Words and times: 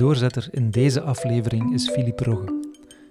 doorzetter 0.00 0.48
in 0.50 0.70
deze 0.70 1.00
aflevering 1.00 1.74
is 1.74 1.90
Philippe 1.90 2.24
Rogge. 2.24 2.60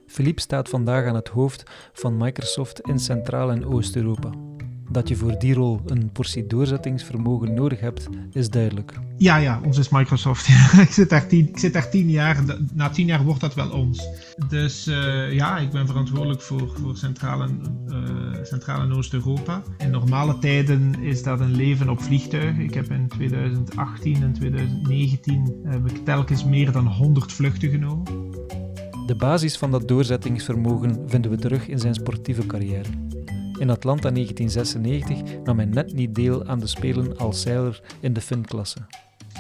Philippe 0.05 0.41
staat 0.41 0.69
vandaag 0.69 1.05
aan 1.05 1.15
het 1.15 1.27
hoofd 1.27 1.63
van 1.93 2.17
Microsoft 2.17 2.79
in 2.79 2.99
Centraal- 2.99 3.51
en 3.51 3.65
Oost-Europa. 3.65 4.48
Dat 4.91 5.07
je 5.07 5.15
voor 5.15 5.39
die 5.39 5.53
rol 5.53 5.81
een 5.85 6.11
portie 6.11 6.47
doorzettingsvermogen 6.47 7.53
nodig 7.53 7.79
hebt, 7.79 8.09
is 8.31 8.49
duidelijk. 8.49 8.93
Ja, 9.17 9.37
ja, 9.37 9.61
ons 9.65 9.77
is 9.77 9.89
Microsoft. 9.89 10.47
ik, 10.87 10.91
zit 10.91 11.09
daar 11.09 11.27
tien, 11.27 11.47
ik 11.47 11.59
zit 11.59 11.73
daar 11.73 11.89
tien 11.89 12.09
jaar. 12.09 12.43
Na 12.73 12.89
tien 12.89 13.05
jaar 13.05 13.23
wordt 13.23 13.41
dat 13.41 13.53
wel 13.53 13.69
ons. 13.69 14.07
Dus 14.49 14.87
uh, 14.87 15.33
ja, 15.33 15.57
ik 15.57 15.71
ben 15.71 15.87
verantwoordelijk 15.87 16.41
voor, 16.41 16.71
voor 16.81 16.97
Centraal- 16.97 17.41
en, 17.41 17.61
uh, 17.87 18.43
Centraal 18.43 18.81
en 18.81 18.93
Oost-Europa. 18.93 19.61
In 19.77 19.91
normale 19.91 20.39
tijden 20.39 20.95
is 21.01 21.23
dat 21.23 21.39
een 21.39 21.55
leven 21.55 21.89
op 21.89 22.01
vliegtuigen. 22.01 22.63
Ik 22.63 22.73
heb 22.73 22.91
in 22.91 23.07
2018 23.07 24.23
en 24.23 24.33
2019 24.33 25.61
heb 25.63 25.89
ik 25.89 26.05
telkens 26.05 26.45
meer 26.45 26.71
dan 26.71 26.87
100 26.87 27.31
vluchten 27.31 27.69
genomen. 27.69 28.03
De 29.05 29.15
basis 29.15 29.57
van 29.57 29.71
dat 29.71 29.87
doorzettingsvermogen 29.87 31.03
vinden 31.07 31.31
we 31.31 31.37
terug 31.37 31.67
in 31.67 31.79
zijn 31.79 31.93
sportieve 31.93 32.45
carrière. 32.45 33.08
In 33.59 33.69
Atlanta 33.69 34.11
1996 34.11 35.39
nam 35.43 35.57
hij 35.57 35.65
net 35.65 35.93
niet 35.93 36.15
deel 36.15 36.45
aan 36.45 36.59
de 36.59 36.67
Spelen 36.67 37.17
als 37.17 37.41
zeiler 37.41 37.81
in 37.99 38.13
de 38.13 38.21
finklasse. 38.21 38.77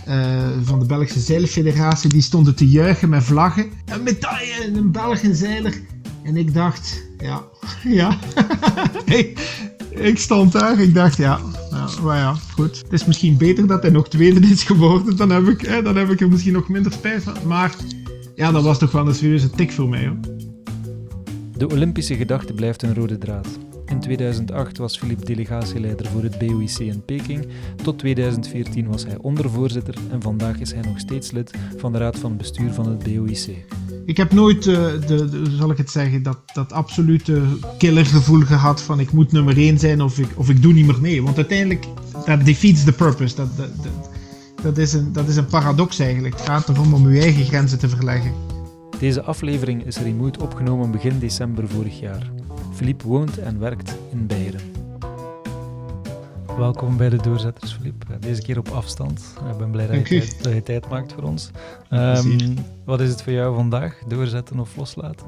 Uh, 0.07 0.47
van 0.61 0.79
de 0.79 0.85
Belgische 0.85 1.19
Zeilfederatie, 1.19 2.09
die 2.09 2.21
stonden 2.21 2.55
te 2.55 2.67
juichen 2.67 3.09
met 3.09 3.23
vlaggen. 3.23 3.69
Een 3.85 4.03
medaille, 4.03 4.71
een 4.73 4.91
Belgische 4.91 5.35
zeiler. 5.35 5.81
En 6.23 6.37
ik 6.37 6.53
dacht, 6.53 7.03
ja, 7.17 7.43
ja. 7.99 8.17
ik, 9.05 9.39
ik, 9.89 10.19
stond 10.19 10.51
daar, 10.51 10.79
ik 10.79 10.93
dacht, 10.93 11.17
ja, 11.17 11.39
ja, 11.71 11.87
maar 12.03 12.17
ja, 12.17 12.33
goed. 12.33 12.77
Het 12.77 12.93
is 12.93 13.05
misschien 13.05 13.37
beter 13.37 13.67
dat 13.67 13.81
hij 13.81 13.91
nog 13.91 14.09
tweede 14.09 14.39
is 14.39 14.63
geworden. 14.63 15.17
Dan 15.17 15.29
heb 15.29 15.47
ik, 15.47 15.61
hè, 15.61 15.81
dan 15.81 15.95
heb 15.95 16.09
ik 16.09 16.21
er 16.21 16.29
misschien 16.29 16.53
nog 16.53 16.69
minder 16.69 16.91
spijt 16.91 17.23
van. 17.23 17.35
Maar 17.45 17.75
ja, 18.35 18.51
dat 18.51 18.63
was 18.63 18.77
toch 18.77 18.91
wel 18.91 19.07
een 19.07 19.15
serieuze 19.15 19.49
tik 19.49 19.71
voor 19.71 19.89
mij, 19.89 20.07
hoor. 20.07 20.17
De 21.57 21.69
Olympische 21.69 22.15
gedachte 22.15 22.53
blijft 22.53 22.83
een 22.83 22.95
rode 22.95 23.17
draad. 23.17 23.47
In 23.89 23.99
2008 23.99 24.77
was 24.77 24.97
Philippe 24.97 25.25
delegatieleider 25.25 26.05
voor 26.05 26.23
het 26.23 26.37
BOIC 26.37 26.77
in 26.77 27.05
Peking. 27.05 27.47
Tot 27.83 27.99
2014 27.99 28.87
was 28.87 29.05
hij 29.05 29.17
ondervoorzitter 29.17 29.95
en 30.11 30.21
vandaag 30.21 30.59
is 30.59 30.73
hij 30.73 30.81
nog 30.81 30.99
steeds 30.99 31.31
lid 31.31 31.51
van 31.77 31.91
de 31.91 31.97
raad 31.97 32.19
van 32.19 32.37
bestuur 32.37 32.73
van 32.73 32.89
het 32.89 33.03
BOIC. 33.03 33.65
Ik 34.05 34.17
heb 34.17 34.31
nooit, 34.31 34.65
uh, 34.65 34.75
de, 35.07 35.29
de, 35.29 35.55
zal 35.57 35.71
ik 35.71 35.77
het 35.77 35.91
zeggen, 35.91 36.23
dat, 36.23 36.37
dat 36.53 36.71
absolute 36.71 37.41
killergevoel 37.77 38.41
gehad 38.41 38.81
van 38.81 38.99
ik 38.99 39.11
moet 39.11 39.31
nummer 39.31 39.57
1 39.57 39.79
zijn 39.79 40.01
of 40.01 40.19
ik, 40.19 40.27
of 40.35 40.49
ik 40.49 40.61
doe 40.61 40.73
niet 40.73 40.85
meer 40.85 41.01
mee. 41.01 41.23
Want 41.23 41.37
uiteindelijk, 41.37 41.85
dat 42.25 42.45
defeats 42.45 42.83
the 42.83 42.93
purpose. 42.93 43.35
Dat, 43.35 43.57
dat, 43.57 43.69
dat, 43.83 44.09
dat, 44.61 44.77
is 44.77 44.93
een, 44.93 45.13
dat 45.13 45.27
is 45.27 45.35
een 45.35 45.45
paradox 45.45 45.99
eigenlijk. 45.99 46.35
Het 46.37 46.45
gaat 46.45 46.69
erom 46.69 46.93
om 46.93 47.05
uw 47.05 47.19
eigen 47.19 47.45
grenzen 47.45 47.79
te 47.79 47.89
verleggen. 47.89 48.31
Deze 48.99 49.21
aflevering 49.21 49.85
is 49.85 49.97
remote 49.97 50.39
opgenomen 50.41 50.91
begin 50.91 51.19
december 51.19 51.67
vorig 51.67 51.99
jaar. 51.99 52.31
Philippe 52.79 53.07
woont 53.07 53.37
en 53.37 53.59
werkt 53.59 53.95
in 54.11 54.27
Beieren. 54.27 54.61
Welkom 56.57 56.97
bij 56.97 57.09
de 57.09 57.17
Doorzetters, 57.17 57.73
Philippe. 57.73 58.19
Deze 58.19 58.41
keer 58.41 58.57
op 58.57 58.67
afstand. 58.67 59.33
Ik 59.51 59.57
ben 59.57 59.71
blij 59.71 59.87
dat 59.87 59.95
je, 59.95 60.19
tijd, 60.19 60.43
dat 60.43 60.53
je 60.53 60.63
tijd, 60.63 60.89
maakt 60.89 61.13
voor 61.13 61.23
ons. 61.23 61.49
Um, 61.91 62.55
wat 62.85 63.01
is 63.01 63.09
het 63.09 63.21
voor 63.21 63.33
jou 63.33 63.55
vandaag? 63.55 63.97
Doorzetten 64.07 64.59
of 64.59 64.75
loslaten? 64.75 65.25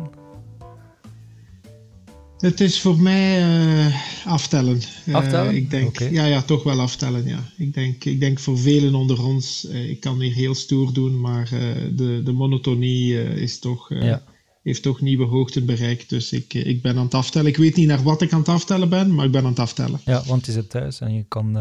Het 2.38 2.60
is 2.60 2.82
voor 2.82 3.00
mij 3.00 3.44
uh, 3.86 3.96
aftellen. 4.26 4.80
Aftellen? 5.12 5.52
Uh, 5.52 5.58
ik 5.58 5.70
denk, 5.70 5.88
okay. 5.88 6.12
ja, 6.12 6.26
ja, 6.26 6.42
toch 6.42 6.64
wel 6.64 6.80
aftellen. 6.80 7.28
Ja. 7.28 7.40
Ik, 7.58 7.74
denk, 7.74 8.04
ik 8.04 8.20
denk 8.20 8.40
voor 8.40 8.58
velen 8.58 8.96
onder 8.96 9.24
ons, 9.24 9.68
uh, 9.70 9.90
ik 9.90 10.00
kan 10.00 10.20
hier 10.20 10.34
heel 10.34 10.56
stoer 10.56 10.94
doen, 10.94 11.20
maar 11.20 11.50
de, 11.96 12.22
de 12.24 12.32
monotonie 12.32 13.34
is 13.34 13.60
toch, 13.60 13.90
ja. 13.90 14.24
Heeft 14.64 14.82
toch 14.82 15.02
nieuwe 15.02 15.26
hoogten 15.26 15.66
bereikt. 15.66 16.10
Dus 16.10 16.32
ik, 16.32 16.54
ik 16.54 16.82
ben 16.82 16.98
aan 16.98 17.04
het 17.04 17.14
aftellen. 17.14 17.48
Ik 17.48 17.58
weet 17.58 17.76
niet 17.76 17.88
naar 17.88 18.04
wat 18.04 18.22
ik 18.22 18.34
aan 18.34 18.40
het 18.40 18.50
aftellen 18.50 18.90
ben, 18.90 19.16
maar 19.16 19.26
ik 19.26 19.32
ben 19.32 19.44
aan 19.44 19.50
het 19.50 19.60
aftellen. 19.60 20.00
Ja, 20.06 20.24
want 20.26 20.46
je 20.46 20.52
zit 20.52 20.70
thuis 20.70 21.00
en 21.00 21.14
je 21.14 21.26
kan, 21.28 21.58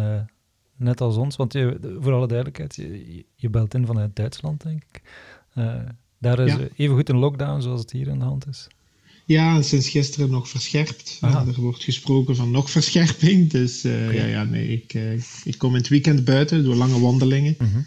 net 0.76 1.00
als 1.00 1.16
ons, 1.16 1.36
want 1.36 1.52
je, 1.52 1.96
voor 2.00 2.12
alle 2.12 2.26
duidelijkheid, 2.26 2.76
je, 2.76 3.24
je 3.34 3.48
belt 3.48 3.74
in 3.74 3.86
vanuit 3.86 4.16
Duitsland, 4.16 4.62
denk 4.62 4.82
ik. 4.92 5.02
daar 6.18 6.38
is 6.38 6.52
ja. 6.52 6.58
even 6.76 6.96
goed 6.96 7.08
een 7.08 7.18
lockdown 7.18 7.60
zoals 7.60 7.80
het 7.80 7.92
hier 7.92 8.10
aan 8.10 8.18
de 8.18 8.24
hand 8.24 8.46
is. 8.48 8.68
Ja, 9.24 9.62
sinds 9.62 9.88
gisteren 9.88 10.30
nog 10.30 10.48
verscherpt. 10.48 11.18
Er 11.20 11.60
wordt 11.60 11.84
gesproken 11.84 12.36
van 12.36 12.50
nog 12.50 12.70
verscherping. 12.70 13.50
Dus 13.50 13.84
uh, 13.84 14.14
ja, 14.14 14.24
ja, 14.24 14.44
nee, 14.44 14.68
ik, 14.68 14.92
ik 15.44 15.58
kom 15.58 15.70
in 15.70 15.80
het 15.80 15.88
weekend 15.88 16.24
buiten 16.24 16.64
door 16.64 16.74
lange 16.74 17.00
wandelingen. 17.00 17.54
Mhm. 17.58 17.78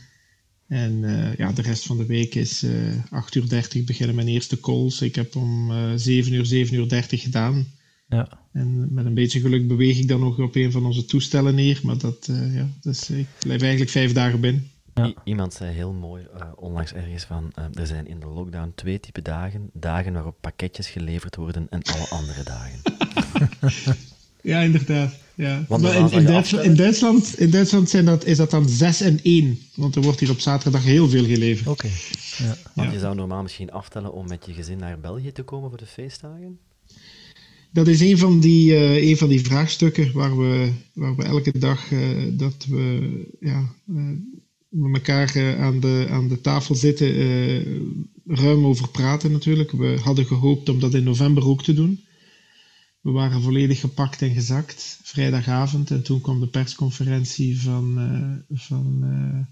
En 0.74 1.04
uh, 1.04 1.36
ja, 1.36 1.52
de 1.52 1.62
rest 1.62 1.86
van 1.86 1.98
de 1.98 2.06
week 2.06 2.36
is 2.36 2.66
8 3.10 3.36
uur 3.36 3.50
30 3.50 3.84
beginnen 3.84 4.16
mijn 4.16 4.28
eerste 4.28 4.60
calls. 4.60 5.02
Ik 5.02 5.16
heb 5.16 5.36
om 5.36 5.72
7 5.96 6.34
uur, 6.34 6.46
7 6.46 6.76
uur 6.76 6.90
30 6.90 7.22
gedaan. 7.22 7.68
Ja. 8.08 8.40
En 8.52 8.94
met 8.94 9.06
een 9.06 9.14
beetje 9.14 9.40
geluk 9.40 9.68
beweeg 9.68 10.00
ik 10.00 10.08
dan 10.08 10.20
nog 10.20 10.40
op 10.40 10.56
een 10.56 10.72
van 10.72 10.86
onze 10.86 11.06
toestellen 11.06 11.56
neer. 11.56 11.80
Maar 11.84 11.98
dat, 11.98 12.30
ja, 12.54 12.70
dus 12.82 13.10
ik 13.10 13.28
blijf 13.40 13.62
eigenlijk 13.62 13.92
vijf 13.92 14.14
dagen 14.14 14.40
binnen. 14.40 14.72
Ja. 14.94 15.14
Iemand 15.24 15.54
zei 15.54 15.72
heel 15.72 15.94
mooi 15.94 16.28
uh, 16.36 16.46
onlangs 16.56 16.94
ergens 16.94 17.24
van, 17.24 17.52
uh, 17.60 17.66
er 17.74 17.88
zijn 17.88 18.08
in 18.08 18.20
de 18.20 18.26
lockdown 18.26 18.72
twee 18.76 19.00
type 19.00 19.22
dagen. 19.22 19.70
Dagen 19.74 20.14
waarop 20.14 20.38
pakketjes 20.42 20.88
geleverd 20.88 21.36
worden 21.36 21.68
en 21.70 21.82
alle 21.82 22.08
andere 22.10 22.44
dagen. 22.44 22.80
ja, 24.44 24.62
inderdaad. 24.62 25.14
Ja. 25.36 25.66
Want 25.68 25.82
maar 25.82 25.96
in, 25.96 26.12
in, 26.12 26.26
Duitsland, 26.26 26.66
in 26.66 26.76
Duitsland, 26.76 27.40
in 27.40 27.50
Duitsland 27.50 27.90
zijn 27.90 28.06
dat, 28.06 28.26
is 28.26 28.38
dat 28.38 28.52
dan 28.52 28.70
6 28.70 29.02
en 29.02 29.20
1. 29.24 29.60
Want 29.76 29.96
er 29.96 30.02
wordt 30.02 30.20
hier 30.20 30.30
op 30.30 30.40
zaterdag 30.40 30.84
heel 30.84 31.10
veel 31.10 31.26
geleverd. 31.26 31.68
Oké. 31.68 31.88
Ja. 32.38 32.58
Want 32.74 32.88
Ja. 32.88 32.94
je 32.94 33.00
zou 33.00 33.16
normaal 33.16 33.42
misschien 33.42 33.72
aftellen 33.72 34.14
om 34.14 34.28
met 34.28 34.46
je 34.46 34.54
gezin 34.54 34.78
naar 34.78 35.00
België 35.00 35.32
te 35.32 35.44
komen 35.44 35.70
voor 35.70 35.78
de 35.78 35.86
feestdagen. 35.86 36.58
Dat 37.72 37.88
is 37.88 38.00
een 38.02 38.18
van 38.18 38.40
die, 38.40 38.74
eh, 38.76 39.10
een 39.10 39.18
van 39.18 39.30
die 39.30 39.42
vraagstukken 39.42 40.12
waar 40.14 40.38
we, 40.38 40.72
waar 40.94 41.16
we 41.16 41.24
elke 41.24 41.60
dag 41.60 41.92
eh, 41.92 42.00
dat 42.32 42.66
we 42.70 43.10
ja, 43.40 43.70
eh, 43.88 44.04
met 44.70 44.94
elkaar 44.94 45.58
aan, 45.60 45.80
de, 45.80 46.08
aan 46.10 46.28
de 46.28 46.42
tafel 46.42 46.76
zitten, 46.76 47.16
eh, 47.16 47.66
ruim 48.28 48.66
over 48.66 48.90
praten 48.90 49.32
natuurlijk. 49.32 49.72
We 49.72 50.00
hadden 50.04 50.26
gehoopt 50.26 50.70
om 50.70 50.80
dat 50.80 50.94
in 50.94 51.04
november 51.04 51.48
ook 51.48 51.64
te 51.64 51.74
doen. 51.74 52.00
We 53.04 53.12
waren 53.12 53.42
volledig 53.42 53.80
gepakt 53.80 54.22
en 54.22 54.34
gezakt, 54.34 55.00
vrijdagavond. 55.04 55.92
En 55.92 56.04
toen 56.04 56.22
kwam 56.22 56.40
de 56.40 56.48
persconferentie 56.48 57.62
van, 57.62 58.00
eh, 58.00 58.58
van 58.60 59.00
eh, 59.02 59.46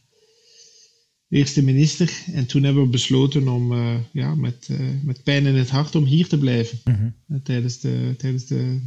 de 1.28 1.38
eerste 1.38 1.63
minister. 1.63 2.23
En 2.34 2.45
toen 2.45 2.63
hebben 2.63 2.84
we 2.84 2.90
besloten 2.90 3.47
om 3.47 3.72
eh, 3.73 3.95
ja, 4.11 4.35
met, 4.35 4.69
met 5.03 5.23
pijn 5.23 5.45
in 5.45 5.56
het 5.56 5.69
hart 5.69 5.95
om 5.95 6.03
hier 6.03 6.28
te 6.28 6.38
blijven 6.38 6.79
Mhm. 6.84 7.09
tijdens 7.44 7.79
de, 7.79 8.13
tijdens 8.17 8.45
de, 8.45 8.79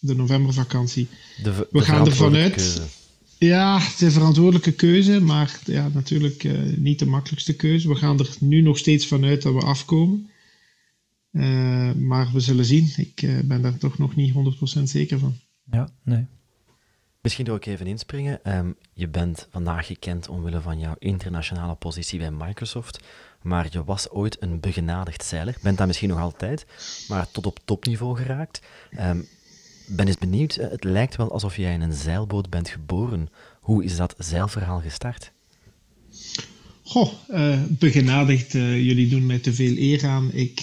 de 0.00 0.14
novembervakantie. 0.14 1.08
De, 1.42 1.68
We 1.70 1.80
gaan 1.80 2.06
ervan 2.06 2.34
uit. 2.34 2.54
keuze. 2.54 2.82
Ja, 3.38 3.78
het 3.80 3.94
is 3.94 4.00
een 4.00 4.10
verantwoordelijke 4.10 4.72
keuze, 4.72 5.20
maar 5.20 5.60
ja, 5.64 5.88
natuurlijk 5.88 6.48
niet 6.76 6.98
de 6.98 7.06
makkelijkste 7.06 7.54
keuze. 7.56 7.88
We 7.88 7.94
gaan 7.94 8.18
er 8.18 8.36
nu 8.40 8.60
nog 8.60 8.78
steeds 8.78 9.06
vanuit 9.06 9.42
dat 9.42 9.54
we 9.54 9.60
afkomen. 9.60 10.28
Eh, 11.34 11.92
maar 11.92 12.30
we 12.32 12.40
zullen 12.40 12.64
zien. 12.64 12.92
Ik 12.96 13.22
eh, 13.22 13.38
ben 13.44 13.62
daar 13.62 13.78
toch 13.78 13.98
nog 13.98 14.16
niet 14.16 14.34
100% 14.78 14.82
zeker 14.82 15.18
van. 15.18 15.36
ja, 15.70 15.88
nee. 16.02 16.26
Misschien 17.20 17.44
wil 17.44 17.54
ik 17.54 17.66
even 17.66 17.86
inspringen. 17.86 18.44
Ehm, 18.44 18.70
je 18.92 19.08
bent 19.08 19.48
vandaag 19.50 19.86
gekend 19.86 20.28
omwille 20.28 20.60
van 20.60 20.78
jouw 20.78 20.94
internationale 20.98 21.74
positie 21.74 22.18
bij 22.18 22.30
Microsoft, 22.30 23.00
maar 23.42 23.66
je 23.70 23.84
was 23.84 24.10
ooit 24.10 24.42
een 24.42 24.60
begenadigd 24.60 25.24
zeiler. 25.24 25.56
Bent 25.62 25.78
dat 25.78 25.86
misschien 25.86 26.08
nog 26.08 26.20
altijd, 26.20 26.66
maar 27.08 27.30
tot 27.30 27.46
op 27.46 27.58
topniveau 27.64 28.16
geraakt. 28.16 28.60
Ehm, 28.90 29.20
ben 29.86 30.06
eens 30.06 30.18
benieuwd, 30.18 30.56
eh, 30.56 30.70
het 30.70 30.84
lijkt 30.84 31.16
wel 31.16 31.32
alsof 31.32 31.56
jij 31.56 31.72
in 31.72 31.80
een 31.80 31.92
zeilboot 31.92 32.50
bent 32.50 32.68
geboren. 32.68 33.28
Hoe 33.60 33.84
is 33.84 33.96
dat 33.96 34.14
zeilverhaal 34.18 34.80
gestart? 34.80 35.32
Goh, 36.82 37.12
begenadigd. 37.68 38.52
jullie 38.52 39.08
doen 39.08 39.26
mij 39.26 39.38
te 39.38 39.52
veel 39.52 39.76
eer 39.76 40.06
aan. 40.06 40.32
Ik, 40.32 40.62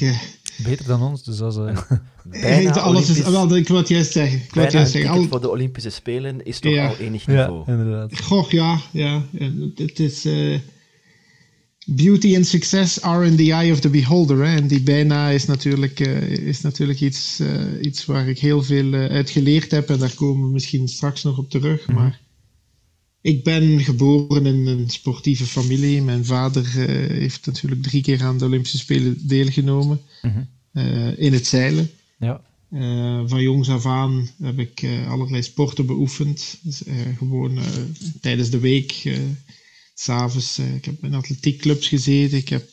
Beter 0.63 0.85
dan 0.87 1.01
ons, 1.01 1.23
dus 1.23 1.37
dat 1.37 1.53
is... 1.53 1.57
eh, 1.57 1.91
Bijna 2.41 2.79
alles 2.79 3.09
is, 3.09 3.21
wel, 3.21 3.55
ik 3.55 3.67
wil 3.67 3.77
het 3.77 3.87
juist 3.87 4.11
zeggen. 4.11 4.37
Ik 4.37 4.53
wil 4.53 4.63
bijna 4.63 4.65
het 4.65 4.73
een 4.73 4.79
juist 4.79 4.91
zeggen. 4.91 5.11
ticket 5.11 5.31
Al, 5.31 5.39
voor 5.39 5.47
de 5.47 5.53
Olympische 5.55 5.89
Spelen 5.89 6.45
is 6.45 6.59
toch 6.59 6.71
Ja. 6.73 6.87
al 6.87 6.97
enig 6.97 7.25
ja, 7.25 7.31
niveau. 7.31 7.71
inderdaad. 7.71 8.21
Goh, 8.21 8.49
ja, 8.49 8.81
ja. 8.91 9.23
Het 9.75 9.99
is. 9.99 10.25
eh, 10.25 10.59
beauty 11.85 12.35
and 12.35 12.45
success 12.47 13.01
are 13.01 13.25
in 13.25 13.35
the 13.35 13.51
eye 13.51 13.71
of 13.71 13.79
the 13.79 13.89
beholder. 13.89 14.37
Hè? 14.45 14.55
En 14.55 14.67
die 14.67 14.81
bijna 14.81 15.29
is 15.29 15.45
natuurlijk, 15.45 15.99
eh, 15.99 16.21
is 16.31 16.61
natuurlijk 16.61 16.99
iets, 17.01 17.39
eh, 17.39 17.81
iets 17.81 18.05
waar 18.05 18.27
ik 18.27 18.39
heel 18.39 18.63
veel 18.63 18.93
eh, 18.93 19.05
uit 19.05 19.29
geleerd 19.29 19.71
heb. 19.71 19.89
En 19.89 19.99
daar 19.99 20.13
komen 20.15 20.45
we 20.47 20.53
misschien 20.53 20.87
straks 20.87 21.23
nog 21.23 21.37
op 21.37 21.49
terug. 21.49 21.87
Mhm. 21.87 21.95
Maar 21.97 22.19
ik 23.21 23.43
ben 23.43 23.79
geboren 23.79 24.45
in 24.45 24.67
een 24.67 24.89
sportieve 24.89 25.45
familie. 25.45 26.01
Mijn 26.01 26.25
vader 26.25 26.63
eh, 26.63 27.09
heeft 27.17 27.45
natuurlijk 27.45 27.83
drie 27.83 28.01
keer 28.01 28.23
aan 28.23 28.37
de 28.37 28.45
Olympische 28.45 28.77
Spelen 28.77 29.27
deelgenomen. 29.27 30.01
Mhm. 30.21 30.41
eh, 30.71 31.17
in 31.19 31.33
het 31.33 31.47
zeilen. 31.47 31.89
Ja. 32.19 32.41
Eh, 32.71 33.21
van 33.25 33.41
jongs 33.41 33.69
af 33.69 33.85
aan 33.85 34.29
heb 34.41 34.59
ik 34.59 34.85
allerlei 35.07 35.43
sporten 35.43 35.85
beoefend. 35.85 36.57
Dus, 36.61 36.81
gewoon 37.17 37.59
tijdens 38.21 38.49
de 38.49 38.59
week 38.59 39.01
eh, 39.03 39.17
s'avonds, 39.93 40.59
ik 40.59 40.85
heb 40.85 41.03
in 41.03 41.13
atletiekclubs 41.13 41.87
gezeten. 41.87 42.37
Ik 42.37 42.49
heb 42.49 42.69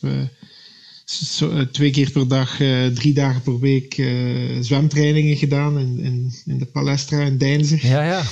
zo, 1.11 1.71
twee 1.71 1.91
keer 1.91 2.11
per 2.11 2.29
dag, 2.29 2.57
drie 2.95 3.15
dagen 3.15 3.43
per 3.43 3.59
week 3.59 3.95
zwemtrainingen 4.61 5.37
gedaan 5.37 5.79
in, 5.79 5.99
in, 5.99 6.33
in 6.45 6.59
de 6.59 6.67
Palestra 6.67 7.21
in 7.21 7.39
Deinzen. 7.39 7.79
Ja, 7.83 8.03
ja. 8.03 8.23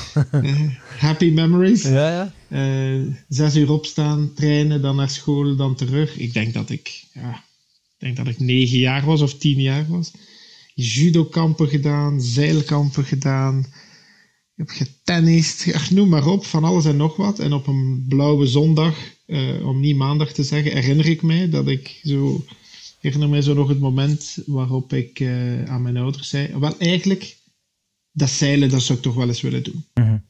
happy 1.07 1.31
memories. 1.31 1.83
Ja, 1.83 2.33
ja. 2.49 3.17
zes 3.29 3.57
uur 3.57 3.71
opstaan, 3.71 4.33
trainen, 4.35 4.83
dan 4.83 4.97
naar 4.97 5.11
school, 5.11 5.57
dan 5.57 5.75
terug. 5.75 6.17
Ik 6.17 6.33
denk 6.33 6.53
dat 6.53 6.71
ik, 6.71 7.05
ja, 7.13 7.31
ik 7.31 7.99
denk 7.99 8.17
dat 8.17 8.27
ik 8.27 8.39
negen 8.39 8.79
jaar 8.79 9.05
was 9.05 9.21
of 9.21 9.35
tien 9.35 9.61
jaar 9.61 9.87
was 9.89 10.13
judokampen 10.77 11.69
gedaan, 11.69 12.21
zeilkampen 12.21 13.05
gedaan. 13.05 13.59
Ik 14.57 14.69
heb 14.69 14.69
getennist, 14.69 15.91
noem 15.91 16.09
maar 16.09 16.27
op, 16.27 16.47
van 16.47 16.65
alles 16.65 16.85
en 16.85 16.97
nog 16.97 17.17
wat. 17.17 17.39
En 17.39 17.53
op 17.53 17.67
een 17.67 18.05
blauwe 18.09 18.47
zondag, 18.47 18.97
uh, 19.27 19.67
om 19.67 19.81
niet 19.81 19.97
maandag 19.97 20.33
te 20.33 20.43
zeggen, 20.43 20.73
herinner 20.73 21.07
ik 21.07 21.23
mij 21.23 21.49
dat 21.49 21.69
ik 21.69 22.01
zo... 22.03 22.45
herinner 23.07 23.29
mij 23.29 23.43
zo 23.43 23.55
nog 23.55 23.69
het 23.69 23.81
moment 23.81 24.39
waarop 24.47 24.93
ik 24.93 25.21
uh, 25.21 25.65
aan 25.65 25.83
mijn 25.83 25.97
ouders 25.97 26.29
zei... 26.29 26.59
Wel, 26.59 26.79
eigenlijk, 26.79 27.37
dat 28.13 28.31
zeilen, 28.31 28.69
dat 28.69 28.83
zou 28.83 28.99
ik 28.99 29.05
toch 29.05 29.15
wel 29.15 29.29
eens 29.29 29.41
willen 29.41 29.63
doen. 29.63 29.85
Mm 29.95 30.25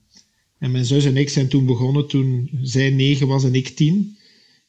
En 0.59 0.71
mijn 0.71 0.85
zus 0.85 1.05
en 1.05 1.17
ik 1.17 1.29
zijn 1.29 1.49
toen 1.49 1.67
begonnen, 1.67 2.09
toen 2.09 2.51
zij 2.63 2.91
negen 2.91 3.27
was 3.27 3.45
en 3.45 3.55
ik 3.55 3.69
tien. 3.69 4.17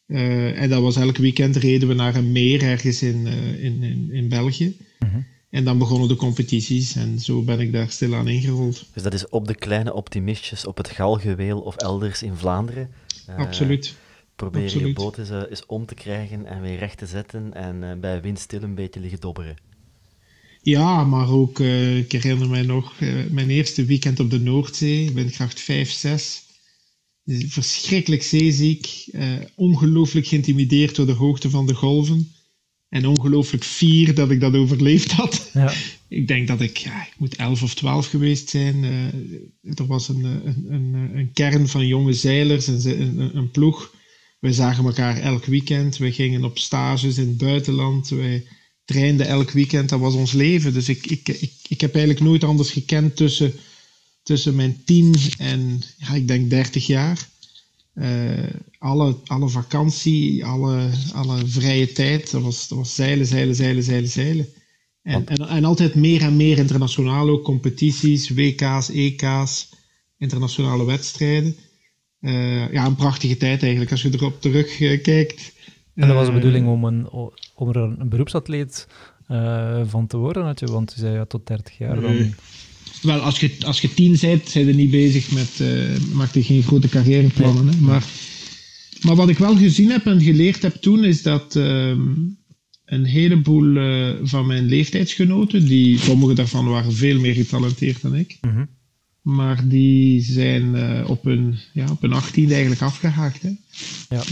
Uh, 0.07 0.61
en 0.61 0.69
dat 0.69 0.81
was 0.81 0.95
elk 0.95 1.17
weekend 1.17 1.55
reden 1.55 1.87
we 1.87 1.93
naar 1.93 2.15
een 2.15 2.31
meer 2.31 2.63
ergens 2.63 3.01
in, 3.01 3.27
in, 3.59 3.83
in, 3.83 4.09
in 4.11 4.29
België. 4.29 4.77
Mm 4.99 5.25
en 5.49 5.63
dan 5.63 5.77
begonnen 5.77 6.07
de 6.07 6.15
competities 6.15 6.95
en 6.95 7.19
zo 7.19 7.41
ben 7.41 7.59
ik 7.59 7.71
daar 7.71 7.89
stilaan 7.89 8.27
ingerold. 8.27 8.85
Dus 8.93 9.03
dat 9.03 9.13
is 9.13 9.29
op 9.29 9.47
de 9.47 9.55
kleine 9.55 9.93
optimistjes 9.93 10.65
op 10.65 10.77
het 10.77 10.89
Galgeweel 10.89 11.59
of 11.59 11.75
elders 11.75 12.23
in 12.23 12.35
Vlaanderen? 12.35 12.89
Uh, 13.29 13.37
Absoluut. 13.37 13.95
Probeer 14.37 14.63
Absoluut. 14.63 14.87
je 14.87 14.93
boot 14.93 15.17
eens, 15.17 15.29
uh, 15.29 15.41
eens, 15.49 15.65
om 15.65 15.85
te 15.85 15.95
krijgen 15.95 16.45
en 16.45 16.61
weer 16.61 16.77
recht 16.77 16.97
te 16.97 17.05
zetten 17.05 17.53
en 17.53 17.83
uh, 17.83 17.93
bij 17.93 18.21
wind 18.21 18.39
stil 18.39 18.61
een 18.61 18.75
beetje 18.75 18.99
liggen 18.99 19.19
dobberen. 19.19 19.55
Ja, 20.61 21.03
maar 21.03 21.29
ook, 21.29 21.59
ik 21.59 22.11
herinner 22.11 22.49
mij 22.49 22.61
nog, 22.61 22.99
mijn 23.29 23.49
eerste 23.49 23.85
weekend 23.85 24.19
op 24.19 24.29
de 24.29 24.39
Noordzee, 24.39 25.11
windkracht 25.11 25.59
5, 25.59 25.91
6. 25.91 26.43
Verschrikkelijk 27.25 28.23
zeeziek, 28.23 29.05
ongelooflijk 29.55 30.27
geïntimideerd 30.27 30.95
door 30.95 31.05
de 31.05 31.11
hoogte 31.11 31.49
van 31.49 31.65
de 31.65 31.73
golven. 31.73 32.31
En 32.89 33.05
ongelooflijk 33.05 33.63
fier 33.63 34.15
dat 34.15 34.31
ik 34.31 34.39
dat 34.39 34.55
overleefd 34.55 35.11
had. 35.11 35.49
Ja. 35.53 35.73
ik 36.07 36.27
denk 36.27 36.47
dat 36.47 36.61
ik, 36.61 36.77
ja, 36.77 37.05
ik 37.05 37.13
moet 37.17 37.35
11 37.35 37.63
of 37.63 37.73
12 37.73 38.07
geweest 38.07 38.49
zijn. 38.49 38.83
Uh, 38.83 39.77
er 39.79 39.87
was 39.87 40.09
een, 40.09 40.23
een, 40.23 40.65
een, 40.69 40.93
een, 41.13 41.31
kern 41.33 41.67
van 41.67 41.87
jonge 41.87 42.13
zeilers, 42.13 42.67
een, 42.67 43.01
een, 43.01 43.37
een 43.37 43.51
ploeg. 43.51 43.95
We 44.39 44.53
zagen 44.53 44.85
elkaar 44.85 45.17
elk 45.17 45.45
weekend. 45.45 45.97
We 45.97 46.11
gingen 46.11 46.43
op 46.43 46.57
stages 46.57 47.17
in 47.17 47.27
het 47.27 47.37
buitenland. 47.37 48.09
Wij 48.09 48.47
trainden 48.85 49.27
elk 49.27 49.51
weekend. 49.51 49.89
Dat 49.89 49.99
was 49.99 50.13
ons 50.13 50.31
leven. 50.31 50.73
Dus 50.73 50.89
ik, 50.89 51.05
ik, 51.05 51.27
ik, 51.27 51.51
ik 51.67 51.81
heb 51.81 51.95
eigenlijk 51.95 52.25
nooit 52.25 52.43
anders 52.43 52.71
gekend 52.71 53.15
tussen, 53.15 53.53
tussen 54.23 54.55
mijn 54.55 54.81
10 54.85 55.15
en 55.37 55.81
ja, 55.97 56.13
ik 56.13 56.27
denk 56.27 56.49
30 56.49 56.87
jaar. 56.87 57.27
Uh, 57.95 58.43
alle, 58.77 59.17
alle 59.25 59.49
vakantie, 59.49 60.45
alle, 60.45 60.89
alle 61.13 61.47
vrije 61.47 61.91
tijd, 61.91 62.31
dat 62.31 62.41
was, 62.41 62.67
dat 62.67 62.77
was 62.77 62.95
zeilen, 62.95 63.25
zeilen, 63.25 63.55
zeilen, 63.55 63.83
zeilen, 63.83 64.09
zeilen. 64.09 64.47
En, 65.01 65.27
en, 65.27 65.47
en, 65.47 65.63
altijd 65.63 65.95
meer 65.95 66.21
en 66.21 66.35
meer 66.35 66.57
internationaal 66.57 67.29
ook, 67.29 67.43
competities, 67.43 68.29
WK's, 68.29 68.89
EK's, 68.89 69.69
internationale 70.17 70.85
wedstrijden. 70.85 71.55
Uh, 72.27 72.71
ja, 72.71 72.85
een 72.85 72.95
prachtige 72.95 73.37
tijd 73.37 73.61
eigenlijk, 73.61 73.91
als 73.91 74.01
je 74.01 74.09
erop 74.13 74.41
terugkijkt. 74.41 75.53
En 75.95 76.07
dat 76.07 76.15
was 76.15 76.25
de 76.25 76.33
bedoeling 76.33 76.67
om, 76.67 76.83
een, 76.83 77.09
om 77.55 77.69
er 77.69 77.75
een 77.77 78.09
beroepsatleet 78.09 78.87
van 79.85 80.07
te 80.07 80.17
worden, 80.17 80.43
want 80.59 80.93
je 80.95 80.99
zei 80.99 81.13
ja, 81.13 81.25
tot 81.25 81.47
30 81.47 81.77
jaar 81.77 82.01
dan... 82.01 82.33
Wel, 83.01 83.19
als 83.19 83.39
je, 83.39 83.55
als 83.65 83.81
je 83.81 83.93
tien 83.93 84.17
bent, 84.21 84.49
zijn 84.49 84.65
je 84.65 84.73
niet 84.73 84.91
bezig 84.91 85.31
met... 85.31 85.63
Maak 86.13 86.33
je 86.33 86.43
geen 86.43 86.63
grote 86.63 86.89
carrièreplannen. 86.89 87.65
Nee. 87.65 87.75
Maar, 87.79 88.05
maar 89.01 89.15
wat 89.15 89.29
ik 89.29 89.37
wel 89.37 89.57
gezien 89.57 89.89
heb 89.89 90.05
en 90.05 90.21
geleerd 90.21 90.61
heb 90.61 90.75
toen, 90.75 91.03
is 91.03 91.21
dat 91.21 91.55
uh, 91.55 91.95
een 92.85 93.05
heleboel 93.05 93.65
uh, 93.65 94.09
van 94.23 94.47
mijn 94.47 94.65
leeftijdsgenoten, 94.65 95.65
die, 95.65 95.99
sommige 95.99 96.33
daarvan 96.33 96.67
waren 96.67 96.93
veel 96.93 97.19
meer 97.19 97.33
getalenteerd 97.33 98.01
dan 98.01 98.15
ik, 98.15 98.37
mm 98.41 98.51
-hmm. 98.51 98.67
Maar 99.27 99.67
die 99.67 100.21
zijn 100.21 100.75
op, 101.07 101.23
hun, 101.23 101.57
ja, 101.73 101.85
op 101.91 102.01
hun 102.01 102.13
achttiende 102.13 102.51
eigenlijk 102.51 102.81
afgehaakt. 102.81 103.41
Hè? 103.41 103.49
Ja. 104.09 104.23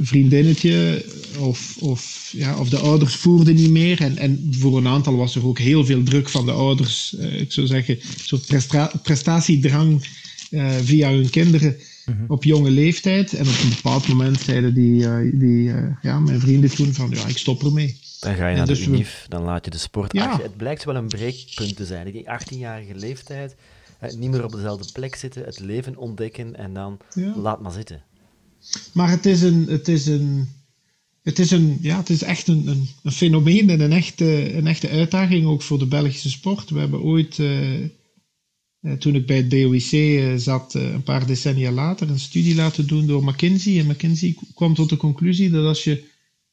vriendinnetje 0.00 1.04
of, 1.38 1.76
of, 1.80 2.30
ja, 2.36 2.58
of 2.58 2.68
de 2.68 2.78
ouders 2.78 3.14
voerden 3.14 3.54
niet 3.54 3.70
meer. 3.70 4.00
En, 4.00 4.18
en 4.18 4.48
voor 4.50 4.76
een 4.76 4.86
aantal 4.86 5.16
was 5.16 5.34
er 5.34 5.46
ook 5.46 5.58
heel 5.58 5.84
veel 5.84 6.02
druk 6.02 6.28
van 6.28 6.46
de 6.46 6.52
ouders. 6.52 7.12
ik 7.14 7.52
zou 7.52 7.66
zeggen, 7.66 7.94
een 7.94 8.24
soort 8.24 8.46
presta 8.46 8.92
prestatiedrang 9.02 10.06
via 10.82 11.10
hun 11.10 11.30
kinderen 11.30 11.76
-hmm. 12.04 12.24
op 12.28 12.44
jonge 12.44 12.70
leeftijd. 12.70 13.32
En 13.32 13.48
op 13.48 13.58
een 13.62 13.68
bepaald 13.68 14.08
moment 14.08 14.40
zeiden 14.40 14.74
die, 14.74 15.06
die 15.38 15.72
ja, 16.02 16.20
mijn 16.20 16.40
vrienden 16.40 16.74
toen 16.74 16.92
van, 16.92 17.10
ja, 17.10 17.26
ik 17.26 17.38
stop 17.38 17.64
ermee. 17.64 17.96
Dan 18.20 18.34
ga 18.34 18.48
je 18.48 18.56
naar 18.56 18.66
dus 18.66 18.84
de 18.84 18.90
UNIF, 18.90 19.26
dan 19.28 19.42
laat 19.42 19.64
je 19.64 19.70
de 19.70 19.78
sport 19.78 20.12
ja. 20.12 20.26
achter. 20.26 20.44
Het 20.44 20.56
blijkt 20.56 20.84
wel 20.84 20.96
een 20.96 21.08
breekpunt 21.08 21.76
te 21.76 21.84
zijn. 21.84 22.12
Die 22.12 22.24
18-jarige 22.24 22.94
leeftijd, 22.94 23.56
niet 24.16 24.30
meer 24.30 24.44
op 24.44 24.52
dezelfde 24.52 24.92
plek 24.92 25.14
zitten, 25.14 25.44
het 25.44 25.60
leven 25.60 25.96
ontdekken 25.96 26.56
en 26.56 26.74
dan 26.74 26.98
ja. 27.14 27.36
laat 27.36 27.62
maar 27.62 27.72
zitten. 27.72 28.02
Maar 28.92 29.10
het 29.10 29.26
is 29.26 29.42
een... 29.42 29.66
Het 29.68 29.88
is 29.88 30.06
een 30.06 30.48
het 31.24 31.38
is, 31.38 31.50
een, 31.50 31.78
ja, 31.80 31.96
het 31.96 32.10
is 32.10 32.22
echt 32.22 32.48
een, 32.48 32.66
een, 32.66 32.88
een 33.02 33.12
fenomeen 33.12 33.70
en 33.70 33.80
een 33.80 33.92
echte, 33.92 34.54
een 34.54 34.66
echte 34.66 34.88
uitdaging 34.88 35.46
ook 35.46 35.62
voor 35.62 35.78
de 35.78 35.86
Belgische 35.86 36.30
sport. 36.30 36.70
We 36.70 36.78
hebben 36.78 37.02
ooit 37.02 37.38
uh, 37.38 38.92
toen 38.98 39.14
ik 39.14 39.26
bij 39.26 39.36
het 39.36 39.48
BOIC 39.48 39.92
uh, 39.92 40.34
zat, 40.36 40.74
uh, 40.74 40.92
een 40.92 41.02
paar 41.02 41.26
decennia 41.26 41.70
later, 41.70 42.10
een 42.10 42.18
studie 42.18 42.54
laten 42.54 42.86
doen 42.86 43.06
door 43.06 43.24
McKinsey. 43.24 43.78
En 43.78 43.86
McKinsey 43.86 44.36
kwam 44.54 44.74
tot 44.74 44.88
de 44.88 44.96
conclusie 44.96 45.50
dat 45.50 45.66
als 45.66 45.84
je, 45.84 46.04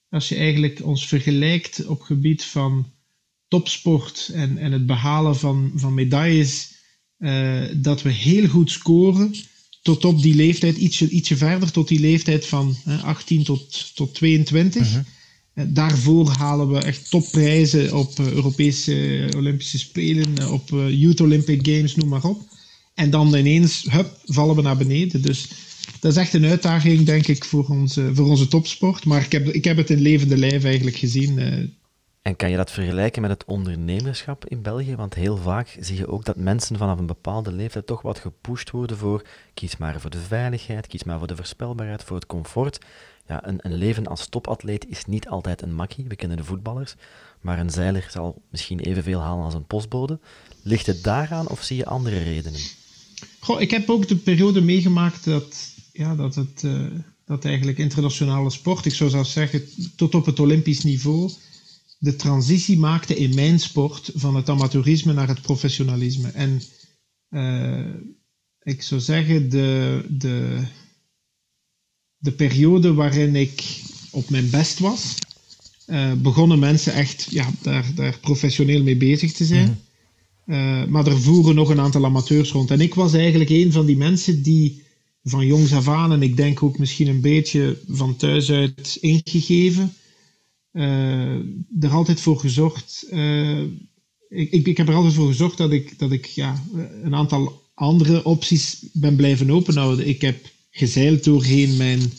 als 0.09 0.30
je 0.30 0.36
eigenlijk 0.36 0.81
ons 0.83 1.07
vergelijkt 1.07 1.86
op 1.86 2.01
gebied 2.01 2.44
van 2.44 2.86
topsport 3.48 4.31
en, 4.33 4.57
en 4.57 4.71
het 4.71 4.86
behalen 4.86 5.36
van, 5.36 5.71
van 5.75 5.94
medailles, 5.94 6.70
dat 7.73 8.01
we 8.01 8.09
heel 8.09 8.47
goed 8.47 8.71
scoren 8.71 9.35
tot 9.81 10.06
op 10.06 10.21
die 10.21 10.35
leeftijd, 10.35 10.77
ietsje, 10.77 11.09
ietsje 11.09 11.38
verder, 11.38 11.71
tot 11.71 11.88
die 11.88 12.00
leeftijd 12.00 12.45
van 12.45 12.75
18 13.03 13.44
tot, 13.44 13.91
tot 13.95 14.13
22. 14.13 14.91
-huh. 14.91 15.00
Daarvoor 15.67 16.29
halen 16.29 16.72
we 16.72 16.79
echt 16.79 17.10
topprijzen 17.10 17.98
op 17.98 18.19
Europese 18.19 19.27
Olympische 19.36 19.79
Spelen, 19.79 20.51
op 20.51 20.69
Youth 20.89 21.22
Olympic 21.22 21.67
Games, 21.67 21.95
noem 21.95 22.10
maar 22.10 22.24
op. 22.24 22.41
En 22.93 23.10
dan 23.10 23.36
ineens, 23.36 23.86
hup, 23.89 24.19
vallen 24.25 24.55
we 24.55 24.62
naar 24.62 24.77
beneden. 24.77 25.22
Dus 25.22 25.48
dat 26.00 26.12
is 26.12 26.17
echt 26.17 26.34
een 26.34 26.45
uitdaging, 26.45 27.05
denk 27.05 27.27
ik, 27.27 27.45
voor 27.45 27.67
onze, 27.67 28.12
voor 28.13 28.27
onze 28.27 28.48
topsport. 28.48 29.05
Maar 29.05 29.24
ik 29.24 29.31
heb, 29.31 29.48
ik 29.48 29.63
heb 29.63 29.77
het 29.77 29.89
in 29.89 30.01
levende 30.01 30.38
lijf 30.38 30.63
eigenlijk 30.63 30.95
gezien. 30.95 31.39
En 32.21 32.35
kan 32.35 32.49
je 32.49 32.57
dat 32.57 32.71
vergelijken 32.71 33.21
met 33.21 33.31
het 33.31 33.45
ondernemerschap 33.45 34.45
in 34.45 34.61
België? 34.61 34.95
Want 34.95 35.13
heel 35.13 35.37
vaak 35.37 35.77
zie 35.79 35.97
je 35.97 36.07
ook 36.07 36.25
dat 36.25 36.35
mensen 36.35 36.77
vanaf 36.77 36.99
een 36.99 37.05
bepaalde 37.05 37.51
leeftijd 37.51 37.87
toch 37.87 38.01
wat 38.01 38.19
gepusht 38.19 38.69
worden 38.69 38.97
voor 38.97 39.25
kies 39.53 39.77
maar 39.77 40.01
voor 40.01 40.09
de 40.09 40.19
veiligheid, 40.19 40.87
kies 40.87 41.03
maar 41.03 41.17
voor 41.17 41.27
de 41.27 41.35
voorspelbaarheid, 41.35 42.03
voor 42.03 42.15
het 42.15 42.25
comfort. 42.25 42.79
Ja, 43.27 43.47
een, 43.47 43.57
een 43.61 43.73
leven 43.73 44.07
als 44.07 44.27
topatleet 44.27 44.87
is 44.87 45.05
niet 45.05 45.27
altijd 45.27 45.61
een 45.61 45.73
makkie, 45.73 46.05
we 46.07 46.15
kennen 46.15 46.37
de 46.37 46.43
voetballers, 46.43 46.95
maar 47.39 47.59
een 47.59 47.69
zeiler 47.69 48.07
zal 48.09 48.41
misschien 48.49 48.79
evenveel 48.79 49.19
halen 49.19 49.43
als 49.43 49.53
een 49.53 49.67
postbode. 49.67 50.19
Ligt 50.63 50.85
het 50.85 51.03
daaraan 51.03 51.47
of 51.47 51.63
zie 51.63 51.77
je 51.77 51.85
andere 51.85 52.23
redenen? 52.23 52.61
Goh, 53.39 53.61
ik 53.61 53.71
heb 53.71 53.89
ook 53.89 54.07
de 54.07 54.15
periode 54.15 54.61
meegemaakt 54.61 55.25
dat, 55.25 55.73
ja, 55.93 56.15
dat, 56.15 56.35
het, 56.35 56.63
uh, 56.63 56.85
dat 57.25 57.45
eigenlijk 57.45 57.77
internationale 57.77 58.49
sport, 58.49 58.85
ik 58.85 58.93
zou 58.93 59.09
zelfs 59.09 59.31
zeggen 59.31 59.63
tot 59.95 60.15
op 60.15 60.25
het 60.25 60.39
Olympisch 60.39 60.83
niveau, 60.83 61.31
de 62.01 62.15
transitie 62.15 62.77
maakte 62.77 63.15
in 63.15 63.36
mijn 63.36 63.60
sport 63.60 64.12
van 64.15 64.36
het 64.36 64.50
amateurisme 64.50 65.13
naar 65.13 65.27
het 65.27 65.41
professionalisme. 65.41 66.29
En 66.29 66.62
uh, 67.29 67.93
ik 68.62 68.81
zou 68.81 69.01
zeggen, 69.01 69.50
de, 69.50 70.01
de, 70.10 70.63
de 72.17 72.31
periode 72.31 72.93
waarin 72.93 73.36
ik 73.36 73.81
op 74.12 74.29
mijn 74.29 74.50
best 74.50 74.79
was, 74.79 75.15
uh, 75.88 76.13
begonnen 76.13 76.60
mensen 76.60 76.93
echt 76.93 77.27
ja, 77.29 77.50
daar, 77.62 77.91
daar 77.96 78.20
professioneel 78.20 78.84
mee 78.84 78.98
bezig 78.98 79.34
te 79.34 79.46
zijn. 79.46 79.84
Mhm. 80.46 80.55
Uh, 80.55 80.86
maar 80.86 81.08
er 81.08 81.22
voeren 81.22 81.55
nog 81.55 81.70
een 81.70 81.79
aantal 81.79 82.05
amateurs 82.05 82.51
rond. 82.51 82.72
En 82.72 82.81
ik 82.81 82.93
was 82.93 83.13
eigenlijk 83.13 83.50
een 83.50 83.72
van 83.72 83.86
die 83.86 83.98
mensen 83.98 84.41
die 84.41 84.84
van 85.24 85.46
jongs 85.46 85.74
af 85.74 85.88
aan, 85.88 86.12
en 86.12 86.22
ik 86.22 86.38
denk 86.38 86.63
ook 86.63 86.77
misschien 86.77 87.08
een 87.08 87.22
beetje 87.22 87.77
van 87.88 88.15
thuis 88.15 88.51
uit 88.51 88.98
ingegeven, 89.00 89.93
er 91.79 91.89
altijd 91.89 92.19
voor 92.19 92.39
gezorgd. 92.39 93.05
Uh, 93.11 93.61
ik, 94.29 94.51
ik, 94.51 94.67
ik, 94.67 94.77
heb 94.77 94.87
er 94.87 94.95
altijd 94.95 95.13
voor 95.13 95.27
gezorgd 95.27 95.57
dat 95.57 95.71
ik, 95.71 95.99
dat 95.99 96.11
ik 96.11 96.25
ja, 96.25 96.63
een 97.03 97.15
aantal 97.15 97.61
andere 97.73 98.23
opties 98.25 98.85
ben 98.93 99.15
blijven 99.15 99.51
openhouden. 99.51 100.07
Ik 100.07 100.21
heb 100.21 100.49
gezeild 100.69 101.23
doorheen 101.23 101.77
mijn 101.77 102.11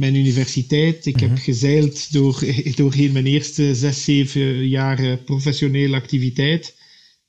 mijn 0.00 0.14
universiteit. 0.14 1.06
Ik 1.06 1.20
heb 1.20 1.30
mhm. 1.30 1.40
gezeild 1.40 2.12
door, 2.12 2.44
doorheen 2.74 3.12
mijn 3.12 3.26
eerste 3.26 3.74
zes, 3.74 4.04
zeven 4.04 4.68
jaar 4.68 5.16
professionele 5.16 5.96
activiteit. 5.96 6.78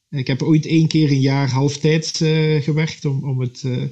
Ik 0.10 0.27
heb 0.27 0.41
ooit 0.41 0.65
één 0.65 0.88
keer 0.88 1.12
een 1.12 1.20
jaar 1.20 1.50
halftijds 1.50 2.22
uh, 2.22 2.62
gewerkt 2.62 3.05
om, 3.05 3.24
om, 3.24 3.39
het, 3.39 3.63
uh, 3.65 3.84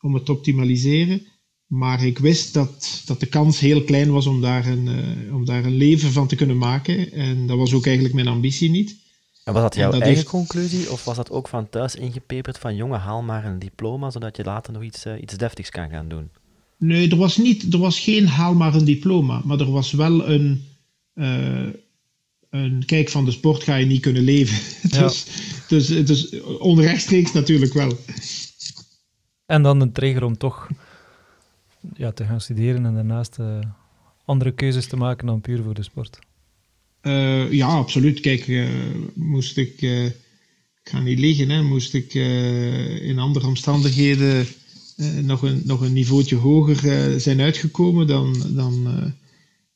om 0.00 0.14
het 0.14 0.24
te 0.24 0.32
optimaliseren. 0.32 1.26
Maar 1.70 2.04
ik 2.04 2.18
wist 2.18 2.54
dat, 2.54 3.02
dat 3.04 3.20
de 3.20 3.26
kans 3.26 3.60
heel 3.60 3.82
klein 3.84 4.12
was 4.12 4.26
om 4.26 4.40
daar, 4.40 4.66
een, 4.66 4.86
uh, 4.86 5.34
om 5.34 5.44
daar 5.44 5.64
een 5.64 5.76
leven 5.76 6.12
van 6.12 6.26
te 6.26 6.36
kunnen 6.36 6.58
maken. 6.58 7.12
En 7.12 7.46
dat 7.46 7.58
was 7.58 7.72
ook 7.72 7.86
eigenlijk 7.86 8.14
mijn 8.14 8.28
ambitie 8.28 8.70
niet. 8.70 8.96
En 9.44 9.52
was 9.52 9.62
dat 9.62 9.74
jouw 9.74 9.90
dat 9.90 10.00
eigen 10.00 10.24
conclusie? 10.24 10.90
Of 10.90 11.04
was 11.04 11.16
dat 11.16 11.30
ook 11.30 11.48
van 11.48 11.68
thuis 11.68 11.94
ingepeperd 11.94 12.58
van 12.58 12.76
jongen, 12.76 13.00
haal 13.00 13.22
maar 13.22 13.44
een 13.44 13.58
diploma, 13.58 14.10
zodat 14.10 14.36
je 14.36 14.44
later 14.44 14.72
nog 14.72 14.82
iets, 14.82 15.06
iets 15.20 15.36
deftigs 15.36 15.70
kan 15.70 15.90
gaan 15.90 16.08
doen? 16.08 16.30
Nee, 16.78 17.10
er 17.10 17.16
was, 17.16 17.36
niet, 17.36 17.72
er 17.72 17.78
was 17.78 18.00
geen 18.00 18.28
haal 18.28 18.54
maar 18.54 18.74
een 18.74 18.84
diploma. 18.84 19.42
Maar 19.44 19.60
er 19.60 19.70
was 19.70 19.92
wel 19.92 20.28
een 20.28 20.64
een 22.50 22.82
kijk 22.86 23.08
van 23.08 23.24
de 23.24 23.30
sport 23.30 23.62
ga 23.62 23.76
je 23.76 23.86
niet 23.86 24.00
kunnen 24.00 24.22
leven. 24.22 24.58
dus, 25.00 25.26
dus, 25.68 25.86
dus 25.86 26.40
onrechtstreeks 26.42 27.32
natuurlijk 27.32 27.72
wel. 27.72 27.98
En 29.46 29.62
dan 29.62 29.80
een 29.80 29.92
trigger 29.92 30.24
om 30.24 30.36
toch 30.36 30.68
ja, 31.94 32.12
te 32.12 32.24
gaan 32.24 32.40
studeren 32.40 32.86
en 32.86 32.94
daarnaast 32.94 33.36
uh, 33.40 33.58
andere 34.24 34.52
keuzes 34.52 34.86
te 34.86 34.96
maken 34.96 35.26
dan 35.26 35.40
puur 35.40 35.62
voor 35.62 35.74
de 35.74 35.82
sport. 35.82 36.18
Uh, 37.02 37.52
ja, 37.52 37.66
absoluut. 37.66 38.20
Kijk, 38.20 38.46
uh, 38.46 38.68
moest 39.14 39.56
ik, 39.56 39.82
ik 40.82 40.90
ga 40.90 41.00
niet 41.00 41.18
liggen, 41.18 41.50
hè, 41.50 41.62
moest 41.62 41.94
ik 41.94 42.14
in 43.02 43.18
andere 43.18 43.46
omstandigheden 43.46 44.46
nog, 45.22 45.42
een, 45.42 45.62
nog 45.64 45.80
een 45.80 45.92
niveautje 45.92 46.36
hoger 46.36 47.20
zijn 47.20 47.40
uitgekomen, 47.40 48.06
dan, 48.06 48.42
dan 48.54 49.12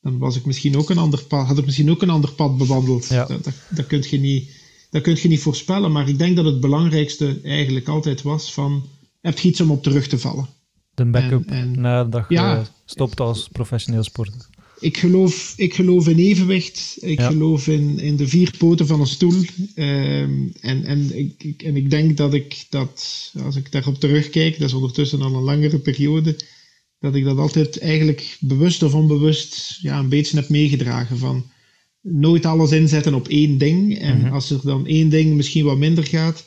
dan 0.05 0.19
was 0.19 0.37
ik 0.37 0.47
misschien 0.47 0.77
ook 0.77 0.91
een 0.91 0.99
ander 0.99 1.25
pad, 1.25 1.47
had 1.47 1.59
ik 1.59 1.65
misschien 1.65 1.91
ook 1.91 2.03
een 2.03 2.11
ander 2.11 2.33
pad 2.33 2.57
bewandeld. 2.57 3.09
Dat, 3.09 3.29
dat, 3.29 3.55
dat, 3.71 3.87
kun 3.87 4.05
je 4.11 4.19
niet, 4.19 4.51
dat 4.91 5.03
kun 5.03 5.17
je 5.21 5.29
niet 5.29 5.41
voorspellen. 5.41 5.93
Maar 5.93 6.09
ik 6.09 6.19
denk 6.19 6.37
dat 6.37 6.45
het 6.45 6.61
belangrijkste 6.61 7.41
eigenlijk 7.43 7.89
altijd 7.89 8.23
was 8.23 8.53
van, 8.53 8.89
heb 9.21 9.39
je 9.39 9.49
iets 9.49 9.61
om 9.61 9.71
op 9.71 9.83
terug 9.83 10.07
te 10.07 10.19
vallen? 10.19 10.49
De 10.95 11.05
backup 11.05 11.51
nadat 11.77 12.25
je 12.29 12.63
stopt 12.85 13.21
als 13.21 13.49
professioneel 13.53 14.03
sporter. 14.03 14.47
Ik 14.81 14.97
geloof, 14.97 15.55
ik 15.57 15.75
geloof 15.75 16.09
in 16.09 16.19
evenwicht. 16.19 16.97
Ik 17.01 17.21
geloof 17.21 17.67
in, 17.67 17.99
in 17.99 18.17
de 18.17 18.29
vier 18.29 18.55
poten 18.59 18.87
van 18.87 19.01
een 19.01 19.07
stoel. 19.07 19.43
Ehm, 19.75 20.49
en, 20.61 20.85
en, 20.85 21.19
ik, 21.19 21.63
en 21.63 21.77
ik 21.77 21.91
denk 21.91 22.17
dat 22.17 22.35
ik 22.35 22.67
dat, 22.71 23.31
als 23.45 23.57
ik 23.57 23.73
daarop 23.73 24.01
terugkijk, 24.01 24.59
dat 24.59 24.69
is 24.69 24.75
ondertussen 24.75 25.23
al 25.23 25.35
een 25.35 25.43
langere 25.43 25.79
periode, 25.79 26.41
dat 26.99 27.15
ik 27.15 27.25
dat 27.25 27.39
altijd 27.39 27.79
eigenlijk 27.79 28.37
bewust 28.41 28.83
of 28.83 28.95
onbewust 28.95 29.79
ja, 29.81 29.99
een 29.99 30.09
beetje 30.09 30.37
heb 30.37 30.49
meegedragen. 30.49 31.19
Van 31.19 31.51
nooit 32.01 32.47
alles 32.47 32.71
inzetten 32.71 33.15
op 33.15 33.29
één 33.29 33.59
ding. 33.59 33.99
En 33.99 34.19
mhm. 34.19 34.33
als 34.33 34.51
er 34.51 34.61
dan 34.63 34.87
één 34.87 35.09
ding 35.09 35.35
misschien 35.35 35.65
wat 35.65 35.79
minder 35.79 36.07
gaat, 36.07 36.47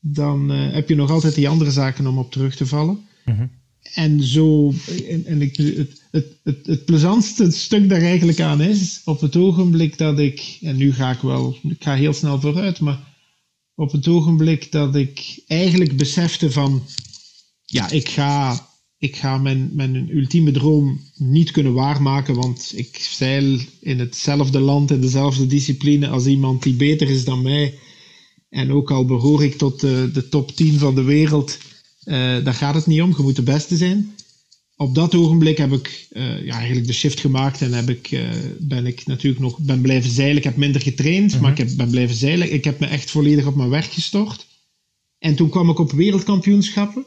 dan 0.00 0.52
uh, 0.52 0.72
heb 0.72 0.88
je 0.88 0.94
nog 0.94 1.10
altijd 1.10 1.34
die 1.34 1.48
andere 1.48 1.70
zaken 1.70 2.06
om 2.06 2.18
op 2.18 2.32
terug 2.32 2.56
te 2.56 2.66
vallen. 2.66 2.98
Mhm. 3.24 3.46
En 3.94 4.22
zo, 4.22 4.72
en, 5.08 5.24
en 5.26 5.42
ik, 5.42 5.56
het, 5.56 6.02
het, 6.10 6.26
het, 6.42 6.66
het 6.66 6.84
plezantste 6.84 7.50
stuk 7.50 7.88
daar 7.88 8.02
eigenlijk 8.02 8.40
aan 8.40 8.60
is, 8.60 9.00
op 9.04 9.20
het 9.20 9.36
ogenblik 9.36 9.98
dat 9.98 10.18
ik, 10.18 10.58
en 10.60 10.76
nu 10.76 10.92
ga 10.92 11.10
ik 11.10 11.20
wel, 11.20 11.56
ik 11.62 11.82
ga 11.82 11.94
heel 11.94 12.12
snel 12.12 12.40
vooruit, 12.40 12.80
maar 12.80 13.16
op 13.74 13.92
het 13.92 14.08
ogenblik 14.08 14.72
dat 14.72 14.94
ik 14.94 15.42
eigenlijk 15.46 15.96
besefte 15.96 16.50
van, 16.50 16.82
ja, 17.64 17.90
ik 17.90 18.08
ga 18.08 18.66
ik 18.98 19.16
ga 19.16 19.38
mijn, 19.38 19.70
mijn 19.72 20.16
ultieme 20.16 20.50
droom 20.50 21.00
niet 21.14 21.50
kunnen 21.50 21.72
waarmaken, 21.72 22.34
want 22.34 22.72
ik 22.76 22.96
zeil 22.96 23.58
in 23.80 23.98
hetzelfde 23.98 24.60
land, 24.60 24.90
in 24.90 25.00
dezelfde 25.00 25.46
discipline 25.46 26.08
als 26.08 26.26
iemand 26.26 26.62
die 26.62 26.74
beter 26.74 27.10
is 27.10 27.24
dan 27.24 27.42
mij. 27.42 27.78
En 28.48 28.72
ook 28.72 28.90
al 28.90 29.04
behoor 29.04 29.44
ik 29.44 29.54
tot 29.54 29.80
de, 29.80 30.10
de 30.12 30.28
top 30.28 30.50
10 30.56 30.78
van 30.78 30.94
de 30.94 31.02
wereld, 31.02 31.58
uh, 32.08 32.44
daar 32.44 32.54
gaat 32.54 32.74
het 32.74 32.86
niet 32.86 33.02
om. 33.02 33.14
Je 33.16 33.22
moet 33.22 33.36
de 33.36 33.42
beste 33.42 33.76
zijn. 33.76 34.14
Op 34.76 34.94
dat 34.94 35.14
ogenblik 35.14 35.58
heb 35.58 35.72
ik 35.72 36.06
uh, 36.12 36.44
ja, 36.44 36.54
eigenlijk 36.54 36.86
de 36.86 36.92
shift 36.92 37.20
gemaakt 37.20 37.62
en 37.62 37.72
heb 37.72 37.90
ik, 37.90 38.10
uh, 38.10 38.28
ben 38.58 38.86
ik 38.86 39.06
natuurlijk 39.06 39.42
nog 39.42 39.58
ben 39.58 39.80
blijven 39.80 40.10
zeilen. 40.10 40.36
Ik 40.36 40.44
heb 40.44 40.56
minder 40.56 40.80
getraind, 40.80 41.40
maar 41.40 41.50
ik 41.50 41.58
heb, 41.58 41.68
ben 41.76 41.90
blijven 41.90 42.16
zeilen. 42.16 42.52
Ik 42.52 42.64
heb 42.64 42.80
me 42.80 42.86
echt 42.86 43.10
volledig 43.10 43.46
op 43.46 43.54
mijn 43.54 43.68
werk 43.68 43.92
gestort. 43.92 44.46
En 45.18 45.34
toen 45.34 45.48
kwam 45.48 45.70
ik 45.70 45.78
op 45.78 45.92
wereldkampioenschappen 45.92 47.06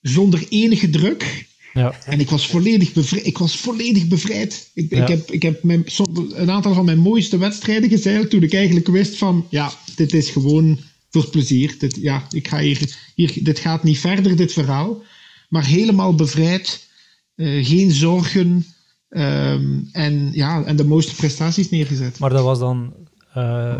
zonder 0.00 0.46
enige 0.48 0.90
druk. 0.90 1.46
Ja. 1.74 1.98
En 2.04 2.20
ik 2.20 2.30
was 2.30 2.46
volledig. 2.46 3.12
Ik, 3.22 3.38
was 3.38 3.56
volledig 3.56 4.06
bevrijd. 4.06 4.70
Ik, 4.74 4.90
ik 4.90 5.08
heb, 5.08 5.30
ik 5.30 5.42
heb 5.42 5.62
mijn, 5.62 5.84
een 6.34 6.50
aantal 6.50 6.74
van 6.74 6.84
mijn 6.84 6.98
mooiste 6.98 7.38
wedstrijden 7.38 7.88
gezeild 7.88 8.30
toen 8.30 8.42
ik 8.42 8.54
eigenlijk 8.54 8.88
wist 8.88 9.16
van, 9.16 9.46
ja, 9.50 9.72
dit 9.94 10.14
is 10.14 10.30
gewoon 10.30 10.78
voor 11.10 11.30
plezier. 11.30 11.76
Dit, 11.78 11.96
ja, 11.96 12.26
ik 12.30 12.48
ga 12.48 12.58
hier, 12.58 12.96
hier, 13.14 13.38
dit 13.42 13.58
gaat 13.58 13.82
niet 13.82 13.98
verder, 13.98 14.36
dit 14.36 14.52
verhaal. 14.52 15.02
Maar 15.48 15.64
helemaal 15.64 16.14
bevrijd, 16.14 16.88
uh, 17.36 17.66
geen 17.66 17.90
zorgen 17.90 18.64
um, 19.08 19.88
en, 19.92 20.30
ja, 20.32 20.64
en 20.64 20.76
de 20.76 20.84
mooiste 20.84 21.14
prestaties 21.14 21.70
neergezet. 21.70 22.18
Maar 22.18 22.30
dat 22.30 22.44
was 22.44 22.58
dan 22.58 22.94
uh, 23.36 23.78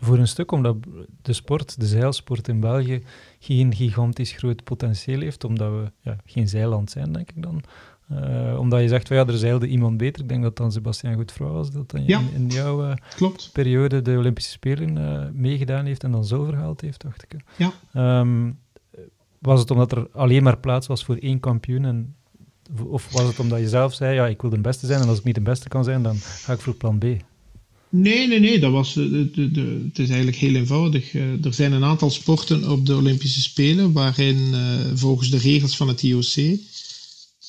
voor 0.00 0.18
een 0.18 0.28
stuk 0.28 0.52
omdat 0.52 0.76
de 1.22 1.32
sport, 1.32 1.80
de 1.80 1.86
zeilsport 1.86 2.48
in 2.48 2.60
België, 2.60 3.02
geen 3.38 3.74
gigantisch 3.74 4.32
groot 4.32 4.64
potentieel 4.64 5.20
heeft, 5.20 5.44
omdat 5.44 5.70
we 5.70 5.92
ja, 6.00 6.16
geen 6.24 6.48
zeiland 6.48 6.90
zijn, 6.90 7.12
denk 7.12 7.30
ik 7.30 7.42
dan. 7.42 7.62
Uh, 8.12 8.58
omdat 8.58 8.80
je 8.80 8.88
zegt, 8.88 9.08
van, 9.08 9.16
ja, 9.16 9.26
er 9.26 9.38
zeilde 9.38 9.66
iemand 9.66 9.96
beter. 9.96 10.22
Ik 10.22 10.28
denk 10.28 10.42
dat 10.42 10.56
dan 10.56 10.72
Sebastian 10.72 11.14
Goedvrouw 11.14 11.52
was, 11.52 11.70
dat 11.70 11.90
dan 11.90 12.00
in, 12.00 12.28
in, 12.34 12.46
jouw 12.46 12.84
uh, 12.84 12.94
klopt. 13.16 13.50
periode 13.52 14.02
de 14.02 14.16
Olympische 14.16 14.50
Spelen 14.50 14.96
uh, 14.96 15.24
meegedaan 15.32 15.84
heeft 15.84 16.04
en 16.04 16.12
dan 16.12 16.24
zo 16.24 16.44
verhaald 16.44 16.80
heeft, 16.80 17.02
dacht 17.02 17.22
ik. 17.22 17.36
Ja. 17.56 18.20
Um, 18.20 18.58
was 19.38 19.60
het 19.60 19.70
omdat 19.70 19.92
er 19.92 20.08
alleen 20.12 20.42
maar 20.42 20.58
plaats 20.58 20.86
was 20.86 21.04
voor 21.04 21.16
één 21.16 21.40
kampioen 21.40 21.84
en 21.84 22.14
of 22.86 23.12
was 23.12 23.26
het 23.26 23.38
omdat 23.38 23.60
je 23.60 23.68
zelf 23.68 23.94
zei, 23.94 24.14
ja, 24.14 24.26
ik 24.26 24.40
wil 24.40 24.50
de 24.50 24.60
beste 24.60 24.86
zijn 24.86 25.00
en 25.00 25.08
als 25.08 25.18
ik 25.18 25.24
niet 25.24 25.34
de 25.34 25.40
beste 25.40 25.68
kan 25.68 25.84
zijn, 25.84 26.02
dan 26.02 26.16
ga 26.16 26.52
ik 26.52 26.60
voor 26.60 26.74
plan 26.74 26.98
B? 26.98 27.04
Nee, 27.94 28.28
nee, 28.28 28.40
nee. 28.40 28.58
Dat 28.58 28.72
was, 28.72 28.94
de, 28.94 29.30
de, 29.30 29.50
de, 29.50 29.82
het 29.88 29.98
is 29.98 30.08
eigenlijk 30.08 30.36
heel 30.36 30.54
eenvoudig. 30.54 31.14
Uh, 31.14 31.44
er 31.44 31.54
zijn 31.54 31.72
een 31.72 31.84
aantal 31.84 32.10
sporten 32.10 32.70
op 32.70 32.86
de 32.86 32.96
Olympische 32.96 33.40
Spelen 33.40 33.92
waarin 33.92 34.36
uh, 34.36 34.58
volgens 34.94 35.30
de 35.30 35.38
regels 35.38 35.76
van 35.76 35.88
het 35.88 36.02
IOC 36.02 36.58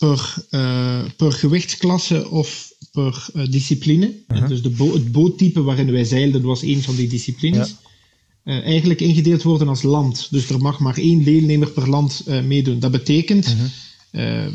per, 0.04 0.36
uh, 0.52 1.04
per 1.18 1.32
gewichtsklasse 1.32 2.30
of 2.30 2.72
per 2.92 3.30
discipline, 3.50 4.14
-huh. 4.28 4.48
dus 4.48 4.62
de 4.62 4.70
bo 4.70 4.94
het 4.94 5.12
boottype 5.12 5.62
waarin 5.62 5.92
wij 5.92 6.04
zeilden 6.04 6.42
was 6.42 6.62
een 6.62 6.82
van 6.82 6.96
die 6.96 7.08
disciplines, 7.08 7.76
ja. 8.44 8.62
eigenlijk 8.62 9.02
ingedeeld 9.02 9.44
worden 9.44 9.68
als 9.68 9.82
land. 9.82 10.28
Dus 10.32 10.50
er 10.50 10.60
mag 10.60 10.80
maar 10.80 10.98
één 10.98 11.24
deelnemer 11.24 11.70
per 11.70 11.90
land 11.90 12.26
meedoen. 12.44 12.80
Dat 12.80 12.92
betekent... 12.92 13.46
-huh 13.46 13.66
uh, 14.14 14.46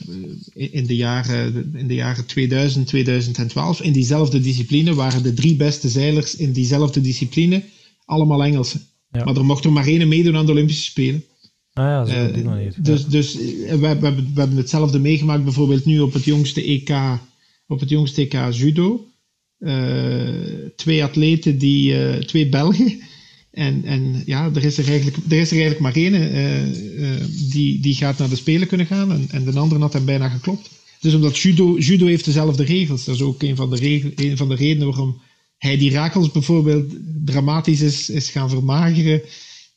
in, 0.55 0.87
de 0.87 0.97
jaren, 0.97 1.71
in 1.75 1.87
de 1.87 1.95
jaren 1.95 2.27
2000, 2.27 2.87
2012. 2.87 3.81
In 3.81 3.93
diezelfde 3.93 4.41
discipline 4.41 4.95
waren 4.95 5.23
de 5.23 5.35
drie 5.35 5.57
beste 5.57 5.89
zeilers 5.89 6.37
in 6.37 6.53
diezelfde 6.53 7.01
discipline 7.01 7.65
allemaal 8.05 8.45
Engelsen. 8.45 8.81
Ja. 9.13 9.25
Maar 9.25 9.37
er 9.37 9.45
mocht 9.45 9.65
er 9.65 9.73
maar 9.73 9.87
één 9.87 10.09
meedoen 10.09 10.37
aan 10.37 10.47
de 10.47 10.53
Olympische 10.53 10.83
Spelen. 10.83 11.25
Ah 11.79 11.85
ja, 11.85 12.05
zo 12.05 12.33
die 12.33 12.45
manier. 12.45 12.75
Dus, 12.79 13.07
dus 13.07 13.35
we, 13.35 13.77
we, 13.79 13.87
hebben, 13.87 14.15
we 14.35 14.41
hebben 14.41 14.57
hetzelfde 14.57 14.99
meegemaakt 14.99 15.45
bijvoorbeeld 15.45 15.85
nu 15.85 16.01
op 16.01 16.13
het 16.13 16.25
jongste 16.25 16.63
EK, 16.63 16.91
op 17.67 17.81
het 17.81 17.89
jongste 17.89 18.21
EK 18.21 18.55
judo. 18.55 19.07
Uh, 19.59 19.73
twee 20.77 21.05
atleten, 21.05 21.59
die, 21.59 22.19
twee 22.19 22.49
Belgen, 22.49 23.01
en, 23.51 23.85
en 23.85 24.23
ja, 24.27 24.51
er 24.55 24.65
is 24.65 24.79
er 24.79 24.89
eigenlijk, 24.89 25.17
er 25.17 25.39
is 25.39 25.51
er 25.51 25.61
eigenlijk 25.61 25.81
maar 25.81 25.95
één 25.95 26.15
uh, 26.15 27.25
die, 27.51 27.81
die 27.81 27.95
gaat 27.95 28.19
naar 28.19 28.29
de 28.29 28.37
Spelen 28.37 28.69
kunnen 28.69 28.87
gaan 28.87 29.13
en, 29.13 29.27
en 29.31 29.45
de 29.45 29.59
andere 29.59 29.81
had 29.81 29.93
hem 29.93 30.05
bijna 30.05 30.29
geklopt. 30.29 30.71
Dus 31.01 31.15
omdat 31.15 31.39
judo, 31.39 31.79
judo 31.79 32.07
heeft 32.07 32.25
dezelfde 32.25 32.65
regels. 32.65 33.05
Dat 33.05 33.15
is 33.15 33.23
ook 33.23 33.43
een 33.43 33.57
van 33.57 33.71
de, 33.71 33.77
regel, 33.77 34.11
een 34.15 34.37
van 34.37 34.49
de 34.49 34.55
redenen 34.55 34.87
waarom 34.89 35.21
hij 35.59 35.79
die 35.79 35.91
Rakels 35.91 36.31
bijvoorbeeld 36.31 36.95
dramatisch 37.25 37.81
is, 37.81 38.11
is 38.11 38.31
gaan 38.31 38.51
vermageren. 38.51 39.23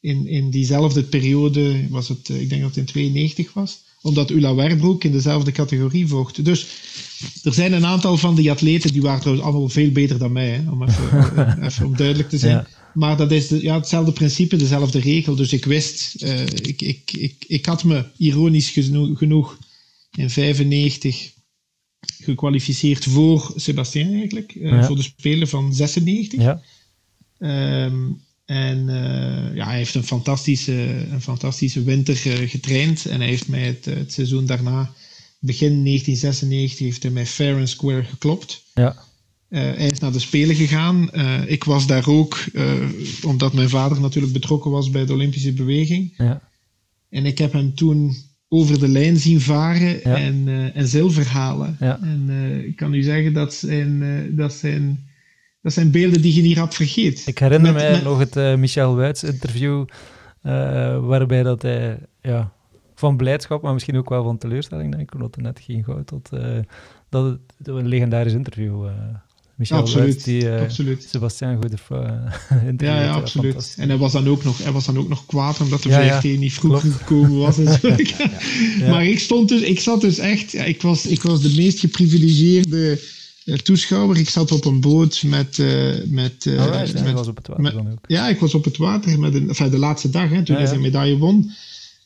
In, 0.02 0.28
in 0.28 0.50
diezelfde 0.50 1.04
periode 1.04 1.88
was 1.90 2.08
het, 2.08 2.30
ik 2.30 2.50
denk 2.50 2.62
dat 2.62 2.70
het 2.70 2.80
in 2.80 2.86
92 2.86 3.54
was. 3.54 3.80
Omdat 4.02 4.32
Ula 4.32 4.56
Werbroek 4.56 5.04
in 5.04 5.12
dezelfde 5.12 5.52
categorie 5.52 6.08
vocht. 6.08 6.46
Dus 6.46 6.68
er 7.44 7.54
zijn 7.54 7.74
een 7.74 7.86
aantal 7.86 8.18
van 8.18 8.36
die 8.36 8.52
atleten, 8.52 8.92
die 8.92 9.02
waren 9.02 9.20
trouwens 9.20 9.48
allemaal 9.48 9.70
veel 9.70 9.92
beter 9.92 10.18
dan 10.18 10.32
mij, 10.32 10.50
hè, 10.50 10.72
om 10.72 10.84
even, 10.84 11.64
even 11.66 11.86
om 11.86 11.96
duidelijk 11.96 12.30
te 12.30 12.38
zijn. 12.38 12.68
Maar 12.94 13.18
dat 13.18 13.32
is 13.32 13.48
de, 13.48 13.62
ja, 13.62 13.76
hetzelfde 13.76 14.12
principe, 14.12 14.56
dezelfde 14.56 15.00
regel. 15.00 15.36
Dus 15.36 15.54
ik 15.54 15.66
wist, 15.66 16.24
uh, 16.24 16.46
ik, 16.46 16.82
ik, 16.82 17.12
ik, 17.12 17.46
ik 17.48 17.66
had 17.66 17.84
me 17.84 18.06
ironisch 18.18 18.70
genoeg, 18.70 19.18
genoeg 19.18 19.58
in 20.18 20.30
95 20.30 21.32
gekwalificeerd 22.24 23.04
voor 23.04 23.54
Sebastien 23.56 24.14
eigenlijk. 24.14 24.56
Uh, 24.56 24.86
Voor 24.86 24.96
de 24.96 25.02
Spelen 25.02 25.48
van 25.48 25.74
96. 25.74 26.42
Ja. 26.42 26.62
Um, 27.86 28.22
en 28.46 28.78
uh, 28.78 29.56
ja, 29.56 29.66
hij 29.66 29.78
heeft 29.78 29.96
een 29.96 30.04
fantastische, 30.04 31.06
een 31.12 31.22
fantastische 31.22 31.84
winter 31.84 32.16
getraind. 32.48 33.06
En 33.06 33.20
hij 33.20 33.30
heeft 33.30 33.48
mij 33.48 33.66
het, 33.66 33.86
het 33.86 34.14
seizoen 34.14 34.46
daarna 34.46 34.92
begin 35.40 35.84
1996 35.84 36.80
heeft 36.80 37.04
hij 37.04 37.12
mij 37.12 37.26
fair 37.26 37.58
and 37.58 37.70
square 37.70 38.04
geklopt. 38.04 38.64
Ja. 38.74 38.96
hij 39.50 39.88
is 39.88 40.00
naar 40.00 40.12
de 40.12 40.20
Spelen 40.20 40.56
gegaan. 40.56 41.14
ik 41.48 41.64
was 41.64 41.88
daar 41.88 42.08
ook, 42.08 42.44
omdat 43.24 43.54
mijn 43.54 43.70
vader 43.70 44.02
natuurlijk 44.02 44.34
betrokken 44.34 44.72
was 44.72 44.90
bij 44.90 45.06
de 45.06 45.14
Olympische 45.14 45.54
beweging. 45.54 46.14
Ja. 46.18 46.42
En 47.10 47.26
ik 47.26 47.38
heb 47.38 47.54
hem 47.54 47.76
toen 47.76 48.16
over 48.54 48.80
de 48.80 48.88
lijn 48.88 49.18
zien 49.18 49.42
varen 49.42 50.04
en, 50.04 50.48
uh, 50.48 50.76
en 50.76 50.88
zilver 50.88 51.28
halen. 51.28 51.76
En 51.80 52.26
uh, 52.30 52.64
ik 52.64 52.76
kan 52.76 52.94
u 52.94 53.02
zeggen, 53.02 53.34
dat 53.34 53.54
zijn, 53.54 54.02
uh, 54.02 54.38
dat, 54.38 54.54
zijn, 54.54 55.10
dat 55.62 55.74
zijn 55.74 55.92
beelden 55.92 56.22
die 56.22 56.36
je 56.36 56.42
niet 56.42 56.58
rap 56.58 56.74
vergeet. 56.74 57.28
Ik 57.28 57.40
herinner 57.40 57.74
met, 57.74 57.82
mij 57.82 57.92
met... 57.92 58.04
nog 58.04 58.20
het 58.20 58.60
Michel 58.60 58.96
Wuits 58.96 59.24
interview, 59.24 59.86
waarbij 61.02 61.44
dat 61.44 61.62
hij 61.62 62.00
ja, 62.22 62.52
van 62.96 63.18
blijdschap, 63.18 63.62
maar 63.62 63.74
misschien 63.74 63.98
ook 63.98 64.10
wel 64.10 64.24
van 64.24 64.38
teleurstelling, 64.38 64.92
denk 64.92 65.04
ik, 65.04 65.14
omdat 65.14 65.36
er 65.36 65.42
net 65.42 65.60
geen 65.60 65.84
goud 65.84 66.08
tot 66.08 66.30
dat 67.10 67.38
het 67.58 67.68
een 67.68 67.88
legendarisch 67.88 68.34
interview 68.34 68.88
Michel 69.62 69.78
absoluut, 69.78 70.24
die 70.24 70.50
absoluut. 70.50 71.08
Sebastian 71.10 71.62
Godefroy 71.62 72.06
uh, 72.06 72.70
Ja, 72.78 73.02
ja 73.02 73.12
absoluut. 73.14 73.76
En 73.78 73.90
hij 73.90 73.98
was, 73.98 74.12
dan 74.12 74.28
ook 74.28 74.44
nog, 74.44 74.64
hij 74.64 74.72
was 74.72 74.86
dan 74.86 74.98
ook 74.98 75.10
nog 75.10 75.26
kwaad 75.26 75.62
omdat 75.62 75.84
de 75.84 75.90
ja, 75.90 76.22
VRT 76.22 76.40
niet 76.40 76.54
vroeg 76.54 76.82
gekomen 76.82 77.38
was. 77.38 77.58
Maar 78.90 79.06
ik 79.06 79.20
stond 79.20 79.50
dus, 79.50 79.62
ik 79.62 79.80
zat 79.80 80.02
dus 80.02 80.18
echt, 80.18 80.54
ik, 80.54 80.82
was, 80.82 81.06
ik 81.06 81.22
was 81.22 81.42
de 81.42 81.54
meest 81.56 81.80
geprivilegeerde 81.80 83.00
toeschouwer. 83.58 84.18
Ik 84.18 84.30
zat 84.30 84.52
op 84.52 84.66
een 84.66 84.82
boot 84.82 85.24
met... 85.26 85.58
Uh, 85.58 85.94
met, 86.06 86.46
Alright, 86.58 87.04
met 87.04 87.14
was 87.14 87.28
op 87.28 87.36
het 87.36 87.48
water 87.48 87.64
met, 87.64 87.74
dan 87.74 87.92
ook. 87.92 88.06
Ja, 88.08 88.30
ik 88.30 88.40
was 88.40 88.54
op 88.54 88.64
het 88.64 88.78
water 88.78 89.20
met 89.20 89.34
een, 89.34 89.48
enfin, 89.48 89.70
de 89.70 89.78
laatste 89.78 90.10
dag, 90.10 90.30
hè, 90.30 90.44
toen 90.44 90.56
hij 90.56 90.66
zijn 90.66 90.82
medaille 90.82 91.18
won. 91.18 91.52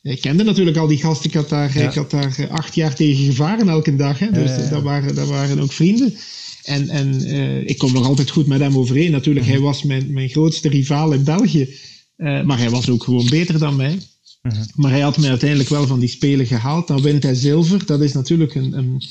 Ik 0.01 0.21
kende 0.21 0.43
natuurlijk 0.43 0.77
al 0.77 0.87
die 0.87 0.97
gasten. 0.97 1.29
Ik 1.29 1.35
had 1.35 1.49
daar, 1.49 1.75
ik 1.75 1.93
had 1.93 2.11
daar 2.11 2.47
acht 2.49 2.75
jaar 2.75 2.95
tegen 2.95 3.25
gevaren 3.25 3.69
elke 3.69 3.95
dag. 3.95 4.19
Hè, 4.19 4.31
dus 4.31 4.69
dat, 4.69 4.81
waren, 4.81 5.15
dat 5.15 5.27
waren 5.27 5.59
ook 5.59 5.73
vrienden. 5.73 6.15
En, 6.63 6.89
en 6.89 7.27
uh, 7.27 7.69
ik 7.69 7.77
kom 7.77 7.93
nog 7.93 8.05
altijd 8.05 8.29
goed 8.29 8.47
met 8.47 8.59
hem 8.59 8.77
overeen. 8.77 9.11
Natuurlijk, 9.11 9.45
hij 9.45 9.59
was 9.59 9.83
mijn, 9.83 10.13
mijn 10.13 10.29
grootste 10.29 10.69
rivaal 10.69 11.11
in 11.11 11.23
België. 11.23 11.69
Uh, 12.17 12.43
maar 12.43 12.57
hij 12.57 12.69
was 12.69 12.89
ook 12.89 13.03
gewoon 13.03 13.29
beter 13.29 13.59
dan 13.59 13.75
mij. 13.75 13.99
Uh-huh. 14.41 14.63
Maar 14.75 14.91
hij 14.91 14.99
had 14.99 15.17
mij 15.17 15.29
uiteindelijk 15.29 15.69
wel 15.69 15.87
van 15.87 15.99
die 15.99 16.09
spelen 16.09 16.45
gehaald. 16.45 16.87
Dan 16.87 17.01
wint 17.01 17.23
hij 17.23 17.33
zilver. 17.33 17.85
Dat 17.85 18.01
is 18.01 18.13
natuurlijk 18.13 18.55
een, 18.55 18.77
een, 18.77 19.01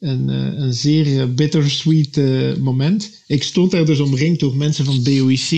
een, 0.00 0.30
eh, 0.30 0.60
een 0.64 0.72
zeer 0.72 1.34
bittersweet 1.34 2.16
uh, 2.16 2.56
moment. 2.56 3.22
Ik 3.26 3.42
stond 3.42 3.70
daar 3.70 3.84
dus 3.84 4.00
omringd 4.00 4.40
door 4.40 4.56
mensen 4.56 4.84
van 4.84 5.02
BOIC, 5.02 5.50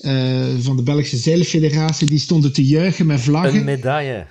uh, 0.00 0.46
van 0.60 0.76
de 0.76 0.82
Belgische 0.82 1.16
Zeilfederatie. 1.16 2.06
Die 2.06 2.18
stonden 2.18 2.52
te 2.52 2.64
juichen 2.64 3.06
met 3.06 3.20
vlaggen. 3.20 3.58
Een 3.58 3.64
medaille. 3.64 4.26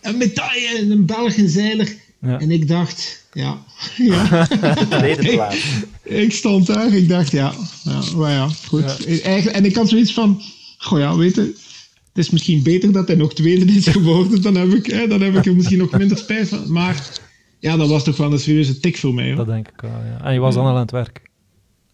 Een 0.00 0.16
medaille, 0.16 0.90
een 0.90 1.06
Belg, 1.06 1.34
zeiler. 1.46 1.94
Ja. 2.20 2.40
En 2.40 2.50
ik 2.50 2.68
dacht, 2.68 3.24
ja. 3.32 3.64
ja. 4.10 4.46
Tweede 4.98 5.28
plaats. 5.32 5.64
ik, 6.02 6.32
stond 6.32 6.66
daar, 6.66 6.94
ik 6.94 7.08
dacht, 7.08 7.30
ja, 7.30 7.54
ja, 7.84 8.02
maar 8.16 8.30
ja, 8.30 8.48
goed. 8.66 9.04
en 9.46 9.64
ik 9.64 9.76
had 9.76 9.88
zoiets 9.88 10.12
van, 10.12 10.42
goh 10.78 10.98
ja, 10.98 11.16
weet 11.16 11.34
je, 11.34 11.40
het 11.40 12.24
is 12.24 12.30
misschien 12.30 12.62
beter 12.62 12.92
dat 12.92 13.06
hij 13.06 13.16
nog 13.16 13.34
tweede 13.34 13.64
is 13.72 13.86
geworden, 13.86 14.42
dan 14.42 14.54
heb 14.54 14.72
ik, 14.72 14.86
hè, 14.86 15.06
dan 15.06 15.20
heb 15.20 15.36
ik 15.36 15.46
er 15.46 15.54
misschien 15.54 15.78
nog 15.78 15.98
minder 15.98 16.18
spijt 16.18 16.48
van. 16.48 16.72
Maar 16.72 17.20
ja, 17.62 17.76
dat 17.76 17.88
was 17.88 18.04
toch 18.04 18.16
wel 18.16 18.32
een 18.32 18.38
serieuze 18.38 18.80
tik 18.80 18.96
voor 18.96 19.14
mij. 19.14 19.26
Hoor. 19.26 19.36
Dat 19.36 19.46
denk 19.46 19.68
ik 19.68 19.80
wel, 19.80 19.90
ja. 19.90 20.24
En 20.24 20.32
je 20.32 20.40
was 20.40 20.54
dan 20.54 20.64
al 20.64 20.74
aan 20.74 20.80
het 20.80 20.90
werk? 20.90 21.22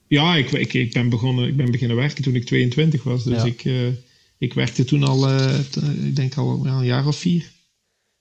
Ja, 0.07 0.37
ik, 0.37 0.51
ik, 0.51 0.73
ik, 0.73 0.93
ben, 0.93 1.09
begonnen, 1.09 1.49
ik 1.49 1.57
ben 1.57 1.71
beginnen 1.71 1.97
werken 1.97 2.23
toen 2.23 2.35
ik 2.35 2.45
22 2.45 3.03
was. 3.03 3.25
Dus 3.25 3.45
ik, 3.45 3.65
uh, 3.65 3.89
ik 4.39 4.55
werkte 4.55 4.85
toen 4.85 5.03
al, 5.03 5.31
uh, 5.31 5.59
ik 6.05 6.17
denk 6.17 6.35
al 6.35 6.67
een 6.67 6.85
jaar 6.85 7.07
of 7.07 7.17
vier. 7.17 7.51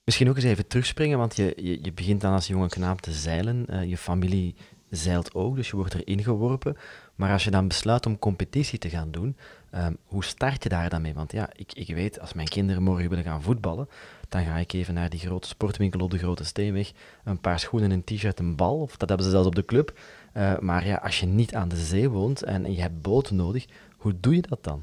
Misschien 0.03 0.29
ook 0.29 0.35
eens 0.35 0.45
even 0.45 0.67
terugspringen, 0.67 1.17
want 1.17 1.35
je, 1.35 1.53
je, 1.61 1.79
je 1.81 1.93
begint 1.93 2.21
dan 2.21 2.33
als 2.33 2.47
jonge 2.47 2.69
knaap 2.69 3.01
te 3.01 3.11
zeilen. 3.11 3.65
Uh, 3.69 3.89
je 3.89 3.97
familie 3.97 4.55
zeilt 4.89 5.33
ook, 5.33 5.55
dus 5.55 5.69
je 5.69 5.75
wordt 5.75 5.93
erin 5.93 6.23
geworpen. 6.23 6.77
Maar 7.15 7.31
als 7.31 7.43
je 7.43 7.51
dan 7.51 7.67
besluit 7.67 8.05
om 8.05 8.19
competitie 8.19 8.79
te 8.79 8.89
gaan 8.89 9.11
doen, 9.11 9.35
um, 9.75 9.97
hoe 10.03 10.23
start 10.23 10.63
je 10.63 10.69
daar 10.69 10.89
dan 10.89 11.01
mee? 11.01 11.13
Want 11.13 11.31
ja, 11.31 11.49
ik, 11.55 11.73
ik 11.73 11.95
weet, 11.95 12.19
als 12.19 12.33
mijn 12.33 12.47
kinderen 12.47 12.83
morgen 12.83 13.09
willen 13.09 13.23
gaan 13.23 13.41
voetballen, 13.41 13.87
dan 14.29 14.43
ga 14.43 14.57
ik 14.57 14.73
even 14.73 14.93
naar 14.93 15.09
die 15.09 15.19
grote 15.19 15.47
sportwinkel 15.47 15.99
op 15.99 16.11
de 16.11 16.17
Grote 16.17 16.43
Steenweg, 16.43 16.91
een 17.23 17.39
paar 17.39 17.59
schoenen, 17.59 17.91
een 17.91 18.03
t-shirt, 18.03 18.39
een 18.39 18.55
bal, 18.55 18.79
of 18.79 18.97
dat 18.97 19.07
hebben 19.09 19.25
ze 19.25 19.31
zelfs 19.31 19.47
op 19.47 19.55
de 19.55 19.65
club. 19.65 19.99
Uh, 20.37 20.59
maar 20.59 20.87
ja, 20.87 20.95
als 20.95 21.19
je 21.19 21.25
niet 21.25 21.53
aan 21.53 21.69
de 21.69 21.85
zee 21.85 22.09
woont 22.09 22.43
en, 22.43 22.73
je 22.73 22.81
hebt 22.81 23.01
boten 23.01 23.35
nodig, 23.35 23.65
hoe 23.97 24.13
doe 24.19 24.35
je 24.35 24.41
dat 24.49 24.63
dan? 24.63 24.81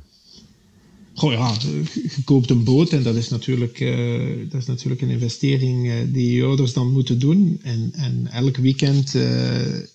Goh 1.15 1.33
ja, 1.33 1.55
je 1.93 2.25
koopt 2.25 2.51
een 2.51 2.65
boot 2.65 2.91
en 2.93 3.03
dat 3.03 3.15
is 3.15 3.29
natuurlijk, 3.29 3.81
uh, 3.81 4.51
dat 4.51 4.61
is 4.61 4.67
natuurlijk 4.67 5.01
een 5.01 5.09
investering 5.09 5.87
uh, 5.87 5.95
die 6.07 6.33
je 6.33 6.45
ouders 6.45 6.73
dan 6.73 6.93
moeten 6.93 7.19
doen. 7.19 7.61
En, 7.63 7.91
en 7.93 8.27
elk 8.31 8.57
weekend 8.57 9.15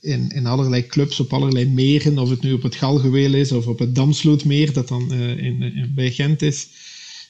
in, 0.02 0.30
in 0.30 0.46
allerlei 0.46 0.88
clubs 0.88 1.20
op 1.20 1.34
allerlei 1.34 1.70
meren, 1.70 2.18
of 2.18 2.30
het 2.30 2.42
nu 2.42 2.54
op 2.54 2.64
het 2.64 2.76
Galgeweel 2.76 3.34
is 3.34 3.52
of 3.52 3.68
op 3.68 3.80
het 3.80 3.96
Damslootmeer, 3.96 4.74
dat 4.74 4.88
dan 4.88 5.14
in, 5.14 5.62
in, 5.62 5.92
bij 5.96 6.12
Gent 6.12 6.42
is, 6.42 6.68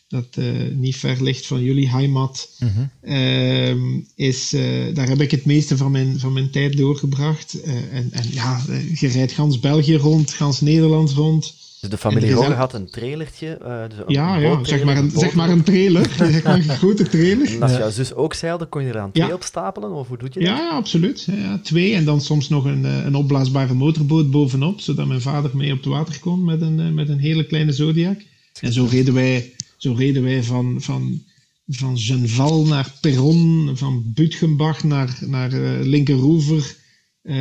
dat 0.10 0.38
niet 0.74 0.98
ver 0.98 1.24
ligt 1.24 1.46
van 1.46 1.64
jullie 1.64 1.90
heimat, 1.90 2.50
-huh. 2.58 2.70
Mhm. 3.02 4.00
is, 4.16 4.50
daar 4.94 5.08
heb 5.08 5.22
ik 5.22 5.32
het 5.32 5.46
meeste 5.46 5.78
van 5.78 5.92
mijn, 5.92 6.20
van 6.20 6.34
mijn 6.34 6.52
tijd 6.52 6.78
doorgebracht. 6.78 7.62
en, 7.92 8.10
en 8.12 8.24
ja, 8.32 8.62
je 8.94 9.08
rijdt 9.08 9.32
gans 9.32 9.60
België 9.60 9.96
rond, 9.96 10.32
gans 10.32 10.62
Nederland 10.62 11.12
rond. 11.12 11.58
Dus 11.80 11.90
de 11.90 11.98
familie 11.98 12.32
Rogge 12.32 12.54
had 12.54 12.74
een 12.74 12.90
trailertje. 12.90 13.60
Uh, 13.62 13.82
dus 13.90 14.04
ja, 14.08 14.38
ja 14.38 14.64
zeg, 14.64 14.84
maar 14.84 14.98
een, 14.98 15.12
zeg 15.12 15.34
maar 15.34 15.50
een 15.50 15.64
trailer. 15.64 16.10
zeg 16.18 16.44
maar 16.44 16.56
een 16.56 16.78
grote 16.78 17.04
trailer. 17.04 17.54
En 17.54 17.62
als 17.62 17.72
jouw 17.72 17.90
zus 17.90 18.14
ook 18.14 18.34
zeilde, 18.34 18.66
kon 18.66 18.84
je 18.84 18.90
er 18.90 19.00
aan 19.00 19.12
twee 19.12 19.28
ja. 19.28 19.34
opstapelen? 19.34 19.92
Of 19.92 20.08
hoe 20.08 20.18
doe 20.18 20.30
je 20.32 20.40
dat? 20.40 20.50
Ja, 20.50 20.70
absoluut. 20.70 21.28
Ja, 21.32 21.60
twee. 21.64 21.96
En 21.96 22.06
dan 22.06 22.22
soms 22.22 22.50
nog 22.50 22.66
een, 22.66 22.86
eh, 22.86 23.06
een 23.06 23.16
opblaasbare 23.16 23.74
motorboot 23.74 24.32
bovenop, 24.32 24.80
zodat 24.80 25.08
mijn 25.08 25.22
vader 25.22 25.52
mee 25.54 25.72
op 25.72 25.78
het 25.78 25.86
water 25.86 26.20
kon 26.20 26.44
met 26.44 26.62
een, 26.62 26.80
eh, 26.80 26.90
met 26.90 27.10
een 27.10 27.20
hele 27.20 27.46
kleine 27.46 27.72
Zodiac. 27.72 28.20
En 28.62 28.74
zo 28.74 28.88
reden 28.90 29.14
wij, 29.14 29.54
zo 29.80 29.94
reden 29.94 30.24
wij 30.24 30.44
van, 30.44 30.82
van, 30.82 31.22
van 31.68 31.98
Genval 31.98 32.66
naar 32.66 32.94
Perron, 33.02 33.72
van 33.74 34.12
Butgenbach 34.14 34.84
naar, 34.84 35.18
naar 35.26 35.54
uh, 35.54 35.86
Linkeroever 35.86 36.78
uh, 37.24 37.36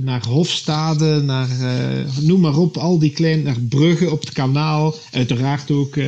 naar 0.00 0.26
Hofstade, 0.26 1.22
naar 1.22 1.48
uh, 1.60 2.18
noem 2.18 2.40
maar 2.40 2.56
op, 2.56 2.76
al 2.76 2.98
die 2.98 3.10
kleine, 3.12 3.42
naar 3.42 3.60
Brugge 3.60 4.10
op 4.10 4.20
het 4.20 4.32
kanaal, 4.32 4.94
uiteraard 5.10 5.70
ook 5.70 5.98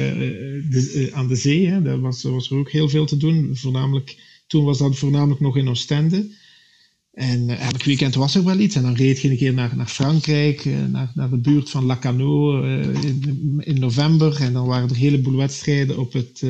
aan 1.13 1.29
de 1.29 1.37
zee, 1.37 1.67
hè. 1.67 1.83
daar 1.83 2.01
was, 2.01 2.23
was 2.23 2.51
er 2.51 2.57
ook 2.57 2.71
heel 2.71 2.89
veel 2.89 3.07
te 3.07 3.17
doen, 3.17 3.51
voornamelijk, 3.53 4.17
toen 4.47 4.65
was 4.65 4.79
dat 4.79 4.97
voornamelijk 4.97 5.41
nog 5.41 5.57
in 5.57 5.69
Oostende. 5.69 6.31
En 7.13 7.49
elk 7.49 7.83
weekend 7.83 8.15
was 8.15 8.35
er 8.35 8.45
wel 8.45 8.59
iets. 8.59 8.77
En 8.77 8.83
dan 8.83 8.95
reed 8.95 9.21
je 9.21 9.31
een 9.31 9.37
keer 9.37 9.55
naar, 9.55 9.77
naar 9.77 9.87
Frankrijk, 9.87 10.65
naar, 10.65 11.13
naar 11.15 11.31
de 11.31 11.39
buurt 11.39 11.71
van 11.71 11.85
Lacanau 11.85 12.69
in, 13.07 13.55
in 13.59 13.81
november. 13.81 14.41
En 14.41 14.53
dan 14.53 14.67
waren 14.67 14.85
er 14.85 14.91
een 14.91 15.01
heleboel 15.01 15.37
wedstrijden 15.37 15.99
op 15.99 16.13
het, 16.13 16.43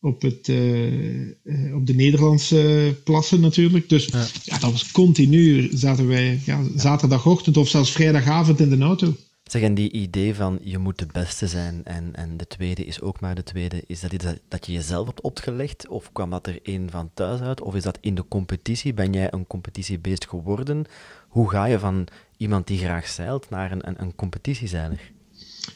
op, 0.00 0.22
het, 0.22 0.48
uh, 0.48 1.26
uh, 1.44 1.74
op 1.74 1.86
de 1.86 1.94
Nederlandse 1.94 2.94
plassen 3.04 3.40
natuurlijk. 3.40 3.88
Dus 3.88 4.04
ja. 4.04 4.26
ja. 4.44 4.58
dat 4.58 4.70
was 4.70 4.90
continu, 4.90 5.68
zaten 5.72 6.08
wij 6.08 6.40
ja, 6.44 6.62
zaterdagochtend 6.76 7.56
of 7.56 7.68
zelfs 7.68 7.90
vrijdagavond 7.90 8.60
in 8.60 8.70
de 8.70 8.78
auto. 8.78 9.16
Zeg, 9.48 9.62
en 9.62 9.74
die 9.74 9.92
idee 9.92 10.34
van 10.34 10.58
je 10.62 10.78
moet 10.78 10.98
de 10.98 11.06
beste 11.12 11.46
zijn 11.46 11.80
en, 11.84 12.14
en 12.14 12.36
de 12.36 12.46
tweede 12.46 12.84
is 12.84 13.00
ook 13.00 13.20
maar 13.20 13.34
de 13.34 13.42
tweede, 13.42 13.82
is 13.86 14.00
dat 14.00 14.12
iets 14.12 14.24
dat 14.48 14.66
je 14.66 14.72
jezelf 14.72 15.06
hebt 15.06 15.20
opgelegd? 15.20 15.88
Of 15.88 16.12
kwam 16.12 16.30
dat 16.30 16.46
er 16.46 16.58
een 16.62 16.90
van 16.90 17.10
thuis 17.14 17.40
uit? 17.40 17.60
Of 17.60 17.74
is 17.74 17.82
dat 17.82 17.98
in 18.00 18.14
de 18.14 18.24
competitie? 18.28 18.94
Ben 18.94 19.12
jij 19.12 19.32
een 19.32 19.46
competitiebeest 19.46 20.28
geworden? 20.28 20.84
Hoe 21.28 21.50
ga 21.50 21.64
je 21.64 21.78
van 21.78 22.06
iemand 22.36 22.66
die 22.66 22.78
graag 22.78 23.08
zeilt 23.08 23.50
naar 23.50 23.72
een, 23.72 23.88
een, 23.88 24.02
een 24.02 24.14
competitiezeiler? 24.14 25.12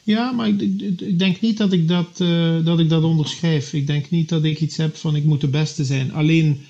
Ja, 0.02 0.32
maar 0.32 0.48
ik, 0.48 0.60
ik, 1.00 1.18
denk 1.18 1.40
niet 1.40 1.58
dat 1.58 1.72
ik 1.72 1.88
dat, 1.88 2.20
uh, 2.20 2.64
dat 2.64 2.78
ik 2.78 2.88
dat 2.88 3.02
onderschrijf. 3.02 3.72
Ik 3.72 3.86
denk 3.86 4.10
niet 4.10 4.28
dat 4.28 4.44
ik 4.44 4.60
iets 4.60 4.76
heb 4.76 4.96
van 4.96 5.16
ik 5.16 5.24
moet 5.24 5.40
de 5.40 5.48
beste 5.48 5.84
zijn. 5.84 6.12
Alleen, 6.12 6.60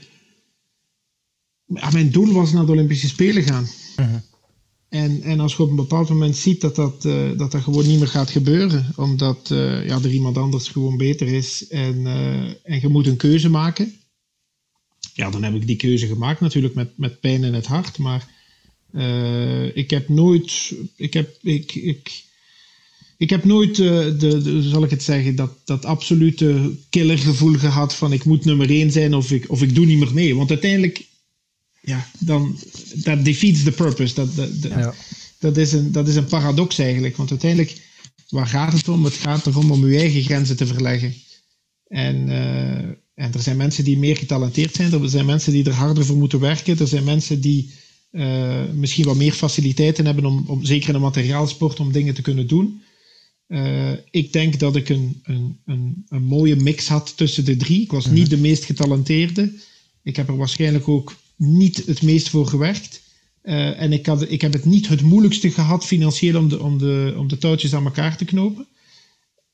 ja, 1.67 1.91
mijn 1.91 2.11
doel 2.11 2.33
was 2.33 2.53
naar 2.53 2.67
de 2.67 2.73
Olympische 2.73 3.09
Spelen 3.09 3.43
gaan. 3.43 3.67
Uh 3.97 4.07
-huh. 4.07 4.17
En, 4.93 5.23
en 5.23 5.41
als 5.41 5.57
je 5.57 5.63
op 5.63 5.71
een 5.71 5.77
bepaald 5.77 6.09
moment 6.09 6.37
ziet 6.37 6.61
dat 6.61 6.77
dat, 6.77 7.05
uh, 7.05 7.39
dat, 7.39 7.53
dat 7.53 7.63
gewoon 7.63 7.87
niet 7.87 7.99
meer 7.99 8.09
gaat 8.09 8.31
gebeuren, 8.31 8.93
omdat 8.97 9.51
uh, 9.53 9.87
ja, 9.87 9.95
er 9.95 10.11
iemand 10.11 10.39
anders 10.39 10.69
gewoon 10.69 10.97
beter 10.97 11.27
is 11.27 11.69
en, 11.69 12.07
en 12.63 12.81
je 12.81 12.89
moet 12.89 13.07
een 13.07 13.17
keuze 13.17 13.49
maken. 13.49 13.95
Ja, 15.15 15.31
dan 15.31 15.43
heb 15.43 15.55
ik 15.55 15.67
die 15.67 15.77
keuze 15.77 16.07
gemaakt, 16.07 16.41
natuurlijk 16.41 16.75
met, 16.75 16.99
met 16.99 17.21
pijn 17.21 17.45
in 17.45 17.55
het 17.55 17.67
hart. 17.67 17.99
Maar 17.99 18.29
ik 19.75 19.91
heb 19.91 20.09
nooit. 20.09 20.75
Ik 20.97 21.13
heb. 21.13 21.39
Ik, 21.43 21.75
ik, 21.75 22.25
ik 23.17 23.31
heb 23.31 23.45
nooit, 23.45 23.77
de, 23.77 24.15
de, 24.19 24.63
zal 24.63 24.85
ik 24.85 24.91
het 24.91 25.03
zeggen, 25.03 25.37
dat, 25.37 25.51
dat 25.65 25.85
absolute 25.85 26.77
killergevoel 26.91 27.55
gehad 27.55 27.95
van 27.95 28.13
ik 28.13 28.25
moet 28.25 28.45
nummer 28.45 28.71
één 28.71 28.91
zijn 28.91 29.15
of 29.15 29.31
ik, 29.31 29.51
of 29.51 29.63
ik 29.63 29.75
doe 29.75 29.87
niet 29.87 29.99
meer 29.99 30.15
mee. 30.15 30.37
Want 30.37 30.51
uiteindelijk, 30.51 31.05
ja, 31.83 32.07
dan, 32.19 32.59
dat 32.95 33.25
defeats 33.25 33.63
the 33.63 33.73
purpose. 33.73 34.15
Dat, 34.15 34.37
dat, 34.37 34.49
ja. 34.63 34.95
dat, 35.39 35.57
is 35.57 35.73
een, 35.73 35.93
dat 35.93 36.09
is 36.09 36.17
een 36.17 36.25
paradox 36.25 36.79
eigenlijk. 36.79 37.17
Want 37.17 37.31
uiteindelijk, 37.31 37.81
waar 38.29 38.47
gaat 38.47 38.73
het 38.73 38.89
om? 38.89 39.05
Het 39.05 39.15
gaat 39.15 39.47
erom 39.47 39.71
om 39.71 39.89
je 39.89 39.99
eigen 39.99 40.23
grenzen 40.23 40.57
te 40.57 40.67
verleggen. 40.67 41.15
En, 41.87 42.29
uh, 42.29 42.77
En 43.15 43.33
er 43.33 43.43
zijn 43.43 43.57
mensen 43.57 43.85
die 43.85 43.99
meer 43.99 44.17
getalenteerd 44.17 44.75
zijn, 44.75 44.93
er 44.93 45.09
zijn 45.09 45.27
mensen 45.27 45.53
die 45.53 45.65
er 45.65 45.73
harder 45.73 46.05
voor 46.05 46.17
moeten 46.17 46.41
werken, 46.41 46.79
er 46.79 46.87
zijn 46.87 47.05
mensen 47.05 47.41
die 47.41 47.71
uh, 48.13 48.65
misschien 48.75 49.05
wat 49.05 49.17
meer 49.17 49.33
faciliteiten 49.33 50.07
hebben, 50.07 50.25
om, 50.25 50.45
om, 50.47 50.65
zeker 50.65 50.89
in 50.89 50.95
de 50.95 51.01
materiaalsport, 51.01 51.81
om 51.81 51.93
dingen 51.93 52.15
te 52.15 52.23
kunnen 52.23 52.47
doen. 52.47 52.83
Uh, 53.49 53.93
ik 54.11 54.33
denk 54.33 54.59
dat 54.59 54.77
ik 54.77 54.89
een, 54.89 55.21
een, 55.23 55.59
een, 55.65 56.05
een, 56.09 56.23
mooie 56.23 56.57
mix 56.57 56.89
had 56.89 57.17
tussen 57.17 57.45
de 57.45 57.57
drie. 57.57 57.83
Ik 57.83 57.91
was 57.91 58.07
niet 58.07 58.29
mhm. 58.29 58.31
de 58.31 58.37
meest 58.37 58.65
getalenteerde. 58.65 59.53
Ik 60.03 60.17
heb 60.17 60.29
er 60.29 60.37
waarschijnlijk 60.37 60.89
ook 60.89 61.15
niet 61.43 61.87
het 61.87 62.03
meest 62.03 62.29
voor 62.29 62.47
gewerkt. 62.47 63.01
Uh, 63.43 63.81
en 63.81 63.93
ik, 63.93 64.07
had, 64.07 64.31
ik 64.31 64.41
heb 64.41 64.53
het 64.53 64.65
niet 64.65 64.89
het 64.89 65.03
moeilijkste 65.03 65.51
gehad 65.51 65.85
financieel 65.85 66.39
om 66.39 66.49
de, 66.49 66.61
om 66.61 66.79
de, 66.79 67.15
om 67.17 67.29
de 67.29 67.39
touwtjes 67.39 67.75
aan 67.75 67.85
elkaar 67.85 68.17
te 68.17 68.25
knopen. 68.25 68.67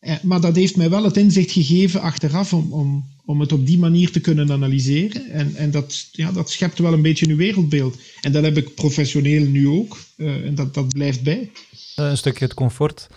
Uh, 0.01 0.15
maar 0.23 0.41
dat 0.41 0.57
heeft 0.57 0.77
mij 0.77 0.91
wel 0.91 1.05
het 1.05 1.17
inzicht 1.17 1.51
gegeven 1.51 2.01
achteraf 2.01 2.53
om, 2.53 2.73
om, 2.73 3.05
om 3.25 3.41
het 3.41 3.53
op 3.53 3.67
die 3.67 3.79
manier 3.79 4.11
te 4.11 4.21
kunnen 4.21 4.53
analyseren. 4.53 5.31
En, 5.31 5.55
en 5.55 5.71
dat, 5.71 6.09
ja, 6.13 6.33
dat 6.33 6.51
schept 6.51 6.79
wel 6.79 6.93
een 6.93 7.03
beetje 7.03 7.29
een 7.29 7.37
wereldbeeld. 7.37 7.97
En 8.21 8.33
dat 8.33 8.45
heb 8.45 8.57
ik 8.57 8.75
professioneel 8.75 9.45
nu 9.47 9.69
ook. 9.69 9.99
Uh, 10.17 10.47
en 10.47 10.55
dat, 10.55 10.75
dat 10.75 10.89
blijft 10.89 11.23
bij. 11.23 11.51
Een 11.95 12.17
stukje 12.17 12.45
het 12.45 12.55
comfort, 12.55 13.09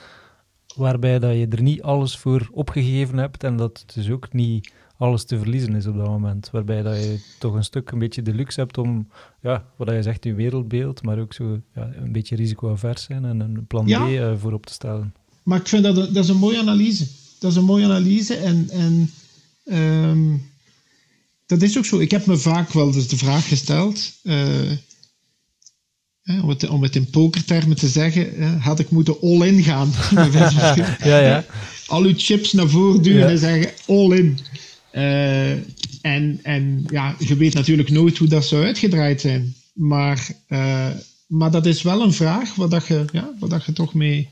waarbij 0.75 1.19
dat 1.19 1.33
je 1.33 1.47
er 1.47 1.61
niet 1.61 1.81
alles 1.81 2.17
voor 2.17 2.49
opgegeven 2.51 3.17
hebt 3.17 3.43
en 3.43 3.57
dat 3.57 3.79
het 3.79 3.95
dus 3.95 4.09
ook 4.09 4.33
niet 4.33 4.71
alles 4.97 5.23
te 5.23 5.37
verliezen 5.37 5.75
is 5.75 5.85
op 5.85 5.97
dat 5.97 6.07
moment. 6.07 6.49
Waarbij 6.51 6.81
dat 6.81 6.95
je 6.95 7.19
toch 7.39 7.53
een 7.53 7.63
stuk 7.63 7.91
een 7.91 7.99
beetje 7.99 8.21
de 8.21 8.33
luxe 8.33 8.59
hebt 8.59 8.77
om, 8.77 9.07
ja, 9.41 9.65
wat 9.75 9.89
je 9.89 10.01
zegt, 10.01 10.23
je 10.23 10.33
wereldbeeld, 10.33 11.03
maar 11.03 11.19
ook 11.19 11.33
zo 11.33 11.59
ja, 11.75 11.91
een 11.95 12.11
beetje 12.11 12.35
risicoavers 12.35 13.03
zijn 13.03 13.25
en 13.25 13.39
een 13.39 13.65
plan 13.67 13.85
B 13.85 13.89
uh, 13.89 14.31
voorop 14.37 14.65
te 14.65 14.73
stellen. 14.73 15.13
Maar 15.43 15.59
ik 15.59 15.67
vind 15.67 15.83
dat, 15.83 15.95
dat 15.95 16.23
is 16.23 16.29
een 16.29 16.37
mooie 16.37 16.59
analyse. 16.59 17.07
Dat 17.39 17.51
is 17.51 17.57
een 17.57 17.63
mooie 17.63 17.85
analyse 17.85 18.35
en, 18.35 18.69
en 18.69 19.09
um, 19.77 20.49
dat 21.45 21.61
is 21.61 21.77
ook 21.77 21.85
zo. 21.85 21.99
Ik 21.99 22.11
heb 22.11 22.25
me 22.25 22.37
vaak 22.37 22.71
wel 22.71 22.91
dus 22.91 23.07
de 23.07 23.17
vraag 23.17 23.47
gesteld, 23.47 24.11
uh, 24.23 24.71
om, 26.43 26.49
het, 26.49 26.69
om 26.69 26.83
het 26.83 26.95
in 26.95 27.09
pokertermen 27.09 27.77
te 27.77 27.87
zeggen, 27.87 28.59
had 28.59 28.79
ik 28.79 28.89
moeten 28.89 29.21
all-in 29.21 29.63
gaan. 29.63 29.91
ja, 31.03 31.19
ja. 31.19 31.45
Al 31.87 32.03
uw 32.03 32.13
chips 32.17 32.53
naar 32.53 32.69
voren 32.69 33.01
duwen 33.01 33.27
en 33.27 33.37
zeggen 33.37 33.71
all-in. 33.87 34.39
Uh, 34.93 35.51
en, 36.01 36.39
en 36.43 36.85
ja, 36.89 37.15
je 37.19 37.35
weet 37.35 37.53
natuurlijk 37.53 37.89
nooit 37.89 38.17
hoe 38.17 38.27
dat 38.27 38.45
zou 38.45 38.63
uitgedraaid 38.63 39.21
zijn. 39.21 39.55
Maar, 39.73 40.27
uh, 40.49 40.87
maar 41.27 41.51
dat 41.51 41.65
is 41.65 41.81
wel 41.81 42.01
een 42.01 42.13
vraag 42.13 42.55
waar, 42.55 42.69
dat 42.69 42.87
je, 42.87 43.05
ja, 43.11 43.33
waar 43.39 43.49
dat 43.49 43.65
je 43.65 43.73
toch 43.73 43.93
mee, 43.93 44.29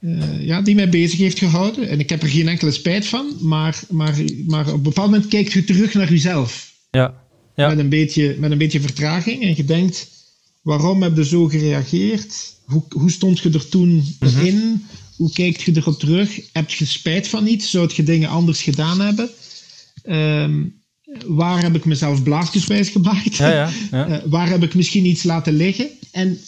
uh, 0.00 0.46
ja, 0.46 0.60
die 0.60 0.74
mij 0.74 0.88
bezig 0.88 1.18
heeft 1.18 1.38
gehouden. 1.38 1.88
En 1.88 2.00
ik 2.00 2.10
heb 2.10 2.22
er 2.22 2.28
geen 2.28 2.48
enkele 2.48 2.70
spijt 2.70 3.06
van, 3.06 3.36
maar, 3.40 3.80
maar, 3.90 4.14
maar 4.46 4.66
op 4.66 4.74
een 4.74 4.82
bepaald 4.82 5.10
moment 5.10 5.28
kijkt 5.28 5.52
je 5.52 5.64
terug 5.64 5.94
naar 5.94 6.10
jezelf. 6.10 6.72
Ja. 6.90 7.14
ja. 7.56 7.68
Met, 7.68 7.78
een 7.78 7.88
beetje, 7.88 8.36
met 8.38 8.50
een 8.50 8.58
beetje 8.58 8.80
vertraging. 8.80 9.42
En 9.42 9.56
je 9.56 9.64
denkt, 9.64 10.15
waarom 10.66 11.02
heb 11.02 11.16
je 11.16 11.24
zo 11.24 11.46
gereageerd? 11.46 12.54
Hoe, 12.64 12.82
hoe 12.88 13.10
stond 13.10 13.38
je 13.38 13.50
er 13.50 13.68
toen 13.68 14.16
mhm. 14.20 14.46
in? 14.46 14.86
Hoe 15.16 15.32
kijkt 15.32 15.62
je 15.62 15.76
erop 15.76 15.98
terug? 15.98 16.40
Heb 16.52 16.70
je 16.70 16.84
spijt 16.84 17.28
van 17.28 17.46
iets? 17.46 17.70
Zou 17.70 17.90
je 17.94 18.02
dingen 18.02 18.28
anders 18.28 18.62
gedaan 18.62 19.00
hebben? 19.00 19.30
Um, 20.04 20.82
waar 21.26 21.62
heb 21.62 21.74
ik 21.74 21.84
mezelf 21.84 22.22
blaasjeswijs 22.22 22.88
gemaakt? 22.88 23.36
Ja, 23.36 23.50
ja, 23.50 23.70
ja. 23.90 24.08
Uh, 24.08 24.18
waar 24.34 24.48
heb 24.48 24.62
ik 24.62 24.74
misschien 24.74 25.04
iets 25.04 25.22
laten 25.22 25.52
liggen? 25.52 25.88
En 26.12 26.38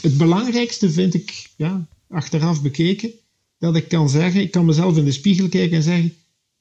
het 0.00 0.16
belangrijkste 0.16 0.90
vind 0.90 1.14
ik, 1.14 1.50
ja, 1.56 1.86
achteraf 2.08 2.62
bekeken, 2.62 3.10
dat 3.58 3.76
ik 3.76 3.88
kan 3.88 4.08
zeggen, 4.08 4.40
ik 4.40 4.50
kan 4.50 4.64
mezelf 4.64 4.96
in 4.96 5.04
de 5.04 5.12
spiegel 5.12 5.48
kijken 5.48 5.76
en 5.76 5.82
zeggen, 5.82 6.06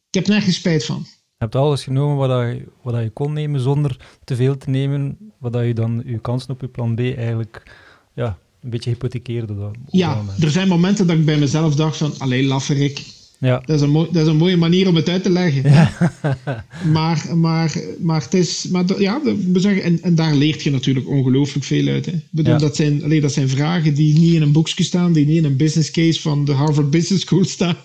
ik 0.07 0.13
heb 0.13 0.27
nergens 0.27 0.55
spijt 0.55 0.85
van. 0.85 1.05
Je 1.39 1.45
hebt 1.45 1.57
alles 1.57 1.83
genomen 1.83 2.17
wat, 2.17 2.29
je, 2.29 2.65
wat 2.81 2.95
je 2.95 3.09
kon 3.09 3.33
nemen 3.33 3.59
zonder 3.59 3.97
te 4.23 4.35
veel 4.35 4.57
te 4.57 4.69
nemen, 4.69 5.17
wat 5.37 5.53
je 5.53 5.73
dan 5.73 6.03
je 6.05 6.19
kansen 6.19 6.49
op 6.49 6.61
je 6.61 6.67
plan 6.67 6.95
B 6.95 6.99
eigenlijk 6.99 7.75
ja, 8.13 8.37
een 8.61 8.69
beetje 8.69 8.89
hypothekeerde. 8.89 9.55
Dan, 9.55 9.75
ja, 9.87 10.21
er 10.39 10.51
zijn 10.51 10.67
momenten 10.67 11.07
dat 11.07 11.17
ik 11.17 11.25
bij 11.25 11.37
mezelf 11.37 11.75
dacht 11.75 11.97
van, 11.97 12.13
alleen 12.17 12.45
lafferik, 12.45 13.05
ja. 13.39 13.61
Dat, 13.65 13.75
is 13.75 13.81
een 13.81 13.89
mooi, 13.89 14.07
dat 14.11 14.21
is 14.21 14.27
een 14.27 14.37
mooie 14.37 14.57
manier 14.57 14.87
om 14.87 14.95
het 14.95 15.09
uit 15.09 15.23
te 15.23 15.29
leggen. 15.29 15.71
Ja. 15.71 16.13
maar, 16.93 17.37
maar, 17.37 17.81
maar 17.99 18.21
het 18.21 18.33
is, 18.33 18.67
maar 18.67 19.01
ja, 19.01 19.21
we 19.51 19.59
zeggen, 19.59 19.83
en, 19.83 20.01
en 20.01 20.15
daar 20.15 20.35
leert 20.35 20.61
je 20.61 20.71
natuurlijk 20.71 21.07
ongelooflijk 21.07 21.65
veel 21.65 21.87
uit. 21.87 22.05
Hè. 22.05 22.11
Ik 22.11 22.23
bedoel, 22.29 22.57
dat, 22.57 22.75
zijn, 22.75 23.03
alleen, 23.03 23.21
dat 23.21 23.33
zijn 23.33 23.49
vragen 23.49 23.93
die 23.93 24.19
niet 24.19 24.33
in 24.33 24.41
een 24.41 24.51
boekje 24.51 24.83
staan, 24.83 25.13
die 25.13 25.25
niet 25.25 25.37
in 25.37 25.45
een 25.45 25.57
business 25.57 25.91
case 25.91 26.21
van 26.21 26.45
de 26.45 26.51
Harvard 26.51 26.89
Business 26.89 27.25
School 27.25 27.45
staan. 27.57 27.77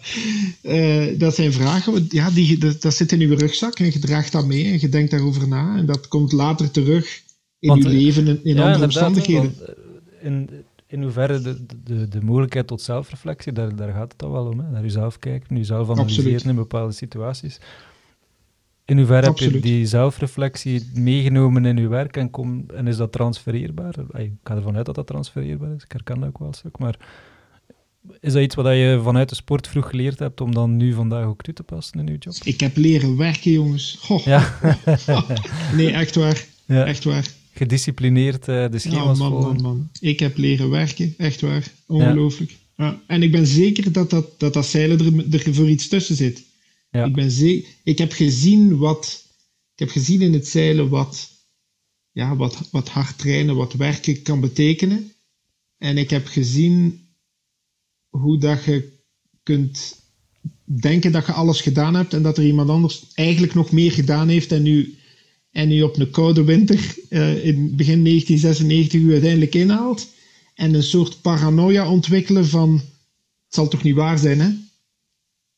Uh, 0.62 1.05
dat 1.19 1.35
zijn 1.35 1.53
vragen, 1.53 2.07
ja, 2.09 2.31
die, 2.31 2.59
dat, 2.59 2.83
dat 2.83 2.95
zit 2.95 3.12
in 3.12 3.21
je 3.21 3.35
rugzak 3.35 3.79
en 3.79 3.85
je 3.85 3.99
draagt 3.99 4.33
dat 4.33 4.47
mee 4.47 4.64
en 4.64 4.81
je 4.81 4.88
denkt 4.88 5.11
daarover 5.11 5.49
na. 5.49 5.77
En 5.77 5.87
dat 5.87 6.09
komt 6.09 6.33
later 6.33 6.71
terug 6.71 7.23
in 7.59 7.69
want, 7.69 7.83
je 7.83 7.88
leven, 7.88 8.27
in, 8.27 8.40
in 8.43 8.59
andere 8.59 8.85
omstandigheden. 8.85 9.55
Eh, 9.67 10.27
in, 10.27 10.49
in 10.94 11.02
hoeverre 11.02 11.40
de, 11.40 11.66
de, 11.85 12.09
de 12.09 12.20
mogelijkheid 12.20 12.66
tot 12.66 12.83
zelfreflectie, 12.83 13.52
daar, 13.52 13.76
daar 13.76 13.92
gaat 13.92 14.11
het 14.11 14.18
dan 14.18 14.30
wel 14.30 14.46
om. 14.46 14.59
Hè? 14.61 14.70
Naar 14.70 14.83
jezelf 14.83 15.18
kijken, 15.18 15.57
jezelf 15.57 15.90
analyseren 15.90 16.33
Absoluut. 16.33 16.44
in 16.44 16.54
bepaalde 16.54 16.92
situaties. 16.92 17.59
In 18.85 18.96
hoeverre 18.96 19.26
heb 19.26 19.38
je 19.38 19.61
die 19.61 19.87
zelfreflectie 19.87 20.90
meegenomen 20.94 21.64
in 21.64 21.76
je 21.76 21.88
werk 21.88 22.16
en, 22.16 22.30
kom, 22.30 22.64
en 22.74 22.87
is 22.87 22.96
dat 22.96 23.12
transfereerbaar? 23.12 23.94
Ik 24.12 24.33
ga 24.44 24.54
ervan 24.54 24.76
uit 24.76 24.87
dat 24.87 24.94
dat 24.94 25.07
transfereerbaar 25.07 25.74
is, 25.74 25.83
ik 25.83 25.92
herken 25.92 26.20
dat 26.20 26.28
ook 26.28 26.38
wel 26.38 26.52
stuk, 26.52 26.78
maar 26.78 26.98
is 28.20 28.33
dat 28.33 28.42
iets 28.42 28.54
wat 28.54 28.66
je 28.66 29.00
vanuit 29.02 29.28
de 29.28 29.35
sport 29.35 29.68
vroeg 29.68 29.88
geleerd 29.90 30.18
hebt 30.18 30.40
om 30.40 30.54
dan 30.54 30.76
nu 30.76 30.92
vandaag 30.92 31.24
ook 31.24 31.42
toe 31.42 31.54
te 31.54 31.62
passen 31.62 32.00
in 32.00 32.07
je 32.07 32.16
job? 32.18 32.35
Ik 32.42 32.61
heb 32.61 32.76
leren 32.76 33.16
werken, 33.16 33.50
jongens. 33.50 34.07
Ja. 34.24 34.59
nee, 35.76 35.90
echt 35.90 36.14
waar. 36.14 36.46
Ja. 36.66 36.85
Echt 36.85 37.04
waar 37.04 37.42
gedisciplineerd 37.55 38.49
uh, 38.49 38.71
de 38.71 38.79
schema's 38.79 39.19
ja, 39.19 39.29
man, 39.29 39.43
man, 39.43 39.62
man. 39.62 39.90
Ik 40.01 40.21
heb 40.21 40.37
leren 40.37 40.71
werken, 40.71 41.14
echt 41.19 41.40
waar. 41.40 41.73
Ongelooflijk. 41.87 42.57
Ja. 42.77 43.03
En 43.07 43.23
ik 43.23 43.31
ben 43.31 43.47
zeker 43.47 43.93
dat 43.93 44.11
dat, 44.11 44.40
dat, 44.40 44.53
dat 44.53 44.67
zeilen 44.67 45.29
er, 45.31 45.47
er 45.47 45.55
voor 45.55 45.69
iets 45.69 45.88
tussen 45.88 46.17
zit. 46.17 46.43
Ja. 46.90 47.05
Ik, 47.05 47.14
ben 47.14 47.31
zeker, 47.31 47.69
ik 47.85 47.99
heb 47.99 48.12
gezien 48.12 48.77
wat... 48.77 49.23
Ik 49.73 49.81
heb 49.81 49.90
gezien 49.90 50.21
in 50.21 50.33
het 50.33 50.49
zeilen 50.49 50.88
wat, 50.88 51.31
ja, 52.12 52.37
wat, 52.37 52.69
wat 52.71 52.88
hard 52.88 53.19
trainen, 53.19 53.57
wat 53.57 53.73
werken 53.73 54.23
kan 54.23 54.40
betekenen. 54.40 55.12
En 55.79 55.99
ik 55.99 56.11
heb 56.11 56.27
gezien 56.27 57.07
hoe 58.09 58.38
dat 58.38 58.64
je 58.64 58.93
kunt 59.43 60.03
denken 60.64 61.12
dat 61.12 61.27
je 61.27 61.33
alles 61.33 61.61
gedaan 61.61 61.95
hebt 61.95 62.14
en 62.14 62.23
dat 62.23 62.38
er 62.38 62.45
iemand 62.45 62.71
anders 62.71 63.05
eigenlijk 63.14 63.55
nog 63.55 63.73
meer 63.73 63.93
gedaan 63.93 64.29
heeft 64.29 64.53
en 64.53 64.62
nu 64.62 64.99
en 65.55 65.69
nu 65.69 65.83
op 65.83 65.99
een 65.99 66.11
koude 66.11 66.45
winter 66.45 66.95
uh, 67.11 67.45
in 67.45 67.77
begin 67.77 68.05
1996 68.05 69.01
u 69.01 69.12
uiteindelijk 69.12 69.55
inhaalt. 69.55 70.09
En 70.55 70.75
een 70.75 70.83
soort 70.83 71.21
paranoia 71.21 71.90
ontwikkelen 71.90 72.47
van, 72.47 72.73
het 73.45 73.55
zal 73.55 73.69
toch 73.69 73.83
niet 73.83 73.95
waar 73.95 74.19
zijn, 74.19 74.40
hè? 74.40 74.51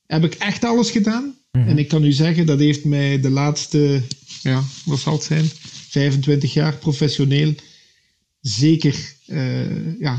Heb 0.06 0.24
ik 0.24 0.34
echt 0.34 0.64
alles 0.64 0.90
gedaan? 0.90 1.34
Mhm. 1.52 1.68
En 1.68 1.78
ik 1.78 1.88
kan 1.88 2.04
u 2.04 2.12
zeggen, 2.12 2.46
dat 2.46 2.58
heeft 2.58 2.84
mij 2.84 3.20
de 3.20 3.30
laatste, 3.30 4.02
ja, 4.42 4.62
wat 4.84 4.98
zal 4.98 5.12
het 5.12 5.22
zijn, 5.22 5.44
25 5.88 6.52
jaar 6.52 6.76
professioneel 6.76 7.54
zeker, 8.40 9.14
uh, 9.26 10.00
ja, 10.00 10.18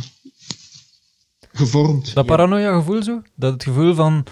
gevormd. 1.51 2.13
Dat 2.13 2.25
paranoia 2.25 2.77
gevoel 2.77 3.03
zo? 3.03 3.21
Dat 3.35 3.53
het 3.53 3.63
gevoel 3.63 3.93
van, 3.93 4.25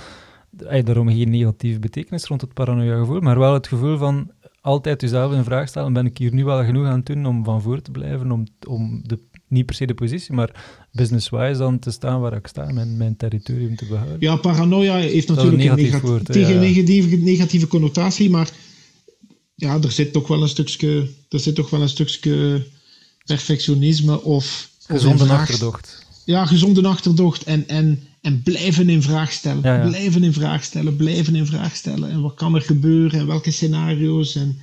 daarom 0.84 1.10
geen 1.10 1.30
negatieve 1.30 1.80
betekenis 1.80 2.26
rond 2.26 2.42
het 2.42 2.54
paranoia 2.54 2.98
gevoel, 2.98 3.20
maar 3.20 3.40
wel 3.40 3.54
het 3.54 3.68
gevoel 3.68 3.98
van, 3.98 4.32
altijd 4.66 5.02
jezelf 5.02 5.34
in 5.34 5.44
vraag 5.44 5.68
stellen, 5.68 5.94
ben 5.94 6.06
ik 6.06 6.18
hier 6.18 6.34
nu 6.34 6.44
wel 6.44 6.64
genoeg 6.64 6.86
aan 6.86 6.98
het 6.98 7.06
doen 7.06 7.26
om 7.26 7.44
van 7.44 7.62
voor 7.62 7.82
te 7.82 7.92
blijven, 7.92 8.32
om, 8.32 8.44
om 8.68 9.02
de, 9.04 9.20
niet 9.48 9.66
per 9.66 9.76
se 9.76 9.86
de 9.86 9.94
positie, 9.94 10.34
maar 10.34 10.64
business-wise 10.92 11.58
dan 11.58 11.80
te 11.80 11.92
staan 11.92 12.20
waar 12.20 12.34
ik 12.34 12.48
sta, 12.48 12.72
mijn, 12.72 12.98
mijn 12.98 13.18
territorium 13.18 13.76
te 13.76 13.86
behouden. 13.86 14.18
Ja, 14.20 14.36
paranoia 14.36 14.96
heeft 14.96 15.28
natuurlijk 15.28 15.64
een, 15.64 15.76
negatief 15.78 16.02
woord, 16.02 16.26
tegen 16.26 16.60
negatieve, 16.60 17.16
negatieve 17.16 17.68
connotatie, 17.68 18.30
maar 18.30 18.50
ja, 19.56 19.82
er 19.82 19.92
zit 19.92 20.14
toch 20.14 20.28
wel 20.28 20.42
een 20.42 20.50
stukje, 20.50 21.10
er 21.30 21.40
zit 21.40 21.56
toch 21.56 21.70
wel 21.70 21.82
een 21.82 21.90
stukje 21.90 22.66
perfectionisme 23.26 24.22
of... 24.22 24.70
Gezonde 24.88 25.24
achterdocht. 25.24 26.06
Ja, 26.26 26.46
gezonde 26.46 26.88
achterdocht 26.88 27.44
en, 27.44 27.68
en 27.68 28.08
en 28.26 28.42
blijven 28.44 28.90
in 28.90 29.02
vraag 29.02 29.32
stellen. 29.32 29.62
Blijven 29.90 30.24
in 30.24 30.34
vraag 30.34 30.64
stellen, 30.64 30.96
blijven 30.96 31.36
in 31.36 31.46
vraag 31.46 31.76
stellen. 31.76 32.10
En 32.10 32.22
wat 32.22 32.34
kan 32.34 32.56
er 32.56 32.62
gebeuren 32.62 33.20
en 33.20 33.28
welke 33.28 33.52
scenario's 33.52 34.36
en 34.36 34.58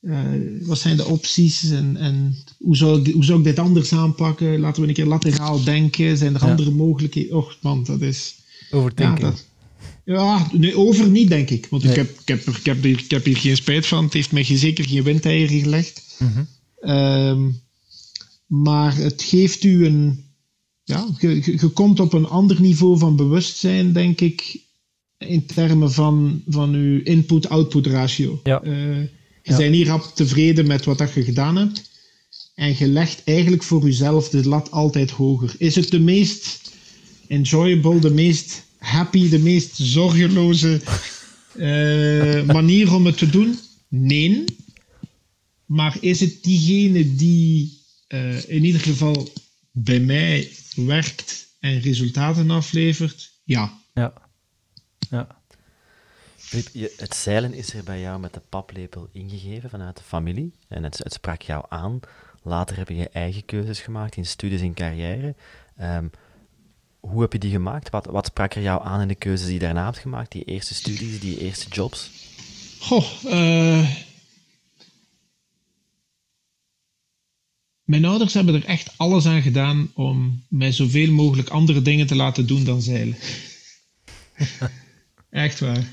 uh, 0.00 0.20
wat 0.60 0.78
zijn 0.78 0.96
de 0.96 1.04
opties 1.04 1.70
en, 1.70 1.96
en 1.96 2.36
hoe, 2.58 2.76
zou 2.76 3.00
ik, 3.00 3.14
hoe 3.14 3.24
zou 3.24 3.38
ik 3.38 3.44
dit 3.44 3.58
anders 3.58 3.92
aanpakken? 3.92 4.60
Laten 4.60 4.82
we 4.82 4.88
een 4.88 4.94
keer 4.94 5.06
lateraal 5.06 5.64
denken. 5.64 6.16
Zijn 6.16 6.34
er 6.34 6.40
andere 6.40 6.70
mogelijkheden? 6.70 7.36
Och 7.36 7.56
man, 7.60 7.84
dat 7.84 8.00
is... 8.00 8.34
Overdenken. 8.70 9.24
Ja, 9.24 9.30
dat, 9.30 9.46
ja, 10.04 10.48
nee, 10.52 10.76
over 10.76 11.08
niet, 11.08 11.28
denk 11.28 11.50
ik. 11.50 11.66
Want 11.70 11.84
ik, 11.84 11.94
heb, 11.94 12.10
ik, 12.20 12.28
heb, 12.28 12.40
ik, 12.46 12.64
heb 12.64 12.82
hier, 12.82 12.98
ik 12.98 13.10
heb 13.10 13.24
hier 13.24 13.36
geen 13.36 13.56
spijt 13.56 13.86
van. 13.86 14.04
Het 14.04 14.12
heeft 14.12 14.32
mij 14.32 14.44
zeker 14.44 14.88
geen 14.88 15.02
windeieren 15.02 15.60
gelegd. 15.60 16.16
Mm 16.18 16.46
-hmm. 16.80 17.60
maar 18.46 18.96
het 18.96 19.22
geeft 19.22 19.64
u 19.64 19.86
een, 19.86 20.25
ja, 20.86 21.08
je, 21.18 21.58
je 21.60 21.68
komt 21.68 22.00
op 22.00 22.12
een 22.12 22.26
ander 22.26 22.60
niveau 22.60 22.98
van 22.98 23.16
bewustzijn, 23.16 23.92
denk 23.92 24.20
ik, 24.20 24.60
in 25.18 25.46
termen 25.46 25.92
van, 25.92 26.42
van 26.48 26.74
uw 26.74 27.00
input-output 27.02 27.86
ratio. 27.86 28.40
Ja. 28.44 28.62
Eh, 28.62 28.72
je 28.72 29.08
Ja. 29.42 29.56
bent 29.56 29.70
niet 29.70 29.86
rap 29.86 30.12
tevreden 30.14 30.66
met 30.66 30.84
wat 30.84 30.98
dat 30.98 31.12
je 31.12 31.24
gedaan 31.24 31.56
hebt. 31.56 31.90
En 32.54 32.74
je 32.78 32.86
legt 32.88 33.22
eigenlijk 33.24 33.62
voor 33.62 33.84
jezelf 33.84 34.28
de 34.28 34.48
lat 34.48 34.70
altijd 34.70 35.10
hoger. 35.10 35.54
Is 35.58 35.74
het 35.74 35.90
de 35.90 35.98
meest 36.00 36.70
enjoyable, 37.28 37.98
de 38.00 38.10
meest 38.10 38.64
happy, 38.78 39.28
de 39.28 39.38
meest 39.38 39.76
zorgeloze 39.76 40.80
eh, 41.52 42.42
manier 42.46 42.94
om 42.94 43.06
het 43.06 43.18
te 43.18 43.30
doen? 43.30 43.58
Nee. 43.88 44.44
Maar 45.66 45.96
is 46.00 46.20
het 46.20 46.42
diegene 46.42 47.14
die 47.14 47.80
eh, 48.08 48.48
in 48.48 48.64
ieder 48.64 48.80
geval 48.80 49.28
bij 49.72 50.00
mij 50.00 50.48
werkt 50.76 51.46
en 51.60 51.80
resultaten 51.80 52.50
aflevert? 52.50 53.30
Ja. 53.44 53.72
Ja. 53.94 54.12
Ja. 55.10 55.26
Filip, 56.36 56.68
je- 56.72 56.94
het 56.96 57.14
zeilen 57.14 57.54
is 57.54 57.72
er 57.74 57.84
bij 57.84 58.00
jou 58.00 58.20
met 58.20 58.34
de 58.34 58.40
paplepel 58.48 59.08
ingegeven 59.12 59.70
vanuit 59.70 59.96
de 59.96 60.02
familie. 60.02 60.52
En 60.68 60.82
het, 60.82 60.98
het 60.98 61.12
sprak 61.12 61.42
jou 61.42 61.64
aan. 61.68 62.00
Later 62.42 62.76
heb 62.76 62.88
je 62.88 62.96
je 62.96 63.08
eigen 63.08 63.44
keuzes 63.44 63.80
gemaakt 63.80 64.16
in 64.16 64.26
studies 64.26 64.60
en 64.60 64.74
carrière. 64.74 65.34
Ehm, 65.76 66.06
hoe 67.00 67.20
heb 67.20 67.32
je 67.32 67.38
die 67.38 67.50
gemaakt? 67.50 67.90
Wat, 67.90 68.06
wat 68.06 68.26
sprak 68.26 68.54
er 68.54 68.62
jou 68.62 68.84
aan 68.84 69.00
in 69.00 69.08
de 69.08 69.14
keuzes 69.14 69.44
die 69.46 69.54
je 69.54 69.60
daarna 69.60 69.84
hebt 69.84 69.98
gemaakt? 69.98 70.32
Die 70.32 70.44
eerste 70.44 70.74
studies, 70.74 71.20
die 71.20 71.38
eerste 71.38 71.68
jobs? 71.68 72.10
Goh, 72.80 73.04
eh, 73.24 73.90
mijn 77.86 78.04
ouders 78.04 78.34
hebben 78.34 78.54
er 78.54 78.64
echt 78.64 78.92
alles 78.96 79.26
aan 79.26 79.42
gedaan 79.42 79.90
om 79.94 80.42
mij 80.48 80.72
zoveel 80.72 81.12
mogelijk 81.12 81.48
andere 81.48 81.82
dingen 81.82 82.06
te 82.06 82.14
laten 82.16 82.46
doen 82.46 82.64
dan 82.64 82.82
zeilen. 82.82 83.16
echt 85.30 85.60
waar. 85.60 85.84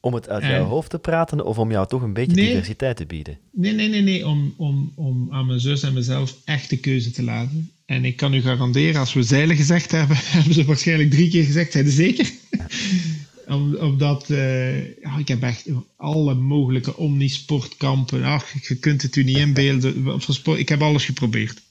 Om 0.00 0.14
het 0.14 0.28
uit 0.28 0.42
Eh. 0.42 0.48
jouw 0.50 0.64
hoofd 0.64 0.90
te 0.90 0.98
praten 0.98 1.44
of 1.44 1.58
om 1.58 1.70
jou 1.70 1.86
toch 1.88 2.02
een 2.02 2.12
beetje 2.12 2.36
Nee. 2.36 2.46
diversiteit 2.48 2.96
te 2.96 3.06
bieden? 3.06 3.38
Nee, 3.52 3.72
nee, 3.72 3.88
nee, 3.88 4.00
nee. 4.02 4.26
Om, 4.26 4.54
om, 4.56 4.92
om 4.94 5.28
aan 5.30 5.46
mijn 5.46 5.60
zus 5.60 5.82
en 5.82 5.92
mezelf 5.92 6.36
echt 6.44 6.70
de 6.70 6.76
keuze 6.76 7.10
te 7.10 7.22
laten. 7.22 7.70
En 7.86 8.04
ik 8.04 8.16
kan 8.16 8.34
u 8.34 8.40
garanderen, 8.40 9.00
als 9.00 9.12
we 9.12 9.22
zeilen 9.22 9.56
gezegd 9.56 9.90
hebben, 9.90 10.16
hebben 10.36 10.54
ze 10.54 10.64
waarschijnlijk 10.64 11.10
drie 11.10 11.30
keer 11.30 11.44
gezegd, 11.44 11.72
zijn 11.72 11.84
er 11.84 11.90
zeker? 11.90 12.30
Om, 13.48 13.74
omdat 13.76 14.30
eh, 14.30 15.00
ja, 15.00 15.18
ik 15.18 15.28
heb 15.28 15.42
echt 15.42 15.66
alle 15.96 16.34
mogelijke 16.34 16.96
omnisportkampen. 16.96 18.24
Ach, 18.24 18.68
je 18.68 18.74
kunt 18.76 19.02
het 19.02 19.16
u 19.16 19.24
niet 19.24 19.36
inbeelden. 19.36 20.20
Sport- 20.20 20.58
Ik 20.58 20.68
heb 20.68 20.80
alles 20.82 21.04
geprobeerd. 21.04 21.62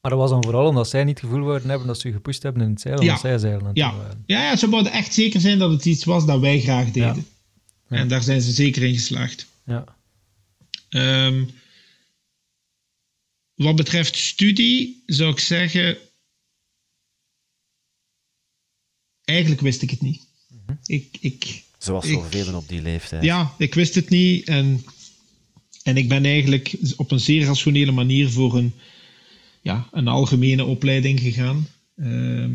Maar 0.00 0.10
dat 0.10 0.20
was 0.20 0.30
dan 0.30 0.42
vooral 0.44 0.66
omdat 0.68 0.88
zij 0.88 1.04
niet 1.04 1.20
het 1.20 1.28
gevoel 1.30 1.44
wouden 1.44 1.68
hebben 1.68 1.86
dat 1.86 1.98
ze 2.00 2.08
u 2.08 2.12
gepusht 2.12 2.42
hebben 2.42 2.62
in 2.62 2.70
het 2.70 2.80
zeilen, 2.80 3.04
Ja. 3.04 3.16
zij 3.18 3.38
zeilen 3.38 3.70
Ja. 3.74 3.94
Ja, 4.26 4.42
ja, 4.42 4.56
ze 4.56 4.68
wilden 4.70 4.92
echt 4.92 5.14
zeker 5.14 5.40
zijn 5.40 5.58
dat 5.58 5.70
het 5.70 5.84
iets 5.84 6.04
was 6.04 6.26
dat 6.26 6.40
wij 6.40 6.60
graag 6.60 6.84
deden. 6.90 7.00
Ja. 7.16 7.22
Ja. 7.88 7.96
En 7.96 8.08
daar 8.08 8.22
zijn 8.22 8.40
ze 8.40 8.52
zeker 8.52 8.82
in 8.82 8.94
geslaagd. 8.94 9.46
Ja. 9.64 9.84
Ehm, 10.88 11.44
wat 13.54 13.76
betreft 13.76 14.16
studie 14.16 15.02
zou 15.06 15.30
ik 15.32 15.38
zeggen. 15.38 15.98
Eigenlijk 19.24 19.60
wist 19.60 19.82
ik 19.82 19.90
het 19.90 20.00
niet. 20.00 20.28
Ik, 20.86 21.16
ik, 21.20 21.62
Zoals 21.78 22.06
zoveel 22.06 22.54
op 22.54 22.68
die 22.68 22.82
leeftijd. 22.82 23.24
ja, 23.24 23.54
ik 23.58 23.74
wist 23.74 23.94
het 23.94 24.08
niet. 24.08 24.48
En, 24.48 24.84
en 25.82 25.96
ik 25.96 26.08
ben 26.08 26.24
eigenlijk 26.24 26.74
op 26.96 27.10
een 27.10 27.20
zeer 27.20 27.44
rationele 27.44 27.92
manier 27.92 28.30
voor 28.30 28.56
een, 28.56 28.72
ja, 29.62 29.88
een 29.92 30.08
algemene 30.08 30.64
opleiding 30.64 31.20
gegaan. 31.20 31.66
Ehm, 31.96 32.52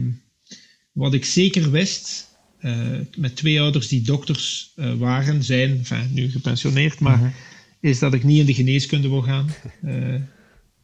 wat 0.91 1.13
ik 1.13 1.25
zeker 1.25 1.71
wist, 1.71 2.30
eh, 2.60 2.99
met 3.17 3.36
twee 3.36 3.62
ouders 3.62 3.88
die 3.88 4.01
dokters 4.01 4.71
eh, 4.75 4.93
waren, 4.93 5.43
zijn, 5.43 5.78
enfin, 5.78 6.10
nu 6.13 6.32
gepensioneerd, 6.32 6.99
maar 6.99 7.36
is 7.80 7.99
dat 7.99 8.13
ik 8.13 8.23
niet 8.23 8.39
in 8.39 8.45
de 8.45 8.54
geneeskunde 8.54 9.10
wil 9.10 9.21
gaan. 9.21 9.49
Eh, 9.84 10.15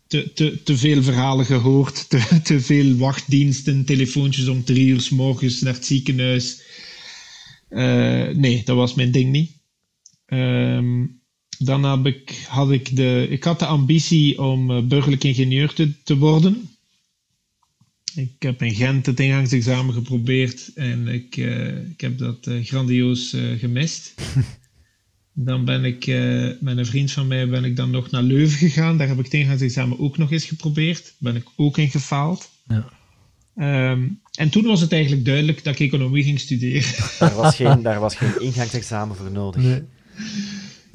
te, 0.08 0.34
te, 0.34 0.64
te 0.64 0.78
veel 0.78 1.04
verhalen 1.04 1.46
gehoord, 1.46 2.10
te, 2.10 2.40
te 2.44 2.60
veel 2.60 2.96
wachtdiensten, 2.96 3.86
telefoontjes 3.86 4.48
om 4.48 4.64
drie 4.64 4.88
uur 4.88 5.02
's 5.02 5.10
morgens 5.10 5.62
naar 5.62 5.74
het 5.74 5.86
ziekenhuis. 5.86 6.62
Eh, 7.72 8.28
nee, 8.28 8.62
dat 8.66 8.76
was 8.76 8.94
mijn 8.94 9.12
ding 9.12 9.32
niet. 9.32 9.52
Ehm, 10.26 11.06
dan 11.58 11.84
heb 11.84 12.06
ik, 12.06 12.46
had 12.48 12.72
ik 12.72 12.96
de, 12.96 13.28
ik 13.30 13.44
had 13.44 13.60
de 13.60 13.66
ambitie 13.66 14.42
om 14.42 14.72
eh, 14.72 14.84
burgerlijk 14.84 15.24
ingenieur 15.24 15.74
te, 15.74 16.04
te 16.04 16.18
worden. 16.18 16.70
Ik 18.16 18.32
heb 18.40 18.62
in 18.62 18.74
Gent 18.74 19.06
het 19.06 19.20
ingangsexamen 19.20 19.94
geprobeerd 19.94 20.72
en 20.76 21.08
ik, 21.08 21.38
eh, 21.38 21.90
ik 21.90 22.02
heb 22.02 22.18
dat 22.18 22.50
grandioos 22.64 23.36
gemist. 23.58 24.14
dan 25.34 25.66
ben 25.66 25.86
ik 25.86 26.06
met 26.60 26.78
een 26.78 26.86
vriend 26.86 27.12
van 27.12 27.28
mij 27.28 27.50
ben 27.50 27.64
ik 27.64 27.76
dan 27.76 27.90
nog 27.92 28.12
naar 28.12 28.24
Leuven 28.24 28.58
gegaan. 28.58 28.98
Daar 28.98 29.08
heb 29.08 29.18
ik 29.18 29.24
het 29.24 29.34
ingangsexamen 29.34 30.00
ook 30.00 30.18
nog 30.18 30.32
eens 30.32 30.46
geprobeerd. 30.46 31.14
Ben 31.18 31.36
ik 31.36 31.48
ook 31.56 31.78
in 31.78 31.90
gefaald. 31.90 32.50
Ja. 32.68 33.00
Ehm, 33.56 34.08
en 34.32 34.50
toen 34.50 34.64
was 34.64 34.82
het 34.82 34.92
eigenlijk 34.92 35.26
duidelijk 35.26 35.64
dat 35.64 35.74
ik 35.74 35.80
economie 35.80 36.24
ging 36.24 36.40
studeren. 36.40 36.94
Daar, 37.20 37.36
was 37.36 37.56
geen, 37.56 37.82
daar 37.88 38.00
was 38.00 38.16
geen 38.16 38.42
ingangsexamen 38.42 39.16
voor 39.16 39.32
nodig. 39.32 39.62
Nee. 39.62 39.82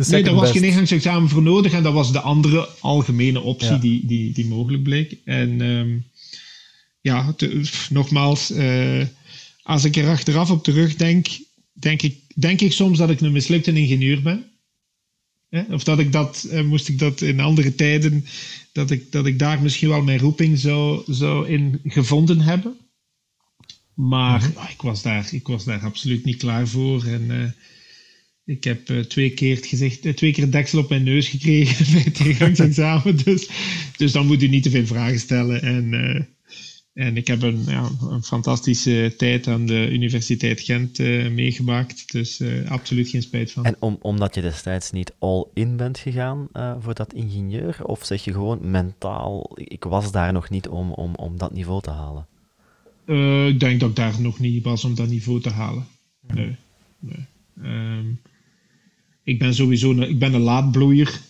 Nee, 0.08 0.22
daar 0.22 0.34
was 0.34 0.42
best. 0.42 0.52
geen 0.52 0.68
ingangsexamen 0.70 1.28
voor 1.28 1.42
nodig 1.42 1.72
en 1.72 1.82
dat 1.82 1.92
was 1.92 2.12
de 2.12 2.20
andere 2.20 2.68
algemene 2.80 3.40
optie 3.40 3.70
Ja. 3.70 3.78
die, 3.78 4.06
die, 4.06 4.32
die 4.32 4.46
mogelijk 4.46 4.82
bleek. 4.82 5.16
En 5.24 5.60
ehm, 5.60 5.96
ja, 7.00 7.32
te- 7.32 7.58
pff, 7.62 7.90
nogmaals, 7.90 8.50
eh, 8.50 9.02
als 9.62 9.84
ik 9.84 9.96
er 9.96 10.08
achteraf 10.08 10.50
op 10.50 10.64
terugdenk, 10.64 11.26
denk 11.72 12.02
ik, 12.02 12.16
denk 12.34 12.60
ik 12.60 12.72
soms 12.72 12.98
dat 12.98 13.10
ik 13.10 13.20
een 13.20 13.32
mislukte 13.32 13.72
ingenieur 13.72 14.22
ben. 14.22 14.44
Of 15.70 15.84
dat 15.84 15.98
ik 15.98 16.12
dat, 16.12 16.46
eh, 16.50 16.62
moest 16.62 16.88
ik 16.88 16.98
dat 16.98 17.20
in 17.20 17.40
andere 17.40 17.74
tijden, 17.74 18.24
dat 18.72 18.90
ik, 18.90 19.12
dat 19.12 19.26
ik 19.26 19.38
daar 19.38 19.62
misschien 19.62 19.88
wel 19.88 20.02
mijn 20.02 20.18
roeping 20.18 20.58
zou, 20.58 21.02
zou 21.06 21.48
in 21.48 21.80
gevonden 21.84 22.40
hebben. 22.40 22.76
Maar 23.94 24.50
ah, 24.54 24.70
ik, 24.70 24.82
was 24.82 25.02
daar, 25.02 25.28
ik 25.30 25.46
was 25.46 25.64
daar 25.64 25.80
absoluut 25.80 26.24
niet 26.24 26.36
klaar 26.36 26.68
voor. 26.68 27.04
En 27.04 27.30
eh, 27.30 27.50
ik 28.44 28.64
heb 28.64 28.90
eh, 28.90 28.98
twee, 28.98 29.30
keer 29.30 29.56
het 29.56 29.66
gezicht, 29.66 30.16
twee 30.16 30.32
keer 30.32 30.50
deksel 30.50 30.78
op 30.78 30.88
mijn 30.88 31.02
neus 31.02 31.28
gekregen 31.28 31.92
bij 31.92 32.02
het 32.02 32.18
ingangsexamen. 32.18 33.24
Dus, 33.24 33.48
dus 33.96 34.12
dan 34.12 34.26
moet 34.26 34.42
u 34.42 34.48
niet 34.48 34.62
te 34.62 34.70
veel 34.70 34.86
vragen 34.86 35.20
stellen. 35.20 35.62
En, 35.62 36.35
en 36.96 37.16
ik 37.16 37.26
heb 37.26 37.42
een, 37.42 37.64
ja, 37.66 37.90
een 38.10 38.22
fantastische 38.22 39.14
tijd 39.16 39.46
aan 39.46 39.66
de 39.66 39.90
Universiteit 39.90 40.60
Gent 40.60 40.98
eh, 40.98 41.30
meegemaakt. 41.30 42.12
Dus 42.12 42.40
eh, 42.40 42.70
absoluut 42.70 43.08
geen 43.08 43.22
spijt 43.22 43.52
van. 43.52 43.64
En 43.64 43.76
om, 43.78 43.98
omdat 44.00 44.34
je 44.34 44.40
destijds 44.40 44.90
niet 44.90 45.14
all-in 45.18 45.76
bent 45.76 45.98
gegaan 45.98 46.48
eh, 46.52 46.76
voor 46.80 46.94
dat 46.94 47.12
ingenieur? 47.12 47.84
Of 47.84 48.04
zeg 48.04 48.24
je 48.24 48.32
gewoon 48.32 48.70
mentaal, 48.70 49.50
ik 49.54 49.84
was 49.84 50.12
daar 50.12 50.32
nog 50.32 50.50
niet 50.50 50.68
om, 50.68 50.92
om, 50.92 51.14
om 51.14 51.38
dat 51.38 51.52
niveau 51.52 51.82
te 51.82 51.90
halen? 51.90 52.26
Ik 53.48 53.60
denk 53.60 53.80
dat 53.80 53.88
ik 53.90 53.96
daar 53.96 54.20
nog 54.20 54.38
niet 54.38 54.64
was 54.64 54.84
om 54.84 54.94
dat 54.94 55.08
niveau 55.08 55.40
te 55.40 55.50
halen. 55.50 55.86
Nee. 56.34 56.56
nee. 56.98 57.26
Ehm, 57.62 58.06
ik 59.22 59.38
ben 59.38 59.54
sowieso 59.54 59.90
een, 59.90 60.08
ik 60.08 60.18
ben 60.18 60.34
een 60.34 60.40
laadbloeier. 60.40 61.20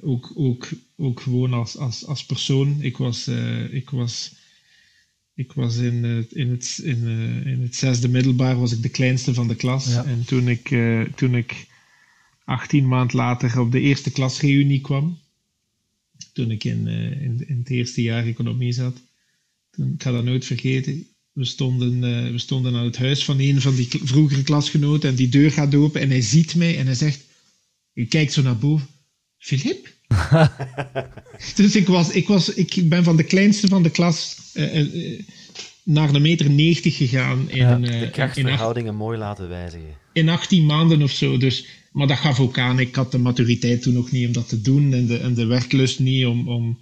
Ook, 0.00 0.32
ook, 0.34 0.68
ook 0.96 1.20
gewoon 1.20 1.52
als, 1.52 1.76
als, 1.76 2.06
als 2.06 2.26
persoon. 2.26 2.76
Ik 2.80 2.96
was, 2.96 3.28
ik 3.70 3.90
was, 3.90 4.40
ik 5.34 5.52
was 5.52 5.76
in, 5.76 6.04
het- 6.04 6.32
in, 6.32 6.50
het, 6.50 6.80
in, 6.82 7.06
eh, 7.06 7.52
in 7.52 7.62
het 7.62 7.76
zesde 7.76 8.08
middelbaar 8.08 8.58
was 8.58 8.72
ik 8.72 8.82
de 8.82 8.88
kleinste 8.88 9.34
van 9.34 9.48
de 9.48 9.54
klas. 9.56 9.86
Ja. 9.86 10.04
En 10.04 10.24
toen 10.24 10.48
ik, 10.48 10.70
eh, 10.70 11.02
toen 11.02 11.34
ik 11.34 11.66
18 12.44 12.88
maand 12.88 13.12
later 13.12 13.60
op 13.60 13.72
de 13.72 13.80
eerste 13.80 14.10
klasreunie 14.10 14.80
kwam, 14.80 15.18
toen 16.32 16.50
ik 16.50 16.64
in, 16.64 16.86
eh, 16.86 17.22
in, 17.22 17.48
in 17.48 17.58
het 17.58 17.70
eerste 17.70 18.02
jaar 18.02 18.26
economie 18.26 18.72
zat, 18.72 19.00
toen, 19.70 19.92
ik 19.94 20.02
ga 20.02 20.10
dat 20.10 20.24
nooit 20.24 20.44
vergeten. 20.44 21.06
We 21.32 21.44
stonden, 21.44 22.00
we 22.32 22.38
stonden 22.38 22.74
aan 22.74 22.84
het 22.84 22.96
huis 22.96 23.24
van 23.24 23.38
een 23.40 23.60
van 23.60 23.74
die 23.74 23.88
vroegere 24.02 24.42
klasgenoten 24.42 25.08
en 25.10 25.14
die 25.14 25.28
deur 25.28 25.50
gaat 25.50 25.74
open 25.74 26.00
en 26.00 26.10
hij 26.10 26.20
ziet 26.20 26.54
mij 26.54 26.78
en 26.78 26.86
hij 26.86 26.94
zegt, 26.94 27.20
hij 27.94 28.04
kijkt 28.06 28.32
zo 28.32 28.42
naar 28.42 28.58
boven, 28.58 28.86
Filip? 29.38 29.88
dus 31.56 31.76
ik, 31.76 31.86
was, 31.86 32.10
ik, 32.10 32.28
was, 32.28 32.54
ik 32.54 32.88
ben 32.88 33.04
van 33.04 33.16
de 33.16 33.22
kleinste 33.24 33.68
van 33.68 33.82
de 33.82 33.90
klas 33.90 34.36
naar 35.84 36.14
een 36.14 36.22
meter 36.22 36.50
90 36.50 36.96
gegaan 36.96 37.50
in, 37.50 37.56
Ja, 37.56 37.74
eh, 37.76 37.80
De 37.82 37.88
in, 37.92 38.02
acht- 38.02 38.10
krachtverhoudingen 38.12 38.94
mooi 38.94 39.18
laten 39.18 39.48
wijzigen. 39.48 39.96
in 40.12 40.28
18 40.28 40.66
maanden 40.66 41.02
of 41.02 41.10
zo. 41.10 41.36
Dus, 41.36 41.66
maar 41.92 42.06
dat 42.06 42.16
gaf 42.18 42.40
ook 42.40 42.58
aan. 42.58 42.78
Ik 42.78 42.94
had 42.94 43.10
de 43.12 43.18
maturiteit 43.18 43.82
toen 43.82 43.94
nog 43.94 44.10
niet 44.10 44.26
om 44.26 44.32
dat 44.32 44.48
te 44.48 44.60
doen 44.60 44.92
en 44.92 45.06
de, 45.06 45.18
en 45.18 45.34
de 45.34 45.44
werklust 45.46 45.98
niet 45.98 46.26
om, 46.26 46.48
om, 46.48 46.78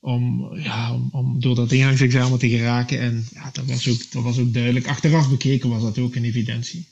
om, 0.00 0.54
ja, 0.58 0.94
om, 0.94 1.08
om 1.12 1.40
door 1.40 1.54
dat 1.54 1.72
ingangsexamen 1.72 2.38
te 2.38 2.48
geraken. 2.48 3.00
En 3.00 3.26
ja, 3.34 3.50
dat 3.52 3.64
was, 3.66 3.88
ook, 3.88 4.12
dat 4.12 4.22
was 4.22 4.38
ook 4.38 4.52
duidelijk. 4.52 4.86
Achteraf 4.86 5.30
bekeken 5.30 5.68
was 5.70 5.82
dat 5.82 5.98
ook 5.98 6.14
een 6.14 6.24
evidentie. 6.24 6.86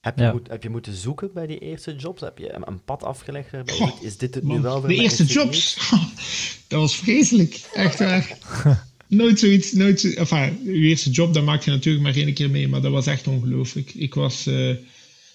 Heb 0.00 0.18
je, 0.18 0.24
Ja. 0.24 0.32
moet- 0.32 0.48
heb 0.48 0.62
je 0.62 0.70
moeten 0.70 0.94
zoeken 0.94 1.30
bij 1.34 1.46
die 1.46 1.58
eerste 1.58 1.96
jobs? 1.96 2.20
Heb 2.20 2.38
je 2.38 2.54
een, 2.54 2.62
een 2.68 2.84
pad 2.84 3.02
afgelegd 3.02 3.50
daarbij? 3.50 3.74
Goh, 3.74 4.02
is 4.02 4.16
dit 4.16 4.34
het 4.34 4.44
nu 4.44 4.60
wel 4.60 4.80
voor 4.80 4.88
de 4.88 4.94
eerste 4.94 5.24
jobs, 5.24 5.76
dat 6.68 6.80
was 6.80 6.96
vreselijk. 6.96 7.60
Echt 7.74 7.98
waar. 7.98 8.36
nooit 9.08 9.38
zoiets, 9.38 9.72
nooit 9.72 10.00
zo, 10.00 10.08
enfin, 10.08 10.58
je 10.64 10.72
eerste 10.72 11.10
job, 11.10 11.34
dat 11.34 11.44
maak 11.44 11.62
je 11.62 11.70
natuurlijk 11.70 12.04
maar 12.04 12.14
één 12.14 12.34
keer 12.34 12.50
mee, 12.50 12.68
maar 12.68 12.80
dat 12.80 12.92
was 12.92 13.06
echt 13.06 13.26
ongelooflijk. 13.26 13.94
Ik 13.94 14.14
was, 14.14 14.46
uh, 14.46 14.74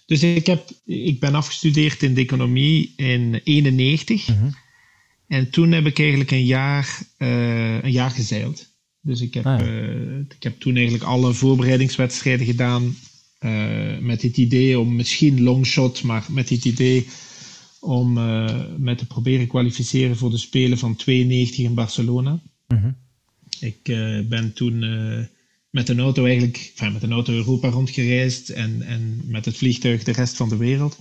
dus 0.05 0.23
ik, 0.23 0.45
heb, 0.45 0.69
ik 0.85 1.19
ben 1.19 1.35
afgestudeerd 1.35 2.03
in 2.03 2.13
de 2.13 2.21
economie 2.21 2.93
in 2.95 3.41
91 3.43 4.27
mm 4.27 4.53
en 5.27 5.49
toen 5.49 5.71
heb 5.71 5.85
ik 5.85 5.99
eigenlijk 5.99 6.31
een 6.31 6.45
jaar, 6.45 6.99
uh, 7.17 7.83
een 7.83 7.91
jaar 7.91 8.11
gezeild. 8.11 8.67
Dus 9.01 9.21
ik 9.21 9.33
heb, 9.33 9.45
ah, 9.45 9.59
ja. 9.59 9.65
uh, 9.65 10.19
ik 10.19 10.43
heb 10.43 10.59
toen 10.59 10.75
eigenlijk 10.75 11.03
alle 11.03 11.33
voorbereidingswedstrijden 11.33 12.45
gedaan 12.45 12.95
met 13.99 14.21
het 14.21 14.37
idee 14.37 14.79
om 14.79 14.95
misschien 14.95 15.41
longshot, 15.43 16.03
maar 16.03 16.25
met 16.29 16.49
het 16.49 16.65
idee 16.65 17.07
om 17.79 18.13
me 18.77 18.95
te 18.95 19.05
proberen 19.05 19.47
kwalificeren 19.47 20.17
voor 20.17 20.29
de 20.29 20.37
Spelen 20.37 20.77
van 20.77 20.95
92 20.95 21.65
in 21.65 21.73
Barcelona. 21.73 22.41
Mm 22.67 22.95
ik 23.59 23.87
uh, 23.87 24.27
ben 24.27 24.53
toen 24.53 24.83
uh, 24.83 25.25
met 25.69 25.89
een 25.89 25.99
auto 25.99 26.25
eigenlijk, 26.25 26.71
enfin, 26.75 26.93
met 26.93 27.03
een 27.03 27.11
auto 27.11 27.33
Europa 27.33 27.69
rondgereisd 27.69 28.49
en, 28.49 28.81
en 28.81 29.21
met 29.25 29.45
het 29.45 29.57
vliegtuig 29.57 30.03
de 30.03 30.11
rest 30.11 30.35
van 30.35 30.49
de 30.49 30.57
wereld. 30.57 30.99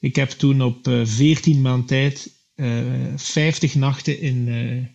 Ik 0.00 0.16
heb 0.16 0.30
toen 0.30 0.62
op 0.62 0.88
uh, 0.88 1.06
14 1.06 1.60
maand 1.60 1.88
tijd 1.88 2.34
50 3.16 3.74
nachten 3.74 4.20
in, 4.20 4.48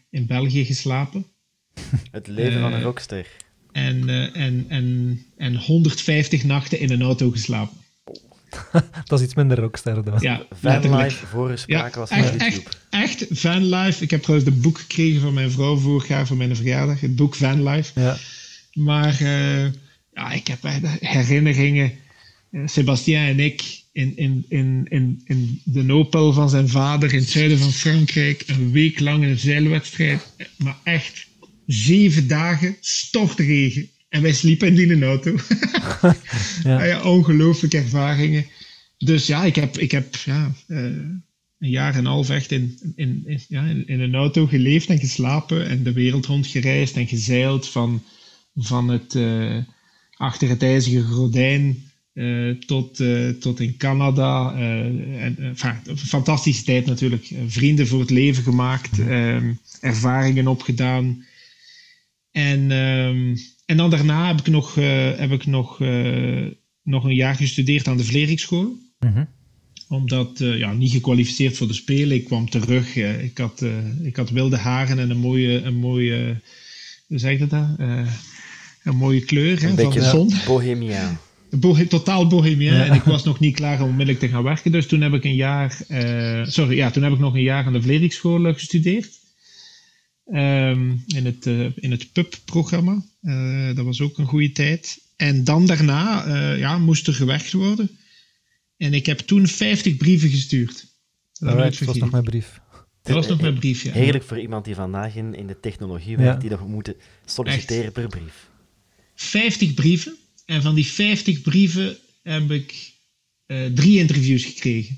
in 0.09 0.25
België 0.25 0.65
geslapen. 0.65 1.25
Het 2.11 2.27
leven 2.27 2.61
van 2.61 2.73
een 2.73 2.81
rockster. 2.81 3.27
En, 3.71 4.09
en, 4.33 4.65
en, 4.67 5.19
en 5.37 5.55
150 5.55 6.43
nachten 6.43 6.79
in 6.79 6.91
een 6.91 7.01
auto 7.01 7.29
geslapen. 7.29 7.77
dat 9.05 9.19
is 9.19 9.25
iets 9.25 9.35
minder 9.35 9.59
rockster 9.59 10.03
dan. 10.03 10.17
Ja, 10.19 10.45
Vanlife, 10.61 11.25
voor 11.25 11.57
sprake 11.57 11.99
was 11.99 12.09
van 12.09 12.17
echt, 12.17 12.41
YouTube. 12.41 12.69
Echt, 12.89 13.27
echt 13.27 13.39
Vanlife. 13.39 14.03
Ik 14.03 14.11
heb 14.11 14.21
trouwens 14.21 14.49
de 14.49 14.59
boek 14.59 14.77
gekregen 14.77 15.21
van 15.21 15.33
mijn 15.33 15.51
vrouw 15.51 15.77
vorig 15.77 16.07
jaar 16.07 16.27
voor 16.27 16.37
mijn 16.37 16.55
verjaardag. 16.55 16.99
Het 16.99 17.15
boek 17.15 17.35
Vanlife. 17.35 17.99
Ja. 17.99 18.17
Maar 18.73 19.21
uh, 19.21 19.63
ja, 20.13 20.31
ik 20.31 20.47
heb 20.47 20.59
herinneringen. 20.99 21.91
Uh, 22.51 22.67
Sebastien 22.67 23.15
en 23.15 23.39
ik 23.39 23.81
in, 23.91 24.17
in, 24.17 24.45
in, 24.49 24.85
in, 24.89 25.21
in 25.25 25.61
de 25.63 25.83
Nopel 25.83 26.33
van 26.33 26.49
zijn 26.49 26.69
vader 26.69 27.13
in 27.13 27.19
het 27.19 27.29
zuiden 27.29 27.57
van 27.57 27.71
Frankrijk. 27.71 28.43
Een 28.47 28.71
week 28.71 28.99
lang 28.99 29.23
een 29.23 29.37
zeilwedstrijd. 29.37 30.33
Maar 30.57 30.77
echt 30.83 31.27
zeven 31.65 32.27
dagen 32.27 32.75
stortregen. 32.79 33.89
En 34.11 34.21
wij 34.21 34.33
sliepen 34.33 34.67
in 34.67 34.75
die 34.75 35.05
auto. 35.05 35.35
ja. 36.63 36.83
ja. 36.83 37.03
ongelooflijke 37.03 37.77
ervaringen. 37.77 38.45
Dus 38.97 39.27
ja, 39.27 39.43
ik 39.43 39.55
heb, 39.55 39.77
ik 39.77 39.91
heb 39.91 40.15
ja, 40.15 40.51
uh, 40.67 40.77
een 41.59 41.69
jaar 41.69 41.93
en 41.93 41.99
een 41.99 42.05
half 42.05 42.29
echt 42.29 42.51
in, 42.51 42.79
in, 42.95 43.23
in, 43.25 43.39
ja, 43.47 43.65
in, 43.65 43.99
een 43.99 44.15
auto 44.15 44.47
geleefd 44.47 44.89
en 44.89 44.99
geslapen. 44.99 45.67
En 45.67 45.83
de 45.83 45.93
wereld 45.93 46.25
rondgereisd 46.25 46.95
en 46.95 47.07
gezeild 47.07 47.69
van, 47.69 48.03
van 48.55 48.89
het 48.89 49.13
uh, 49.13 49.57
achter 50.15 50.49
het 50.49 50.63
ijzige 50.63 51.01
gordijn 51.01 51.83
uh, 52.13 52.55
tot, 52.55 53.03
tot 53.39 53.59
in 53.59 53.77
Canada. 53.77 54.55
en, 54.55 55.35
enfin, 55.39 55.97
fantastische 55.97 56.63
tijd 56.63 56.85
natuurlijk. 56.85 57.31
vrienden 57.47 57.87
voor 57.87 57.99
het 57.99 58.09
leven 58.09 58.43
gemaakt. 58.43 58.99
Ehm, 58.99 59.53
ervaringen 59.81 60.47
opgedaan. 60.47 61.25
En 62.31 62.71
um, 62.71 63.35
en 63.71 63.77
dan 63.77 63.89
daarna 63.89 64.27
heb 64.27 64.39
ik 64.39 64.47
nog, 64.47 64.75
uh, 64.75 65.11
heb 65.15 65.31
ik 65.31 65.45
nog, 65.45 65.79
uh, 65.79 66.47
nog 66.83 67.03
een 67.03 67.15
jaar 67.15 67.35
gestudeerd 67.35 67.87
aan 67.87 67.97
de 67.97 68.03
Vleringsschool. 68.03 68.77
Mm 68.99 69.13
-hmm. 69.13 69.27
Omdat, 69.87 70.39
uh, 70.39 70.57
ja, 70.57 70.73
niet 70.73 70.91
gekwalificeerd 70.91 71.57
voor 71.57 71.67
de 71.67 71.73
Spelen. 71.73 72.17
Ik 72.17 72.25
kwam 72.25 72.49
terug. 72.49 72.95
ik, 72.95 73.37
had, 73.37 73.65
ik 74.03 74.15
had 74.15 74.29
wilde 74.29 74.57
haren 74.57 74.99
en 74.99 75.09
een 75.09 75.17
mooie, 75.17 75.61
een 75.61 75.75
mooie 75.75 76.41
hoe 77.07 77.19
zeg 77.19 77.39
je 77.39 77.47
dat? 77.47 77.67
een 78.83 78.95
mooie 78.95 79.21
kleur 79.21 79.63
een 79.63 79.69
hè, 79.69 79.75
beetje 79.75 80.01
van 80.01 80.27
de 80.27 80.33
zon. 80.33 80.33
bohemiaan. 80.53 81.19
Bo 81.49 81.85
totaal 81.87 82.27
bohemiaan. 82.27 82.75
Ja. 82.75 82.85
En 82.85 82.93
ik 82.93 83.03
was 83.03 83.23
nog 83.23 83.39
niet 83.39 83.55
klaar 83.55 83.81
om 83.81 83.89
onmiddellijk 83.89 84.19
te 84.19 84.27
gaan 84.27 84.43
werken. 84.43 84.71
Dus 84.71 84.87
toen 84.87 85.01
heb 85.01 85.13
ik 85.13 85.23
een 85.23 85.35
jaar, 85.35 85.77
sorry, 86.43 86.75
ja, 86.75 86.91
toen 86.91 87.03
heb 87.03 87.13
ik 87.13 87.19
nog 87.19 87.33
een 87.33 87.41
jaar 87.41 87.65
aan 87.65 87.73
de 87.73 87.81
Vleringsschool 87.81 88.53
gestudeerd. 88.53 89.19
Um, 90.31 91.03
in 91.07 91.25
het, 91.25 91.45
uh, 91.45 91.71
in 91.75 91.91
het 91.91 92.11
PUB-programma. 92.11 93.03
Uh, 93.21 93.75
dat 93.75 93.85
was 93.85 94.01
ook 94.01 94.17
een 94.17 94.25
goede 94.25 94.51
tijd. 94.51 95.01
En 95.15 95.43
dan 95.43 95.65
daarna 95.65 96.27
uh, 96.27 96.59
ja, 96.59 96.77
moest 96.77 97.07
er 97.07 97.13
gewerkt 97.13 97.51
worden. 97.51 97.89
En 98.77 98.93
ik 98.93 99.05
heb 99.05 99.19
toen 99.19 99.47
50 99.47 99.97
brieven 99.97 100.29
gestuurd. 100.29 100.87
Dat 101.33 101.55
right, 101.55 101.85
was 101.85 101.97
nog 101.97 102.11
mijn 102.11 102.23
brief. 102.23 102.61
Dat 103.01 103.15
was 103.15 103.27
nog 103.27 103.41
mijn 103.41 103.59
brief, 103.59 103.83
ja. 103.83 103.91
Heerlijk 103.91 104.23
voor 104.23 104.39
iemand 104.39 104.65
die 104.65 104.75
vandaag 104.75 105.15
in, 105.15 105.35
in 105.35 105.47
de 105.47 105.59
technologie 105.59 106.17
werkt, 106.17 106.33
ja. 106.33 106.49
die 106.49 106.57
nog 106.57 106.67
moet 106.67 106.93
solliciteren 107.25 107.83
Echt. 107.83 107.93
per 107.93 108.07
brief. 108.07 108.49
50 109.15 109.73
brieven. 109.73 110.15
En 110.45 110.61
van 110.61 110.75
die 110.75 110.85
50 110.85 111.41
brieven 111.41 111.97
heb 112.23 112.51
ik 112.51 112.93
drie 113.73 113.99
interviews 113.99 114.45
gekregen. 114.45 114.97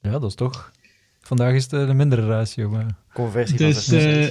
Ja, 0.00 0.10
dat 0.10 0.24
is 0.24 0.34
toch... 0.34 0.72
Vandaag 1.20 1.54
is 1.54 1.62
het 1.62 1.72
een 1.72 1.96
mindere 1.96 2.26
ratio, 2.26 2.70
maar... 2.70 2.98
Conversie 3.18 3.56
dus, 3.56 3.84
van 3.84 3.98
uh, 3.98 4.26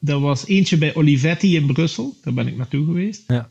dat 0.00 0.20
was 0.20 0.46
eentje 0.46 0.76
bij 0.76 0.94
Olivetti 0.94 1.56
in 1.56 1.66
Brussel. 1.66 2.16
Daar 2.22 2.34
ben 2.34 2.46
ik 2.46 2.56
naartoe 2.56 2.84
geweest. 2.84 3.22
Ja. 3.26 3.50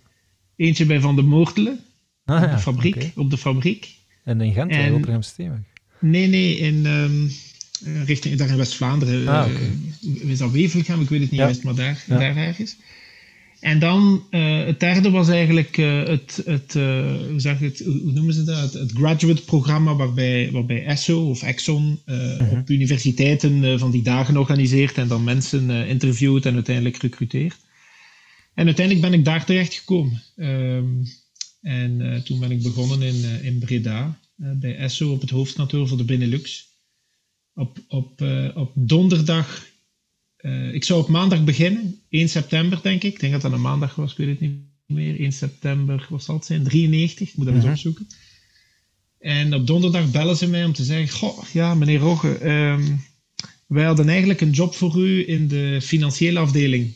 Eentje 0.56 0.86
bij 0.86 1.00
Van 1.00 1.16
de 1.16 1.22
Moortelen. 1.22 1.80
Ah, 2.26 2.44
op, 2.44 2.52
de 2.52 2.58
fabriek, 2.58 2.96
okay. 2.96 3.12
op 3.16 3.30
de 3.30 3.38
fabriek. 3.38 3.96
En 4.24 4.42
in 4.42 4.54
Gent, 4.54 4.72
en, 4.72 4.90
Rotterdam 4.90 5.22
Steenweg? 5.22 5.60
Nee, 6.00 6.28
nee, 6.28 6.58
in, 6.58 6.86
um, 6.86 7.32
richting, 8.06 8.38
daar 8.38 8.50
in 8.50 8.58
West-Vlaanderen. 8.58 9.28
Ah, 9.28 9.48
okay. 9.48 9.70
uh, 10.02 10.30
is 10.30 10.38
dat 10.38 10.52
Wevelgem? 10.52 11.02
Ik 11.02 11.10
weet 11.10 11.22
het 11.22 11.32
niet 11.32 11.40
juist, 11.40 11.64
maar 11.64 11.76
daar, 11.76 12.04
daar 12.08 12.38
ergens. 12.38 12.78
En 13.60 13.80
dan 13.80 14.24
uh, 14.32 14.66
het 14.66 14.80
derde 14.80 15.10
was 15.10 15.30
eigenlijk 15.30 15.78
uh, 15.78 16.04
het, 16.04 16.42
het, 16.46 16.76
uh, 16.76 17.16
hoe, 17.30 17.40
zeg 17.40 17.60
het, 17.60 17.80
hoe 17.80 18.12
noemen 18.12 18.34
ze 18.34 18.44
dat? 18.44 18.62
Het, 18.62 18.74
het 18.74 18.92
graduate 18.92 19.44
programma 19.44 19.96
waarbij, 19.96 20.52
waarbij 20.52 20.86
ESSO 20.86 21.30
of 21.30 21.44
Exxon 21.44 22.00
-huh. 22.06 22.52
op 22.52 22.70
universiteiten 22.70 23.80
van 23.80 23.92
die 23.92 24.02
dagen 24.02 24.38
organiseert 24.38 24.98
en 24.98 25.08
dan 25.08 25.24
mensen 25.24 25.70
interviewt 25.88 26.46
en 26.46 26.54
uiteindelijk 26.54 26.98
recruteert. 26.98 27.58
En 28.54 28.66
uiteindelijk 28.66 29.10
ben 29.10 29.20
ik 29.20 29.26
daar 29.26 29.46
terecht 29.46 29.74
gekomen. 29.74 30.22
Um, 30.36 31.04
en 31.62 32.22
toen 32.26 32.40
ben 32.40 32.52
ik 32.52 32.64
begonnen 32.64 33.02
in, 33.02 33.44
in 33.44 33.60
Breda, 33.60 34.20
bij 34.36 34.78
ESSO 34.78 35.12
op 35.12 35.22
het 35.22 35.30
hoofdkantoor 35.30 35.88
voor 35.88 35.98
de 35.98 36.04
Benelux. 36.04 36.68
Op, 37.54 37.80
op, 37.88 38.26
op 38.56 38.72
donderdag 38.76 39.66
uh, 40.46 40.74
ik 40.74 40.84
zou 40.84 41.02
op 41.02 41.08
maandag 41.08 41.44
beginnen, 41.44 42.00
1 42.10 42.30
september 42.30 42.80
denk 42.82 43.04
ik. 43.04 43.14
Ik 43.14 43.20
denk 43.20 43.34
dat 43.34 43.42
dat 43.42 43.52
een 43.52 43.62
maandag 43.62 43.96
was, 43.96 44.12
ik 44.12 44.18
weet 44.18 44.28
het 44.28 44.40
niet 44.40 44.52
meer. 44.86 45.20
1 45.20 45.32
september, 45.32 46.08
wat 46.10 46.24
zal 46.24 46.36
het 46.36 46.46
zijn? 46.46 46.64
93, 46.64 47.28
ik 47.30 47.36
moet 47.36 47.46
dat 47.46 47.56
eens 47.56 47.64
uh 47.64 47.70
-huh. 47.70 47.78
opzoeken. 47.78 48.08
En 49.20 49.54
op 49.54 49.68
donderdag 49.68 50.12
bellen 50.12 50.38
ze 50.38 50.48
mij 50.48 50.66
om 50.66 50.74
te 50.74 50.84
zeggen: 50.84 51.18
Goh, 51.18 51.44
ja, 51.54 51.76
meneer 51.76 52.00
Rogge, 52.00 52.50
um, 52.50 53.02
wij 53.68 53.84
hadden 53.84 54.10
eigenlijk 54.10 54.42
een 54.42 54.52
job 54.52 54.76
voor 54.76 54.98
u 54.98 55.30
in 55.30 55.48
de 55.48 55.80
financiële 55.82 56.40
afdeling. 56.40 56.94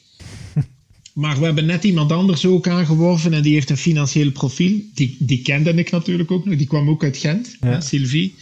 Maar 1.13 1.39
we 1.39 1.45
hebben 1.45 1.65
net 1.65 1.83
iemand 1.83 2.12
anders 2.12 2.45
ook 2.45 2.67
aangeworven 2.67 3.33
en 3.33 3.41
die 3.41 3.53
heeft 3.53 3.69
een 3.69 3.77
financieel 3.77 4.31
profiel. 4.31 4.81
Die, 4.93 5.15
die 5.19 5.41
kende 5.41 5.73
ik 5.73 5.91
natuurlijk 5.91 6.31
ook 6.31 6.45
nog, 6.45 6.55
die 6.55 6.67
kwam 6.67 6.89
ook 6.89 7.03
uit 7.03 7.17
Gent, 7.17 7.57
ja. 7.62 7.81
Sylvie. 7.81 8.35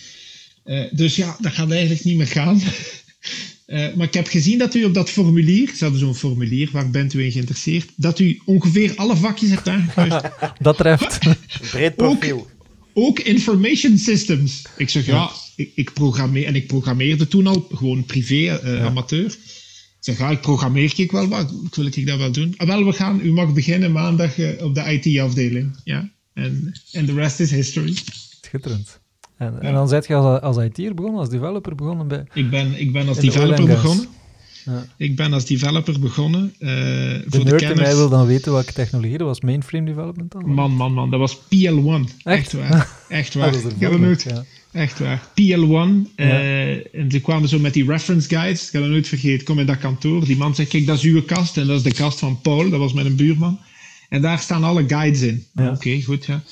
Uh, 0.65 0.83
dus 0.91 1.15
ja, 1.15 1.37
dat 1.39 1.51
gaat 1.51 1.71
eigenlijk 1.71 2.03
niet 2.03 2.17
meer 2.17 2.27
gaan. 2.27 2.61
Uh, 3.67 3.93
maar 3.95 4.07
ik 4.07 4.13
heb 4.13 4.27
gezien 4.27 4.57
dat 4.57 4.75
u 4.75 4.83
op 4.83 4.93
dat 4.93 5.09
formulier, 5.09 5.71
ze 5.75 5.83
hadden 5.83 5.99
zo'n 5.99 6.15
formulier, 6.15 6.69
waar 6.71 6.89
bent 6.89 7.13
u 7.13 7.23
in 7.23 7.31
geïnteresseerd, 7.31 7.89
dat 7.95 8.19
u 8.19 8.41
ongeveer 8.45 8.93
alle 8.95 9.15
vakjes 9.15 9.49
hebt 9.49 9.67
aangekruist. 9.67 10.29
dat 10.59 10.77
treft. 10.77 11.19
Breed 11.71 11.95
profiel. 11.95 12.37
Ook, 12.37 12.49
ook, 12.93 13.19
information 13.19 13.97
systems. 13.97 14.65
Ik 14.77 14.89
zeg, 14.89 15.05
ja, 15.05 15.13
ja 15.13 15.31
ik, 15.55 15.71
ik, 15.75 15.93
programmeer, 15.93 16.45
en 16.45 16.55
ik 16.55 16.67
programmeerde 16.67 17.27
toen 17.27 17.47
al, 17.47 17.67
gewoon 17.71 18.05
privé, 18.05 18.33
uh, 18.33 18.61
ja. 18.63 18.85
amateur. 18.85 19.25
Ik 19.25 19.35
zeg, 19.99 20.17
ja, 20.17 20.29
ik 20.29 20.41
programmeer 20.41 20.93
ik 20.95 21.11
wel 21.11 21.27
wat, 21.27 21.53
wil 21.71 21.85
ik 21.85 22.07
dat 22.07 22.17
wel 22.17 22.31
doen? 22.31 22.53
Ah, 22.57 22.67
wel, 22.67 22.85
we 22.85 22.93
gaan, 22.93 23.19
u 23.23 23.31
mag 23.31 23.53
beginnen 23.53 23.91
maandag 23.91 24.37
uh, 24.37 24.63
op 24.63 24.75
de 24.75 24.81
IT-afdeling. 24.81 25.79
Ja, 25.83 26.11
en 26.33 27.05
the 27.05 27.13
rest 27.13 27.39
is 27.39 27.51
history. 27.51 27.97
Schitterend. 28.41 28.99
En, 29.37 29.53
ja. 29.61 29.67
en 29.67 29.73
dan 29.73 29.87
zit 29.87 30.07
je 30.07 30.15
als, 30.15 30.41
als 30.41 30.57
IT'er 30.57 30.93
begonnen, 30.93 31.19
als 31.19 31.29
developer 31.29 31.75
begonnen 31.75 32.07
bij... 32.07 32.23
Ik 32.33 32.49
ben, 32.49 32.79
ik 32.79 32.91
ben 32.91 33.07
als 33.07 33.19
developer 33.19 33.65
begonnen. 33.65 34.07
Ja. 34.65 34.85
Ik 34.97 35.15
ben 35.15 35.33
als 35.33 35.45
developer 35.45 35.99
begonnen. 35.99 36.53
Uh, 36.59 36.69
de 36.69 37.23
voor 37.27 37.45
de 37.45 37.55
kenners... 37.55 37.81
mij 37.81 37.95
wil 37.95 38.09
dan 38.09 38.25
weten 38.25 38.51
welke 38.51 38.73
technologie, 38.73 39.17
dat 39.17 39.27
was 39.27 39.41
mainframe 39.41 39.85
development 39.85 40.31
dan? 40.31 40.49
Man, 40.49 40.71
man, 40.71 40.93
man, 40.93 41.09
dat 41.09 41.19
was 41.19 41.37
PL1. 41.37 41.41
Echt, 41.43 42.07
Echt 42.23 42.53
waar. 42.53 42.89
Echt 43.09 43.33
waar. 43.33 43.51
dat 43.51 43.71
ik 43.71 43.79
heb 43.79 43.91
het 43.91 44.01
nooit... 44.01 44.23
Ja. 44.23 44.43
Echt 44.71 44.99
waar. 44.99 45.21
PL1. 45.29 46.13
Uh, 46.15 46.95
en 46.95 47.11
ze 47.11 47.19
kwamen 47.21 47.49
zo 47.49 47.59
met 47.59 47.73
die 47.73 47.85
reference 47.85 48.29
guides. 48.29 48.67
Ik 48.67 48.71
heb 48.71 48.81
het 48.81 48.91
nooit 48.91 49.07
vergeten. 49.07 49.45
Kom 49.45 49.59
in 49.59 49.65
dat 49.65 49.77
kantoor. 49.77 50.25
Die 50.25 50.37
man 50.37 50.55
zegt, 50.55 50.69
kijk, 50.69 50.85
dat 50.85 50.97
is 50.97 51.03
uw 51.03 51.21
kast. 51.21 51.57
En 51.57 51.67
dat 51.67 51.77
is 51.77 51.83
de 51.83 51.93
kast 51.93 52.19
van 52.19 52.41
Paul. 52.41 52.69
Dat 52.69 52.79
was 52.79 52.93
met 52.93 53.05
een 53.05 53.15
buurman. 53.15 53.59
En 54.09 54.21
daar 54.21 54.39
staan 54.39 54.63
alle 54.63 54.83
guides 54.87 55.21
in. 55.21 55.45
Oké, 55.55 55.69
okay, 55.69 56.01
goed, 56.01 56.25
ja. 56.25 56.43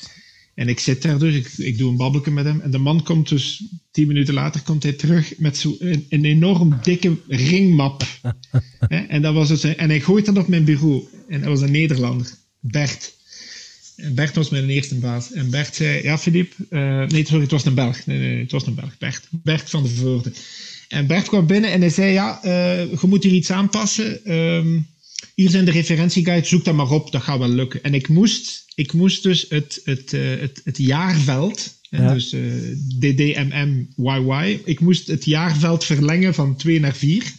En 0.56 0.68
ik 0.68 0.80
zit 0.80 1.02
daar 1.02 1.20
dus, 1.20 1.36
ik, 1.36 1.48
ik 1.58 1.78
doe 1.78 1.90
een 1.90 1.98
babbelje 1.98 2.32
met 2.32 2.46
hem. 2.46 2.60
En 2.62 2.72
de 2.72 2.78
man 2.78 3.04
komt 3.04 3.30
dus, 3.30 3.64
tien 3.92 4.08
minuten 4.08 4.34
later, 4.34 4.62
komt 4.62 4.84
hij 4.84 4.94
terug 4.94 5.34
met 5.38 5.58
zo 5.58 5.76
een, 5.80 6.06
een 6.10 6.26
enorm 6.26 6.80
dikke 6.82 7.18
ringmap. 7.28 8.04
en, 9.08 9.22
dat 9.22 9.34
was 9.34 9.50
het, 9.50 9.76
en 9.76 9.90
hij 9.90 10.02
gooit 10.02 10.26
dat 10.26 10.38
op 10.38 10.48
mijn 10.48 10.66
bureau. 10.66 11.04
En 11.30 11.40
dat 11.40 11.50
was 11.50 11.62
een 11.62 11.72
Nederlander, 11.72 12.28
Bert. 12.60 13.14
En 13.96 14.16
Bert 14.16 14.36
was 14.36 14.50
mijn 14.50 14.70
eerste 14.70 14.96
baas. 14.96 15.32
En 15.32 15.50
Bert 15.50 15.76
zei, 15.76 16.04
ja 16.04 16.18
Filip, 16.18 16.54
uh, 16.70 17.06
nee 17.08 17.26
sorry, 17.26 17.42
het 17.42 17.52
was 17.52 17.66
een 17.66 17.74
Belg. 17.74 18.06
Nee, 18.06 18.18
nee, 18.18 18.40
het 18.40 18.52
was 18.52 18.68
een 18.68 18.76
Belg, 18.76 18.98
Bert. 18.98 19.28
Bert 19.32 19.70
van 19.70 19.84
de 19.84 19.90
Voorde. 19.90 20.32
En 20.88 21.08
Bert 21.08 21.28
kwam 21.28 21.48
binnen 21.48 21.72
en 21.72 21.82
hij 21.82 21.90
zei, 21.90 22.12
ja, 22.12 22.40
uh, 22.46 22.52
je 22.92 23.08
moet 23.08 23.24
hier 23.24 23.34
iets 23.34 23.52
aanpassen. 23.52 24.32
Um, 24.34 24.88
hier 25.36 25.50
zijn 25.50 25.66
de 25.66 25.72
referentieguides, 25.72 26.50
zoek 26.50 26.64
dat 26.66 26.76
maar 26.76 26.92
op, 26.92 27.12
dat 27.12 27.22
gaat 27.22 27.40
wel 27.40 27.48
lukken. 27.48 27.84
En 27.84 27.94
ik 27.94 28.08
moest, 28.08 28.66
ik 28.76 28.94
moest 28.94 29.24
dus 29.24 29.46
het, 29.50 29.82
het, 29.84 30.14
uh, 30.14 30.40
het, 30.40 30.62
het 30.64 30.78
jaarveld, 30.78 31.74
ja. 31.82 32.14
dus 32.14 32.34
uh, 32.34 32.54
DDMMYY, 33.00 34.62
ik 34.66 34.80
moest 34.80 35.08
het 35.08 35.26
jaarveld 35.26 35.84
verlengen 35.84 36.34
van 36.34 36.56
2 36.56 36.80
naar 36.80 36.96
4. 36.96 37.34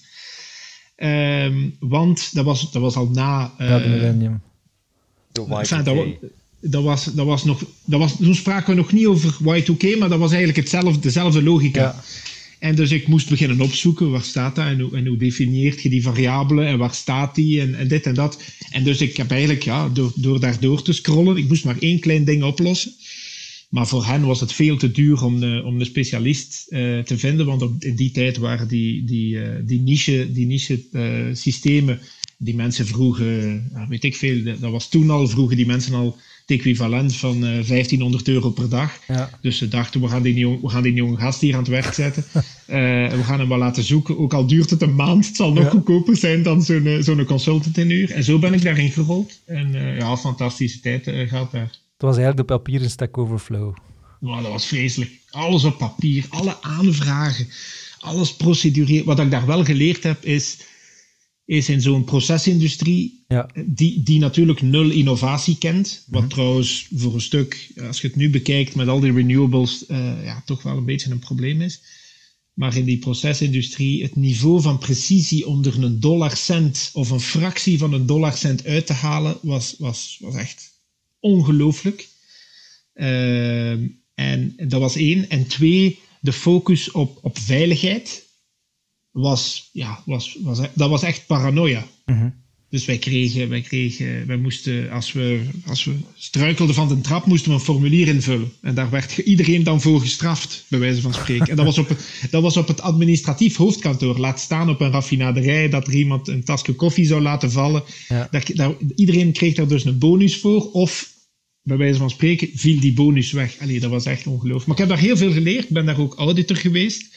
Um, 0.97 1.77
want 1.79 2.35
dat 2.35 2.45
was, 2.45 2.71
dat 2.71 2.83
was 2.83 2.95
al 2.95 3.09
na... 3.09 3.55
Uh, 3.61 3.69
ja, 3.69 3.79
de 3.79 3.89
millennium. 3.89 4.41
Enfin, 5.33 5.85
dat, 5.85 5.97
dat, 6.61 6.83
was, 6.83 7.05
dat 7.05 7.27
was 7.27 7.45
nog... 7.45 7.65
Dat 7.85 8.01
was, 8.01 8.17
toen 8.17 8.35
spraken 8.35 8.71
we 8.71 8.81
nog 8.81 8.93
niet 8.93 9.07
over 9.07 9.35
Y2K, 9.35 9.99
maar 9.99 10.09
dat 10.09 10.19
was 10.19 10.31
eigenlijk 10.31 10.59
hetzelfde, 10.59 10.99
dezelfde 11.01 11.43
logica. 11.43 11.81
Ja. 11.81 12.03
En 12.67 12.75
dus 12.75 12.91
ik 12.91 13.09
moest 13.09 13.29
beginnen 13.29 13.61
opzoeken, 13.61 14.11
waar 14.11 14.23
staat 14.23 14.57
dat 14.57 14.67
en 14.67 14.81
hoe, 14.81 14.97
en 14.97 15.07
hoe 15.07 15.17
definieert 15.17 15.83
je 15.83 15.89
die 15.89 16.03
variabelen 16.03 16.67
en 16.67 16.79
waar 16.79 16.95
staat 16.95 17.35
die 17.35 17.61
en, 17.61 17.89
dit 17.89 18.07
en 18.07 18.15
dat. 18.15 18.43
En 18.71 18.85
dus 18.85 19.01
ik 19.01 19.17
heb 19.17 19.31
eigenlijk, 19.31 19.63
ja, 19.63 19.89
door, 19.89 20.13
door 20.15 20.41
daardoor 20.41 20.83
te 20.83 20.93
scrollen, 20.93 21.37
ik 21.37 21.49
moest 21.49 21.65
maar 21.65 21.79
één 21.79 22.01
klein 22.01 22.25
ding 22.25 22.43
oplossen. 22.43 22.93
Maar 23.71 23.87
voor 23.87 24.07
hen 24.07 24.27
was 24.27 24.41
het 24.41 24.53
veel 24.53 24.77
te 24.77 24.91
duur 24.91 25.25
om 25.25 25.41
de, 25.41 25.63
om 25.65 25.79
de 25.79 25.85
specialist 25.85 26.67
uh, 26.69 26.99
te 26.99 27.19
vinden, 27.19 27.47
want 27.47 27.63
op, 27.63 27.85
in 27.85 27.97
die 27.97 28.11
tijd 28.11 28.37
waren 28.37 28.69
die, 28.69 29.05
die, 29.05 29.35
uh, 29.35 29.49
die 29.65 29.81
niche, 29.81 30.33
die 30.33 30.47
niche 30.47 30.85
systemen 31.33 32.01
die 32.39 32.55
mensen 32.55 32.87
vroegen, 32.87 33.71
weet 33.89 34.05
ik 34.05 34.17
veel, 34.17 34.43
dat 34.45 34.71
was 34.71 34.89
toen 34.89 35.11
al, 35.11 35.29
vroegen 35.29 35.57
die 35.57 35.67
mensen 35.67 35.95
al 35.95 36.19
het 36.47 36.59
equivalent 36.59 37.17
van 37.17 37.45
uh, 37.45 37.59
eh, 37.59 37.67
1500 37.67 38.29
euro 38.29 38.51
per 38.51 38.69
dag. 38.69 38.99
Ja. 39.09 39.31
Dus 39.41 39.59
ze 39.59 39.69
dachten, 39.69 40.01
we 40.01 40.09
gaan 40.09 40.23
die, 40.23 40.35
jong, 40.35 40.61
we 40.61 40.69
gaan 40.69 40.83
die 40.83 40.93
jonge 40.93 41.17
gast 41.17 41.41
hier 41.41 41.53
aan 41.53 41.61
het 41.61 41.69
werk 41.69 41.95
zetten. 41.95 42.25
uh, 42.35 42.43
we 43.19 43.23
gaan 43.25 43.39
hem 43.39 43.49
wel 43.49 43.59
laten 43.59 43.83
zoeken. 43.83 44.19
Ook 44.19 44.35
al 44.35 44.47
duurt 44.47 44.71
het 44.71 44.83
een 44.83 44.95
maand, 44.95 45.27
het 45.27 45.37
zal 45.37 45.53
nog 45.53 45.65
ja. 45.65 45.71
goedkoper 45.71 46.17
zijn 46.17 46.43
dan 46.43 46.63
zo'n 46.63 46.87
eh, 46.87 47.01
zo'n 47.01 47.25
consultant 47.25 47.79
in 47.79 47.91
uur. 47.91 48.11
En 48.11 48.25
zo 48.25 48.39
ben 48.39 48.55
ik 48.55 48.63
daarin 48.63 48.91
gerold. 48.91 49.41
En 49.45 49.73
ja, 49.99 50.17
fantastische 50.17 50.81
tijd 50.81 51.03
gehad 51.05 51.51
daar. 51.51 51.71
Het 51.93 52.05
was 52.05 52.17
eigenlijk 52.17 52.49
de 52.49 52.55
papieren 52.55 52.91
Stack 52.91 53.19
Overflow. 53.19 53.75
Nou, 54.21 54.43
dat 54.43 54.53
was 54.53 54.67
vreselijk. 54.67 55.11
Alles 55.31 55.65
op 55.65 55.79
papier, 55.79 56.27
alle 56.29 56.63
aanvragen, 56.63 57.49
alles 57.99 58.37
procedureel. 58.37 59.05
Wat 59.05 59.19
ik 59.19 59.31
daar 59.31 59.47
wel 59.47 59.65
geleerd 59.65 60.03
heb, 60.03 60.25
is 60.25 60.59
is 61.47 61.69
in 61.69 61.81
zo'n 61.81 62.05
procesindustrie, 62.05 63.25
ja. 63.29 63.51
die, 63.67 64.03
die 64.03 64.19
natuurlijk 64.19 64.63
nul 64.63 64.91
innovatie 64.91 65.59
kent. 65.59 66.05
Wat 66.07 66.21
mm 66.21 66.27
-hmm. 66.27 66.29
trouwens 66.37 66.89
voor 66.95 67.15
een 67.15 67.21
stuk, 67.21 67.73
als 67.87 68.01
je 68.01 68.07
het 68.07 68.17
nu 68.17 68.31
bekijkt 68.31 68.75
met 68.75 68.89
al 68.89 69.01
die 69.01 69.13
renewables, 69.13 69.85
uh, 69.89 70.25
ja, 70.25 70.43
toch 70.45 70.63
wel 70.63 70.77
een 70.77 70.85
beetje 70.85 71.11
een 71.11 71.19
probleem 71.19 71.61
is. 71.61 71.81
Maar 72.53 72.77
in 72.77 72.85
die 72.85 72.99
procesindustrie, 72.99 74.03
het 74.03 74.17
niveau 74.17 74.61
van 74.61 74.79
precisie 74.79 75.47
om 75.47 75.65
er 75.65 75.83
een 75.83 76.01
dollarcent 76.01 76.91
of 76.93 77.11
een 77.11 77.21
fractie 77.21 77.79
van 77.79 77.93
een 77.93 78.07
dollarcent 78.07 78.65
uit 78.65 78.87
te 78.87 78.93
halen, 78.93 79.39
was, 79.43 79.75
was, 79.79 80.19
was 80.21 80.35
echt 80.35 80.71
ongelooflijk. 81.21 82.09
Uh, 82.95 83.71
en 84.15 84.55
dat 84.57 84.81
was 84.81 84.97
één. 84.97 85.31
En 85.31 85.47
twee, 85.47 85.99
de 86.21 86.33
focus 86.33 86.91
op, 86.91 87.19
op 87.23 87.39
veiligheid 87.39 88.26
was, 89.17 89.69
ja, 89.73 90.03
was, 90.05 90.39
was, 90.43 90.61
dat 90.75 90.91
was 90.91 91.03
echt 91.03 91.27
paranoia. 91.27 91.87
-hmm. 92.05 92.35
Dus 92.69 92.85
wij 92.85 92.99
kregen, 92.99 93.49
wij 93.49 93.61
kregen, 93.61 94.27
wij 94.27 94.37
moesten, 94.37 94.91
als 94.91 95.13
we, 95.13 95.41
als 95.67 95.85
we 95.85 95.95
struikelden 96.15 96.75
van 96.75 96.89
de 96.89 97.01
trap, 97.01 97.27
moesten 97.27 97.51
we 97.51 97.55
een 97.55 97.65
formulier 97.65 98.09
invullen. 98.09 98.53
En 98.61 98.75
daar 98.75 98.91
werd 98.91 99.19
iedereen 99.19 99.63
dan 99.65 99.81
voor 99.81 100.01
gestraft, 100.01 100.65
bij 100.69 100.79
wijze 100.79 101.01
van 101.01 101.15
spreken. 101.15 101.47
En 101.47 101.57
dat 101.57 101.65
was 101.65 101.79
op 101.79 101.89
het, 101.89 102.09
dat 102.31 102.43
was 102.43 102.57
op 102.57 102.69
het 102.69 102.81
administratief 102.81 103.57
hoofdkantoor. 103.57 104.19
Laat 104.19 104.41
staan 104.41 104.71
op 104.71 104.81
een 104.81 104.91
raffinaderij 104.91 105.69
dat 105.69 105.87
er 105.87 105.95
iemand 105.95 106.29
een 106.29 106.45
tasje 106.45 106.73
koffie 106.73 107.07
zou 107.07 107.21
laten 107.21 107.51
vallen. 107.51 107.83
Ja. 108.09 108.29
Daar, 108.31 108.45
daar, 108.55 108.75
iedereen 108.95 109.33
kreeg 109.33 109.55
daar 109.55 109.69
dus 109.69 109.85
een 109.85 109.99
bonus 109.99 110.37
voor. 110.37 110.71
Of, 110.71 111.15
bij 111.63 111.77
wijze 111.77 111.99
van 111.99 112.11
spreken, 112.11 112.49
viel 112.55 112.81
die 112.81 112.93
bonus 112.93 113.33
weg. 113.33 113.57
Allee, 113.61 113.81
dat 113.81 113.91
was 113.91 114.05
echt 114.05 114.27
ongelooflijk. 114.27 114.67
Maar 114.67 114.77
ik 114.77 114.83
heb 114.83 114.89
daar 114.89 115.07
heel 115.07 115.17
veel 115.17 115.33
geleerd. 115.33 115.65
Ik 115.65 115.71
ben 115.71 115.87
daar 115.87 116.01
ook 116.01 116.15
auditor 116.15 116.57
geweest 116.57 117.16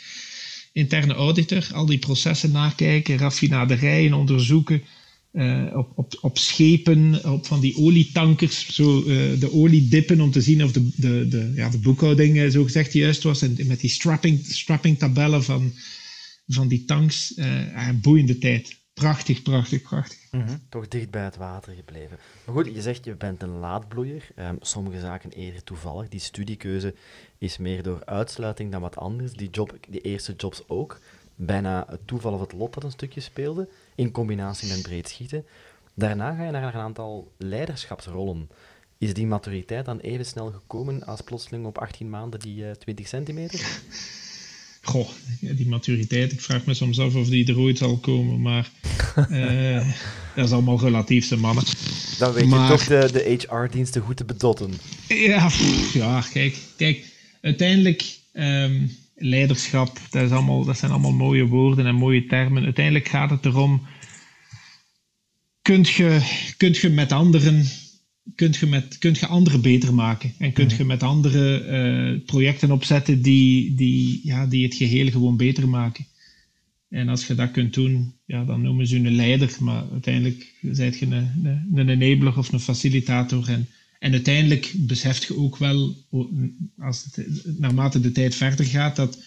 interne 0.71 1.13
auditor, 1.13 1.67
al 1.73 1.85
die 1.85 1.99
processen 1.99 2.51
nakijken, 2.51 3.17
raffinaderijen 3.17 4.13
onderzoeken, 4.13 4.81
uh, 5.33 5.65
op, 5.73 5.91
op, 5.95 6.17
op 6.21 6.37
schepen, 6.37 7.31
op 7.31 7.45
van 7.45 7.59
die 7.59 7.77
olietankers, 7.77 8.75
zo, 8.75 8.99
uh, 8.99 9.39
de 9.39 9.53
olie 9.53 9.87
dippen 9.87 10.21
om 10.21 10.31
te 10.31 10.41
zien 10.41 10.63
of 10.63 10.71
de, 10.71 10.89
de, 10.95 11.27
de, 11.27 11.51
ja, 11.55 11.69
de 11.69 11.77
boekhouding 11.79 12.37
uh, 12.37 12.49
zo 12.49 12.63
gezegd 12.63 12.93
juist 12.93 13.23
was. 13.23 13.41
En 13.41 13.57
met 13.65 13.79
die 13.79 13.89
strapping, 13.89 14.45
strapping 14.45 14.97
tabellen 14.97 15.43
van, 15.43 15.73
van 16.47 16.67
die 16.67 16.85
tanks, 16.85 17.33
boeiende 18.01 18.37
tijd. 18.37 18.78
Prachtig, 18.99 19.41
prachtig, 19.41 19.81
prachtig. 19.81 20.17
-hmm. 20.31 20.61
Toch 20.69 20.87
dicht 20.87 21.09
bij 21.09 21.23
het 21.23 21.37
water 21.37 21.73
gebleven. 21.73 22.17
Maar 22.45 22.55
goed, 22.55 22.65
je 22.65 22.81
zegt 22.81 23.05
je 23.05 23.15
bent 23.15 23.41
een 23.41 23.59
laadbloeier. 23.59 24.27
Um, 24.39 24.57
sommige 24.61 24.99
zaken 24.99 25.31
eerder 25.31 25.63
toevallig. 25.63 26.07
Die 26.07 26.19
studiekeuze 26.19 26.95
is 27.37 27.57
meer 27.57 27.83
door 27.83 28.05
uitsluiting 28.05 28.71
dan 28.71 28.81
wat 28.81 28.97
anders. 28.97 29.33
Die, 29.33 29.49
job, 29.49 29.77
die 29.89 30.01
eerste 30.01 30.33
jobs 30.37 30.63
ook. 30.67 30.99
Bijna 31.35 31.85
het 31.89 32.07
toeval 32.07 32.33
of 32.33 32.39
het 32.39 32.53
lot 32.53 32.73
dat 32.73 32.83
een 32.83 32.91
stukje 32.91 33.21
speelde, 33.21 33.69
in 33.95 34.11
combinatie 34.11 34.69
met 34.69 34.81
breed 34.81 35.09
schieten. 35.09 35.45
Daarna 35.93 36.35
ga 36.35 36.43
je 36.43 36.51
naar 36.51 36.73
een 36.73 36.81
aantal 36.81 37.31
leiderschapsrollen. 37.37 38.49
Is 38.97 39.13
die 39.13 39.27
maturiteit 39.27 39.85
dan 39.85 39.99
even 39.99 40.25
snel 40.25 40.51
gekomen 40.51 41.05
als 41.05 41.21
plotseling 41.21 41.65
op 41.65 41.77
18 41.77 42.09
maanden 42.09 42.39
die 42.39 42.63
uh, 42.63 42.71
20 42.71 43.07
centimeter? 43.07 43.81
Goh, 44.89 45.09
die 45.39 45.67
maturiteit, 45.67 46.31
ik 46.31 46.41
vraag 46.41 46.65
me 46.65 46.73
soms 46.73 46.99
af 46.99 47.15
of 47.15 47.27
die 47.29 47.47
er 47.47 47.59
ooit 47.59 47.77
zal 47.77 47.97
komen, 47.97 48.41
maar 48.41 48.69
uh, 49.29 49.87
dat 50.35 50.45
is 50.45 50.51
allemaal 50.51 50.79
relatief, 50.79 51.25
zijn 51.25 51.39
mannen. 51.39 51.63
Dan 52.19 52.33
weet 52.33 52.45
maar, 52.45 52.71
je 52.71 52.77
toch 52.77 52.85
de, 52.85 53.09
de 53.11 53.37
HR-diensten 53.47 54.01
goed 54.01 54.17
te 54.17 54.25
bedotten. 54.25 54.73
Ja, 55.07 55.45
pff, 55.47 55.93
ja 55.93 56.23
kijk, 56.33 56.57
kijk, 56.77 57.05
uiteindelijk, 57.41 58.19
um, 58.33 58.97
leiderschap, 59.15 59.99
dat, 60.09 60.23
is 60.23 60.31
allemaal, 60.31 60.65
dat 60.65 60.77
zijn 60.77 60.91
allemaal 60.91 61.11
mooie 61.11 61.45
woorden 61.45 61.85
en 61.85 61.95
mooie 61.95 62.25
termen. 62.25 62.63
Uiteindelijk 62.63 63.07
gaat 63.07 63.29
het 63.29 63.45
erom, 63.45 63.87
kunt 65.61 65.89
je, 65.89 66.21
kunt 66.57 66.77
je 66.77 66.89
met 66.89 67.11
anderen 67.11 67.65
kunt 68.35 68.55
je, 68.55 68.65
met, 68.65 68.97
kunt 68.97 69.17
je 69.17 69.27
anderen 69.27 69.61
beter 69.61 69.93
maken. 69.93 70.33
En 70.37 70.53
kunt 70.53 70.71
je 70.71 70.85
met 70.85 71.03
andere 71.03 71.65
uh, 71.65 72.25
projecten 72.25 72.71
opzetten 72.71 73.21
die, 73.21 73.75
die, 73.75 74.21
ja, 74.23 74.45
die 74.45 74.63
het 74.63 74.75
geheel 74.75 75.11
gewoon 75.11 75.37
beter 75.37 75.69
maken. 75.69 76.05
En 76.89 77.09
als 77.09 77.27
je 77.27 77.35
dat 77.35 77.51
kunt 77.51 77.73
doen, 77.73 78.13
ja, 78.25 78.45
dan 78.45 78.61
noemen 78.61 78.87
ze 78.87 79.01
je 79.01 79.07
een 79.07 79.15
leider, 79.15 79.57
maar 79.59 79.83
uiteindelijk 79.91 80.53
zijt 80.61 80.99
je 80.99 81.05
een, 81.05 81.29
een, 81.73 81.89
een 81.89 82.01
enabler 82.01 82.37
of 82.37 82.51
een 82.51 82.59
facilitator. 82.59 83.49
En, 83.49 83.67
en 83.99 84.11
uiteindelijk 84.11 84.73
beseft 84.77 85.23
je 85.23 85.37
ook 85.37 85.57
wel, 85.57 85.95
als 86.77 87.03
het, 87.03 87.43
naarmate 87.59 87.99
de 87.99 88.11
tijd 88.11 88.35
verder 88.35 88.65
gaat, 88.65 88.95
dat, 88.95 89.21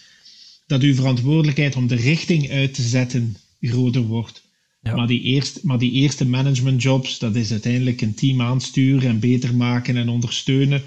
dat 0.66 0.82
uw 0.82 0.94
verantwoordelijkheid 0.94 1.76
om 1.76 1.86
de 1.86 1.94
richting 1.94 2.50
uit 2.50 2.74
te 2.74 2.82
zetten 2.82 3.36
groter 3.60 4.02
wordt. 4.02 4.41
Ja. 4.82 4.94
Maar, 4.94 5.06
die 5.06 5.20
eerste, 5.20 5.60
maar 5.62 5.78
die 5.78 5.92
eerste 5.92 6.26
managementjobs, 6.26 7.18
dat 7.18 7.34
is 7.34 7.50
uiteindelijk 7.50 8.00
een 8.00 8.14
team 8.14 8.40
aansturen 8.40 9.08
en 9.08 9.20
beter 9.20 9.54
maken 9.54 9.96
en 9.96 10.08
ondersteunen. 10.08 10.82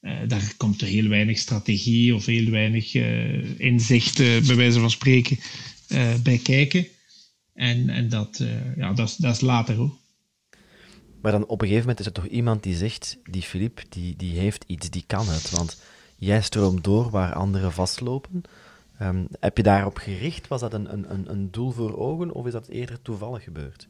Uh, 0.00 0.12
daar 0.28 0.54
komt 0.56 0.80
er 0.80 0.86
heel 0.86 1.08
weinig 1.08 1.38
strategie 1.38 2.14
of 2.14 2.26
heel 2.26 2.50
weinig 2.50 2.94
uh, 2.94 3.60
inzicht, 3.60 4.20
uh, 4.20 4.46
bij 4.46 4.56
wijze 4.56 4.80
van 4.80 4.90
spreken, 4.90 5.38
bij 6.22 6.38
kijken. 6.42 6.86
En, 7.54 7.88
en 7.88 8.08
dat, 8.08 8.44
ja, 8.76 8.92
dat, 8.92 9.08
is, 9.08 9.16
dat 9.16 9.34
is 9.34 9.40
later 9.40 9.74
hoor. 9.74 9.96
Maar 11.22 11.32
dan 11.32 11.46
op 11.46 11.60
een 11.60 11.68
gegeven 11.68 11.88
moment 11.88 12.00
is 12.00 12.06
er 12.06 12.12
toch 12.12 12.26
iemand 12.26 12.62
die 12.62 12.76
zegt, 12.76 13.18
die 13.30 13.42
Filip, 13.42 13.82
die, 13.88 14.16
die 14.16 14.38
heeft 14.38 14.64
iets, 14.66 14.90
die 14.90 15.04
kan 15.06 15.28
het. 15.28 15.50
Want 15.50 15.80
jij 16.16 16.42
stroomt 16.42 16.84
door 16.84 17.10
waar 17.10 17.34
anderen 17.34 17.72
vastlopen. 17.72 18.42
Um, 19.02 19.28
heb 19.40 19.56
je 19.56 19.62
daarop 19.62 19.96
gericht? 19.96 20.48
Was 20.48 20.60
dat 20.60 20.74
een, 20.74 20.92
een, 20.92 21.30
een 21.30 21.50
doel 21.50 21.70
voor 21.70 21.96
ogen 21.96 22.32
of 22.32 22.46
is 22.46 22.52
dat 22.52 22.68
eerder 22.68 23.02
toevallig 23.02 23.42
gebeurd? 23.42 23.88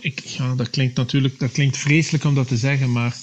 Ik, 0.00 0.20
ja, 0.20 0.54
dat 0.54 0.70
klinkt 0.70 0.96
natuurlijk 0.96 1.38
dat 1.38 1.52
klinkt 1.52 1.76
vreselijk 1.76 2.24
om 2.24 2.34
dat 2.34 2.48
te 2.48 2.56
zeggen, 2.56 2.92
maar, 2.92 3.16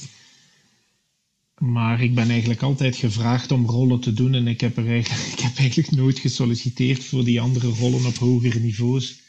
maar 1.58 2.02
ik 2.02 2.16
ben 2.16 2.30
eigenlijk 2.30 2.62
altijd 2.62 2.96
gevraagd 2.96 3.52
om 3.52 3.66
rollen 3.66 4.00
te 4.00 4.14
doen 4.14 4.34
en 4.34 4.48
ik 4.48 4.62
heb, 4.62 4.78
er 4.78 4.88
eigenlijk, 4.88 5.28
ik 5.34 5.40
heb 5.40 5.58
eigenlijk 5.58 5.92
nooit 5.92 6.20
gesolliciteerd 6.20 7.04
voor 7.04 7.24
die 7.24 7.42
andere 7.42 7.68
rollen 7.68 8.06
op 8.06 8.16
hogere 8.16 8.60
niveaus. 8.60 9.22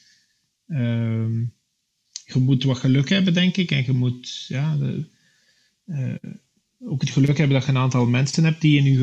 Um, 0.66 1.52
je 2.24 2.38
moet 2.38 2.64
wat 2.64 2.78
geluk 2.78 3.08
hebben, 3.08 3.34
denk 3.34 3.56
ik, 3.56 3.70
en 3.70 3.84
je 3.84 3.92
moet, 3.92 4.44
ja, 4.48 4.76
de, 4.76 5.04
uh, 5.86 6.14
ook 6.78 7.00
het 7.00 7.10
geluk 7.10 7.38
hebben 7.38 7.56
dat 7.56 7.66
je 7.66 7.72
een 7.72 7.78
aantal 7.78 8.06
mensen 8.06 8.44
hebt 8.44 8.60
die 8.60 8.78
in 8.78 8.84
je 8.84 8.98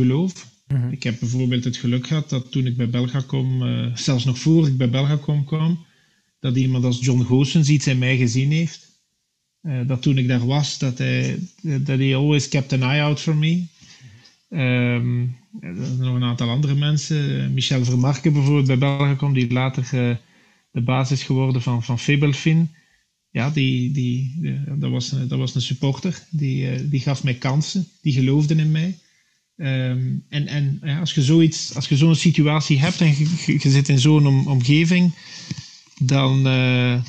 Mhm. 0.68 0.90
Ik 0.92 1.04
heb 1.04 1.20
bijvoorbeeld 1.20 1.64
het 1.64 1.78
geluk 1.78 2.08
gehad 2.08 2.30
dat 2.30 2.52
toen 2.52 2.66
ik 2.66 2.78
bij 2.78 2.90
Belgacom, 2.90 3.64
eh, 3.64 3.96
zelfs 3.96 4.26
nog 4.26 4.40
voor 4.40 4.68
ik 4.68 4.78
bij 4.78 4.90
Belgacom 4.90 5.44
kwam, 5.46 5.86
dat 6.40 6.56
iemand 6.56 6.84
als 6.84 7.00
John 7.06 7.22
Goossens 7.22 7.70
iets 7.70 7.88
in 7.88 7.98
mij 7.98 8.18
gezien 8.18 8.52
heeft. 8.52 8.94
Eh, 9.62 9.80
dat 9.88 10.02
toen 10.02 10.18
ik 10.18 10.28
daar 10.28 10.46
was, 10.46 10.78
dat 10.78 10.98
hij, 10.98 11.40
dat 11.62 11.88
hij 11.98 12.16
always 12.16 12.48
kept 12.48 12.74
an 12.74 12.84
eye 12.84 13.02
out 13.02 13.20
for 13.22 13.36
me. 13.36 13.64
Ehm, 14.50 15.22
er 15.60 15.76
zijn 15.76 15.98
nog 15.98 16.16
een 16.16 16.24
aantal 16.24 16.50
andere 16.50 16.76
mensen. 16.76 17.42
Eh, 17.44 17.50
Michel 17.50 17.86
Vermarken 17.86 18.34
bijvoorbeeld 18.34 18.68
bij 18.68 18.78
Belgacom, 18.78 19.34
die 19.34 19.52
later 19.54 19.84
eh, 19.84 20.16
de 20.72 20.82
basis 20.82 21.24
geworden 21.24 21.62
van, 21.62 21.84
van 21.84 22.00
Fibelfin. 22.00 22.70
Ja, 23.30 23.50
die, 23.50 23.92
die, 23.92 24.34
dat, 24.78 24.92
was, 24.92 25.12
een- 25.12 25.28
dat 25.28 25.38
was 25.40 25.56
een 25.56 25.62
supporter. 25.62 26.24
Die, 26.30 26.90
die 26.90 27.00
gaf 27.00 27.24
mij 27.24 27.34
kansen. 27.36 27.88
Die 28.02 28.14
geloofde 28.14 28.56
in 28.56 28.72
mij. 28.72 28.98
Ehm, 29.58 30.18
en 30.30 30.48
en 30.48 30.80
ja, 30.84 31.00
als 31.00 31.14
je 31.14 31.24
zoiets, 31.24 31.76
als 31.76 31.88
je 31.88 31.98
zo'n 31.98 32.16
situatie 32.16 32.80
hebt 32.80 33.02
en 33.02 33.08
je, 33.46 33.70
zit 33.70 33.90
in 33.90 34.00
zo'n 34.00 34.28
om- 34.28 34.48
omgeving, 34.48 35.14
dan, 36.00 36.48
eh, 36.48 37.02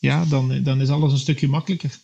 ja, 0.00 0.24
dan, 0.24 0.62
dan 0.62 0.80
is 0.80 0.88
alles 0.88 1.12
een 1.12 1.18
stukje 1.18 1.48
makkelijker. 1.48 1.98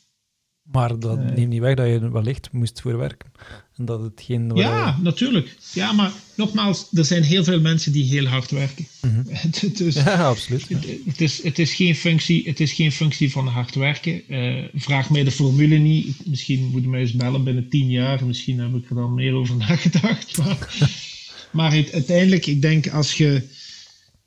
Maar 0.72 0.98
dat 0.98 1.18
neemt 1.34 1.48
niet 1.48 1.60
weg 1.60 1.74
dat 1.74 1.86
je 1.86 1.92
er 1.92 2.12
wellicht 2.12 2.52
moest 2.52 2.80
voor 2.80 2.96
werken. 2.98 3.30
En 3.76 3.84
dat 3.84 4.00
het 4.02 4.12
geen... 4.24 4.50
Ja, 4.54 4.98
natuurlijk. 5.02 5.56
Ja, 5.72 5.92
maar 5.92 6.12
nogmaals, 6.36 6.88
er 6.92 7.04
zijn 7.04 7.22
heel 7.22 7.44
veel 7.44 7.60
mensen 7.60 7.92
die 7.92 8.04
heel 8.04 8.26
hard 8.26 8.50
werken. 8.50 8.86
Dus 9.76 9.94
Ja, 9.94 10.24
absoluut. 10.28 10.66
ja. 10.68 10.76
het, 10.78 10.86
het 11.06 11.20
is, 11.20 11.42
het, 11.42 11.58
is 11.58 11.74
geen 11.74 11.94
functie, 11.96 12.48
het 12.48 12.60
is 12.60 12.72
geen 12.72 12.92
functie 12.92 13.30
van 13.30 13.46
hard 13.46 13.74
werken. 13.74 14.28
Eh, 14.28 14.64
vraag 14.74 15.10
mij 15.10 15.24
de 15.24 15.30
formule 15.30 15.76
niet. 15.76 16.26
Misschien 16.26 16.64
moet 16.64 16.82
je 16.82 16.88
mij 16.88 17.00
eens 17.00 17.12
bellen 17.12 17.44
binnen 17.44 17.68
tien 17.68 17.90
jaar. 17.90 18.26
Misschien 18.26 18.58
heb 18.58 18.74
ik 18.74 18.88
er 18.88 18.94
dan 18.96 19.14
meer 19.14 19.32
over 19.34 19.56
nagedacht. 19.66 20.36
Maar, 20.38 20.68
maar 21.52 21.72
het- 21.72 21.92
uiteindelijk, 21.92 22.46
ik 22.46 22.62
denk 22.62 22.88
als 22.88 23.16
je, 23.16 23.42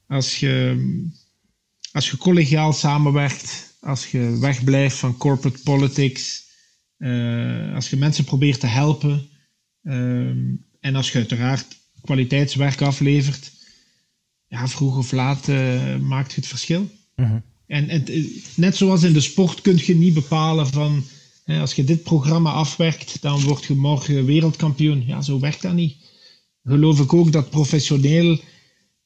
als 0.08 0.40
je, 0.40 0.76
als 1.92 2.10
je 2.10 2.18
collegiaal 2.18 2.74
samenwerkt, 2.74 3.67
als 3.80 4.12
je 4.12 4.38
wegblijft 4.40 4.98
van 4.98 5.18
corporate 5.18 5.64
politics, 5.64 6.46
eh, 6.98 7.76
als 7.76 7.90
je 7.90 7.98
mensen 7.98 8.24
probeert 8.24 8.60
te 8.60 8.68
helpen 8.68 9.30
ehm, 9.84 10.56
en 10.80 10.96
als 10.96 11.12
je 11.12 11.18
uiteraard 11.18 11.66
kwaliteitswerk 12.02 12.82
aflevert, 12.82 13.52
ja, 14.48 14.68
vroeg 14.68 14.98
of 14.98 15.12
laat 15.12 15.48
eh, 15.48 15.98
maakt 15.98 16.36
het 16.36 16.48
verschil. 16.48 16.90
Mhm. 17.16 17.40
En, 17.68 17.90
en 17.90 18.06
eh, 18.06 18.24
net 18.56 18.76
zoals 18.76 19.04
in 19.04 19.14
de 19.14 19.22
sport 19.22 19.62
kun 19.62 19.80
je 19.86 19.96
niet 19.96 20.14
bepalen 20.14 20.68
van 20.68 21.04
hè, 21.44 21.60
als 21.60 21.74
je 21.74 21.84
dit 21.84 22.04
programma 22.04 22.52
afwerkt, 22.52 23.22
dan 23.22 23.42
word 23.42 23.66
je 23.66 23.76
morgen 23.76 24.26
wereldkampioen. 24.26 25.06
Ja, 25.06 25.22
zo 25.22 25.40
werkt 25.40 25.62
dat 25.62 25.74
niet. 25.74 25.96
Geloof 26.64 27.00
ik 27.00 27.14
ook 27.14 27.32
dat 27.32 27.50
professioneel 27.50 28.40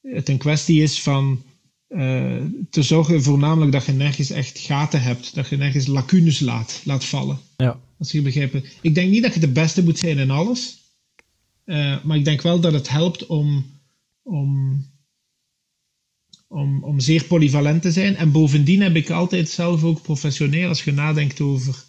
het 0.01 0.29
een 0.29 0.37
kwestie 0.37 0.81
is 0.81 1.01
van 1.01 1.43
eh, 1.91 2.43
te 2.69 2.81
zorgen 2.83 3.23
voornamelijk 3.23 3.71
dat 3.71 3.85
je 3.85 3.91
nergens 3.91 4.29
echt 4.29 4.59
gaten 4.59 5.01
hebt, 5.01 5.35
dat 5.35 5.49
je 5.49 5.57
nergens 5.57 5.87
lacunes 5.87 6.39
laat, 6.39 6.81
laat 6.85 7.05
vallen. 7.05 7.39
Ja. 7.57 7.79
Als 7.99 8.11
je 8.11 8.21
begrijpt. 8.21 8.77
Ik 8.81 8.95
denk 8.95 9.11
niet 9.11 9.23
dat 9.23 9.33
je 9.33 9.39
de 9.39 9.51
beste 9.51 9.83
moet 9.83 9.99
zijn 9.99 10.17
in 10.17 10.31
alles. 10.31 10.79
Eh, 11.63 12.03
maar 12.03 12.17
ik 12.17 12.25
denk 12.25 12.41
wel 12.41 12.59
dat 12.59 12.73
het 12.73 12.89
helpt 12.89 13.25
om, 13.25 13.65
om, 14.23 14.85
om, 16.47 16.83
om 16.83 16.99
zeer 16.99 17.23
polyvalent 17.25 17.81
te 17.81 17.91
zijn. 17.91 18.15
En 18.15 18.31
bovendien 18.31 18.81
heb 18.81 18.95
ik 18.95 19.09
altijd 19.09 19.49
zelf 19.49 19.83
ook 19.83 20.01
professioneel, 20.01 20.67
als 20.67 20.83
je 20.83 20.91
nadenkt 20.91 21.41
over, 21.41 21.83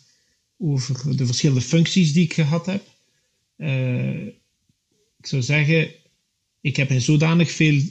over 0.59 1.17
de 1.17 1.27
verschillende 1.27 1.63
functies 1.63 2.13
die 2.13 2.25
ik 2.25 2.35
gehad 2.35 2.67
heb. 2.67 2.87
eh, 3.57 4.27
ik 5.19 5.27
zou 5.29 5.43
zeggen, 5.43 5.91
ik 6.61 6.77
heb 6.77 6.91
in 6.91 7.01
zodanig 7.01 7.51
veel 7.51 7.83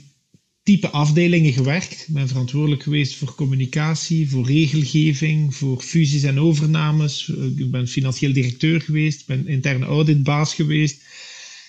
type 0.62 0.88
afdelingen 0.88 1.52
gewerkt. 1.52 2.04
Ik 2.08 2.14
ben 2.14 2.28
verantwoordelijk 2.28 2.82
geweest 2.82 3.14
voor 3.14 3.34
communicatie, 3.34 4.30
voor 4.30 4.46
regelgeving, 4.46 5.54
voor 5.54 5.80
fusies 5.80 6.22
en 6.22 6.40
overnames. 6.40 7.28
Ik 7.56 7.70
ben 7.70 7.88
financieel 7.88 8.32
directeur 8.32 8.80
geweest, 8.80 9.20
ik 9.20 9.26
ben 9.26 9.46
interne 9.46 9.84
auditbaas 9.84 10.54
geweest. 10.54 11.02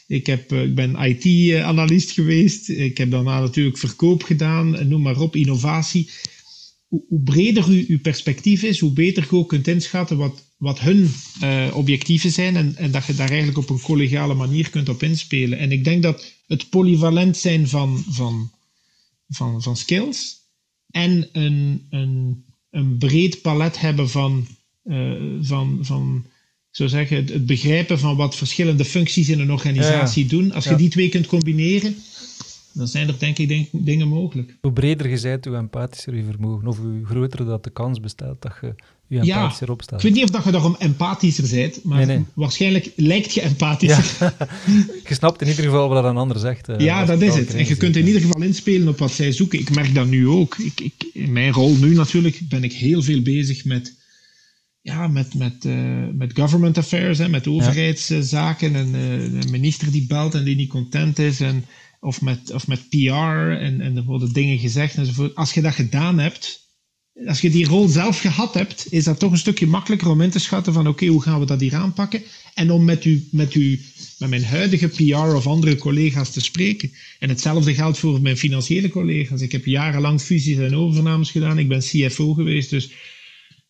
Ik, 0.08 0.26
heb, 0.26 0.52
eh, 0.52 0.64
ik 0.64 0.76
ben 0.76 0.96
IT-analyst 0.96 2.12
geweest. 2.12 2.70
Ik 2.70 2.98
heb 2.98 3.12
daarna 3.12 3.39
natuurlijk 3.39 3.78
verkoop 3.78 4.24
gedaan, 4.24 4.76
en 4.76 4.88
noem 4.88 5.02
maar 5.02 5.20
op, 5.20 5.36
innovatie. 5.36 6.10
Hoe, 6.88 7.22
breder 7.24 7.66
uw, 7.68 7.84
uw 7.88 8.00
perspectief 8.00 8.64
is, 8.64 8.80
hoe 8.80 8.94
beter 8.94 9.28
je 9.30 9.36
ook 9.36 9.50
kunt 9.50 9.68
inschatten 9.68 10.18
wat, 10.18 10.52
wat 10.58 10.80
hun 10.80 11.12
eh, 11.39 11.72
objectieven 11.74 12.32
zijn 12.32 12.56
en, 12.56 12.76
en 12.76 12.91
dat 12.91 13.06
je 13.06 13.16
daar 13.16 13.30
eigenlijk 13.30 13.58
op 13.58 13.70
een 13.70 13.82
collegiale 13.82 14.34
manier 14.34 14.70
kunt 14.70 14.89
op 14.89 15.04
inspelen. 15.04 15.58
En 15.60 15.72
ik 15.72 15.84
denk 15.84 16.04
dat 16.04 16.34
het 16.48 16.70
polyvalent 16.70 17.38
zijn 17.38 17.68
van, 17.68 18.04
van, 18.10 18.52
van, 19.36 19.62
van 19.62 19.78
skills 19.78 20.42
en 20.90 21.30
een, 21.32 21.88
een, 21.90 22.46
een 22.70 22.98
breed 22.98 23.42
palet 23.42 23.80
hebben 23.80 24.10
van, 24.10 24.48
eh, 24.84 25.12
van, 25.42 25.78
van 25.82 26.26
zou 26.72 26.90
zeggen, 26.90 27.18
het, 27.18 27.30
het 27.30 27.46
begrijpen 27.46 28.00
van 28.00 28.16
wat 28.16 28.36
verschillende 28.36 28.86
functies 28.86 29.30
in 29.30 29.40
een 29.40 29.52
organisatie 29.52 30.26
doen. 30.26 30.52
Als 30.52 30.64
je 30.64 30.76
die 30.76 30.90
twee 30.90 31.10
kunt 31.10 31.28
combineren, 31.28 31.96
dan 32.74 32.88
zijn 32.88 33.08
er 33.08 33.20
denk 33.20 33.38
ik 33.38 33.48
denk- 33.48 33.70
dingen 33.72 34.08
mogelijk. 34.08 34.58
Hoe 34.62 34.74
breder 34.74 35.10
je 35.10 35.22
bent, 35.22 35.46
hoe 35.46 35.56
empathischer 35.56 36.16
je 36.16 36.24
vermogen. 36.24 36.68
Of 36.68 36.78
hoe 36.78 37.06
groter 37.06 37.46
dat 37.46 37.64
de 37.64 37.70
kans 37.70 38.00
bestaat 38.00 38.42
dat 38.42 38.54
je 38.62 38.76
je 39.14 39.26
Ja, 39.26 39.53
opstaat. 39.68 39.99
Ik 39.99 40.05
weet 40.05 40.14
niet 40.14 40.24
of 40.24 40.30
dat 40.30 40.43
je 40.43 40.51
daarom 40.51 40.76
empathischer 40.80 41.49
bent, 41.49 41.84
maar 41.84 41.97
Nee, 41.97 42.05
nee. 42.05 42.26
waarschijnlijk 42.34 42.91
lijkt 42.95 43.34
je 43.34 43.41
empathischer. 43.41 44.05
Ja. 44.20 44.47
je 45.09 45.14
snapt 45.14 45.41
in 45.41 45.47
ieder 45.47 45.64
geval 45.64 45.89
wat 45.89 46.03
een 46.03 46.18
ander 46.18 46.39
zegt. 46.39 46.70
eh, 46.70 46.80
Ja, 46.80 47.05
dat 47.05 47.22
is 47.22 47.36
het. 47.36 47.53
En 47.53 47.68
je 47.68 47.76
kunt 47.78 47.95
in 47.95 48.07
ieder 48.07 48.22
geval 48.22 48.41
inspelen 48.41 48.88
op 48.88 48.97
wat 48.99 49.11
zij 49.11 49.32
zoeken. 49.32 49.59
Ik 49.59 49.76
merk 49.76 49.93
dat 49.95 50.07
nu 50.07 50.28
ook. 50.28 50.57
Ik, 50.57 50.80
ik, 50.80 50.93
in 51.14 51.32
mijn 51.32 51.51
rol 51.51 51.76
nu 51.76 51.93
natuurlijk 51.95 52.39
ben 52.49 52.64
ik 52.64 52.74
heel 52.74 53.01
veel 53.01 53.22
bezig 53.22 53.66
met, 53.66 53.93
ja, 54.82 55.07
met, 55.07 55.34
met, 55.36 55.66
eh, 55.66 55.74
met 56.14 56.32
government 56.39 56.78
affairs, 56.78 57.18
hè, 57.18 57.30
met 57.30 57.47
overheidszaken 57.47 58.76
en 58.76 58.95
eh, 58.95 59.11
een 59.41 59.51
minister 59.51 59.91
die 59.91 60.05
belt 60.07 60.34
en 60.36 60.43
die 60.43 60.55
niet 60.55 60.70
content 60.70 61.20
is. 61.20 61.39
En, 61.39 61.66
of, 61.99 62.22
met, 62.22 62.53
of 62.53 62.68
met 62.68 62.89
PR 62.89 63.07
en, 63.59 63.82
en 63.82 63.97
er 63.97 64.03
worden 64.03 64.34
dingen 64.34 64.57
gezegd 64.59 64.95
enzovoort. 64.95 65.36
Als 65.36 65.53
je 65.53 65.61
dat 65.61 65.74
gedaan 65.74 66.20
hebt, 66.20 66.62
als 67.28 67.41
je 67.41 67.49
die 67.49 67.68
rol 67.68 67.88
zelf 67.88 68.20
gehad 68.20 68.53
hebt, 68.53 68.86
is 68.89 69.03
dat 69.03 69.20
toch 69.20 69.32
een 69.32 69.38
stukje 69.38 69.68
makkelijker 69.68 70.09
om 70.09 70.22
in 70.22 70.30
te 70.30 70.39
schatten 70.39 70.74
van 70.74 70.88
oké, 70.88 71.05
hoe 71.05 71.22
gaan 71.22 71.39
we 71.39 71.45
dat 71.45 71.59
hier 71.59 71.76
aanpakken? 71.76 72.22
En 72.53 72.72
om 72.72 72.86
met, 72.86 73.05
u, 73.05 73.28
met, 73.32 73.55
u, 73.55 73.82
met 74.18 74.30
mijn 74.30 74.43
huidige 74.43 74.88
PR 74.88 75.36
of 75.36 75.47
andere 75.47 75.78
collega's 75.78 76.32
te 76.32 76.41
spreken. 76.41 76.91
En 77.20 77.30
hetzelfde 77.30 77.74
geldt 77.74 77.97
voor 77.97 78.22
mijn 78.22 78.38
financiële 78.38 78.89
collega's. 78.89 79.41
Ik 79.41 79.51
heb 79.51 79.66
jarenlang 79.66 80.22
fusies 80.22 80.57
en 80.57 80.76
overnames 80.76 81.32
gedaan. 81.32 81.59
Ik 81.59 81.68
ben 81.68 81.80
CFO 81.80 82.34
geweest, 82.34 82.70
dus, 82.70 82.91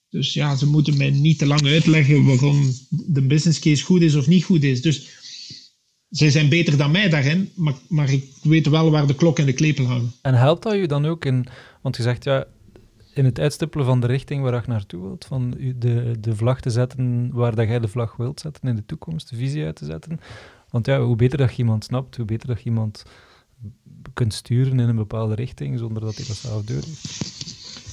dus 0.09 0.33
ja, 0.33 0.55
ze 0.55 0.67
moeten 0.67 0.97
mij 0.97 1.09
niet 1.09 1.37
te 1.37 1.45
lang 1.45 1.65
uitleggen 1.65 2.25
waarom 2.25 2.73
de 2.89 3.21
business 3.21 3.59
case 3.59 3.83
goed 3.83 4.01
is 4.01 4.15
of 4.15 4.27
niet 4.27 4.43
goed 4.43 4.63
is. 4.63 4.81
Dus 4.81 5.07
zij 6.09 6.29
zijn 6.29 6.49
beter 6.49 6.77
dan 6.77 6.91
mij 6.91 7.09
daarin, 7.09 7.49
maar, 7.55 7.75
maar 7.87 8.11
ik 8.11 8.23
weet 8.41 8.67
wel 8.67 8.91
waar 8.91 9.07
de 9.07 9.15
klok 9.15 9.39
en 9.39 9.45
de 9.45 9.53
klepel 9.53 9.85
hangen. 9.85 10.11
En 10.21 10.33
helpt 10.33 10.63
dat 10.63 10.75
je 10.75 10.87
dan 10.87 11.05
ook 11.05 11.25
in... 11.25 11.45
Want 11.81 11.97
je 11.97 12.03
zegt, 12.03 12.23
ja, 12.23 12.47
in 13.13 13.25
het 13.25 13.39
uitstippelen 13.39 13.85
van 13.85 13.99
de 13.99 14.07
richting 14.07 14.43
waar 14.43 14.53
je 14.53 14.61
naartoe 14.67 15.01
wilt, 15.01 15.25
van 15.25 15.51
de, 15.75 16.15
de 16.19 16.35
vlag 16.35 16.61
te 16.61 16.69
zetten 16.69 17.29
waar 17.31 17.55
dat 17.55 17.67
jij 17.67 17.79
de 17.79 17.87
vlag 17.87 18.15
wilt 18.15 18.39
zetten 18.39 18.69
in 18.69 18.75
de 18.75 18.85
toekomst, 18.85 19.29
de 19.29 19.35
visie 19.35 19.65
uit 19.65 19.75
te 19.75 19.85
zetten. 19.85 20.19
Want 20.69 20.85
ja, 20.85 21.01
hoe 21.01 21.15
beter 21.15 21.37
dat 21.37 21.51
je 21.51 21.57
iemand 21.57 21.83
snapt, 21.83 22.15
hoe 22.15 22.25
beter 22.25 22.47
dat 22.47 22.57
je 22.57 22.65
iemand 22.65 23.03
kunt 24.13 24.33
sturen 24.33 24.79
in 24.79 24.89
een 24.89 24.95
bepaalde 24.95 25.35
richting, 25.35 25.79
zonder 25.79 26.01
dat 26.01 26.15
hij 26.15 26.25
dat 26.27 26.35
zelf 26.35 26.63
doet. 26.63 26.87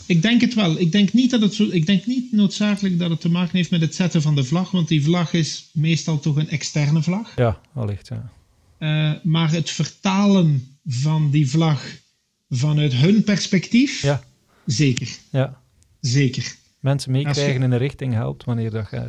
Ik 0.07 0.23
denk 0.23 0.41
het 0.41 0.55
wel. 0.55 0.79
Ik 0.79 0.93
denk 0.93 1.13
niet 1.13 1.31
dat 1.31 1.41
het 1.41 1.55
zo. 1.55 1.69
Ik 1.71 1.87
denk 1.87 2.07
niet 2.07 2.33
noodzakelijk 2.33 2.99
dat 2.99 3.11
het 3.11 3.21
te 3.21 3.31
maken 3.31 3.57
heeft 3.57 3.71
met 3.71 3.81
het 3.81 3.95
zetten 3.95 4.23
van 4.23 4.35
de 4.35 4.45
vlag, 4.45 4.71
want 4.71 4.89
die 4.89 5.03
vlag 5.03 5.33
is 5.33 5.71
meestal 5.73 6.21
toch 6.21 6.37
een 6.37 6.49
externe 6.49 7.03
vlag. 7.03 7.37
Ja, 7.37 7.61
allicht, 7.75 8.09
ja. 8.09 8.31
Eh, 8.79 9.13
maar 9.23 9.51
het 9.51 9.71
vertalen 9.71 10.77
van 10.87 11.31
die 11.31 11.51
vlag 11.51 11.83
vanuit 12.49 12.93
hun 12.93 13.25
perspectief, 13.25 14.03
Ja, 14.03 14.23
zeker. 14.73 15.09
ja. 15.31 15.61
Zeker. 16.01 16.57
Mensen 16.81 17.13
meekrijgen 17.13 17.63
in 17.63 17.71
een 17.71 17.79
richting 17.79 18.13
helpt 18.13 18.45
wanneer 18.45 18.71
dat 18.71 18.91
je... 18.91 19.07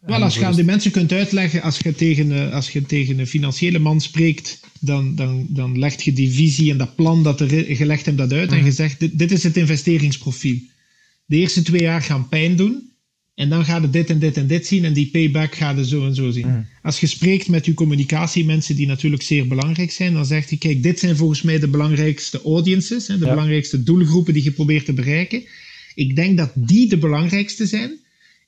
Wel, 0.00 0.22
als 0.22 0.34
je 0.34 0.44
aan 0.44 0.54
die 0.54 0.64
mensen 0.64 0.90
kunt 0.90 1.12
uitleggen, 1.12 1.62
als 1.62 1.78
je 1.78 1.94
tegen, 1.94 2.52
als 2.52 2.70
je 2.70 2.82
tegen 2.82 3.18
een 3.18 3.26
financiële 3.26 3.78
man 3.78 4.00
spreekt, 4.00 4.60
dan, 4.80 5.14
dan, 5.14 5.46
dan 5.48 5.78
legt 5.78 6.02
je 6.02 6.12
die 6.12 6.30
visie 6.30 6.70
en 6.70 6.78
dat 6.78 6.94
plan 6.94 7.22
dat 7.22 7.40
er, 7.40 7.78
je 7.78 7.86
legt 7.86 8.06
hem 8.06 8.16
dat 8.16 8.32
uit 8.32 8.52
en 8.52 8.64
je 8.64 8.72
zegt, 8.72 9.00
dit, 9.00 9.18
dit 9.18 9.32
is 9.32 9.42
het 9.42 9.56
investeringsprofiel. 9.56 10.58
De 11.26 11.36
eerste 11.36 11.62
twee 11.62 11.80
jaar 11.80 12.02
gaan 12.02 12.28
pijn 12.28 12.56
doen 12.56 12.91
en 13.34 13.48
dan 13.48 13.64
gaat 13.64 13.82
het 13.82 13.92
dit 13.92 14.10
en 14.10 14.18
dit 14.18 14.36
en 14.36 14.46
dit 14.46 14.66
zien 14.66 14.84
en 14.84 14.92
die 14.92 15.10
payback 15.10 15.54
gaat 15.54 15.76
het 15.76 15.86
zo 15.86 16.06
en 16.06 16.14
zo 16.14 16.30
zien. 16.30 16.66
Als 16.82 17.00
je 17.00 17.06
spreekt 17.06 17.48
met 17.48 17.64
je 17.66 17.74
communicatiemensen 17.74 18.76
die 18.76 18.86
natuurlijk 18.86 19.22
zeer 19.22 19.46
belangrijk 19.48 19.90
zijn, 19.90 20.12
dan 20.12 20.26
zegt 20.26 20.48
hij, 20.48 20.58
kijk, 20.58 20.82
dit 20.82 20.98
zijn 20.98 21.16
volgens 21.16 21.42
mij 21.42 21.58
de 21.58 21.68
belangrijkste 21.68 22.42
audiences, 22.42 23.06
hè, 23.06 23.18
de 23.18 23.24
Ja. 23.24 23.30
belangrijkste 23.30 23.82
doelgroepen 23.82 24.34
die 24.34 24.44
je 24.44 24.50
probeert 24.50 24.84
te 24.84 24.92
bereiken. 24.92 25.42
Ik 25.94 26.16
denk 26.16 26.36
dat 26.36 26.52
die 26.54 26.88
de 26.88 26.98
belangrijkste 26.98 27.66
zijn. 27.66 28.00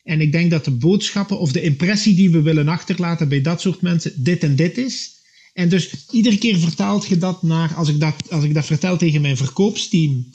En 0.05 0.21
ik 0.21 0.33
denk 0.33 0.51
dat 0.51 0.65
de 0.65 0.71
boodschappen 0.71 1.39
of 1.39 1.53
de 1.53 1.63
impressie 1.63 2.15
die 2.15 2.31
we 2.31 2.43
willen 2.43 2.69
achterlaten 2.69 3.29
bij 3.29 3.41
dat 3.41 3.61
soort 3.61 3.81
mensen 3.81 4.13
dit 4.17 4.43
en 4.43 4.57
dit 4.57 4.79
is. 4.79 5.11
En 5.53 5.69
dus 5.69 5.91
iedere 6.11 6.39
keer 6.39 6.59
vertaalt 6.59 7.07
je 7.07 7.19
dat 7.19 7.43
naar, 7.43 7.75
als 7.75 7.89
ik 7.89 8.01
dat, 8.01 8.31
als 8.31 8.45
ik 8.45 8.55
dat 8.55 8.67
vertel 8.67 8.97
tegen 8.97 9.21
mijn 9.21 9.37
verkoopsteam, 9.37 10.27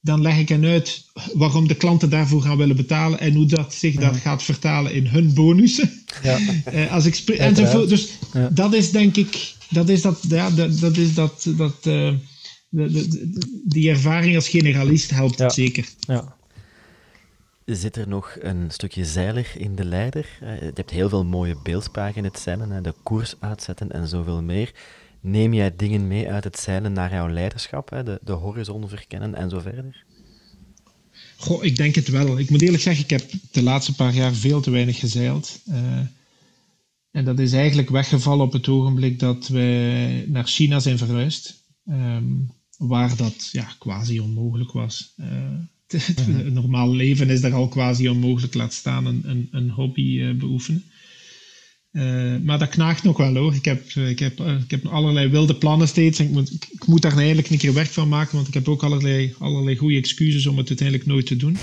dan 0.00 0.22
leg 0.22 0.38
ik 0.38 0.48
hen 0.48 0.64
uit 0.64 1.04
waarom 1.34 1.68
de 1.68 1.74
klanten 1.74 2.10
daarvoor 2.10 2.42
gaan 2.42 2.56
willen 2.56 2.76
betalen 2.76 3.20
en 3.20 3.34
hoe 3.34 3.46
dat 3.46 3.74
zich 3.74 3.94
dat 3.94 4.16
gaat 4.16 4.42
vertalen 4.42 4.92
in 4.92 5.06
hun 5.06 5.34
bonussen. 5.34 5.90
Ja. 6.22 6.38
uh, 6.72 6.92
als 6.96 7.06
ik 7.06 7.28
enzovoort. 7.28 7.88
Dus 7.88 8.08
ja. 8.32 8.48
dat 8.48 8.74
is 8.74 8.90
denk 8.90 9.16
ik, 9.16 9.54
dat 9.70 9.88
is 9.88 10.02
dat, 10.02 10.18
ja, 10.28 10.50
dat, 10.50 10.78
dat 10.78 10.96
is 10.96 11.14
dat, 11.14 11.46
dat 11.56 11.74
uh, 11.86 12.12
de, 12.68 12.90
de, 12.90 13.62
die 13.64 13.90
ervaring 13.90 14.34
als 14.34 14.48
generalist 14.48 15.10
helpt 15.10 15.38
ja. 15.38 15.48
zeker. 15.48 15.88
Ja. 16.00 16.36
Zit 17.64 17.96
er 17.96 18.08
nog 18.08 18.36
een 18.40 18.70
stukje 18.70 19.04
zeiler 19.04 19.52
in 19.56 19.74
de 19.74 19.84
leider? 19.84 20.38
Uh, 20.42 20.60
je 20.60 20.70
hebt 20.74 20.90
heel 20.90 21.08
veel 21.08 21.24
mooie 21.24 21.56
beeldspraken 21.62 22.16
in 22.16 22.24
het 22.24 22.38
zeilen, 22.38 22.82
de 22.82 22.94
koers 23.02 23.34
uitzetten 23.40 23.92
en 23.92 24.08
zoveel 24.08 24.42
meer. 24.42 24.72
Neem 25.20 25.54
jij 25.54 25.76
dingen 25.76 26.06
mee 26.06 26.30
uit 26.30 26.44
het 26.44 26.58
zeilen 26.58 26.92
naar 26.92 27.12
jouw 27.12 27.28
leiderschap, 27.28 27.90
hè? 27.90 28.02
De, 28.02 28.18
de 28.22 28.32
horizon 28.32 28.88
verkennen 28.88 29.34
en 29.34 29.50
zo 29.50 29.60
verder? 29.60 30.04
Goh, 31.36 31.64
ik 31.64 31.76
denk 31.76 31.94
het 31.94 32.08
wel. 32.08 32.38
Ik 32.38 32.50
moet 32.50 32.62
eerlijk 32.62 32.82
zeggen, 32.82 33.04
ik 33.04 33.10
heb 33.10 33.30
de 33.50 33.62
laatste 33.62 33.94
paar 33.94 34.14
jaar 34.14 34.34
veel 34.34 34.60
te 34.60 34.70
weinig 34.70 34.98
gezeild. 34.98 35.60
Uh, 35.68 35.98
en 37.10 37.24
dat 37.24 37.38
is 37.38 37.52
eigenlijk 37.52 37.90
weggevallen 37.90 38.44
op 38.44 38.52
het 38.52 38.68
ogenblik 38.68 39.18
dat 39.18 39.48
wij 39.48 40.24
naar 40.28 40.46
China 40.46 40.80
zijn 40.80 40.98
verhuisd. 40.98 41.64
Um, 41.88 42.50
waar 42.78 43.16
dat 43.16 43.48
ja, 43.52 43.72
quasi 43.78 44.20
onmogelijk 44.20 44.72
was. 44.72 45.14
Uh, 46.28 46.52
normaal 46.52 46.94
leven 46.94 47.30
is 47.30 47.40
daar 47.40 47.54
al 47.54 47.68
quasi 47.68 48.08
onmogelijk, 48.08 48.54
laat 48.54 48.72
staan 48.72 49.06
een, 49.06 49.22
een, 49.24 49.48
een 49.50 49.70
hobby 49.70 50.18
uh, 50.18 50.34
beoefenen. 50.34 50.84
Uh, 51.98 52.36
maar 52.42 52.58
dat 52.58 52.68
knaagt 52.68 53.02
nog 53.02 53.16
wel 53.16 53.34
hoor. 53.34 53.54
Ik 53.54 53.64
heb, 53.64 53.84
ik, 53.84 54.18
heb, 54.18 54.40
ik 54.40 54.70
heb 54.70 54.86
allerlei 54.86 55.28
wilde 55.28 55.54
plannen 55.54 55.88
steeds. 55.88 56.18
En 56.18 56.24
ik, 56.24 56.30
moet, 56.30 56.52
ik 56.70 56.86
moet 56.86 57.02
daar 57.02 57.16
eigenlijk 57.16 57.50
een 57.50 57.58
keer 57.58 57.74
werk 57.74 57.88
van 57.88 58.08
maken, 58.08 58.34
want 58.34 58.48
ik 58.48 58.54
heb 58.54 58.68
ook 58.68 58.82
allerlei, 58.82 59.34
allerlei 59.38 59.76
goede 59.76 59.96
excuses 59.96 60.46
om 60.46 60.58
het 60.58 60.68
uiteindelijk 60.68 61.08
nooit 61.08 61.26
te 61.26 61.36
doen. 61.36 61.56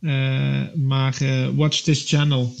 Uh, 0.00 0.62
maar 0.74 1.18
uh, 1.22 1.48
watch 1.54 1.80
this 1.80 2.08
channel. 2.08 2.54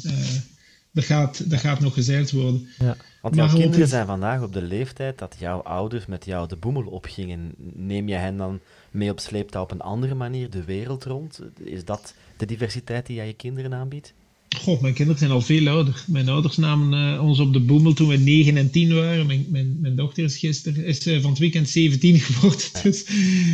dat, 0.92 1.04
gaat, 1.04 1.50
dat 1.50 1.60
gaat 1.60 1.80
nog 1.80 1.94
gezeild 1.94 2.30
worden. 2.30 2.68
Ja. 2.78 2.96
Want 3.22 3.34
jouw 3.34 3.46
maar 3.46 3.56
kinderen 3.56 3.88
zijn 3.88 4.06
vandaag 4.06 4.42
op 4.42 4.52
de 4.52 4.62
leeftijd 4.62 5.18
dat 5.18 5.36
jouw 5.38 5.58
ouders 5.62 6.06
met 6.06 6.24
jou 6.24 6.48
de 6.48 6.56
boemel 6.56 6.82
opgingen. 6.82 7.54
Neem 7.74 8.08
je 8.08 8.14
hen 8.14 8.36
dan 8.36 8.60
mee 8.90 9.10
op 9.10 9.20
sleeptouw 9.20 9.62
op 9.62 9.70
een 9.70 9.80
andere 9.80 10.14
manier 10.14 10.50
de 10.50 10.64
wereld 10.64 11.04
rond? 11.04 11.40
Is 11.64 11.84
dat 11.84 12.14
de 12.36 12.46
diversiteit 12.46 13.06
die 13.06 13.16
jij 13.16 13.26
je 13.26 13.32
kinderen 13.32 13.74
aanbiedt? 13.74 14.14
Goh, 14.48 14.80
mijn 14.80 14.94
kinderen 14.94 15.18
zijn 15.18 15.30
al 15.30 15.40
veel 15.40 15.68
ouder. 15.68 16.04
Mijn 16.06 16.28
ouders 16.28 16.56
namen 16.56 17.14
uh, 17.14 17.24
ons 17.24 17.38
op 17.38 17.52
de 17.52 17.60
boemel 17.60 17.92
toen 17.92 18.08
we 18.08 18.16
9 18.16 18.56
en 18.56 18.70
10 18.70 18.94
waren. 18.94 19.26
Mijn, 19.26 19.46
mijn, 19.48 19.76
mijn 19.80 19.96
dochter 19.96 20.24
is 20.24 20.38
gisteren 20.38 20.84
is, 20.84 21.06
uh, 21.06 21.20
van 21.20 21.30
het 21.30 21.38
weekend 21.38 21.68
17 21.68 22.18
geworden. 22.20 22.66
Dus 22.82 23.06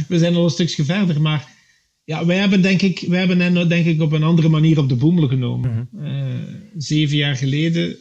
we 0.08 0.18
zijn 0.18 0.34
al 0.34 0.44
een 0.44 0.50
stukje 0.50 0.84
verder. 0.84 1.20
Maar 1.20 1.48
ja, 2.04 2.26
wij 2.26 2.36
hebben, 2.36 2.62
denk 2.62 2.82
ik, 2.82 3.04
wij 3.08 3.18
hebben 3.18 3.40
hen 3.40 3.68
denk 3.68 3.86
ik 3.86 4.00
op 4.00 4.12
een 4.12 4.22
andere 4.22 4.48
manier 4.48 4.78
op 4.78 4.88
de 4.88 4.94
boemel 4.94 5.28
genomen. 5.28 5.88
-hmm. 5.90 6.06
uh, 6.06 6.34
zeven 6.76 7.16
jaar 7.16 7.36
geleden 7.36 7.96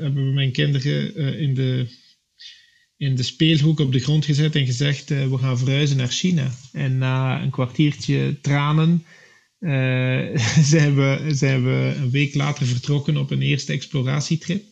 hebben 0.00 0.26
we 0.26 0.32
mijn 0.32 0.52
kinderen 0.52 1.38
in, 1.38 1.54
de, 1.54 1.86
in 2.96 3.14
de 3.14 3.22
speelhoek 3.22 3.80
op 3.80 3.92
de 3.92 4.00
grond 4.00 4.24
gezet 4.24 4.56
en 4.56 4.66
gezegd: 4.66 5.08
we 5.08 5.38
gaan 5.40 5.58
verhuizen 5.58 5.96
naar 5.96 6.08
China. 6.08 6.50
En 6.72 6.98
na 6.98 7.42
een 7.42 7.50
kwartiertje 7.50 8.36
tranen 8.40 9.04
uh, 9.64 10.36
zijn, 10.72 10.94
we, 10.94 11.24
zijn 11.28 11.64
we 11.64 11.94
een 11.96 12.10
week 12.10 12.34
later 12.34 12.66
vertrokken 12.66 13.16
op 13.16 13.30
een 13.30 13.42
eerste 13.42 13.72
exploratietrip. 13.72 14.64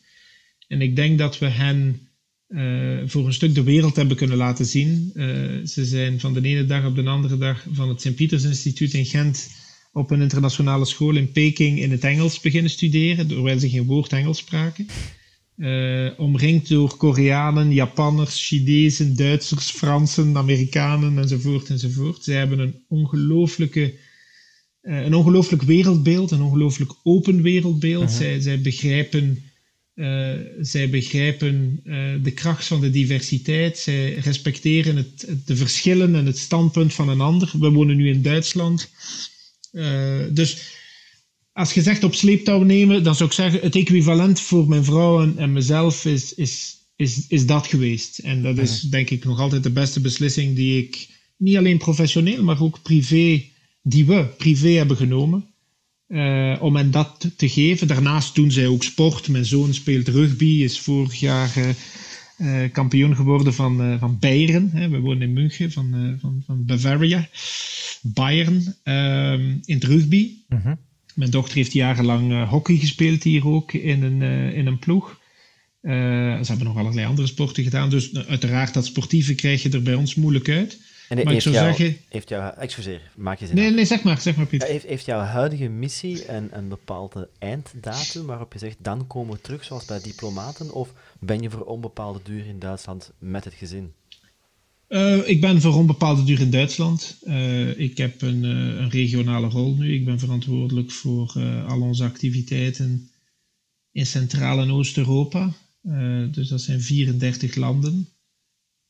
En 0.69 0.81
ik 0.81 0.97
denk 0.97 1.19
dat 1.19 1.39
we 1.39 1.47
hen 1.47 2.01
uh, 2.49 2.99
voor 3.07 3.27
een 3.27 3.33
stuk 3.33 3.55
de 3.55 3.63
wereld 3.63 3.97
hebben 3.97 4.17
kunnen 4.17 4.37
laten 4.37 4.67
zien. 4.67 5.11
Uh, 5.15 5.25
ze 5.67 5.85
zijn 5.85 6.21
van 6.21 6.33
de 6.33 6.43
ene 6.43 6.65
dag 6.65 6.87
op 6.87 6.95
de 6.95 7.03
andere 7.03 7.39
dag 7.39 7.67
van 7.73 7.89
het 7.89 8.01
Sint-Pieters 8.01 8.45
Instituut 8.45 8.95
in 8.95 9.05
Gent 9.05 9.51
op 9.93 10.11
een 10.11 10.21
internationale 10.21 10.85
school 10.85 11.17
in 11.17 11.33
Peking 11.33 11.81
in 11.81 11.91
het 11.91 12.05
Engels 12.05 12.41
beginnen 12.41 12.71
studeren, 12.71 13.27
terwijl 13.27 13.59
ze 13.59 13.71
geen 13.71 13.87
woord 13.87 14.13
Engels 14.13 14.39
spraken. 14.39 14.87
Omringd 16.17 16.69
door 16.69 16.97
Koreanen, 16.97 17.73
Japanners, 17.73 18.47
Chinezen, 18.47 19.17
Duitsers, 19.17 19.71
Fransen, 19.71 20.37
Amerikanen 20.37 21.19
enzovoort 21.19 21.69
enzovoort. 21.69 22.25
Zij 22.25 22.37
hebben 22.37 22.59
een 22.59 22.75
ongelooflijke 22.89 23.95
uh, 24.83 25.05
een 25.05 25.15
ongelooflijk 25.15 25.63
wereldbeeld, 25.63 26.31
een 26.31 26.43
ongelooflijk 26.43 26.93
open 27.03 27.43
wereldbeeld. 27.43 28.03
Uh-huh. 28.03 28.19
zij, 28.19 28.41
zij 28.41 28.61
begrijpen, 28.61 29.43
uh, 29.95 30.35
zij 30.61 30.91
begrijpen 30.91 31.81
uh, 31.85 32.15
de 32.23 32.31
kracht 32.31 32.67
van 32.67 32.81
de 32.81 32.91
diversiteit. 32.91 33.79
Zij 33.79 34.15
respecteren 34.15 34.97
het, 34.97 35.27
de 35.45 35.57
verschillen 35.57 36.15
en 36.15 36.27
het 36.27 36.39
standpunt 36.39 36.95
van 36.95 37.09
een 37.09 37.21
ander. 37.21 37.53
We 37.59 37.71
wonen 37.71 37.97
nu 37.97 38.09
in 38.09 38.23
Duitsland. 38.23 38.91
dus 40.31 40.81
als 41.53 41.73
je 41.73 41.83
zegt 41.83 42.05
op 42.05 42.15
sleeptouw 42.15 42.63
nemen, 42.63 43.03
dan 43.03 43.15
zou 43.15 43.29
ik 43.29 43.35
zeggen: 43.35 43.61
het 43.61 43.77
equivalent 43.77 44.41
voor 44.41 44.69
mijn 44.69 44.85
vrouw 44.85 45.23
en, 45.23 45.39
en 45.39 45.53
mezelf 45.53 46.05
is, 46.05 46.35
is, 46.35 46.77
is, 46.97 47.27
is 47.29 47.47
dat 47.47 47.67
geweest. 47.67 48.19
En 48.19 48.43
dat 48.43 48.59
is 48.59 48.75
uh-huh. 48.75 48.91
denk 48.91 49.11
ik 49.11 49.25
nog 49.25 49.39
altijd 49.41 49.63
de 49.63 49.71
beste 49.71 50.01
beslissing 50.01 50.57
die 50.57 50.83
ik 50.83 51.09
niet 51.37 51.57
alleen 51.57 51.79
professioneel, 51.79 52.43
maar 52.43 52.63
ook 52.63 52.83
privé 52.83 53.51
die 53.83 54.07
we 54.07 54.25
privé 54.37 54.69
hebben 54.69 54.97
genomen. 54.97 55.47
Uh, 56.09 56.57
om 56.61 56.77
hen 56.77 56.91
dat 56.91 57.31
te 57.37 57.49
geven. 57.49 57.87
Daarnaast 57.87 58.35
doen 58.35 58.51
zij 58.51 58.67
ook 58.67 58.83
sport. 58.83 59.29
Mijn 59.29 59.45
zoon 59.45 59.75
speelt 59.75 60.09
rugby, 60.09 60.63
is 60.63 60.81
vorig 60.81 61.15
jaar 61.15 61.51
uh, 62.39 62.73
kampioen 62.73 63.17
geworden 63.17 63.55
van, 63.55 63.99
van 63.99 64.19
Bayern. 64.19 64.71
Hè. 64.73 64.89
We 64.89 64.99
wonen 64.99 65.23
in 65.23 65.33
München, 65.33 65.73
van, 65.73 66.17
van, 66.21 66.43
van 66.47 66.65
Bavaria. 66.65 67.29
Bayern, 68.03 68.75
ehm, 68.83 69.51
in 69.65 69.75
het 69.75 69.85
rugby. 69.85 70.31
Mhm. 70.49 70.75
Mijn 71.15 71.31
dochter 71.31 71.57
heeft 71.57 71.73
jarenlang 71.73 72.49
hockey 72.49 72.77
gespeeld 72.77 73.23
hier 73.23 73.47
ook 73.47 73.73
in 73.73 74.03
een, 74.03 74.23
in 74.53 74.67
een 74.67 74.79
ploeg. 74.79 75.21
ze 75.83 76.45
hebben 76.47 76.67
nog 76.67 76.77
allerlei 76.77 77.07
andere 77.07 77.27
sporten 77.27 77.65
gedaan. 77.65 77.91
Dus 77.91 78.15
uiteraard 78.15 78.75
dat 78.75 78.87
sportieve 78.87 79.35
krijg 79.35 79.63
je 79.63 79.71
er 79.71 79.83
bij 79.83 79.95
ons 79.95 80.15
moeilijk 80.15 80.49
uit. 80.49 80.79
En 81.13 81.25
maar 81.25 81.33
heeft 81.33 81.47
ik 81.47 81.53
zou 81.53 81.65
jou, 81.65 81.77
zeggen... 81.77 82.05
Heeft 82.09 82.57
excuseer, 82.59 83.01
maak 83.17 83.39
je 83.39 83.47
zin 83.47 83.57
Nee, 83.57 83.71
nee, 83.71 83.85
zeg 83.85 84.03
maar, 84.03 84.21
zeg 84.21 84.37
maar 84.37 84.47
Piet. 84.47 84.67
Heeft, 84.67 84.87
heeft 84.87 85.05
jouw 85.05 85.21
huidige 85.21 85.69
missie 85.69 86.31
een, 86.31 86.49
een 86.53 86.69
bepaalde 86.69 87.29
einddatum 87.39 88.27
waarop 88.27 88.53
je 88.53 88.59
zegt, 88.59 88.77
dan 88.79 89.07
komen 89.07 89.35
we 89.35 89.41
terug 89.41 89.65
zoals 89.65 89.85
bij 89.85 90.01
diplomaten? 90.01 90.73
Of 90.73 90.93
ben 91.21 91.41
je 91.41 91.51
voor 91.51 91.65
onbepaalde 91.65 92.21
duur 92.23 92.47
in 92.47 92.59
Duitsland 92.59 93.13
met 93.19 93.45
het 93.45 93.55
gezin? 93.55 93.93
Uh, 94.89 95.29
ik 95.29 95.41
ben 95.41 95.61
voor 95.61 95.75
onbepaalde 95.75 96.25
duur 96.25 96.41
in 96.41 96.51
Duitsland. 96.51 97.19
Uh, 97.25 97.79
ik 97.79 97.97
heb 97.97 98.23
een, 98.23 98.45
uh, 98.45 98.51
een, 98.51 98.91
regionale 98.91 99.49
rol 99.49 99.75
nu. 99.75 99.95
Ik 99.95 100.05
ben 100.05 100.19
verantwoordelijk 100.19 100.91
voor 100.91 101.33
al 101.69 101.81
onze 101.81 102.05
activiteiten 102.05 103.11
in 103.91 104.07
Centraal- 104.07 104.61
en 104.61 104.71
Oost-Europa. 104.71 105.53
dus 106.31 106.49
dat 106.49 106.61
zijn 106.61 106.81
34 106.81 107.55
landen. 107.55 108.09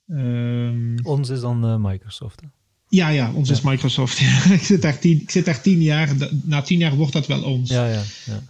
Um, 0.06 0.94
ons 1.02 1.28
is 1.28 1.40
dan 1.40 1.64
uh, 1.64 1.76
Microsoft. 1.90 2.40
Hè? 2.40 2.46
Ja, 2.88 3.08
ja, 3.08 3.32
ons 3.32 3.48
ja. 3.48 3.54
is 3.54 3.60
Microsoft. 3.60 4.20
ik, 4.58 4.62
zit 4.62 4.82
daar 4.82 4.98
tien, 4.98 5.20
ik 5.20 5.30
zit 5.30 5.44
daar 5.44 5.62
tien 5.62 5.82
jaar. 5.82 6.16
Na 6.44 6.62
tien 6.62 6.78
jaar 6.78 6.94
wordt 6.94 7.12
dat 7.12 7.26
wel 7.26 7.42
ons. 7.42 7.70
Ja, 7.70 7.86
ja, 7.86 8.02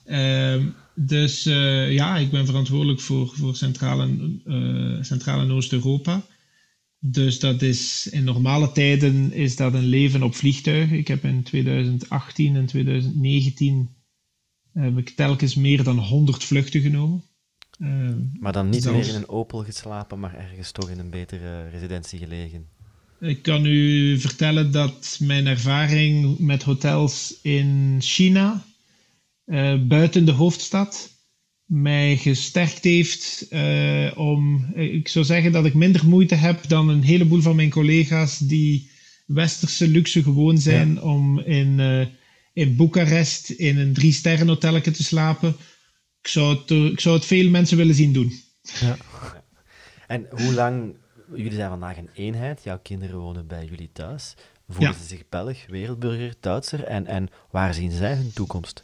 ja. 0.07 0.53
Um, 0.53 0.75
dus 0.95 1.47
uh, 1.47 1.93
ja, 1.93 2.17
ik 2.17 2.31
ben 2.31 2.47
verantwoordelijk 2.47 3.01
voor, 3.01 3.29
voor 3.35 3.57
Centraal 3.57 4.01
en, 4.01 4.43
uh, 4.47 5.03
Centraal 5.03 5.41
en 5.41 5.51
Oost-Europa. 5.51 6.23
Dus 6.99 7.41
dat 7.41 7.63
is 7.63 8.09
in 8.11 8.25
normale 8.25 8.73
tijden 8.73 9.33
is 9.33 9.57
dat 9.57 9.75
een 9.75 9.87
leven 9.87 10.23
op 10.23 10.35
vliegtuigen. 10.35 10.99
Ik 10.99 11.09
heb 11.09 11.25
in 11.25 11.43
2018 11.43 12.57
en 12.57 12.67
2019 12.67 13.89
heb 14.73 14.99
ik 14.99 15.11
telkens 15.11 15.55
meer 15.55 15.83
dan 15.83 15.99
100 15.99 16.45
vluchten 16.45 16.81
genomen. 16.81 17.23
Uh, 17.83 18.11
maar 18.41 18.53
dan 18.53 18.69
niet 18.69 18.83
zelfs... 18.83 19.07
meer 19.07 19.15
in 19.15 19.21
een 19.21 19.29
Opel 19.29 19.65
geslapen, 19.65 20.21
maar 20.21 20.35
ergens 20.35 20.71
toch 20.71 20.91
in 20.91 20.99
een 20.99 21.11
betere 21.11 21.69
residentie 21.69 22.19
gelegen. 22.19 22.67
Ik 23.21 23.43
kan 23.43 23.67
u 23.67 24.19
vertellen 24.19 24.73
dat 24.73 25.19
mijn 25.23 25.47
ervaring 25.47 26.39
met 26.39 26.63
hotels 26.63 27.35
in 27.43 27.97
China, 28.01 28.65
uh, 29.47 29.75
buiten 29.87 30.25
de 30.25 30.31
hoofdstad, 30.33 31.11
mij 31.65 32.17
gesterkt 32.17 32.85
heeft 32.85 33.47
uh, 33.51 34.11
om. 34.17 34.67
Ik 34.75 35.09
zou 35.09 35.25
zeggen 35.25 35.53
dat 35.53 35.65
ik 35.65 35.75
minder 35.75 36.07
moeite 36.07 36.35
heb 36.35 36.69
dan 36.69 36.89
een 36.89 37.03
heleboel 37.03 37.41
van 37.41 37.57
mijn 37.57 37.71
collega's 37.71 38.39
die 38.39 38.91
westerse 39.27 39.89
luxe 39.89 40.23
gewoon 40.23 40.59
zijn 40.59 40.95
ja. 40.95 41.01
om 41.01 41.39
in, 41.39 41.81
in 42.53 42.77
Boekarest 42.77 43.51
in 43.51 43.79
een 43.79 43.93
drie-sterren 43.93 44.49
hotelletje 44.49 44.91
te 44.91 45.03
slapen 45.03 45.57
ik 46.23 46.29
zou 46.29 46.59
het, 46.59 46.71
ik 46.71 47.01
zou 47.01 47.15
het 47.15 47.25
veel 47.25 47.51
mensen 47.51 47.77
willen 47.77 47.95
zien 47.95 48.13
doen. 48.13 48.43
Ja. 48.81 48.97
En 50.07 50.27
hoe 50.31 50.53
lang, 50.53 50.95
jullie 51.35 51.53
zijn 51.53 51.69
vandaag 51.69 51.97
een 51.97 52.11
eenheid, 52.15 52.61
jouw 52.65 52.79
kinderen 52.83 53.19
wonen 53.19 53.47
bij 53.47 53.65
jullie 53.65 53.91
thuis. 53.93 54.35
Voelen 54.69 54.93
ja. 54.93 54.99
ze 54.99 55.07
zich 55.07 55.29
Belg, 55.29 55.67
wereldburger, 55.69 56.35
Duitser 56.41 56.85
en, 56.85 57.07
en 57.07 57.29
waar 57.51 57.75
zien 57.75 57.91
zij 57.91 58.15
hun 58.15 58.33
toekomst? 58.33 58.83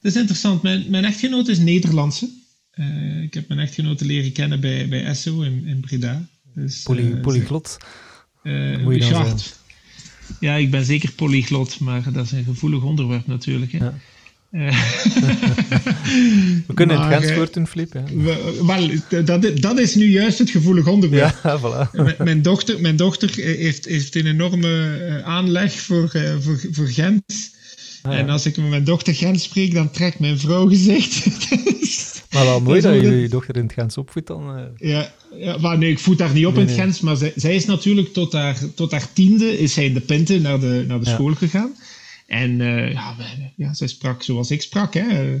dat 0.00 0.12
is 0.12 0.16
interessant. 0.16 0.62
Mijn, 0.62 0.90
mijn 0.90 1.04
echtgenoot 1.04 1.48
is 1.48 1.58
Nederlandse. 1.58 2.30
Uh, 2.74 3.22
ik 3.22 3.34
heb 3.34 3.48
mijn 3.48 3.60
echtgenote 3.60 4.04
leren 4.04 4.32
kennen 4.32 4.60
bij, 4.60 4.88
bij 4.88 5.04
Esso 5.04 5.40
in, 5.40 5.66
in 5.66 5.80
Breda. 5.80 6.28
Dus, 6.54 6.82
Poly, 6.82 7.02
uh, 7.02 7.20
polyglot? 7.20 7.76
Uh, 8.42 8.78
Moet 8.78 8.94
je 8.94 9.10
dan 9.10 9.38
zijn? 9.38 9.38
Ja, 10.40 10.54
ik 10.54 10.70
ben 10.70 10.84
zeker 10.84 11.12
polyglot, 11.12 11.78
maar 11.78 12.12
dat 12.12 12.24
is 12.24 12.32
een 12.32 12.44
gevoelig 12.44 12.82
onderwerp 12.82 13.26
natuurlijk. 13.26 13.72
Hè. 13.72 13.78
Ja. 13.78 13.94
We 16.66 16.74
kunnen 16.74 16.96
maar, 16.96 17.12
het 17.12 17.30
Gens 17.30 17.50
doen, 17.50 17.66
Flip. 17.66 17.92
Ja. 17.92 18.04
Wel, 18.64 18.90
dat, 19.24 19.56
dat 19.60 19.78
is 19.78 19.94
nu 19.94 20.04
juist 20.04 20.38
het 20.38 20.50
gevoelig 20.50 20.86
onderwerp. 20.86 21.40
Ja, 21.42 21.60
voilà. 21.60 21.90
mijn, 22.24 22.42
dochter, 22.42 22.80
mijn 22.80 22.96
dochter 22.96 23.30
heeft, 23.34 23.84
heeft 23.84 24.14
een 24.14 24.26
enorme 24.26 25.22
aanleg 25.24 25.72
voor, 25.72 26.10
voor, 26.40 26.60
voor 26.70 26.86
Gent. 26.86 27.22
Ah, 28.02 28.18
en 28.18 28.28
als 28.28 28.46
ik 28.46 28.56
met 28.56 28.68
mijn 28.68 28.84
dochter 28.84 29.14
Gens 29.14 29.42
spreek, 29.42 29.74
dan 29.74 29.90
trekt 29.90 30.18
mijn 30.18 30.38
vrouw 30.38 30.68
gezicht. 30.68 31.26
maar 32.32 32.44
wel 32.44 32.60
mooi 32.60 32.80
dat, 32.80 32.94
je 32.94 33.20
je 33.20 33.28
dochter 33.28 33.56
in 33.56 33.62
het 33.62 33.72
Gens 33.72 33.96
opvoedt 33.96 34.26
dan. 34.26 34.68
Ja, 34.76 35.12
ja, 35.38 35.58
maar 35.58 35.78
nee, 35.78 35.90
ik 35.90 35.98
voed 35.98 36.20
haar 36.20 36.32
niet 36.32 36.46
op 36.46 36.54
in 36.54 36.66
het 36.66 36.74
Gens, 36.74 37.00
maar 37.00 37.16
zij, 37.16 37.32
zij, 37.36 37.54
is 37.54 37.64
natuurlijk 37.64 38.12
tot 38.12 38.32
haar, 38.32 38.58
tot 38.74 38.90
haar 38.90 39.12
tiende 39.12 39.58
is 39.58 39.72
zij 39.72 39.84
in 39.84 39.94
de 39.94 40.00
Pinte 40.00 40.40
naar 40.40 40.60
de, 40.60 40.84
naar 40.88 41.00
de 41.00 41.08
school 41.08 41.34
gegaan. 41.34 41.72
En 42.26 42.60
uh, 42.60 42.92
ja, 42.92 43.16
ja, 43.56 43.74
zij 43.74 43.86
sprak 43.86 44.22
zoals 44.22 44.50
ik 44.50 44.62
sprak. 44.62 44.94
Hè. 44.94 45.20
Ja. 45.20 45.40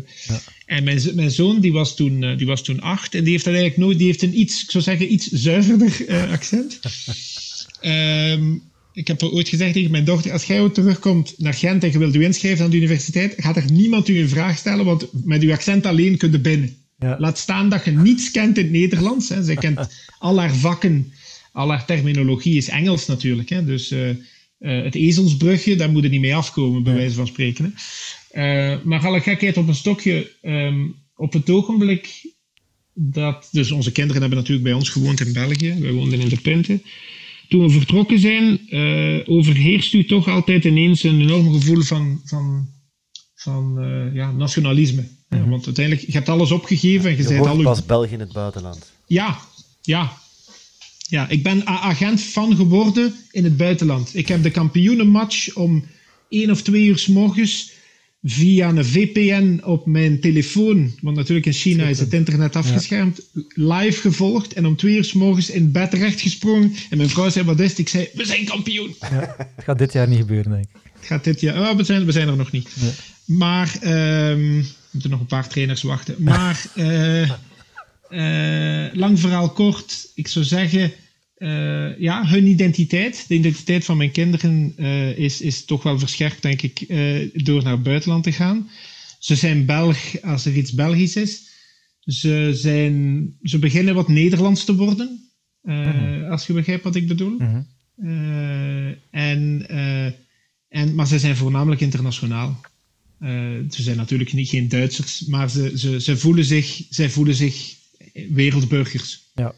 En 0.66 0.84
mijn, 0.84 1.00
mijn 1.14 1.30
zoon 1.30 1.60
die 1.60 1.72
was, 1.72 1.96
toen, 1.96 2.22
uh, 2.22 2.36
die 2.36 2.46
was 2.46 2.62
toen 2.62 2.80
acht 2.80 3.14
en 3.14 3.22
die 3.22 3.32
heeft 3.32 3.46
eigenlijk 3.46 3.76
nooit, 3.76 3.98
die 3.98 4.06
heeft 4.06 4.22
een 4.22 4.40
iets, 4.40 4.62
ik 4.62 4.70
zou 4.70 4.84
zeggen, 4.84 5.12
iets 5.12 5.26
zuiverder 5.26 6.06
accent. 6.30 6.80
um, 7.82 8.62
ik 8.92 9.06
heb 9.06 9.22
ooit 9.22 9.48
gezegd 9.48 9.72
tegen 9.72 9.90
mijn 9.90 10.04
dochter, 10.04 10.32
als 10.32 10.44
jij 10.44 10.60
ooit 10.60 10.74
terugkomt 10.74 11.34
naar 11.38 11.54
Gent 11.54 11.84
en 11.84 11.92
je 11.92 11.98
wilt 11.98 12.14
u 12.14 12.24
inschrijven 12.24 12.64
aan 12.64 12.70
de 12.70 12.76
universiteit, 12.76 13.34
gaat 13.36 13.56
er 13.56 13.72
niemand 13.72 14.08
u 14.08 14.18
een 14.18 14.28
vraag 14.28 14.58
stellen, 14.58 14.84
want 14.84 15.06
met 15.24 15.42
uw 15.42 15.52
accent 15.52 15.86
alleen 15.86 16.16
kun 16.16 16.30
je 16.30 16.40
binnen. 16.40 16.76
Ja. 16.98 17.16
Laat 17.18 17.38
staan 17.38 17.68
dat 17.68 17.84
je 17.84 17.90
niets 17.90 18.30
kent 18.30 18.58
in 18.58 18.64
het 18.64 18.72
Nederlands. 18.72 19.28
Hè. 19.28 19.44
Zij 19.44 19.54
kent 19.54 19.88
al 20.18 20.38
haar 20.38 20.54
vakken, 20.54 21.12
al 21.52 21.68
haar 21.68 21.84
terminologie 21.84 22.56
is 22.56 22.68
Engels 22.68 23.06
natuurlijk. 23.06 23.48
Hè. 23.48 23.64
Dus 23.64 23.92
uh, 23.92 24.10
het 24.58 24.94
ezelsbrugje, 24.94 25.76
daar 25.76 25.90
moet 25.90 26.02
je 26.02 26.08
niet 26.08 26.20
mee 26.20 26.34
afkomen, 26.34 26.82
bij 26.82 26.94
wijze 26.94 27.14
van 27.14 27.26
spreken. 27.26 27.64
Hè. 27.64 28.72
Uh, 28.74 28.84
maar 28.84 29.06
alle 29.06 29.20
gekheid 29.20 29.56
op 29.56 29.68
een 29.68 29.74
stokje, 29.74 30.30
um, 30.42 30.94
op 31.16 31.32
het 31.32 31.50
ogenblik 31.50 32.32
dat... 32.92 33.48
Dus 33.52 33.70
onze 33.70 33.92
kinderen 33.92 34.20
hebben 34.20 34.38
natuurlijk 34.38 34.66
bij 34.66 34.76
ons 34.76 34.88
gewoond 34.88 35.20
in 35.20 35.32
België. 35.32 35.74
Wij 35.80 35.92
woonden 35.92 36.20
in 36.20 36.28
de 36.28 36.40
Punten 36.40 36.82
toen 37.48 37.62
we 37.62 37.70
vertrokken 37.70 38.18
zijn, 38.18 38.60
uh, 38.68 39.20
overheerst 39.24 39.94
u 39.94 40.04
toch 40.04 40.28
altijd 40.28 40.64
ineens 40.64 41.02
een 41.02 41.20
enorm 41.20 41.52
gevoel 41.52 41.82
van, 41.82 42.20
van, 42.24 42.68
van 43.34 43.76
uh, 43.78 44.14
ja, 44.14 44.32
nationalisme. 44.32 45.08
Ja. 45.28 45.48
Want 45.48 45.66
uiteindelijk, 45.66 46.06
je 46.06 46.12
hebt 46.12 46.28
alles 46.28 46.50
opgegeven 46.50 47.10
en 47.10 47.16
je, 47.16 47.22
je 47.22 47.28
bent 47.28 47.46
al... 47.46 47.62
pas 47.62 47.86
België 47.86 48.12
in 48.12 48.20
het 48.20 48.32
buitenland. 48.32 48.92
Ja, 49.06 49.38
ja. 49.82 50.12
Ja, 51.08 51.28
ik 51.28 51.42
ben 51.42 51.66
agent 51.66 52.20
van 52.22 52.56
geworden 52.56 53.14
in 53.30 53.44
het 53.44 53.56
buitenland. 53.56 54.10
Ik 54.16 54.28
heb 54.28 54.42
de 54.42 54.50
kampioenenmatch 54.50 55.54
om 55.54 55.84
één 56.28 56.50
of 56.50 56.62
twee 56.62 56.84
uur 56.84 56.98
s 56.98 57.06
morgens 57.06 57.72
via 58.24 58.68
een 58.68 58.84
VPN 58.84 59.60
op 59.64 59.86
mijn 59.86 60.20
telefoon, 60.20 60.94
want 61.00 61.16
natuurlijk 61.16 61.46
in 61.46 61.52
China 61.52 61.84
is 61.84 61.98
het 61.98 62.12
internet 62.12 62.56
afgeschermd, 62.56 63.20
live 63.48 64.00
gevolgd 64.00 64.52
en 64.52 64.66
om 64.66 64.76
twee 64.76 64.96
uur 64.96 65.04
s 65.04 65.12
morgens 65.12 65.50
in 65.50 65.72
bed 65.72 65.90
terecht 65.90 66.20
gesprongen. 66.20 66.72
En 66.90 66.96
mijn 66.96 67.08
vrouw 67.08 67.28
zei, 67.28 67.44
wat 67.44 67.60
is 67.60 67.70
het? 67.70 67.78
Ik 67.78 67.88
zei, 67.88 68.08
we 68.14 68.24
zijn 68.24 68.44
kampioen. 68.44 68.94
Ja, 69.00 69.34
het 69.56 69.64
gaat 69.64 69.78
dit 69.78 69.92
jaar 69.92 70.08
niet 70.08 70.18
gebeuren, 70.18 70.50
denk 70.50 70.64
ik. 70.64 70.80
Het 70.94 71.06
gaat 71.06 71.24
dit 71.24 71.40
jaar, 71.40 71.70
oh, 71.70 71.76
we, 71.76 71.84
zijn, 71.84 72.04
we 72.04 72.12
zijn 72.12 72.28
er 72.28 72.36
nog 72.36 72.52
niet. 72.52 72.68
Maar, 73.24 73.74
um, 73.82 74.60
we 74.60 74.66
moeten 74.90 75.10
nog 75.10 75.20
een 75.20 75.26
paar 75.26 75.48
trainers 75.48 75.82
wachten. 75.82 76.14
Maar, 76.18 76.66
uh, 76.74 77.30
lang 78.92 79.20
verhaal 79.20 79.50
kort, 79.50 80.10
ik 80.14 80.28
zou 80.28 80.44
zeggen, 80.44 80.92
uh, 81.38 81.98
ja, 81.98 82.26
hun 82.26 82.46
identiteit, 82.46 83.24
de 83.28 83.34
identiteit 83.34 83.84
van 83.84 83.96
mijn 83.96 84.10
kinderen, 84.10 84.72
uh, 84.76 85.18
is, 85.18 85.40
is 85.40 85.64
toch 85.64 85.82
wel 85.82 85.98
verscherpt, 85.98 86.42
denk 86.42 86.62
ik, 86.62 86.84
uh, 86.88 87.30
door 87.34 87.62
naar 87.62 87.72
het 87.72 87.82
buitenland 87.82 88.24
te 88.24 88.32
gaan. 88.32 88.68
Ze 89.18 89.34
zijn 89.34 89.66
Belg 89.66 90.22
als 90.22 90.44
er 90.44 90.56
iets 90.56 90.72
Belgisch 90.72 91.16
is. 91.16 91.52
Ze, 92.00 92.50
zijn, 92.54 93.26
ze 93.42 93.58
beginnen 93.58 93.94
wat 93.94 94.08
Nederlands 94.08 94.64
te 94.64 94.74
worden, 94.74 95.30
mm-hmm. 95.62 96.24
als 96.24 96.46
je 96.46 96.52
begrijpt 96.52 96.84
wat 96.84 96.94
ik 96.94 97.08
bedoel. 97.08 97.38
Mm-hmm. 97.38 97.66
en, 99.10 99.66
en, 100.68 100.94
maar 100.94 101.06
ze 101.06 101.18
zijn 101.18 101.36
voornamelijk 101.36 101.80
internationaal. 101.80 102.60
ze 103.70 103.82
zijn 103.82 103.96
natuurlijk 103.96 104.32
niet, 104.32 104.48
geen 104.48 104.68
Duitsers, 104.68 105.24
maar 105.24 105.50
ze, 105.50 105.78
ze, 105.78 106.00
ze 106.00 106.16
voelen 106.16 106.44
zich, 106.44 106.82
zij 106.90 107.10
voelen 107.10 107.34
zich 107.34 107.76
wereldburgers. 108.14 109.30
Ja. 109.34 109.54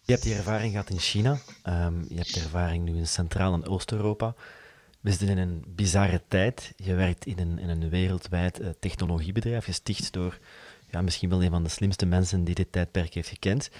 Je 0.00 0.12
hebt 0.12 0.22
die 0.22 0.34
ervaring 0.34 0.70
gehad 0.70 0.90
in 0.90 0.98
China. 0.98 1.40
Um, 1.68 2.06
je 2.08 2.16
hebt 2.16 2.34
de 2.34 2.40
ervaring 2.40 2.84
nu 2.84 2.96
in 2.96 3.08
Centraal- 3.08 3.54
en 3.54 3.66
Oost-Europa. 3.66 4.34
We 5.00 5.10
zitten 5.10 5.28
in 5.28 5.38
een 5.38 5.64
bizarre 5.66 6.22
tijd. 6.28 6.72
Je 6.76 6.94
werkt 6.94 7.26
in 7.26 7.38
een, 7.38 7.58
in 7.58 7.68
een 7.68 7.88
wereldwijd 7.88 8.60
uh, 8.60 8.68
technologiebedrijf, 8.80 9.64
gesticht 9.64 10.12
door 10.12 10.38
ja, 10.90 11.02
misschien 11.02 11.28
wel 11.28 11.42
een 11.42 11.50
van 11.50 11.62
de 11.62 11.68
slimste 11.68 12.06
mensen 12.06 12.44
die 12.44 12.54
dit 12.54 12.72
tijdperk 12.72 13.14
heeft 13.14 13.28
gekend. 13.28 13.70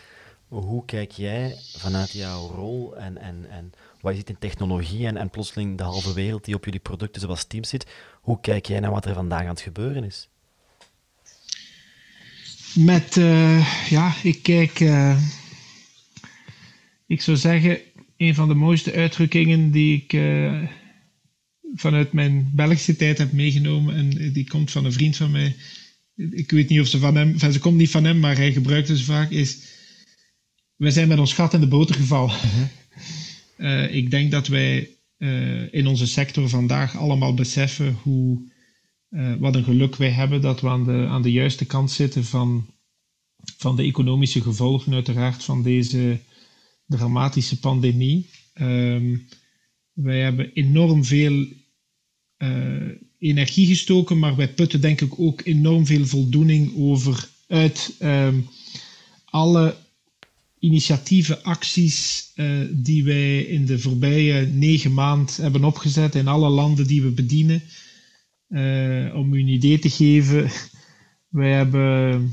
Hoe 0.49 0.85
kijk 0.85 1.11
jij 1.11 1.57
vanuit 1.77 2.11
jouw 2.11 2.47
rol 2.47 2.97
en, 2.97 3.19
en, 3.19 3.47
en 3.51 3.73
wat 4.01 4.13
je 4.13 4.19
ziet 4.19 4.29
in 4.29 4.39
technologie 4.39 5.07
en, 5.07 5.17
en 5.17 5.31
plotseling 5.31 5.79
de 5.79 5.83
halve 5.83 6.13
wereld 6.13 6.45
die 6.45 6.55
op 6.55 6.65
jullie 6.65 6.81
producten 6.81 7.21
zoals 7.21 7.45
Teams 7.45 7.69
zit, 7.69 7.87
hoe 8.21 8.41
kijk 8.41 8.67
jij 8.67 8.81
naar 8.81 8.91
wat 8.91 9.05
er 9.05 9.15
vandaag 9.15 9.41
aan 9.41 9.47
het 9.49 9.61
gebeuren 9.61 10.05
is? 10.05 10.29
Met, 12.75 13.17
uh, 13.17 13.89
ja, 13.91 14.15
ik 14.23 14.43
kijk... 14.43 14.81
Uh 14.81 15.23
ik 17.11 17.21
zou 17.21 17.37
zeggen, 17.37 17.79
een 18.17 18.35
van 18.35 18.49
de 18.49 18.55
mooiste 18.55 18.93
uitdrukkingen 18.93 19.71
die 19.71 19.97
ik 19.97 20.13
uh, 20.13 20.63
vanuit 21.75 22.13
mijn 22.13 22.51
Belgische 22.55 22.97
tijd 22.97 23.19
heb 23.19 23.33
meegenomen, 23.33 23.95
en 23.95 24.33
die 24.33 24.49
komt 24.49 24.71
van 24.71 24.85
een 24.85 24.93
vriend 24.93 25.17
van 25.17 25.31
mij. 25.31 25.57
Ik 26.31 26.51
weet 26.51 26.69
niet 26.69 26.81
of 26.81 26.87
ze 26.87 26.99
van 26.99 27.17
hem, 27.17 27.33
enfin, 27.33 27.53
ze 27.53 27.59
komt 27.59 27.77
niet 27.77 27.91
van 27.91 28.05
hem, 28.05 28.19
maar 28.19 28.37
hij 28.37 28.53
gebruikt 28.53 28.89
het 28.89 29.03
vaak, 29.03 29.31
is 29.31 29.59
wij 30.77 30.91
zijn 30.91 31.09
met 31.09 31.19
ons 31.19 31.33
gat 31.33 31.55
in 31.55 31.61
de 31.61 31.67
boter 31.67 31.95
gevallen. 31.95 32.37
Uh, 33.59 33.95
ik 33.95 34.11
denk 34.11 34.31
dat 34.31 34.47
wij 34.47 34.89
in 35.71 35.87
onze 35.87 36.07
sector 36.07 36.49
vandaag 36.49 36.97
allemaal 36.97 37.35
beseffen 37.35 37.93
hoe, 38.03 38.51
uh, 39.11 39.35
wat 39.39 39.55
een 39.55 39.65
geluk 39.65 39.97
wij 39.97 40.11
hebben 40.11 40.41
dat 40.41 40.61
we 40.61 40.69
aan 40.69 40.85
de, 40.85 41.07
aan 41.09 41.23
de 41.23 41.33
juiste 41.33 41.65
kant 41.65 41.91
zitten 41.91 42.25
van, 42.25 42.67
van 43.57 43.77
de 43.77 43.83
economische 43.83 44.41
gevolgen, 44.41 44.95
uiteraard, 44.95 45.45
van 45.45 45.63
deze 45.63 46.19
dramatische 46.87 47.59
pandemie. 47.59 48.31
Um, 48.61 49.29
wij 49.93 50.21
hebben 50.21 50.53
enorm 50.53 51.05
veel 51.05 51.47
uh, 52.39 52.89
energie 53.19 53.67
gestoken, 53.67 54.19
maar 54.19 54.37
wij 54.37 54.55
putten 54.55 54.81
denk 54.81 55.01
ik 55.01 55.21
ook 55.21 55.41
enorm 55.45 55.87
veel 55.87 56.07
voldoening 56.07 56.77
over 56.77 57.29
uit 57.49 57.97
um, 58.03 58.49
alle 59.25 59.77
initiatieven, 60.59 61.43
acties 61.43 62.31
uh, 62.37 62.61
die 62.71 63.05
wij 63.05 63.43
in 63.43 63.67
de 63.67 63.79
voorbije 63.79 64.47
negen 64.47 64.95
maanden 64.95 65.35
hebben 65.43 65.65
opgezet 65.65 66.15
in 66.15 66.29
alle 66.29 66.49
landen 66.49 66.87
die 66.87 67.03
we 67.03 67.11
bedienen. 67.11 67.63
Uh, 68.51 69.15
om 69.15 69.35
u 69.35 69.41
een 69.41 69.49
idee 69.49 69.79
te 69.79 69.91
geven, 69.91 70.51
wij 71.29 71.53
hebben 71.53 72.33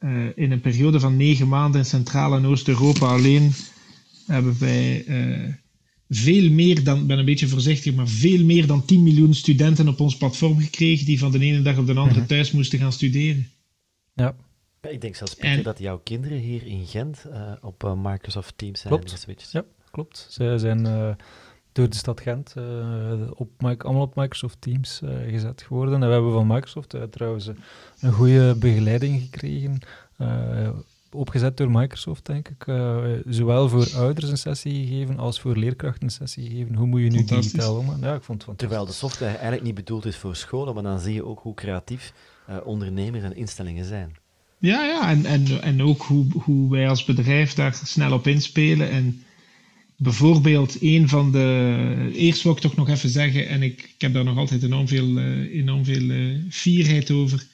uh, 0.00 0.26
in 0.34 0.50
een 0.50 0.60
periode 0.60 1.00
van 1.00 1.16
negen 1.16 1.48
maanden 1.48 1.80
in 1.80 1.86
Centraal- 1.86 2.36
en 2.36 2.46
Oost-Europa 2.46 3.06
alleen 3.06 3.52
hebben 4.26 4.58
wij 4.58 5.04
uh, 5.06 5.54
veel 6.08 6.50
meer 6.50 6.84
dan, 6.84 7.00
ik 7.00 7.06
ben 7.06 7.18
een 7.18 7.24
beetje 7.24 7.48
voorzichtig, 7.48 7.94
maar 7.94 8.08
veel 8.08 8.44
meer 8.44 8.66
dan 8.66 8.84
10 8.84 9.02
miljoen 9.02 9.34
studenten 9.34 9.88
op 9.88 10.00
ons 10.00 10.16
platform 10.16 10.60
gekregen 10.60 11.06
die 11.06 11.18
van 11.18 11.32
de 11.32 11.38
ene 11.38 11.62
dag 11.62 11.78
op 11.78 11.86
de 11.86 11.94
andere 11.94 12.20
mhm. 12.20 12.28
thuis 12.28 12.52
moesten 12.52 12.78
gaan 12.78 12.92
studeren. 12.92 13.48
Ja. 14.14 14.34
Ik 14.80 15.00
denk 15.00 15.16
zelfs 15.16 15.34
Pieter, 15.34 15.56
en, 15.56 15.62
dat 15.62 15.78
jouw 15.78 15.98
kinderen 15.98 16.38
hier 16.38 16.66
in 16.66 16.86
Gent 16.86 17.24
uh, 17.26 17.52
op 17.60 17.96
Microsoft 18.02 18.58
Teams 18.58 18.80
zijn 18.80 18.94
klopt. 18.94 19.26
Ja, 19.52 19.64
klopt. 19.90 20.26
Ze 20.30 20.54
zijn 20.58 21.16
door 21.80 21.90
de 21.90 21.96
stad 21.96 22.20
Gent 22.20 22.54
op, 23.34 23.50
allemaal 23.62 24.02
op 24.02 24.16
Microsoft 24.16 24.56
Teams 24.60 25.00
gezet 25.28 25.62
geworden. 25.62 25.94
En 25.94 26.00
we 26.00 26.12
hebben 26.12 26.32
van 26.32 26.46
Microsoft 26.46 26.94
trouwens 27.10 27.50
een 28.00 28.12
goede 28.12 28.54
begeleiding 28.58 29.20
gekregen 29.22 29.80
opgezet 31.14 31.56
door 31.56 31.70
Microsoft, 31.70 32.26
denk 32.26 32.48
ik. 32.48 32.66
Uh, 32.66 32.98
zowel 33.28 33.68
voor 33.68 33.90
ouders 33.94 34.30
een 34.30 34.38
sessie 34.38 34.86
gegeven 34.86 35.18
als 35.18 35.40
voor 35.40 35.56
leerkrachten 35.56 36.02
een 36.02 36.10
sessie 36.10 36.48
gegeven. 36.48 36.74
Hoe 36.74 36.86
moet 36.86 37.00
je 37.00 37.10
nu 37.10 37.24
digitaal 37.24 37.76
omgaan? 37.76 38.00
Ja, 38.00 38.14
ik 38.14 38.22
vond 38.22 38.46
het 38.46 38.58
Terwijl 38.58 38.86
de 38.86 38.92
software 38.92 39.32
eigenlijk 39.32 39.62
niet 39.62 39.74
bedoeld 39.74 40.04
is 40.04 40.16
voor 40.16 40.36
scholen, 40.36 40.74
maar 40.74 40.82
dan 40.82 41.00
zie 41.00 41.14
je 41.14 41.24
ook 41.24 41.40
hoe 41.40 41.54
creatief 41.54 42.12
uh, 42.50 42.56
ondernemers 42.64 43.24
en 43.24 43.36
instellingen 43.36 43.84
zijn. 43.84 44.16
Ja, 44.58 44.84
ja 44.84 45.10
en, 45.10 45.24
en, 45.24 45.62
en 45.62 45.82
ook 45.82 46.02
hoe, 46.02 46.26
hoe 46.42 46.70
wij 46.70 46.88
als 46.88 47.04
bedrijf 47.04 47.54
daar 47.54 47.74
snel 47.84 48.12
op 48.12 48.26
inspelen. 48.26 48.90
En 48.90 49.22
bijvoorbeeld 50.02 50.76
een 50.80 51.08
van 51.08 51.32
de. 51.32 52.10
Eerst 52.14 52.42
wil 52.42 52.52
ik 52.52 52.58
toch 52.58 52.76
nog 52.76 52.88
even 52.88 53.08
zeggen, 53.08 53.48
en 53.48 53.62
ik, 53.62 53.82
ik 53.82 54.00
heb 54.00 54.12
daar 54.12 54.24
nog 54.24 54.36
altijd 54.36 54.62
enorm 54.62 54.88
veel, 54.88 55.18
uh, 55.18 55.54
enorm 55.54 55.84
veel 55.84 56.02
uh, 56.02 56.38
fierheid 56.50 57.10
over. 57.10 57.46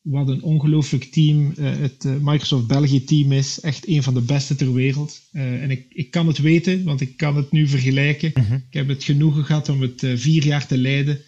Wat 0.00 0.28
een 0.28 0.42
ongelooflijk 0.42 1.04
team 1.04 1.54
uh, 1.58 1.70
het 1.78 2.04
Microsoft 2.20 2.66
België 2.66 3.04
team 3.04 3.32
is. 3.32 3.60
Echt 3.60 3.88
een 3.88 4.02
van 4.02 4.14
de 4.14 4.20
beste 4.20 4.54
ter 4.54 4.72
wereld. 4.72 5.20
en 5.32 5.70
ik, 5.70 5.86
ik 5.88 6.10
kan 6.10 6.26
het 6.26 6.38
weten, 6.38 6.84
want 6.84 7.00
ik 7.00 7.16
kan 7.16 7.36
het 7.36 7.52
nu 7.52 7.68
vergelijken. 7.68 8.28
Ik 8.68 8.74
heb 8.74 8.88
het 8.88 9.04
genoegen 9.04 9.44
gehad 9.44 9.68
om 9.68 9.80
het 9.80 10.06
vier 10.14 10.44
jaar 10.44 10.66
te 10.66 10.78
leiden, 10.78 11.20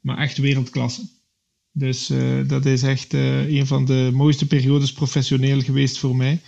maar 0.00 0.18
echt 0.18 0.38
wereldklasse. 0.38 1.02
Dus 1.72 2.10
dat 2.46 2.66
is 2.66 2.82
echt 2.82 3.12
een 3.12 3.66
van 3.66 3.84
de 3.84 4.10
mooiste 4.12 4.46
periodes 4.46 4.92
professioneel 4.92 5.60
geweest 5.60 5.98
voor 5.98 6.16
mij. 6.16 6.40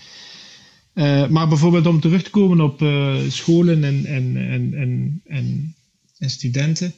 Uh, 0.97 1.29
maar 1.29 1.49
bijvoorbeeld 1.49 1.87
om 1.87 2.01
terug 2.01 2.23
te 2.23 2.31
komen 2.31 2.61
op 2.61 2.83
uh, 2.83 3.17
scholen 3.29 3.85
en, 3.85 4.05
en, 4.05 4.37
en, 4.37 4.75
en, 4.75 5.23
en, 5.25 5.75
en, 6.19 6.31
studenten. 6.31 6.95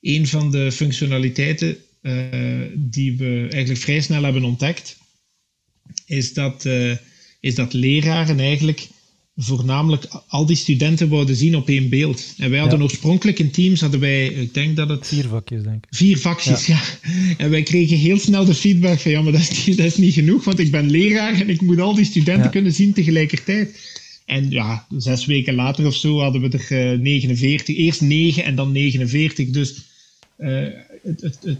Een 0.00 0.26
van 0.26 0.50
de 0.50 0.72
functionaliteiten 0.72 1.76
uh, 2.02 2.14
die 2.74 3.16
we 3.16 3.46
eigenlijk 3.50 3.80
vrij 3.80 4.00
snel 4.00 4.22
hebben 4.22 4.44
ontdekt, 4.44 4.98
is 6.06 6.32
dat, 6.32 6.68
is 7.40 7.54
dat 7.54 7.72
leraren 7.72 8.40
eigenlijk 8.40 8.88
voornamelijk 9.40 10.08
al 10.26 10.46
die 10.46 10.56
studenten 10.56 11.08
wouden 11.08 11.36
zien 11.36 11.56
op 11.56 11.68
één 11.68 11.88
beeld. 11.88 12.34
En 12.38 12.50
wij 12.50 12.58
hadden 12.58 12.82
oorspronkelijk 12.82 13.38
in 13.38 13.50
teams, 13.50 13.80
hadden 13.80 14.00
wij, 14.00 14.26
ik 14.26 14.54
denk 14.54 14.76
dat 14.76 14.88
het... 14.88 15.06
Vier 15.06 15.28
vakjes, 15.28 15.62
denk 15.62 15.84
ik. 15.84 15.96
Vier 15.96 16.18
vakjes, 16.18 16.66
ja. 16.66 16.80
En 17.36 17.50
wij 17.50 17.62
kregen 17.62 17.96
heel 17.96 18.18
snel 18.18 18.44
de 18.44 18.54
feedback 18.54 18.98
van, 18.98 19.10
ja, 19.10 19.22
maar 19.22 19.32
dat 19.32 19.40
is, 19.40 19.66
niet, 19.66 19.76
dat 19.76 19.86
is 19.86 19.96
niet 19.96 20.14
genoeg, 20.14 20.44
want 20.44 20.58
ik 20.58 20.70
ben 20.70 20.90
leraar 20.90 21.40
en 21.40 21.48
ik 21.48 21.60
moet 21.60 21.80
al 21.80 21.94
die 21.94 22.04
studenten 22.04 22.50
kunnen 22.50 22.72
zien 22.72 22.92
tegelijkertijd. 22.92 23.96
En 24.26 24.50
ja, 24.50 24.86
zes 24.96 25.26
weken 25.26 25.54
later 25.54 25.86
of 25.86 25.94
zo 25.94 26.20
hadden 26.20 26.40
we 26.40 26.48
er 26.48 26.94
uh, 26.94 27.00
49, 27.00 27.76
eerst 27.76 28.00
9 28.00 28.44
en 28.44 28.54
dan 28.54 28.72
49. 28.72 29.50
Dus 29.50 29.74
uh, 30.38 30.66
het, 31.02 31.20
het, 31.20 31.38
het, 31.42 31.58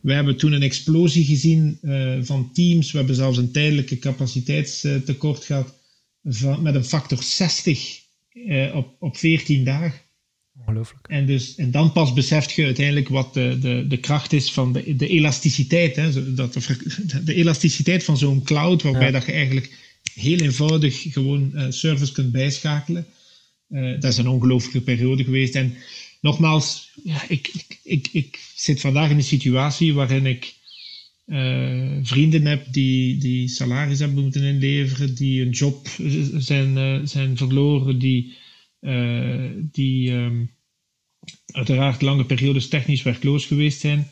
we 0.00 0.12
hebben 0.12 0.36
toen 0.36 0.52
een 0.52 0.62
explosie 0.62 1.24
gezien 1.24 1.78
uh, 1.82 2.18
van 2.22 2.50
teams. 2.52 2.92
We 2.92 2.98
hebben 2.98 3.16
zelfs 3.16 3.38
een 3.38 3.50
tijdelijke 3.50 3.98
capaciteitstekort 3.98 5.44
gehad 5.44 5.78
van, 6.24 6.62
met 6.62 6.74
een 6.74 6.84
factor 6.84 7.22
60 7.22 8.00
uh, 8.32 8.76
op, 8.76 8.96
op 8.98 9.16
14 9.16 9.64
dagen. 9.64 10.00
Ongelooflijk. 10.58 11.08
En, 11.08 11.26
dus, 11.26 11.54
en 11.54 11.70
dan 11.70 11.92
pas 11.92 12.12
beseft 12.12 12.52
je 12.52 12.64
uiteindelijk 12.64 13.08
wat 13.08 13.34
de, 13.34 13.58
de, 13.60 13.84
de 13.88 13.96
kracht 13.96 14.32
is 14.32 14.52
van 14.52 14.72
de, 14.72 14.96
de 14.96 15.08
elasticiteit. 15.08 15.96
Hè? 15.96 16.34
Dat 16.34 16.52
de, 16.52 16.60
de 17.24 17.34
elasticiteit 17.34 18.04
van 18.04 18.16
zo'n 18.16 18.42
cloud, 18.42 18.82
waarbij 18.82 19.06
ja. 19.06 19.10
dat 19.10 19.26
je 19.26 19.32
eigenlijk 19.32 19.78
heel 20.14 20.38
eenvoudig 20.38 21.12
gewoon 21.12 21.50
uh, 21.54 21.66
service 21.68 22.12
kunt 22.12 22.32
bijschakelen. 22.32 23.06
Uh, 23.68 24.00
dat 24.00 24.12
is 24.12 24.18
een 24.18 24.28
ongelooflijke 24.28 24.80
periode 24.80 25.24
geweest. 25.24 25.54
En 25.54 25.74
nogmaals, 26.20 26.90
ja, 27.04 27.24
ik, 27.28 27.50
ik, 27.54 27.78
ik, 27.82 28.08
ik 28.12 28.40
zit 28.54 28.80
vandaag 28.80 29.10
in 29.10 29.16
een 29.16 29.22
situatie 29.22 29.94
waarin 29.94 30.26
ik 30.26 30.54
uh, 31.30 31.98
vrienden 32.02 32.46
heb 32.46 32.72
die, 32.72 33.18
die 33.18 33.48
salaris 33.48 33.98
hebben 33.98 34.22
moeten 34.22 34.42
inleveren, 34.42 35.14
die 35.14 35.42
een 35.42 35.50
job 35.50 35.88
zijn, 36.38 36.76
uh, 36.76 37.06
zijn 37.06 37.36
verloren, 37.36 37.98
die, 37.98 38.36
uh, 38.80 39.50
die 39.72 40.12
um, 40.12 40.50
uiteraard 41.46 42.02
lange 42.02 42.24
periodes 42.24 42.68
technisch 42.68 43.02
werkloos 43.02 43.46
geweest 43.46 43.80
zijn. 43.80 44.10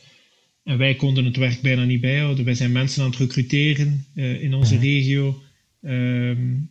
En 0.64 0.78
wij 0.78 0.94
konden 0.94 1.24
het 1.24 1.36
werk 1.36 1.60
bijna 1.60 1.84
niet 1.84 2.00
bijhouden. 2.00 2.44
Wij 2.44 2.54
zijn 2.54 2.72
mensen 2.72 3.02
aan 3.02 3.10
het 3.10 3.18
recruteren 3.18 4.06
in 4.14 4.54
onze 4.54 4.74
ja. 4.74 4.80
regio. 4.80 5.42
Um, 5.82 6.70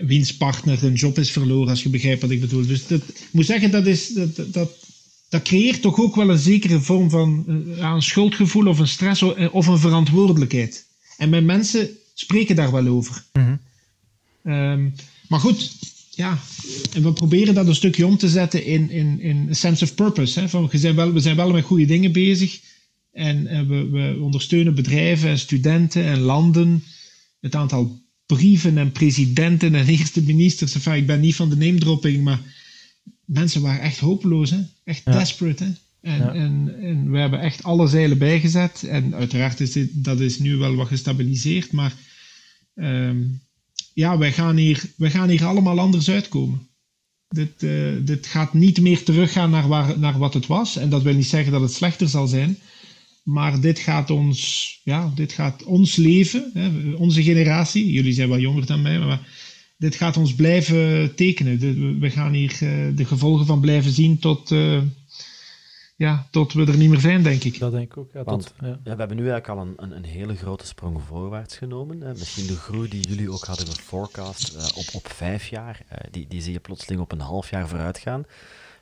wiens 0.00 0.36
partner 0.36 0.84
een 0.84 0.94
job 0.94 1.18
is 1.18 1.30
verloren, 1.30 1.68
als 1.68 1.82
je 1.82 1.88
begrijpt 1.88 2.20
wat 2.20 2.30
ik 2.30 2.40
bedoel. 2.40 2.66
Dus 2.66 2.86
dat, 2.86 3.08
ik 3.08 3.28
moet 3.32 3.46
zeggen, 3.46 3.70
dat, 3.70 3.86
is, 3.86 4.08
dat, 4.08 4.52
dat, 4.52 4.87
dat 5.28 5.42
creëert 5.42 5.82
toch 5.82 6.00
ook 6.00 6.16
wel 6.16 6.30
een 6.30 6.38
zekere 6.38 6.80
vorm 6.80 7.10
van 7.10 7.44
uh, 7.48 7.78
een 7.78 8.02
schuldgevoel 8.02 8.66
of 8.66 8.78
een 8.78 8.88
stress 8.88 9.22
of 9.50 9.66
een 9.66 9.78
verantwoordelijkheid. 9.78 10.86
En 11.16 11.28
mijn 11.28 11.44
mensen 11.44 11.88
spreken 12.14 12.56
daar 12.56 12.72
wel 12.72 12.86
over. 12.86 13.24
Mm 13.32 13.44
-hmm. 14.42 14.52
um, 14.52 14.94
maar 15.28 15.40
goed, 15.40 15.76
ja, 16.10 16.38
en 16.92 17.02
we 17.02 17.12
proberen 17.12 17.54
dat 17.54 17.66
een 17.66 17.74
stukje 17.74 18.06
om 18.06 18.16
te 18.16 18.28
zetten 18.28 18.64
in, 18.64 18.90
in, 18.90 19.20
in 19.20 19.36
een 19.48 19.56
sense 19.56 19.84
of 19.84 19.94
purpose. 19.94 20.40
Hè? 20.40 20.48
Van, 20.48 20.68
we, 20.68 20.78
zijn 20.78 20.94
wel, 20.94 21.12
we 21.12 21.20
zijn 21.20 21.36
wel 21.36 21.50
met 21.50 21.64
goede 21.64 21.84
dingen 21.84 22.12
bezig. 22.12 22.60
En, 23.12 23.46
en 23.46 23.68
we, 23.68 23.88
we 23.88 24.18
ondersteunen 24.20 24.74
bedrijven 24.74 25.28
en 25.28 25.38
studenten 25.38 26.04
en 26.04 26.18
landen. 26.18 26.84
Het 27.40 27.54
aantal 27.54 28.00
brieven 28.26 28.78
en 28.78 28.92
presidenten 28.92 29.74
en 29.74 29.86
eerste 29.96 30.22
ministers. 30.22 30.74
Enfin, 30.74 30.94
ik 30.94 31.06
ben 31.06 31.20
niet 31.20 31.36
van 31.36 31.48
de 31.48 31.56
name 31.56 31.78
dropping, 31.78 32.24
maar 32.24 32.40
mensen 33.28 33.62
waren 33.62 33.80
echt 33.80 33.98
hopeloos, 33.98 34.50
hè? 34.50 34.58
echt 34.84 35.02
ja. 35.04 35.12
desperate. 35.12 35.64
Hè? 35.64 35.70
En, 36.00 36.18
ja. 36.18 36.32
en, 36.32 36.74
en, 36.80 37.10
we 37.10 37.18
hebben 37.18 37.40
echt 37.40 37.62
alle 37.62 37.86
zeilen 37.86 38.18
bijgezet. 38.18 38.82
En 38.82 39.14
uiteraard 39.14 39.60
is 39.60 39.72
dit, 39.72 40.04
dat 40.04 40.20
is 40.20 40.38
nu 40.38 40.56
wel 40.56 40.74
wat 40.74 40.86
gestabiliseerd, 40.86 41.72
maar 41.72 41.94
um, 42.74 43.40
ja, 43.94 44.18
wij 44.18 44.32
gaan, 44.32 44.56
hier, 44.56 44.92
wij 44.96 45.10
gaan 45.10 45.28
hier 45.28 45.44
allemaal 45.44 45.78
anders 45.78 46.10
uitkomen. 46.10 46.68
Dit, 47.28 47.62
uh, 47.62 47.96
dit 48.04 48.26
gaat 48.26 48.54
niet 48.54 48.80
meer 48.80 49.02
teruggaan 49.02 49.50
naar, 49.50 49.68
waar, 49.68 49.98
naar 49.98 50.18
wat 50.18 50.34
het 50.34 50.46
was. 50.46 50.76
En 50.76 50.88
dat 50.90 51.02
wil 51.02 51.14
niet 51.14 51.26
zeggen 51.26 51.52
dat 51.52 51.60
het 51.60 51.72
slechter 51.72 52.08
zal 52.08 52.26
zijn. 52.26 52.58
Maar 53.22 53.60
dit 53.60 53.78
gaat 53.78 54.10
ons, 54.10 54.80
ja, 54.84 55.12
dit 55.14 55.32
gaat 55.32 55.64
ons 55.64 55.96
leven, 55.96 56.50
hè, 56.54 56.92
onze 56.94 57.22
generatie. 57.22 57.92
Jullie 57.92 58.12
zijn 58.12 58.28
wel 58.28 58.38
jonger 58.38 58.66
dan 58.66 58.82
mij, 58.82 58.98
maar 58.98 59.28
dit 59.78 59.94
gaat 59.94 60.16
ons 60.16 60.34
blijven 60.34 61.14
tekenen. 61.14 62.00
We 62.00 62.10
gaan 62.10 62.32
hier 62.32 62.58
uh, 62.62 62.96
de 62.96 63.04
gevolgen 63.04 63.46
van 63.46 63.60
blijven 63.60 63.90
zien 63.90 64.18
tot, 64.18 64.50
uh, 64.50 64.82
ja, 65.96 66.26
tot 66.30 66.52
we 66.52 66.66
er 66.66 66.76
niet 66.76 66.90
meer 66.90 67.00
zijn, 67.00 67.22
denk 67.22 67.44
ik. 67.44 67.58
Dat 67.58 67.72
denk 67.72 67.90
ik 67.90 67.96
ook. 67.96 68.10
Ja, 68.12 68.24
Want, 68.24 68.42
tot, 68.42 68.54
ja. 68.60 68.66
Ja, 68.66 68.92
we 68.92 68.98
hebben 68.98 69.16
nu 69.16 69.28
eigenlijk 69.30 69.48
al 69.48 69.66
een, 69.66 69.74
een, 69.76 69.96
een, 69.96 70.04
hele 70.04 70.36
grote 70.36 70.66
sprong 70.66 71.02
voorwaarts 71.06 71.56
genomen. 71.56 72.00
Hè. 72.00 72.12
Misschien 72.12 72.46
de 72.46 72.56
groei 72.56 72.88
die 72.88 73.08
jullie 73.08 73.32
ook 73.32 73.44
hadden 73.44 73.66
geforecast 73.66 74.54
uh, 74.56 74.64
op, 74.74 74.94
op 74.94 75.08
vijf 75.08 75.48
jaar, 75.48 75.82
die, 76.10 76.26
die 76.28 76.42
zie 76.42 76.52
je 76.52 76.60
plotseling 76.60 77.00
op 77.00 77.12
een 77.12 77.20
half 77.20 77.50
jaar 77.50 77.68
vooruit 77.68 77.98
gaan. 77.98 78.24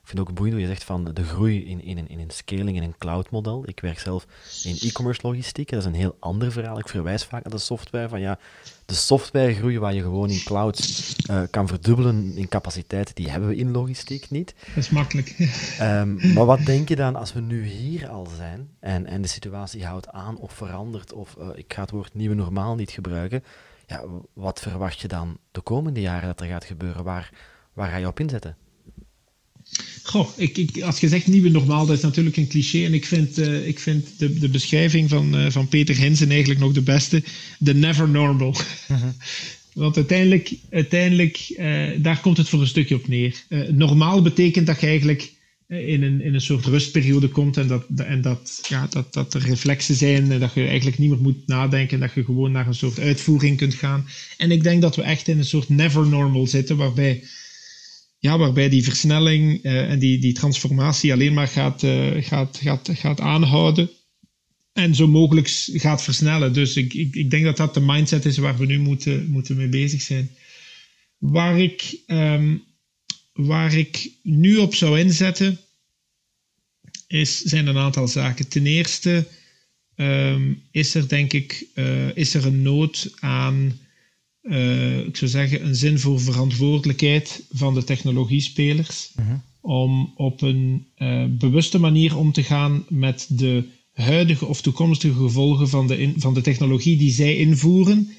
Ik 0.06 0.12
vind 0.12 0.18
het 0.18 0.28
ook 0.28 0.36
boeiend 0.36 0.56
hoe 0.56 0.66
je 0.66 0.74
zegt 0.74 0.84
van 0.84 1.04
de 1.04 1.24
groei 1.24 1.64
in, 1.64 1.82
in, 1.82 1.98
een, 1.98 2.08
in 2.08 2.18
een 2.18 2.30
scaling, 2.30 2.76
in 2.76 2.82
een 2.82 2.98
cloud 2.98 3.30
model. 3.30 3.62
Ik 3.68 3.80
werk 3.80 3.98
zelf 3.98 4.26
in 4.64 4.76
e-commerce 4.80 5.20
logistiek. 5.22 5.70
Dat 5.70 5.78
is 5.78 5.84
een 5.84 5.94
heel 5.94 6.16
ander 6.18 6.52
verhaal. 6.52 6.78
Ik 6.78 6.88
verwijs 6.88 7.24
vaak 7.24 7.42
naar 7.42 7.52
de 7.52 7.58
software. 7.58 8.08
Van 8.08 8.20
ja, 8.20 8.38
de 8.86 8.94
softwaregroei 8.94 9.78
waar 9.78 9.94
je 9.94 10.02
gewoon 10.02 10.30
in 10.30 10.42
clouds 10.44 11.14
uh, 11.30 11.42
kan 11.50 11.68
verdubbelen 11.68 12.36
in 12.36 12.48
capaciteit, 12.48 13.16
die 13.16 13.30
hebben 13.30 13.48
we 13.48 13.56
in 13.56 13.70
logistiek 13.70 14.30
niet. 14.30 14.54
Dat 14.66 14.76
is 14.76 14.90
makkelijk. 14.90 15.36
um, 15.80 16.18
maar 16.34 16.44
wat 16.44 16.64
denk 16.64 16.88
je 16.88 16.96
dan 16.96 17.16
als 17.16 17.32
we 17.32 17.40
nu 17.40 17.64
hier 17.64 18.08
al 18.08 18.26
zijn 18.36 18.68
en, 18.80 19.06
en 19.06 19.22
de 19.22 19.28
situatie 19.28 19.86
houdt 19.86 20.08
aan 20.08 20.36
of 20.36 20.52
verandert, 20.52 21.12
of 21.12 21.36
uh, 21.38 21.48
ik 21.54 21.72
ga 21.72 21.80
het 21.80 21.90
woord 21.90 22.14
nieuwe 22.14 22.34
normaal 22.34 22.74
niet 22.74 22.90
gebruiken, 22.90 23.44
ja, 23.86 24.04
wat 24.32 24.60
verwacht 24.60 25.00
je 25.00 25.08
dan 25.08 25.38
de 25.50 25.60
komende 25.60 26.00
jaren 26.00 26.26
dat 26.26 26.40
er 26.40 26.46
gaat 26.46 26.64
gebeuren? 26.64 27.04
Waar, 27.04 27.30
waar 27.72 27.90
ga 27.90 27.96
je 27.96 28.06
op 28.06 28.20
inzetten? 28.20 28.56
Goh, 30.06 30.28
ik, 30.36 30.58
ik, 30.58 30.82
als 30.82 31.00
je 31.00 31.08
zegt 31.08 31.26
nieuwe 31.26 31.48
normaal, 31.48 31.86
dat 31.86 31.96
is 31.96 32.02
natuurlijk 32.02 32.36
een 32.36 32.48
cliché. 32.48 32.84
En 32.84 32.94
ik 32.94 33.04
vind, 33.04 33.38
uh, 33.38 33.66
ik 33.66 33.78
vind 33.78 34.08
de, 34.18 34.38
de 34.38 34.48
beschrijving 34.48 35.08
van, 35.08 35.40
uh, 35.40 35.50
van 35.50 35.68
Peter 35.68 35.96
Hinsen 35.96 36.30
eigenlijk 36.30 36.60
nog 36.60 36.72
de 36.72 36.82
beste. 36.82 37.22
The 37.64 37.74
never 37.74 38.08
normal. 38.08 38.54
Uh 38.90 39.00
-huh. 39.00 39.08
Want 39.72 39.96
uiteindelijk, 39.96 40.52
uiteindelijk 40.70 41.54
uh, 41.58 41.86
daar 41.98 42.20
komt 42.20 42.36
het 42.36 42.48
voor 42.48 42.60
een 42.60 42.66
stukje 42.66 42.94
op 42.94 43.08
neer. 43.08 43.44
normaal 43.70 44.22
betekent 44.22 44.66
dat 44.66 44.80
je 44.80 44.86
eigenlijk 44.86 45.32
in 45.68 46.02
een, 46.02 46.20
in 46.20 46.34
een 46.34 46.40
soort 46.40 46.64
rustperiode 46.64 47.28
komt 47.28 47.56
en, 47.56 47.66
dat, 47.66 47.84
en 47.96 48.20
dat, 48.20 48.66
ja, 48.68 48.86
dat, 48.90 49.12
dat 49.12 49.34
er 49.34 49.40
reflexen 49.40 49.94
zijn 49.94 50.32
en 50.32 50.40
dat 50.40 50.54
je 50.54 50.66
eigenlijk 50.66 50.98
niet 50.98 51.10
meer 51.10 51.20
moet 51.20 51.46
nadenken, 51.46 52.00
dat 52.00 52.14
je 52.14 52.24
gewoon 52.24 52.52
naar 52.52 52.66
een 52.66 52.74
soort 52.74 53.00
uitvoering 53.00 53.56
kunt 53.56 53.74
gaan. 53.74 54.06
En 54.36 54.50
ik 54.50 54.62
denk 54.62 54.82
dat 54.82 54.96
we 54.96 55.02
echt 55.02 55.28
in 55.28 55.38
een 55.38 55.44
soort 55.44 55.68
never 55.68 56.06
normal 56.06 56.46
zitten, 56.46 56.76
waarbij 56.76 57.22
ja, 58.18 58.38
waarbij 58.38 58.68
die 58.68 58.84
versnelling 58.84 59.64
uh, 59.64 59.90
en 59.90 59.98
die, 59.98 60.18
die 60.18 60.32
transformatie 60.32 61.12
alleen 61.12 61.34
maar 61.34 61.48
gaat, 61.48 61.82
uh, 61.82 62.24
gaat, 62.24 62.58
gaat, 62.62 62.90
gaat 62.92 63.20
aanhouden 63.20 63.90
en 64.72 64.94
zo 64.94 65.08
mogelijk 65.08 65.48
gaat 65.72 66.02
versnellen. 66.02 66.52
Dus 66.52 66.76
ik, 66.76 66.94
ik, 66.94 67.14
ik 67.14 67.30
denk 67.30 67.44
dat 67.44 67.56
dat 67.56 67.74
de 67.74 67.80
mindset 67.80 68.24
is 68.24 68.38
waar 68.38 68.56
we 68.56 68.66
nu 68.66 68.78
moeten, 68.78 69.26
moeten 69.26 69.56
mee 69.56 69.68
bezig 69.68 70.02
zijn. 70.02 70.30
Waar 71.18 71.60
ik, 71.60 71.98
um, 72.06 72.62
waar 73.32 73.74
ik 73.74 74.10
nu 74.22 74.56
op 74.56 74.74
zou 74.74 74.98
inzetten, 74.98 75.60
is, 77.06 77.40
zijn 77.40 77.66
een 77.66 77.76
aantal 77.76 78.08
zaken. 78.08 78.48
Ten 78.48 78.66
eerste 78.66 79.26
um, 79.96 80.62
is 80.70 80.94
er 80.94 81.08
denk 81.08 81.32
ik 81.32 81.66
uh, 81.74 82.16
is 82.16 82.34
er 82.34 82.46
een 82.46 82.62
nood 82.62 83.12
aan 83.20 83.78
uh, 84.48 84.98
ik 84.98 85.16
zou 85.16 85.30
zeggen, 85.30 85.66
een 85.66 85.74
zin 85.74 85.98
voor 85.98 86.20
verantwoordelijkheid 86.20 87.44
van 87.50 87.74
de 87.74 87.84
technologiespelers. 87.84 89.12
Uh 89.20 89.26
-huh. 89.26 89.34
Om 89.60 90.12
op 90.16 90.42
een 90.42 90.86
uh, 90.98 91.24
bewuste 91.28 91.78
manier 91.78 92.16
om 92.16 92.32
te 92.32 92.42
gaan 92.42 92.84
met 92.88 93.26
de 93.30 93.64
huidige 93.92 94.46
of 94.46 94.60
toekomstige 94.60 95.14
gevolgen 95.14 95.68
van 95.68 95.86
de, 95.86 95.98
in, 95.98 96.14
van 96.16 96.34
de 96.34 96.40
technologie 96.40 96.96
die 96.96 97.10
zij 97.10 97.36
invoeren. 97.36 98.10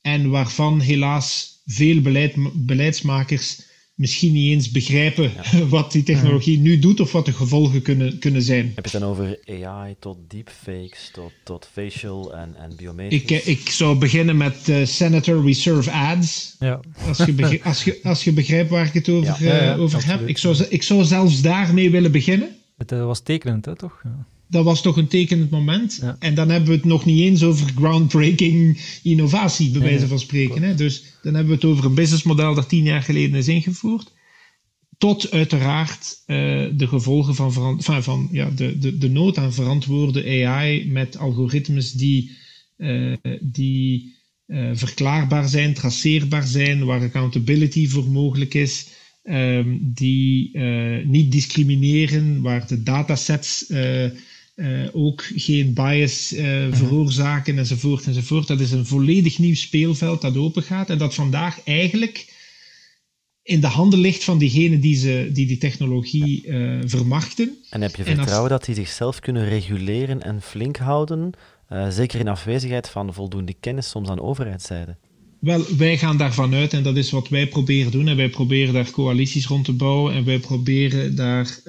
En 0.00 0.30
waarvan 0.30 0.80
helaas 0.80 1.60
veel 1.64 2.00
beleid, 2.00 2.34
beleidsmakers 2.54 3.65
misschien 3.96 4.32
niet 4.32 4.52
eens 4.52 4.70
begrijpen 4.70 5.32
wat 5.68 5.92
die 5.92 6.02
technologie 6.02 6.58
nu 6.58 6.78
doet 6.78 7.00
of 7.00 7.12
wat 7.12 7.24
de 7.24 7.32
gevolgen 7.32 7.82
kunnen, 7.82 8.18
kunnen 8.18 8.42
zijn. 8.42 8.72
Heb 8.74 8.84
je 8.84 8.90
het 8.90 9.00
dan 9.00 9.10
over 9.10 9.38
AI 9.62 9.96
tot 9.98 10.16
deepfakes, 10.28 11.10
tot, 11.12 11.32
tot 11.44 11.68
facial 11.72 12.34
en, 12.34 12.54
en 12.56 12.76
biometrisch? 12.76 13.22
Ik, 13.22 13.30
eh, 13.30 13.46
ik 13.46 13.70
zou 13.70 13.98
beginnen 13.98 14.36
met 14.36 14.68
uh, 14.68 14.86
Senator 14.86 15.44
Reserve 15.44 15.90
Ads. 15.90 16.56
Ja. 16.58 16.80
Als, 17.06 17.16
je 17.16 17.60
als, 17.64 17.84
je, 17.84 18.00
als 18.02 18.24
je 18.24 18.32
begrijpt 18.32 18.70
waar 18.70 18.86
ik 18.86 18.92
het 18.92 19.08
over, 19.08 19.44
ja. 19.44 19.74
uh, 19.74 19.82
over 19.82 20.06
heb. 20.06 20.28
Ik 20.28 20.38
zou, 20.38 20.64
ik 20.68 20.82
zou 20.82 21.04
zelfs 21.04 21.40
daarmee 21.40 21.90
willen 21.90 22.12
beginnen. 22.12 22.56
Het 22.76 22.90
was 22.90 23.20
tekenend, 23.20 23.64
hè, 23.64 23.76
toch? 23.76 24.00
Ja 24.04 24.26
dat 24.48 24.64
was 24.64 24.82
toch 24.82 24.96
een 24.96 25.08
tekenend 25.08 25.50
moment. 25.50 26.02
En 26.18 26.34
dan 26.34 26.48
hebben 26.48 26.68
we 26.68 26.76
het 26.76 26.84
nog 26.84 27.04
niet 27.04 27.20
eens 27.20 27.42
over 27.42 27.72
groundbreaking 27.76 28.80
innovatie, 29.02 29.70
bij 29.70 29.80
wijze 29.80 30.06
van 30.06 30.18
spreken. 30.18 30.62
Hè? 30.62 30.74
Dus 30.74 31.04
dan 31.22 31.34
hebben 31.34 31.52
we 31.52 31.54
het 31.54 31.70
over 31.70 31.84
een 31.84 31.94
businessmodel 31.94 32.54
dat 32.54 32.68
tien 32.68 32.84
jaar 32.84 33.02
geleden 33.02 33.38
is 33.38 33.48
ingevoerd. 33.48 34.14
Tot 34.98 35.30
uiteraard 35.30 36.22
uh, 36.26 36.36
de 36.76 36.86
gevolgen 36.86 37.34
van, 37.34 37.52
van, 37.82 38.02
van 38.02 38.28
ja, 38.32 38.50
de, 38.50 38.78
de, 38.78 38.98
de 38.98 39.10
nood 39.10 39.38
aan 39.38 39.52
verantwoorde 39.52 40.44
AI 40.46 40.90
met 40.90 41.18
algoritmes 41.18 41.92
die, 41.92 42.30
uh, 42.76 43.16
die 43.40 44.14
uh, 44.46 44.70
verklaarbaar 44.72 45.48
zijn, 45.48 45.74
traceerbaar 45.74 46.46
zijn, 46.46 46.84
waar 46.84 47.00
accountability 47.00 47.88
voor 47.88 48.04
mogelijk 48.04 48.54
is. 48.54 48.88
Um, 49.28 49.80
die 49.94 50.58
niet 51.04 51.32
discrimineren, 51.32 52.40
waar 52.42 52.66
de 52.66 52.82
datasets 52.82 53.70
uh, 53.70 54.10
ook 54.92 55.24
geen 55.34 55.74
bias 55.74 56.32
uh, 56.32 56.66
veroorzaken 56.70 57.58
enzovoort 57.58 58.06
enzovoort. 58.06 58.46
Dat 58.46 58.60
is 58.60 58.70
een 58.70 58.86
volledig 58.86 59.38
nieuw 59.38 59.54
speelveld 59.54 60.20
dat 60.20 60.36
open 60.36 60.62
gaat 60.62 60.90
en 60.90 60.98
dat 60.98 61.14
vandaag 61.14 61.62
eigenlijk 61.64 62.34
in 63.42 63.60
de 63.60 63.66
handen 63.66 63.98
ligt 63.98 64.24
van 64.24 64.38
diegenen 64.38 64.80
die, 64.80 64.96
ze, 64.96 65.30
die 65.32 65.46
die 65.46 65.58
technologie 65.58 66.46
uh, 66.46 66.78
vermachten. 66.84 67.56
En 67.70 67.82
heb 67.82 67.96
je 67.96 68.04
vertrouwen 68.04 68.50
dat 68.50 68.64
die 68.64 68.74
zichzelf 68.74 69.20
kunnen 69.20 69.48
reguleren 69.48 70.22
en 70.22 70.42
flink 70.42 70.76
houden, 70.76 71.32
zeker 71.88 72.20
in 72.20 72.28
afwezigheid 72.28 72.88
van 72.88 73.14
voldoende 73.14 73.54
kennis 73.60 73.88
soms 73.88 74.08
aan 74.08 74.20
overheidszijde? 74.20 74.96
Wel, 75.40 75.64
wij 75.76 75.98
gaan 75.98 76.16
daarvan 76.16 76.54
uit 76.54 76.72
en 76.72 76.82
dat 76.82 76.96
is 76.96 77.10
wat 77.10 77.28
wij 77.28 77.48
proberen 77.48 77.90
doen. 77.90 78.08
En 78.08 78.16
wij 78.16 78.28
proberen 78.28 78.74
daar 78.74 78.90
coalities 78.90 79.46
rond 79.46 79.64
te 79.64 79.72
bouwen 79.72 80.14
en 80.14 80.24
wij 80.24 80.38
proberen 80.38 81.16
daar 81.16 81.60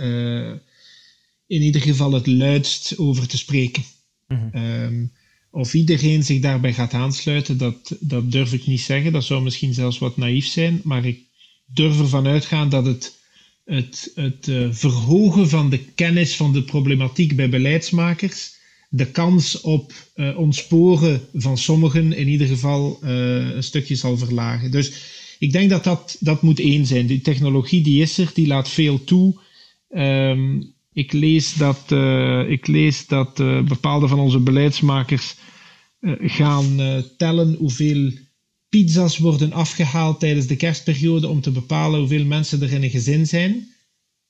in 1.47 1.61
ieder 1.61 1.81
geval 1.81 2.11
het 2.11 2.27
luidst 2.27 2.97
over 2.97 3.27
te 3.27 3.37
spreken. 3.37 3.83
Mhm. 4.27 4.47
Ehm, 4.51 5.05
of 5.51 5.73
iedereen 5.73 6.23
zich 6.23 6.41
daarbij 6.41 6.73
gaat 6.73 6.93
aansluiten, 6.93 7.57
dat, 7.57 7.95
dat 7.99 8.31
durf 8.31 8.53
ik 8.53 8.65
niet 8.65 8.81
zeggen. 8.81 9.11
Dat 9.11 9.23
zou 9.23 9.43
misschien 9.43 9.73
zelfs 9.73 9.97
wat 9.97 10.17
naïef 10.17 10.45
zijn, 10.45 10.81
maar 10.83 11.05
ik 11.05 11.19
durf 11.65 11.99
ervan 11.99 12.27
uitgaan 12.27 12.69
dat 12.69 12.85
het, 12.85 13.17
het, 13.65 14.11
het 14.15 14.47
uh, 14.47 14.67
verhogen 14.71 15.49
van 15.49 15.69
de 15.69 15.77
kennis 15.77 16.35
van 16.35 16.53
de 16.53 16.63
problematiek 16.63 17.35
bij 17.35 17.49
beleidsmakers 17.49 18.55
de 18.89 19.11
kans 19.11 19.61
op 19.61 19.93
uh, 20.15 20.37
ontsporen 20.37 21.21
van 21.33 21.57
sommigen 21.57 22.13
in 22.13 22.27
ieder 22.27 22.47
geval 22.47 22.99
uh, 23.03 23.09
een 23.55 23.63
stukje 23.63 23.95
zal 23.95 24.17
verlagen. 24.17 24.71
Dus 24.71 24.93
ik 25.39 25.51
denk 25.51 25.69
dat 25.69 25.83
dat, 25.83 26.17
dat 26.19 26.41
moet 26.41 26.59
één 26.59 26.85
zijn. 26.85 27.07
Die 27.07 27.21
technologie 27.21 27.83
die 27.83 28.01
is 28.01 28.17
er, 28.17 28.31
die 28.33 28.47
laat 28.47 28.69
veel 28.69 29.03
toe. 29.03 29.39
Um, 29.89 30.75
ik 30.97 31.13
lees 31.13 31.53
dat, 31.53 31.91
uh, 31.91 32.49
ik 32.49 32.67
lees 32.67 33.07
dat 33.07 33.39
uh, 33.39 33.61
bepaalde 33.61 34.07
van 34.07 34.19
onze 34.19 34.39
beleidsmakers 34.39 35.35
uh, 35.99 36.13
gaan 36.19 37.03
tellen 37.17 37.53
hoeveel 37.53 38.11
pizza's 38.69 39.17
worden 39.17 39.53
afgehaald 39.53 40.19
tijdens 40.19 40.47
de 40.47 40.55
kerstperiode 40.55 41.27
om 41.27 41.41
te 41.41 41.51
bepalen 41.51 41.99
hoeveel 41.99 42.25
mensen 42.25 42.61
er 42.61 42.71
in 42.71 42.83
een 42.83 42.89
gezin 42.89 43.27
zijn. 43.27 43.67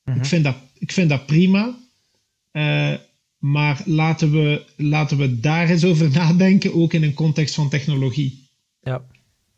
Mhm. 0.03 0.17
ik, 0.17 0.25
vind 0.25 0.43
dat, 0.43 0.55
ik 0.73 0.91
vind 0.91 1.09
dat 1.09 1.25
prima. 1.25 1.77
maar 3.37 3.81
laten 3.85 4.31
we, 4.31 4.65
laten 4.77 5.17
we 5.17 5.39
daar 5.39 5.69
eens 5.69 5.83
over 5.83 6.11
nadenken, 6.21 6.73
ook 6.73 6.93
in 6.93 7.03
een 7.03 7.13
context 7.13 7.55
van 7.55 7.69
technologie. 7.69 8.49
Ja. 8.81 9.05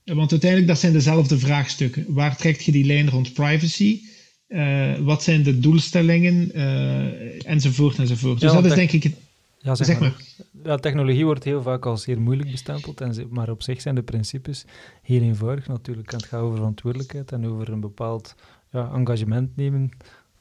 Want 0.04 0.32
uiteindelijk, 0.32 0.70
dat 0.70 0.80
zijn 0.80 0.94
dezelfde 0.94 1.40
vraagstukken. 1.40 2.06
Waar 2.14 2.38
trekt 2.38 2.64
je 2.64 2.72
die 2.72 2.86
lijn 2.86 3.10
rond 3.10 3.34
privacy? 3.34 4.02
Uh, 4.50 4.98
wat 4.98 5.24
zijn 5.24 5.44
de 5.44 5.60
doelstellingen, 5.60 6.52
uh, 6.56 7.50
enzovoort, 7.50 7.98
enzovoort. 7.98 8.40
Dus 8.40 8.52
dat 8.52 8.66
is 8.66 8.74
denk 8.74 8.92
ik 8.92 9.04
het... 9.04 9.16
Ja, 9.58 9.76
zeg, 9.76 10.00
maar. 10.00 10.16
Ja, 10.64 10.78
technologie 10.78 11.26
wordt 11.26 11.44
heel 11.44 11.62
vaak 11.62 11.86
als 11.86 12.04
zeer 12.04 12.22
moeilijk 12.22 12.52
bestempeld, 12.52 13.02
en, 13.02 13.28
maar 13.30 13.50
op 13.50 13.64
zich 13.64 13.82
zijn 13.82 13.96
de 13.96 14.02
principes 14.02 14.66
heel 15.02 15.22
eenvoudig 15.22 15.68
natuurlijk. 15.68 16.12
Het 16.12 16.26
gaat 16.26 16.42
over 16.42 16.58
verantwoordelijkheid 16.58 17.32
en 17.32 17.48
over 17.48 17.70
een 17.72 17.80
bepaald 17.80 18.36
ja, 18.72 18.92
engagement 18.94 19.56
nemen 19.56 19.90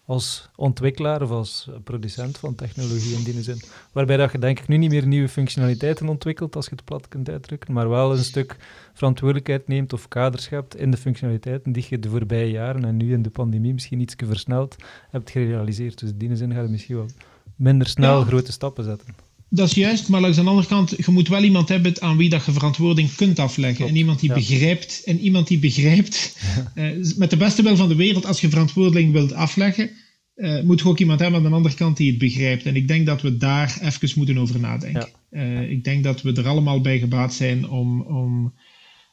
als 0.08 0.48
ontwikkelaar 0.56 1.22
of 1.22 1.30
als 1.30 1.68
producent 1.84 2.38
van 2.38 2.54
technologie 2.54 3.16
in 3.16 3.24
die 3.24 3.42
zin. 3.42 3.60
Waarbij 3.92 4.16
dat 4.16 4.32
je 4.32 4.38
denk 4.38 4.58
ik 4.58 4.68
nu 4.68 4.76
niet 4.76 4.90
meer 4.90 5.06
nieuwe 5.06 5.28
functionaliteiten 5.28 6.08
ontwikkelt, 6.08 6.56
als 6.56 6.64
je 6.64 6.70
het 6.74 6.84
plat 6.84 7.08
kunt 7.08 7.30
uitdrukken, 7.30 7.72
maar 7.72 7.88
wel 7.88 8.12
een 8.12 8.24
stuk 8.24 8.56
verantwoordelijkheid 8.92 9.68
neemt 9.68 9.92
of 9.92 10.08
kaders 10.08 10.42
schept 10.42 10.76
in 10.76 10.90
de 10.90 10.96
functionaliteiten 10.96 11.72
die 11.72 11.86
je 11.88 11.98
de 11.98 12.08
voorbije 12.08 12.50
jaren 12.50 12.84
en 12.84 12.96
nu 12.96 13.12
in 13.12 13.22
de 13.22 13.30
pandemie 13.30 13.72
misschien 13.72 14.00
iets 14.00 14.14
versneld 14.18 14.76
hebt 15.10 15.30
gerealiseerd. 15.30 15.98
Dus 15.98 16.10
in 16.10 16.18
die 16.18 16.36
zin 16.36 16.52
ga 16.52 16.62
je 16.62 16.68
misschien 16.68 16.96
wel 16.96 17.08
minder 17.56 17.86
snel 17.86 18.22
grote 18.22 18.52
stappen 18.52 18.84
zetten. 18.84 19.27
Dat 19.50 19.68
is 19.68 19.74
juist, 19.74 20.08
maar 20.08 20.20
langs 20.20 20.36
de 20.36 20.42
andere 20.42 20.66
kant, 20.66 20.94
je 20.96 21.10
moet 21.10 21.28
wel 21.28 21.42
iemand 21.42 21.68
hebben 21.68 22.02
aan 22.02 22.16
wie 22.16 22.28
dat 22.28 22.44
je 22.44 22.52
verantwoording 22.52 23.14
kunt 23.14 23.38
afleggen. 23.38 23.88
En 23.88 23.96
iemand 23.96 24.20
die 24.20 24.32
begrijpt, 24.32 25.02
en 25.04 25.18
iemand 25.18 25.48
die 25.48 25.58
begrijpt 25.58 26.36
uh, 26.74 27.14
met 27.16 27.30
de 27.30 27.36
beste 27.36 27.62
wil 27.62 27.76
van 27.76 27.88
de 27.88 27.94
wereld, 27.94 28.26
als 28.26 28.40
je 28.40 28.48
verantwoording 28.48 29.12
wilt 29.12 29.32
afleggen, 29.32 29.90
uh, 30.36 30.62
moet 30.62 30.80
je 30.80 30.88
ook 30.88 30.98
iemand 30.98 31.20
hebben 31.20 31.38
aan 31.38 31.48
de 31.48 31.56
andere 31.56 31.74
kant 31.74 31.96
die 31.96 32.10
het 32.10 32.18
begrijpt. 32.18 32.64
En 32.64 32.76
ik 32.76 32.88
denk 32.88 33.06
dat 33.06 33.22
we 33.22 33.36
daar 33.36 33.78
even 33.82 34.10
moeten 34.16 34.38
over 34.38 34.60
nadenken. 34.60 35.08
Uh, 35.30 35.70
ik 35.70 35.84
denk 35.84 36.04
dat 36.04 36.22
we 36.22 36.32
er 36.32 36.48
allemaal 36.48 36.80
bij 36.80 36.98
gebaat 36.98 37.34
zijn 37.34 37.68
om, 37.68 38.00
om 38.00 38.54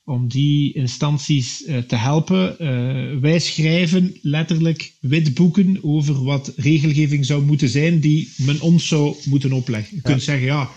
om 0.06 0.28
die 0.28 0.74
instanties 0.74 1.64
uh, 1.68 1.78
te 1.78 1.96
helpen. 1.96 2.56
Uh, 2.60 3.20
wij 3.22 3.40
schrijven 3.40 4.18
letterlijk 4.22 4.94
witboeken 5.00 5.78
over 5.82 6.24
wat 6.24 6.54
regelgeving 6.56 7.26
zou 7.26 7.44
moeten 7.44 7.70
zijn 7.70 8.00
die 8.00 8.34
men 8.38 8.62
ons 8.62 8.88
zou 8.88 9.16
moeten 9.26 9.52
opleggen. 9.52 9.96
Je 9.96 10.02
kunt 10.02 10.24
zeggen, 10.24 10.46
ja, 10.46 10.70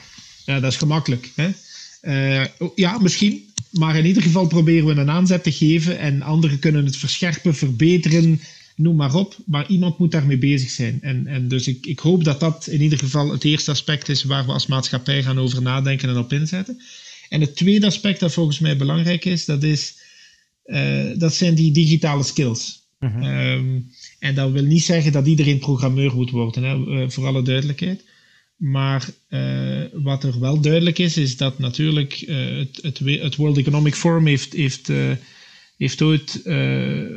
ja, 0.45 0.61
dat 0.61 0.72
is 0.72 0.79
gemakkelijk. 0.79 1.31
Hè? 1.35 1.49
Uh, 2.03 2.47
ja, 2.74 2.99
misschien. 2.99 3.47
Maar 3.70 3.97
in 3.97 4.07
ieder 4.07 4.22
geval 4.22 4.47
proberen 4.47 4.87
we 4.87 5.01
een 5.01 5.11
aanzet 5.11 5.43
te 5.43 5.53
geven 5.53 5.99
en 5.99 6.22
anderen 6.22 6.59
kunnen 6.59 6.85
het 6.85 6.97
verscherpen, 6.97 7.55
verbeteren, 7.55 8.41
noem 8.76 8.97
maar 8.97 9.14
op. 9.14 9.37
Maar 9.47 9.68
iemand 9.68 9.99
moet 9.99 10.11
daarmee 10.11 10.39
bezig 10.39 10.70
zijn. 10.70 10.99
En, 11.03 11.26
en 11.26 11.49
dus 11.49 11.68
ik, 11.68 11.87
ik 11.87 11.99
hoop 11.99 12.24
dat 12.24 12.41
dat 12.41 12.66
in 12.66 12.81
ieder 12.81 12.99
geval 12.99 13.31
het 13.33 13.45
eerste 13.45 13.70
aspect 13.70 14.09
is 14.09 14.24
waar 14.24 14.47
we 14.47 14.53
als 14.53 14.66
maatschappij 14.66 15.22
gaan 15.22 15.39
over 15.39 15.62
nadenken 15.62 16.09
en 16.09 16.18
op 16.18 16.33
inzetten. 16.33 16.81
En 17.29 17.41
het 17.41 17.57
tweede 17.57 17.87
aspect 17.87 18.20
dat 18.20 18.33
volgens 18.33 18.59
mij 18.59 18.76
belangrijk 18.76 19.24
is, 19.24 19.45
dat, 19.45 19.62
is, 19.62 19.99
uh, 20.64 21.11
dat 21.16 21.35
zijn 21.35 21.55
die 21.55 21.72
digitale 21.72 22.22
skills. 22.22 22.87
Mm 22.99 23.22
um, 23.22 23.91
en 24.18 24.35
dat 24.35 24.51
wil 24.51 24.62
niet 24.62 24.83
zeggen 24.83 25.12
dat 25.12 25.26
iedereen 25.26 25.59
programmeur 25.59 26.14
moet 26.14 26.31
worden, 26.31 26.62
hè, 26.62 26.76
uh, 26.76 27.09
voor 27.09 27.26
alle 27.26 27.43
duidelijkheid. 27.43 28.05
Maar 28.57 29.09
uh, 29.29 29.85
wat 29.93 30.24
er 30.24 30.41
wel 30.41 30.61
duidelijk 30.61 30.99
is, 30.99 31.16
is 31.16 31.37
dat 31.37 31.59
natuurlijk 31.59 32.12
het, 32.26 32.79
het, 32.83 32.99
het, 32.99 33.37
World 33.37 33.59
Economic 33.59 33.95
Forum 33.95 34.26
heeft, 34.26 34.53
heeft, 34.53 34.91
heeft 35.76 36.03
ooit 36.03 36.41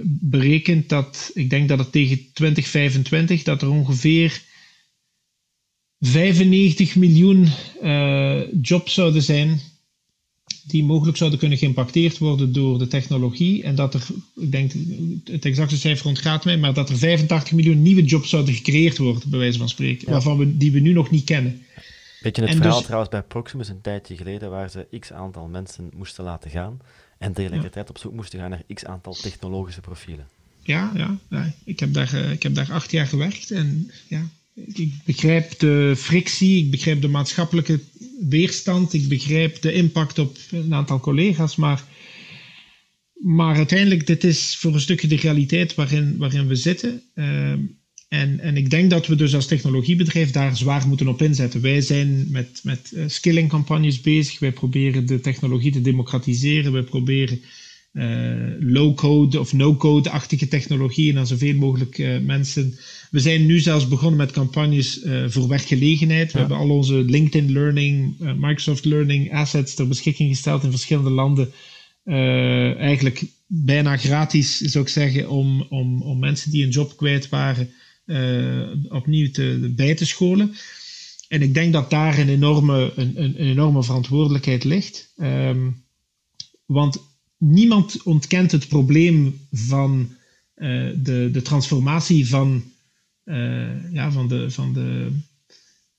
berekend 0.04 0.90
dat, 0.90 1.32
ik 1.34 1.50
denk 1.50 1.68
dat 1.68 1.80
het 1.80 1.92
tegen 1.92 2.18
2025, 2.34 3.44
dat 3.44 3.62
er 3.62 3.70
ongeveer 3.70 4.42
95 6.00 6.96
miljoen 6.96 7.48
jobs 8.62 8.94
zouden 8.94 9.24
zijn 9.24 9.60
die 10.72 10.84
mogelijk 10.84 11.18
zouden 11.18 11.40
kunnen 11.40 11.58
geïmpacteerd 11.58 12.18
worden 12.18 12.54
door 12.54 12.80
de 12.80 12.88
technologie. 12.88 13.64
En 13.64 13.76
dat 13.76 13.94
er, 13.94 14.08
ik 14.36 14.52
denk, 14.52 14.72
het 15.24 15.46
exacte 15.46 15.78
cijfer 15.78 16.08
ontgaat 16.08 16.46
mij, 16.46 16.58
maar 16.58 16.74
dat 16.74 16.90
er 16.90 16.98
85 16.98 17.54
miljoen 17.54 17.82
nieuwe 17.82 18.04
jobs 18.04 18.30
zouden 18.30 18.54
gecreëerd 18.54 18.98
worden, 18.98 19.30
bij 19.30 19.40
wijze 19.40 19.58
van 19.58 19.70
spreken, 19.70 20.10
waarvan 20.10 20.38
we, 20.38 20.58
die 20.58 20.72
we 20.72 20.80
nu 20.80 20.94
nog 20.94 21.12
niet 21.12 21.24
kennen. 21.24 21.62
Beetje 22.22 22.42
het 22.42 22.56
verhaal 22.56 22.76
dus- 22.76 22.84
trouwens 22.84 23.12
bij 23.12 23.22
Proximus 23.24 23.70
een 23.70 23.82
tijdje 23.82 24.18
geleden, 24.18 24.50
waar 24.50 24.70
ze 24.70 24.88
x 25.00 25.12
aantal 25.12 25.48
mensen 25.48 25.90
moesten 25.96 26.24
laten 26.24 26.52
gaan 26.52 26.80
en 27.18 27.34
tegelijkertijd 27.34 27.90
op 27.90 27.98
zoek 27.98 28.14
moesten 28.14 28.40
gaan 28.40 28.50
naar 28.50 28.64
x 28.74 28.86
aantal 28.86 29.14
technologische 29.14 29.82
profielen. 29.82 30.28
Ja, 30.64 30.92
ja, 30.96 31.18
ja. 31.30 31.54
Ik, 31.64 31.80
heb 31.80 31.94
daar, 31.94 32.14
eh, 32.14 32.32
ik 32.32 32.44
heb 32.44 32.56
daar 32.56 32.72
acht 32.72 32.92
jaar 32.92 33.08
gewerkt 33.08 33.52
en 33.52 33.92
ja, 34.08 34.28
ik 34.54 34.94
begrijp 35.06 35.60
de 35.60 35.94
frictie, 35.98 36.64
ik 36.64 36.72
begrijp 36.72 37.02
de 37.02 37.08
maatschappelijke 37.08 37.80
weerstand, 38.30 38.94
ik 38.94 39.08
begrijp 39.08 39.62
de 39.62 39.74
impact 39.74 40.20
op 40.20 40.38
een 40.52 40.74
aantal 40.74 41.00
collega's, 41.00 41.56
maar, 41.56 41.84
maar 43.14 43.56
uiteindelijk, 43.56 44.08
dit 44.08 44.24
is 44.24 44.56
voor 44.60 44.74
een 44.74 44.80
stukje 44.80 45.08
de 45.08 45.16
realiteit 45.16 45.76
waarin, 45.76 46.18
waarin 46.18 46.48
we 46.48 46.56
zitten. 46.56 47.02
Uh, 47.16 47.52
en, 48.08 48.40
en 48.40 48.58
ik 48.58 48.70
denk 48.70 48.90
dat 48.90 49.08
we 49.08 49.16
dus 49.16 49.36
als 49.36 49.48
technologiebedrijf 49.48 50.32
daar 50.32 50.58
zwaar 50.58 50.88
moeten 50.88 51.08
op 51.08 51.22
inzetten. 51.22 51.62
Wij 51.62 51.82
zijn 51.82 52.28
met, 52.30 52.60
met 52.64 52.92
uh, 52.94 53.04
skilling 53.08 53.50
campagnes 53.50 54.02
bezig, 54.02 54.40
wij 54.40 54.52
proberen 54.52 55.06
de 55.06 55.20
technologie 55.20 55.72
te 55.72 55.82
democratiseren, 55.82 56.72
wij 56.72 56.84
proberen 56.84 57.42
low-code 58.60 59.40
of 59.40 59.54
no-code-achtige 59.54 60.48
technologieën 60.48 61.18
aan 61.18 61.28
zoveel 61.28 61.56
mogelijk 61.56 62.22
mensen. 62.22 62.76
We 63.10 63.20
zijn 63.20 63.46
nu 63.46 63.60
zelfs 63.60 63.88
begonnen 63.88 64.18
met 64.18 64.32
campagnes 64.32 65.06
voor 65.28 65.48
werkgelegenheid. 65.48 66.32
We 66.32 66.40
hebben 66.40 66.58
al 66.58 66.70
onze 66.70 66.94
LinkedIn 66.94 67.52
Learning, 67.52 68.16
Microsoft 68.20 68.86
Learning 68.86 69.34
assets 69.34 69.74
ter 69.74 69.88
beschikking 69.88 70.30
gesteld 70.30 70.64
in 70.64 70.70
verschillende 70.72 71.10
landen. 71.10 71.52
eigenlijk 72.78 73.24
bijna 73.48 73.98
gratis, 73.98 74.58
zou 74.58 74.84
ik 74.84 74.90
zeggen, 74.90 75.30
om, 75.30 75.66
om, 75.70 76.02
om 76.02 76.20
mensen 76.20 76.52
die 76.52 76.64
een 76.64 76.70
job 76.70 76.98
kwijt 76.98 77.30
waren 77.30 77.70
opnieuw 78.90 79.32
te, 79.32 79.74
bij 79.76 79.96
te 79.96 80.06
scholen. 80.06 80.56
En 81.28 81.42
ik 81.42 81.54
denk 81.54 81.74
dat 81.74 81.90
daar 81.90 82.20
een 82.20 82.30
enorme, 82.30 82.92
een, 82.96 83.24
een, 83.24 83.36
enorme 83.36 83.84
verantwoordelijkheid 83.84 84.64
ligt. 84.64 85.14
Ehm, 85.18 85.70
want 86.66 87.11
niemand 87.42 88.04
ontkent 88.04 88.52
het 88.52 88.68
probleem 88.68 89.48
van 89.52 90.10
uh, 90.56 90.92
de, 90.96 91.30
de 91.32 91.42
transformatie 91.42 92.28
van, 92.28 92.64
uh, 93.26 93.94
ja, 93.94 94.12
van, 94.12 94.28
de, 94.28 94.52
van, 94.52 94.74
de, 94.74 95.12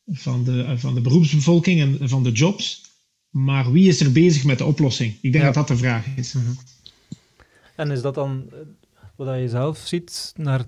van, 0.07 0.45
de, 0.45 0.79
van 0.79 0.95
de 0.95 1.01
beroepsbevolking 1.01 1.81
en 1.81 2.09
van 2.09 2.23
de 2.23 2.33
jobs. 2.33 2.91
Maar 3.31 3.73
wie 3.73 3.89
is 3.89 4.01
er 4.01 4.13
bezig 4.13 4.45
met 4.45 4.59
de 4.59 4.65
oplossing? 4.65 5.15
Ik 5.21 5.33
denk 5.33 5.45
dat 5.45 5.55
dat 5.55 5.69
de 5.69 5.77
vraag 5.77 6.07
is. 6.17 6.33
-hmm. 6.33 6.57
En 7.77 7.91
is 7.91 8.03
dat 8.03 8.15
dan 8.15 8.51
wat 9.17 9.39
je 9.39 9.49
zelf 9.49 9.79
ziet 9.79 10.33
naar 10.37 10.65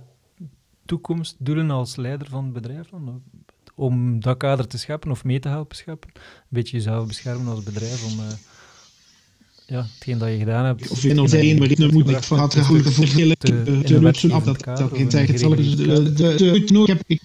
toekomstdoelen 0.85 1.71
als 1.71 1.97
leider 1.97 2.29
van 2.29 2.45
het 2.45 2.53
bedrijf? 2.53 2.89
Dan? 2.89 3.23
om 3.75 4.21
dat 4.21 4.37
kader 4.37 4.67
te 4.67 4.79
scheppen 4.79 5.11
of 5.11 5.25
mee 5.25 5.41
te 5.41 5.49
helpen 5.49 5.77
scheppen. 5.77 6.11
Een 6.15 6.23
beetje 6.49 6.77
jezelf 6.77 7.07
beschermen 7.07 7.53
als 7.53 7.63
bedrijf 7.63 8.13
om 8.13 8.19
uh, 8.19 8.27
ja, 9.67 9.87
hetgeen 9.95 10.19
dat 10.19 10.29
je 10.29 10.39
gedaan 10.39 10.65
hebt. 10.65 10.89
Of 10.89 11.05
in 11.05 11.21
onze 11.21 11.39
één 11.39 11.59
waarin 11.59 11.93
moet 11.93 12.11
ik 12.11 12.23
van 12.23 12.41
het 12.41 12.59
goede 12.59 12.93
verschillen 12.93 13.39
te 13.39 13.99
loopsen 14.01 14.31
af. 14.31 14.45
Dat 14.45 14.91
zeggen. 15.09 16.55
Ik 16.55 16.69
de. 16.69 17.21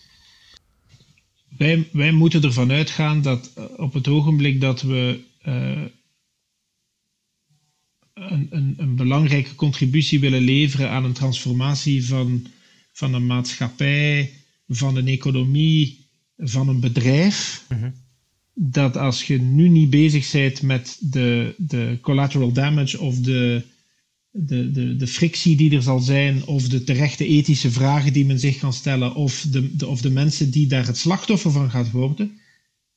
Wij, 1.59 1.89
wij 1.91 2.11
moeten 2.11 2.43
ervan 2.43 2.71
uitgaan 2.71 3.21
dat 3.21 3.51
uh, 3.57 3.63
op 3.77 3.93
het 3.93 4.07
ogenblik 4.07 4.61
dat 4.61 4.81
we 4.81 5.19
uh, 5.47 5.81
een, 8.13 8.47
een, 8.49 8.73
een, 8.77 8.95
belangrijke 8.95 9.55
contributie 9.55 10.19
willen 10.19 10.41
leveren 10.41 10.89
aan 10.89 11.03
een 11.03 11.13
transformatie 11.13 12.05
van, 12.05 12.47
van 12.91 13.13
een 13.13 13.25
maatschappij, 13.25 14.33
van 14.67 14.95
een 14.95 15.07
economie, 15.07 16.09
van 16.37 16.67
een 16.69 16.79
bedrijf. 16.79 17.65
Mhm. 17.69 17.89
Dat 18.61 18.97
als 18.97 19.23
je 19.23 19.41
nu 19.41 19.69
niet 19.69 19.89
bezig 19.89 20.31
bent 20.31 20.61
met 20.61 20.97
de, 20.99 21.55
de 21.57 21.97
collateral 22.01 22.51
damage 22.51 22.99
of 22.99 23.19
de, 23.19 23.63
de, 24.31 24.71
de, 24.71 24.95
de 24.95 25.07
frictie 25.07 25.55
die 25.55 25.75
er 25.75 25.81
zal 25.81 25.99
zijn, 25.99 26.45
of 26.45 26.67
de 26.67 26.83
terechte 26.83 27.25
ethische 27.25 27.71
vragen 27.71 28.13
die 28.13 28.25
men 28.25 28.39
zich 28.39 28.57
kan 28.57 28.73
stellen, 28.73 29.15
of 29.15 29.45
de, 29.51 29.75
de, 29.75 29.87
of 29.87 30.01
de 30.01 30.09
mensen 30.09 30.51
die 30.51 30.67
daar 30.67 30.85
het 30.85 30.97
slachtoffer 30.97 31.51
van 31.51 31.69
gaat 31.69 31.91
worden, 31.91 32.39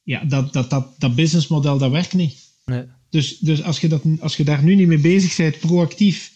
ja, 0.02 0.24
dat, 0.24 0.52
dat, 0.52 0.70
dat, 0.70 0.94
dat 0.98 1.14
businessmodel 1.14 1.78
dat 1.78 1.90
werkt 1.90 2.12
niet. 2.12 2.34
Nee. 2.64 2.84
Dus, 3.10 3.38
dus 3.38 3.62
als, 3.62 3.80
je 3.80 3.88
dat, 3.88 4.02
als 4.20 4.36
je 4.36 4.44
daar 4.44 4.62
nu 4.62 4.74
niet 4.74 4.86
mee 4.86 4.98
bezig 4.98 5.36
bent, 5.36 5.58
proactief. 5.58 6.32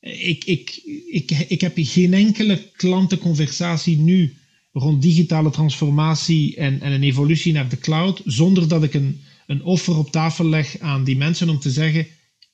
Ik, 0.00 0.44
ik, 0.44 0.80
ik, 1.10 1.30
ik 1.30 1.60
heb 1.60 1.72
geen 1.76 2.14
enkele 2.14 2.70
klantenconversatie 2.76 3.98
nu 3.98 4.36
rond 4.72 5.02
digitale 5.02 5.50
transformatie 5.50 6.56
en, 6.56 6.80
en 6.80 6.92
een 6.92 7.02
evolutie 7.02 7.52
naar 7.52 7.68
de 7.68 7.78
cloud, 7.78 8.22
zonder 8.24 8.68
dat 8.68 8.82
ik 8.82 8.94
een, 8.94 9.20
een 9.46 9.62
offer 9.64 9.98
op 9.98 10.10
tafel 10.10 10.44
leg 10.44 10.78
aan 10.78 11.04
die 11.04 11.16
mensen 11.16 11.48
om 11.48 11.58
te 11.58 11.70
zeggen, 11.70 12.06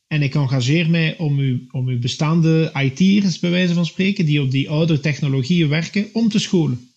en 0.07 0.23
ik 0.23 0.35
engageer 0.35 0.91
mij 0.91 1.19
om 1.19 1.39
uw, 1.39 1.59
om 1.71 1.89
uw 1.89 1.99
bestaande 1.99 2.73
IT'ers, 2.75 3.39
bij 3.39 3.51
wijze 3.51 3.75
van 3.75 3.87
spreken, 3.87 4.27
die 4.27 4.43
op 4.43 4.51
die 4.51 4.71
oude 4.71 5.01
technologieën 5.01 5.69
werken, 5.69 6.07
om 6.13 6.29
te 6.29 6.39
scholen. 6.39 6.91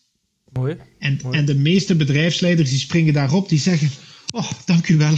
Mooi. 0.53 0.75
En, 0.99 1.19
en 1.31 1.45
de 1.45 1.55
meeste 1.55 1.95
bedrijfsleiders 1.95 2.69
die 2.69 2.79
springen 2.79 3.13
daarop, 3.13 3.49
die 3.49 3.59
zeggen, 3.59 3.89
oh, 4.31 4.51
dank 4.65 4.87
u 4.87 4.97
wel. 4.97 5.15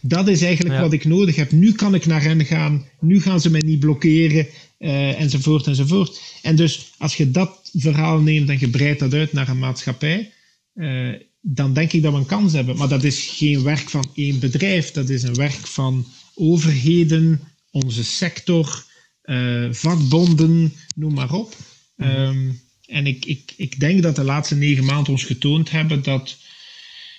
Dat 0.00 0.28
is 0.28 0.42
eigenlijk 0.42 0.80
wat 0.80 0.92
ik 0.92 1.04
nodig 1.04 1.36
heb. 1.36 1.52
Nu 1.52 1.72
kan 1.72 1.94
ik 1.94 2.06
naar 2.06 2.22
hen 2.22 2.44
gaan. 2.44 2.84
Nu 3.00 3.20
gaan 3.20 3.40
ze 3.40 3.50
mij 3.50 3.62
niet 3.66 3.80
blokkeren. 3.80 4.46
Uh, 4.78 5.20
enzovoort, 5.20 5.66
enzovoort. 5.66 6.20
En 6.42 6.56
dus 6.56 6.92
als 6.98 7.16
je 7.16 7.30
dat 7.30 7.65
verhaal 7.76 8.20
neemt 8.20 8.48
en 8.48 8.60
je 8.60 8.68
breidt 8.68 9.00
dat 9.00 9.14
uit 9.14 9.32
naar 9.32 9.48
een 9.48 9.58
maatschappij, 9.58 10.32
uh, 10.74 11.14
dan 11.40 11.72
denk 11.72 11.92
ik 11.92 12.02
dat 12.02 12.12
we 12.12 12.18
een 12.18 12.26
kans 12.26 12.52
hebben. 12.52 12.76
Maar 12.76 12.88
dat 12.88 13.04
is 13.04 13.20
geen 13.20 13.62
werk 13.62 13.90
van 13.90 14.10
één 14.14 14.40
bedrijf, 14.40 14.90
dat 14.90 15.08
is 15.08 15.22
een 15.22 15.34
werk 15.34 15.66
van 15.66 16.06
overheden, 16.34 17.40
onze 17.70 18.04
sector, 18.04 18.84
uh, 19.24 19.72
vakbonden, 19.72 20.72
noem 20.94 21.14
maar 21.14 21.32
op. 21.32 21.56
Um, 21.96 22.60
en 22.86 23.06
ik, 23.06 23.24
ik, 23.24 23.54
ik 23.56 23.80
denk 23.80 24.02
dat 24.02 24.16
de 24.16 24.24
laatste 24.24 24.54
negen 24.54 24.84
maanden 24.84 25.12
ons 25.12 25.24
getoond 25.24 25.70
hebben 25.70 26.02
dat 26.02 26.38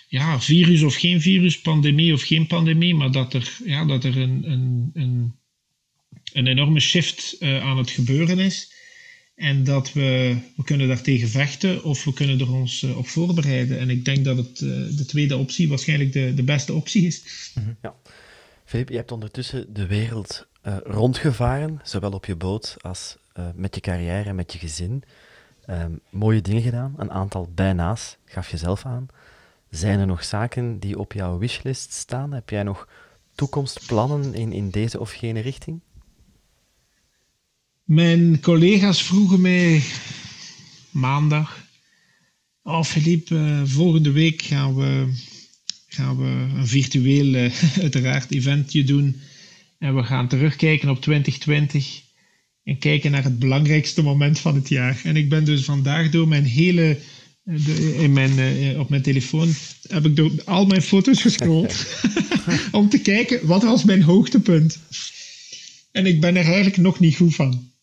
ja, 0.07 0.41
virus 0.41 0.81
of 0.81 0.95
geen 0.95 1.21
virus, 1.21 1.61
pandemie 1.61 2.13
of 2.13 2.23
geen 2.23 2.47
pandemie, 2.47 2.95
maar 2.95 3.11
dat 3.11 3.33
er, 3.33 3.57
ja, 3.65 3.85
dat 3.85 4.03
er 4.03 4.17
een, 4.17 4.51
een, 4.51 4.89
een 4.93 5.35
een 6.33 6.47
enorme 6.47 6.79
shift 6.79 7.35
uh, 7.39 7.63
aan 7.63 7.77
het 7.77 7.89
gebeuren 7.89 8.39
is. 8.39 8.71
En 9.37 9.63
dat 9.63 9.93
we, 9.93 10.37
we 10.55 10.63
kunnen 10.63 10.87
daartegen 10.87 11.29
vechten 11.29 11.83
of 11.83 12.03
we 12.03 12.13
kunnen 12.13 12.39
er 12.39 12.53
ons 12.53 12.81
uh, 12.81 12.97
op 12.97 13.07
voorbereiden. 13.07 13.79
En 13.79 13.89
ik 13.89 14.05
denk 14.05 14.25
dat 14.25 14.37
het, 14.37 14.61
uh, 14.61 14.97
de 14.97 15.05
tweede 15.05 15.37
optie 15.37 15.69
waarschijnlijk 15.69 16.13
de, 16.13 16.33
de 16.33 16.43
beste 16.43 16.73
optie 16.73 17.05
is. 17.05 17.51
Mhm. 17.55 17.73
Ja. 17.81 17.95
Filip, 18.65 18.89
je 18.89 18.95
hebt 18.95 19.11
ondertussen 19.11 19.73
de 19.73 19.87
wereld 19.87 20.47
rondgevaren, 20.83 21.79
zowel 21.83 22.11
op 22.11 22.25
je 22.25 22.35
boot 22.35 22.75
als 22.81 23.17
met 23.55 23.75
je 23.75 23.81
carrière 23.81 24.29
en 24.29 24.35
met 24.35 24.53
je 24.53 24.59
gezin. 24.59 25.03
Um, 25.69 25.99
mooie 26.09 26.41
dingen 26.41 26.61
gedaan, 26.61 26.93
een 26.97 27.11
aantal 27.11 27.49
bijna's, 27.55 28.17
gaf 28.25 28.49
je 28.49 28.57
zelf 28.57 28.85
aan. 28.85 29.07
Zijn 29.69 29.99
er 29.99 30.05
nog 30.05 30.23
zaken 30.23 30.79
die 30.79 30.99
op 30.99 31.13
jouw 31.13 31.37
wishlist 31.37 31.93
staan? 31.93 32.31
Heb 32.31 32.49
jij 32.49 32.63
nog 32.63 32.87
toekomstplannen 33.35 34.33
in, 34.33 34.51
in 34.51 34.69
deze 34.69 34.99
of 34.99 35.11
gene 35.11 35.39
richting? 35.39 35.79
Mijn 37.87 38.39
collega's 38.39 39.03
vroegen 39.03 39.41
mij 39.41 39.81
maandag. 40.91 41.67
Oh, 42.63 42.83
Philippe, 42.83 43.35
uh, 43.35 43.61
volgende 43.65 44.11
week 44.11 44.41
gaan 44.41 44.75
we, 44.75 45.13
gaan 45.87 46.17
we 46.17 46.57
een 46.57 46.67
virtueel, 46.67 47.25
uh, 47.25 47.51
uiteraard, 47.81 48.31
eventje 48.31 48.83
doen. 48.83 49.21
En 49.79 49.95
we 49.95 50.03
gaan 50.03 50.27
terugkijken 50.27 50.89
op 50.89 51.01
2020 51.01 52.01
en 52.63 52.77
kijken 52.77 53.11
naar 53.11 53.23
het 53.23 53.39
belangrijkste 53.39 54.03
moment 54.03 54.39
van 54.39 54.55
het 54.55 54.69
jaar. 54.69 55.01
En 55.03 55.15
ik 55.15 55.29
ben 55.29 55.45
dus 55.45 55.63
vandaag 55.63 56.09
door 56.09 56.27
mijn 56.27 56.45
hele. 56.45 56.99
Eh, 57.43 57.65
de, 57.65 57.95
in 57.95 58.13
mijn, 58.13 58.79
op 58.79 58.89
mijn 58.89 59.01
telefoon 59.01 59.53
heb 59.87 60.05
ik 60.05 60.15
door 60.15 60.31
al 60.45 60.65
mijn 60.65 60.81
foto's 60.81 61.21
gescrolld 61.21 61.85
om 62.71 62.89
te 62.89 62.99
kijken 63.01 63.47
wat 63.47 63.63
was 63.63 63.83
mijn 63.83 64.01
hoogtepunt. 64.01 64.79
En 65.91 66.05
ik 66.05 66.21
ben 66.21 66.35
er 66.35 66.45
eigenlijk 66.45 66.77
nog 66.77 66.99
niet 66.99 67.15
goed 67.15 67.35
van. 67.35 67.75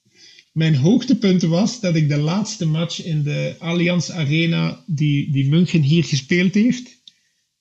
Mijn 0.55 0.76
hoogtepunt 0.76 1.42
was 1.42 1.80
dat 1.80 1.94
ik 1.94 2.09
de 2.09 2.16
laatste 2.16 2.66
match 2.66 3.05
in 3.05 3.22
de 3.22 3.55
Allianz 3.59 4.11
Arena, 4.11 4.82
die, 4.86 5.32
die 5.32 5.48
München 5.48 5.82
hier 5.82 6.05
gespeeld 6.05 6.55
heeft, 6.55 7.02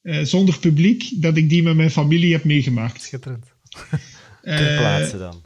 uh, 0.03 0.23
zonder 0.23 0.59
publiek, 0.59 1.21
dat 1.21 1.37
ik 1.37 1.49
die 1.49 1.63
met 1.63 1.75
mijn 1.75 1.91
familie 1.91 2.31
heb 2.31 2.43
meegemaakt. 2.43 3.01
Schitterend. 3.01 3.45
ter 4.41 4.77
plaatse 4.77 5.17
dan. 5.17 5.43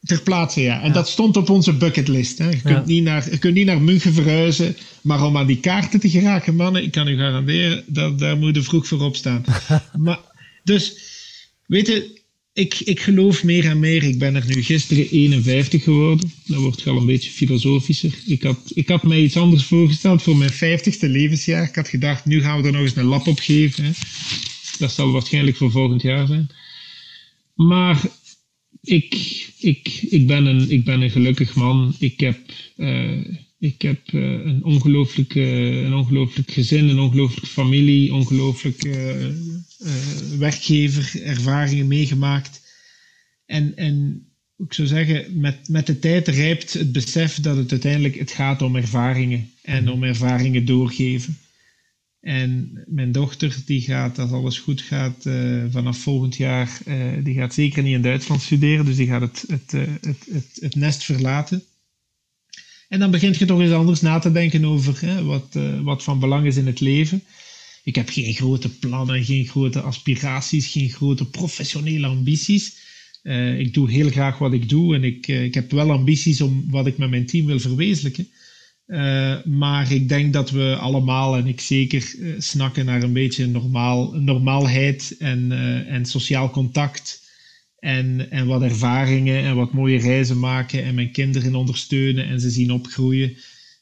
Ter 0.00 0.22
plaatse, 0.22 0.60
ja. 0.60 0.80
En 0.80 0.86
ja. 0.86 0.92
dat 0.92 1.08
stond 1.08 1.36
op 1.36 1.50
onze 1.50 1.72
bucketlist. 1.72 2.38
Hè. 2.38 2.48
Je, 2.48 2.60
kunt 2.60 2.86
ja. 2.86 2.92
niet 2.92 3.02
naar, 3.02 3.30
je 3.30 3.38
kunt 3.38 3.54
niet 3.54 3.66
naar 3.66 3.82
München 3.82 4.12
verhuizen, 4.12 4.76
maar 5.02 5.24
om 5.24 5.36
aan 5.36 5.46
die 5.46 5.60
kaarten 5.60 6.00
te 6.00 6.10
geraken, 6.10 6.56
mannen, 6.56 6.82
ik 6.82 6.92
kan 6.92 7.08
u 7.08 7.16
garanderen, 7.16 7.84
dat, 7.86 8.18
daar 8.18 8.36
moet 8.36 8.54
je 8.54 8.62
vroeg 8.62 8.86
voor 8.86 9.00
opstaan. 9.00 9.44
maar, 9.98 10.20
dus, 10.64 10.98
weet 11.66 11.86
je, 11.86 12.22
ik, 12.54 12.80
ik 12.80 13.00
geloof 13.00 13.44
meer 13.44 13.64
en 13.64 13.78
meer. 13.78 14.02
Ik 14.02 14.18
ben 14.18 14.34
er 14.34 14.46
nu 14.46 14.62
gisteren 14.62 15.10
51 15.10 15.82
geworden. 15.82 16.32
Dat 16.46 16.60
wordt 16.60 16.82
wel 16.82 16.96
een 16.96 17.06
beetje 17.06 17.30
filosofischer. 17.30 18.18
Ik 18.26 18.42
had, 18.42 18.70
ik 18.74 18.88
had 18.88 19.02
mij 19.02 19.22
iets 19.22 19.36
anders 19.36 19.64
voorgesteld 19.64 20.22
voor 20.22 20.36
mijn 20.36 20.52
50ste 20.52 21.08
levensjaar. 21.10 21.68
Ik 21.68 21.74
had 21.74 21.88
gedacht, 21.88 22.24
nu 22.24 22.42
gaan 22.42 22.60
we 22.60 22.66
er 22.66 22.72
nog 22.72 22.82
eens 22.82 22.96
een 22.96 23.04
lap 23.04 23.26
op 23.26 23.38
geven. 23.38 23.94
Dat 24.78 24.92
zal 24.92 25.12
waarschijnlijk 25.12 25.56
voor 25.56 25.70
volgend 25.70 26.02
jaar 26.02 26.26
zijn. 26.26 26.50
Maar 27.54 28.00
ik, 28.82 29.14
ik, 29.58 29.88
ik, 30.10 30.26
ben, 30.26 30.46
een, 30.46 30.70
ik 30.70 30.84
ben 30.84 31.00
een 31.00 31.10
gelukkig 31.10 31.54
man. 31.54 31.96
Ik 31.98 32.20
heb, 32.20 32.38
uh, 32.76 33.24
ik 33.64 33.82
heb 33.82 34.12
uh, 34.12 34.22
een, 34.22 34.64
ongelooflijk, 34.64 35.34
een 35.34 35.94
ongelooflijk 35.94 36.50
gezin, 36.50 36.88
een 36.88 36.98
ongelooflijke 36.98 37.46
familie, 37.46 38.14
ongelooflijk 38.14 38.84
uh, 38.84 39.26
werkgever, 40.38 41.22
ervaringen 41.22 41.86
meegemaakt. 41.86 42.60
En, 43.46 43.76
en 43.76 44.26
ik 44.56 44.72
zou 44.72 44.88
zeggen, 44.88 45.40
met, 45.40 45.68
met 45.68 45.86
de 45.86 45.98
tijd 45.98 46.28
rijpt 46.28 46.72
het 46.72 46.92
besef 46.92 47.40
dat 47.40 47.56
het 47.56 47.70
uiteindelijk 47.70 48.14
het 48.14 48.30
gaat 48.30 48.62
om 48.62 48.76
ervaringen 48.76 49.50
en 49.62 49.90
om 49.90 50.02
ervaringen 50.02 50.64
doorgeven. 50.64 51.38
En 52.20 52.82
mijn 52.86 53.12
dochter, 53.12 53.56
die 53.66 53.80
gaat, 53.80 54.18
als 54.18 54.30
alles 54.30 54.58
goed 54.58 54.80
gaat, 54.80 55.24
uh, 55.26 55.64
vanaf 55.70 55.98
volgend 55.98 56.36
jaar, 56.36 56.78
die 57.22 57.34
gaat 57.34 57.54
zeker 57.54 57.82
niet 57.82 57.94
in 57.94 58.02
Duitsland 58.02 58.42
studeren, 58.42 58.84
dus 58.84 58.96
die 58.96 59.06
gaat 59.06 59.20
het, 59.20 59.44
het, 59.48 59.72
het, 59.72 60.26
het, 60.30 60.58
het, 60.60 60.74
nest 60.74 61.04
verlaten. 61.04 61.62
En 62.88 62.98
dan 62.98 63.10
begint 63.10 63.36
je 63.36 63.44
toch 63.44 63.60
eens 63.60 63.72
anders 63.72 64.00
na 64.00 64.18
te 64.18 64.32
denken 64.32 64.64
over 64.64 65.00
hè, 65.00 65.22
wat, 65.22 65.58
wat 65.82 66.02
van 66.02 66.18
belang 66.18 66.46
is 66.46 66.56
in 66.56 66.66
het 66.66 66.80
leven. 66.80 67.22
Ik 67.84 67.94
heb 67.94 68.08
geen 68.08 68.34
grote 68.34 68.68
plannen, 68.68 69.24
geen 69.24 69.46
grote 69.46 69.80
aspiraties, 69.80 70.66
geen 70.66 70.90
grote 70.90 71.24
professionele 71.24 72.06
ambities. 72.06 72.76
ik 73.58 73.74
doe 73.74 73.90
heel 73.90 74.10
graag 74.10 74.38
wat 74.38 74.52
ik 74.52 74.68
doe 74.68 74.94
en 74.94 75.04
ik, 75.04 75.26
ik 75.26 75.54
heb 75.54 75.70
wel 75.70 75.90
ambities 75.90 76.40
om 76.40 76.64
wat 76.70 76.86
ik 76.86 76.98
met 76.98 77.10
mijn 77.10 77.26
team 77.26 77.46
wil 77.46 77.60
verwezenlijken. 77.60 78.28
Maar 79.44 79.92
ik 79.92 80.08
denk 80.08 80.32
dat 80.32 80.50
we 80.50 80.76
allemaal, 80.80 81.36
en 81.36 81.46
ik 81.46 81.60
zeker, 81.60 82.14
snakken 82.38 82.84
naar 82.84 83.02
een 83.02 83.12
beetje 83.12 83.46
normaal, 83.46 84.12
normaalheid 84.12 85.16
en, 85.18 85.52
en 85.88 86.06
sociaal 86.06 86.50
contact. 86.50 87.23
En, 87.84 88.30
en 88.30 88.46
wat 88.46 88.62
ervaringen 88.62 89.42
en 89.42 89.56
wat 89.56 89.72
mooie 89.72 89.98
reizen 89.98 90.38
maken 90.38 90.84
en 90.84 90.94
mijn 90.94 91.10
kinderen 91.10 91.54
ondersteunen 91.54 92.26
en 92.26 92.40
ze 92.40 92.50
zien 92.50 92.72
opgroeien. 92.72 93.36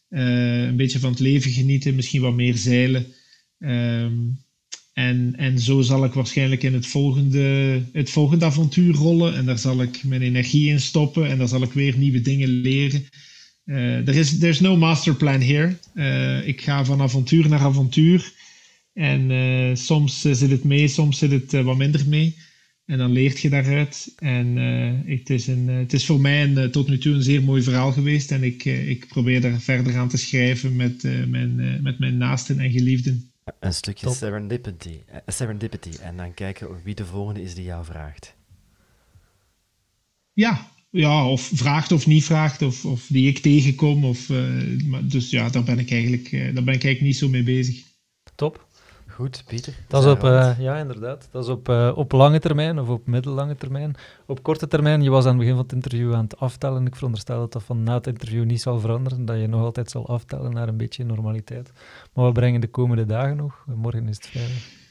een 0.09 0.77
beetje 0.77 0.99
van 0.99 1.11
het 1.11 1.21
leven 1.21 1.51
genieten, 1.51 1.95
misschien 1.95 2.21
wat 2.21 2.35
meer 2.35 2.57
zeilen. 2.57 3.07
Um, 3.59 4.39
en, 4.93 5.35
en 5.37 5.59
zo 5.59 5.81
zal 5.81 6.05
ik 6.05 6.13
waarschijnlijk 6.13 6.63
in 6.63 6.75
het 6.75 6.87
volgende, 6.87 7.81
het 7.93 8.11
volgende 8.11 8.45
avontuur 8.45 8.95
rollen. 8.95 9.35
En 9.35 9.45
daar 9.45 9.59
zal 9.59 9.83
ik 9.83 10.05
mijn 10.05 10.23
energie 10.23 10.69
in 10.69 10.81
stoppen 10.81 11.29
en 11.29 11.39
daar 11.39 11.49
zal 11.49 11.63
ik 11.63 11.73
weer 11.73 11.97
nieuwe 11.97 12.21
dingen 12.21 12.49
leren. 12.49 13.05
Uh, 13.65 14.09
er 14.09 14.15
is 14.17 14.39
there's 14.39 14.61
no 14.61 14.77
master 14.77 15.15
plan 15.15 15.41
here. 15.41 15.77
Uh, 15.95 16.47
ik 16.47 16.61
ga 16.61 16.85
van 16.85 17.01
avontuur 17.01 17.49
naar 17.49 17.61
avontuur. 17.61 18.33
En 18.95 19.77
soms 19.77 20.21
zit 20.21 20.51
het 20.51 20.65
mee, 20.65 20.89
soms 20.89 21.19
zit 21.19 21.31
het 21.31 21.53
wat 21.53 21.77
minder 21.77 22.09
mee. 22.09 22.37
En 22.85 22.99
dan 22.99 23.11
leert 23.11 23.41
je 23.41 23.49
daaruit. 23.49 24.13
En 24.17 24.57
het, 25.07 25.31
is 25.31 25.47
een, 25.47 25.69
het 25.69 25.93
is 25.93 26.07
voor 26.07 26.21
mij 26.21 26.43
een, 26.43 26.71
tot 26.71 26.89
nu 26.89 26.99
toe 26.99 27.15
een 27.15 27.23
zeer 27.23 27.43
mooi 27.43 27.63
verhaal 27.63 27.93
geweest. 27.93 28.31
En 28.31 28.43
ik, 28.43 28.65
ik 28.65 29.09
probeer 29.09 29.41
daar 29.41 29.61
verder 29.61 29.97
aan 29.97 30.09
te 30.09 30.17
schrijven 30.17 30.77
met, 30.77 31.03
mijn, 31.29 31.83
met 31.83 31.99
mijn 31.99 32.17
naasten 32.17 32.59
en 32.59 32.71
geliefden. 32.71 33.33
Een 33.61 33.75
stukje 33.75 34.11
serendipity, 34.11 34.99
serendipity. 35.27 35.91
En 36.01 36.17
dan 36.17 36.35
kijken 36.35 36.83
wie 36.85 36.95
de 36.95 37.07
volgende 37.07 37.43
is 37.43 37.55
die 37.55 37.65
jou 37.65 37.85
vraagt. 37.85 38.35
Ja, 40.33 40.71
ja, 40.91 41.29
of 41.29 41.51
vraagt 41.55 41.93
of 41.93 42.07
niet 42.07 42.25
vraagt, 42.25 42.63
of, 42.63 42.85
of 42.85 43.07
die 43.07 43.29
ik 43.29 43.39
tegenkom. 43.39 44.05
Of, 44.05 44.29
uh, 44.29 45.01
dus 45.03 45.31
ja, 45.31 45.49
daar 45.49 45.65
ben 45.65 45.79
ik 45.79 45.91
eigenlijk, 45.91 46.33
uh, 46.33 46.43
daar 46.43 46.65
ben 46.65 46.75
ik 46.75 46.85
eigenlijk 46.85 47.01
niet 47.01 47.17
zo 47.17 47.29
mee 47.29 47.43
bezig. 47.43 47.83
Top. 48.35 48.67
Goed, 49.15 49.45
Pieter. 49.47 49.75
Dat 49.89 50.05
is 50.05 50.11
op, 50.11 50.25
uh, 50.25 50.59
ja, 50.59 50.77
inderdaad. 50.77 51.29
Dat 51.31 51.45
is 51.45 51.51
op, 51.51 51.69
op 51.95 52.13
lange 52.13 52.39
termijn 52.39 52.79
of 52.79 52.89
op 52.89 53.07
middellange 53.07 53.57
termijn. 53.57 53.95
Op 54.27 54.43
korte 54.43 54.69
termijn, 54.69 55.03
je 55.03 55.11
was 55.11 55.25
aan 55.25 55.31
het 55.31 55.39
begin 55.39 55.55
van 55.55 55.63
het 55.63 55.73
interview 55.73 56.15
aan 56.15 56.25
het 56.25 56.39
aftellen. 56.39 56.87
Ik 56.87 56.95
veronderstel 56.95 57.39
dat 57.39 57.53
dat 57.53 57.63
van 57.63 57.83
na 57.83 57.95
het 57.95 58.07
interview 58.07 58.45
niet 58.45 58.61
zal 58.61 58.81
veranderen, 58.81 59.25
dat 59.25 59.41
je 59.41 59.47
nog 59.47 59.63
altijd 59.63 59.91
zal 59.91 60.09
aftellen 60.09 60.53
naar 60.53 60.69
een 60.69 60.77
beetje 60.77 61.05
normaliteit. 61.05 61.73
Maar 62.13 62.27
we 62.27 62.33
brengen 62.33 62.61
de 62.61 62.69
komende 62.69 63.07
dagen 63.07 63.37
nog? 63.37 63.65
Morgen 63.67 64.09
is 64.09 64.17
het 64.17 64.27
vrijdag. 64.27 64.82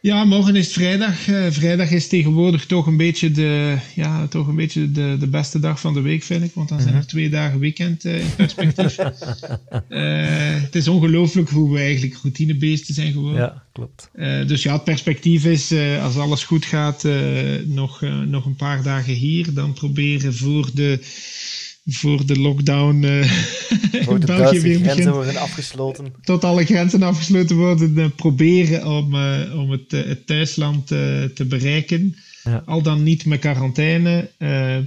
Ja, 0.00 0.24
morgen 0.24 0.56
is 0.56 0.72
vrijdag. 0.72 1.26
Uh, 1.28 1.46
vrijdag 1.50 1.90
is 1.90 2.08
tegenwoordig 2.08 2.66
toch 2.66 2.86
een 2.86 2.96
beetje, 2.96 3.30
de, 3.30 3.76
ja, 3.94 4.26
toch 4.26 4.46
een 4.46 4.54
beetje 4.54 4.92
de, 4.92 5.16
de 5.18 5.26
beste 5.26 5.58
dag 5.58 5.80
van 5.80 5.94
de 5.94 6.00
week, 6.00 6.22
vind 6.22 6.44
ik. 6.44 6.50
Want 6.54 6.68
dan 6.68 6.80
zijn 6.80 6.94
er 6.94 6.98
mhm. 6.98 7.08
twee 7.08 7.28
dagen 7.28 7.58
weekend 7.58 8.04
uh, 8.04 8.20
in 8.20 8.34
perspectief. 8.36 8.98
uh, 8.98 9.08
het 10.64 10.74
is 10.74 10.88
ongelooflijk 10.88 11.50
hoe 11.50 11.72
we 11.72 11.78
eigenlijk 11.78 12.18
routinebeesten 12.22 12.94
zijn 12.94 13.12
geworden. 13.12 13.40
Ja, 13.40 13.62
klopt. 13.72 14.10
dus 14.46 14.62
ja, 14.62 14.72
het 14.72 14.84
perspectief 14.84 15.44
is, 15.44 15.74
als 16.02 16.16
alles 16.16 16.44
goed 16.44 16.64
gaat, 16.64 17.04
nog, 17.64 18.00
nog 18.26 18.44
een 18.44 18.56
paar 18.56 18.82
dagen 18.82 19.14
hier. 19.14 19.54
Dan 19.54 19.72
proberen 19.72 20.34
voor 20.34 20.70
de 20.74 21.00
voor 21.88 22.26
de 22.26 22.38
lockdown 22.38 23.02
uh, 23.04 23.32
voor 24.02 24.20
de 24.20 24.26
België 24.26 24.60
weer 24.60 24.78
grenzen 24.78 25.12
worden 25.12 25.36
afgesloten. 25.36 26.14
Tot 26.22 26.44
alle 26.44 26.64
grenzen 26.64 27.02
afgesloten 27.02 27.56
worden. 27.56 27.98
Uh, 27.98 28.06
proberen 28.16 28.86
om, 28.86 29.14
uh, 29.14 29.60
om 29.60 29.70
het, 29.70 29.90
het 29.90 30.26
thuisland 30.26 30.86
te 30.86 31.44
bereiken. 31.48 32.16
Ja. 32.44 32.62
Al 32.66 32.82
dan 32.82 33.02
niet 33.02 33.26
met 33.26 33.40
quarantaine. 33.40 34.30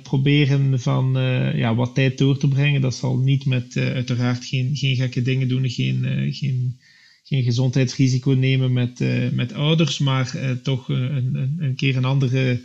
proberen 0.03 0.79
van 0.79 1.11
ja, 1.55 1.75
wat 1.75 1.95
tijd 1.95 2.17
door 2.17 2.37
te 2.37 2.47
brengen. 2.47 2.81
Dat 2.81 2.95
zal 2.95 3.17
niet 3.17 3.45
met 3.45 3.77
uiteraard 3.77 4.45
geen, 4.45 4.75
geen 4.75 4.95
gekke 4.95 5.21
dingen 5.21 5.47
doen. 5.47 5.69
Geen, 5.69 6.29
geen, 6.33 6.77
geen 7.23 7.43
gezondheidsrisico 7.43 8.31
nemen 8.31 8.73
met, 8.73 8.99
met 9.31 9.53
ouders. 9.53 9.99
Maar 9.99 10.35
toch 10.63 10.89
een, 10.89 11.35
een, 11.35 11.55
een 11.59 11.75
keer 11.75 11.95
een 11.95 12.05
andere, 12.05 12.61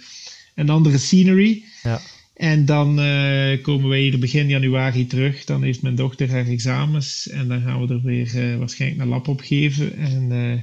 een 0.54 0.70
andere 0.70 0.98
scenery. 0.98 1.62
Ja. 1.82 2.00
En 2.36 2.64
dan 2.64 2.88
uh, 3.00 3.62
komen 3.62 3.88
we 3.88 3.96
hier 3.96 4.18
begin 4.18 4.48
januari 4.48 5.06
terug. 5.06 5.44
Dan 5.44 5.62
heeft 5.62 5.82
mijn 5.82 5.94
dochter 5.94 6.30
haar 6.30 6.46
examens. 6.46 7.28
En 7.28 7.48
dan 7.48 7.60
gaan 7.60 7.86
we 7.86 7.94
er 7.94 8.02
weer 8.02 8.34
uh, 8.34 8.58
waarschijnlijk 8.58 9.02
een 9.02 9.08
lab 9.08 9.28
opgeven. 9.28 9.96
En, 9.96 10.30
uh, 10.30 10.60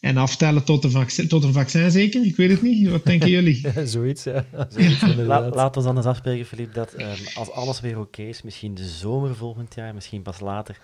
en 0.00 0.16
aftellen 0.16 0.64
tot, 0.64 0.82
de 0.82 0.90
vaccin, 0.90 1.28
tot 1.28 1.44
een 1.44 1.52
vaccin 1.52 1.90
zeker? 1.90 2.24
Ik 2.24 2.36
weet 2.36 2.50
het 2.50 2.62
niet. 2.62 2.88
Wat 2.88 3.04
denken 3.04 3.30
jullie? 3.30 3.72
Zoiets, 3.84 4.24
ja. 4.24 4.46
Zoiets, 4.70 5.02
La, 5.16 5.48
laten 5.48 5.80
we 5.80 5.86
dan 5.86 5.96
eens 5.96 6.06
afspreken, 6.06 6.46
Filip, 6.46 6.74
dat 6.74 7.00
um, 7.00 7.06
als 7.34 7.50
alles 7.50 7.80
weer 7.80 7.98
oké 7.98 8.22
is, 8.22 8.42
misschien 8.42 8.74
de 8.74 8.88
zomer 8.88 9.36
volgend 9.36 9.74
jaar, 9.74 9.94
misschien 9.94 10.22
pas 10.22 10.40
later, 10.40 10.78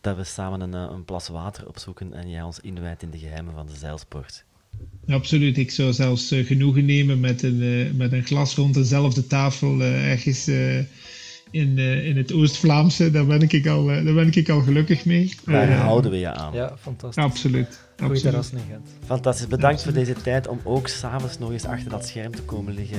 dat 0.00 0.16
we 0.16 0.24
samen 0.24 0.60
een, 0.60 0.72
een 0.72 1.04
plas 1.04 1.28
water 1.28 1.68
opzoeken 1.68 2.12
en 2.12 2.30
jij 2.30 2.42
ons 2.42 2.60
inwijdt 2.60 3.02
in 3.02 3.10
de 3.10 3.18
geheimen 3.18 3.54
van 3.54 3.66
de 3.66 3.76
zeilsport. 3.76 4.44
Absoluut. 5.06 5.58
Ik 5.58 5.70
zou 5.70 5.92
zelfs 5.92 6.32
uh, 6.32 6.46
genoegen 6.46 6.84
nemen 6.84 7.20
met 7.20 7.42
een, 7.42 7.62
uh, 7.62 7.92
met 7.92 8.12
een 8.12 8.24
glas 8.24 8.54
rond 8.54 8.74
dezelfde 8.74 9.26
tafel 9.26 9.80
uh, 9.80 10.10
ergens 10.10 10.48
in, 11.50 11.78
in 11.78 12.16
het 12.16 12.32
Oost-Vlaamse. 12.32 13.10
Daar, 13.10 13.26
ben 13.26 13.40
ik 13.40 13.66
al, 13.66 13.86
daar 13.86 14.14
ben 14.14 14.30
ik 14.32 14.48
al 14.48 14.60
gelukkig 14.60 15.04
mee. 15.04 15.32
Daar 15.44 15.72
houden 15.72 16.10
we 16.10 16.18
je 16.18 16.34
aan. 16.34 16.54
Ja, 16.54 16.76
fantastisch. 16.80 17.24
Absoluut. 17.24 17.80
Goeie 18.02 18.20
terras 18.20 18.50
in 18.50 18.58
Gent. 18.70 18.88
Fantastisch. 19.06 19.46
Bedankt 19.46 19.82
voor 19.82 19.92
deze 19.92 20.12
tijd 20.12 20.48
om 20.48 20.60
ook 20.64 20.88
s'avonds 20.88 21.38
nog 21.38 21.52
eens 21.52 21.64
achter 21.64 21.90
dat 21.90 22.06
scherm 22.06 22.34
te 22.34 22.42
komen 22.42 22.74
liggen. 22.74 22.98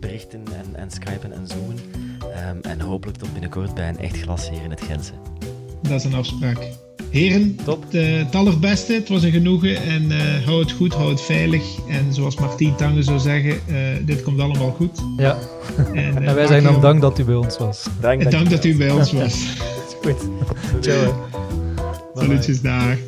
berichten 0.00 0.40
en, 0.44 0.76
en 0.76 0.90
skypen 0.90 1.32
en 1.32 1.46
zoomen. 1.46 1.76
Um, 2.50 2.60
en 2.60 2.80
hopelijk 2.80 3.18
tot 3.18 3.32
binnenkort 3.32 3.74
bij 3.74 3.88
een 3.88 3.98
echt 3.98 4.20
glas 4.20 4.50
hier 4.50 4.62
in 4.62 4.70
het 4.70 4.82
Gentse. 4.82 5.12
Dat 5.82 5.92
is 5.92 6.04
een 6.04 6.14
afspraak. 6.14 6.58
Heren, 7.12 7.56
Top. 7.64 7.84
De, 7.90 7.98
het 7.98 8.34
allerbeste. 8.34 8.92
Het 8.92 9.08
was 9.08 9.22
een 9.22 9.30
genoegen. 9.30 9.76
En 9.76 10.02
uh, 10.02 10.46
hou 10.46 10.60
het 10.60 10.72
goed, 10.72 10.94
hou 10.94 11.10
het 11.10 11.20
veilig. 11.20 11.62
En 11.88 12.14
zoals 12.14 12.36
Martien 12.36 12.74
Tange 12.74 13.02
zou 13.02 13.18
zeggen, 13.18 13.50
uh, 13.50 13.76
dit 14.04 14.22
komt 14.22 14.40
allemaal 14.40 14.70
goed. 14.70 15.00
Ja. 15.16 15.38
En, 15.94 16.22
uh, 16.22 16.28
en 16.28 16.34
wij 16.34 16.46
zeggen 16.46 16.72
dan 16.72 16.80
dank 16.80 17.00
dat 17.00 17.18
u 17.18 17.24
bij 17.24 17.34
ons 17.34 17.58
was. 17.58 17.86
Dank, 18.00 18.30
dank 18.30 18.50
dat 18.50 18.64
u 18.64 18.76
bij 18.76 18.90
ons 18.90 19.12
was. 19.22 19.46
goed. 20.02 20.28
Ciao. 20.80 21.28
Salutjes 22.14 22.60
daar. 22.60 22.98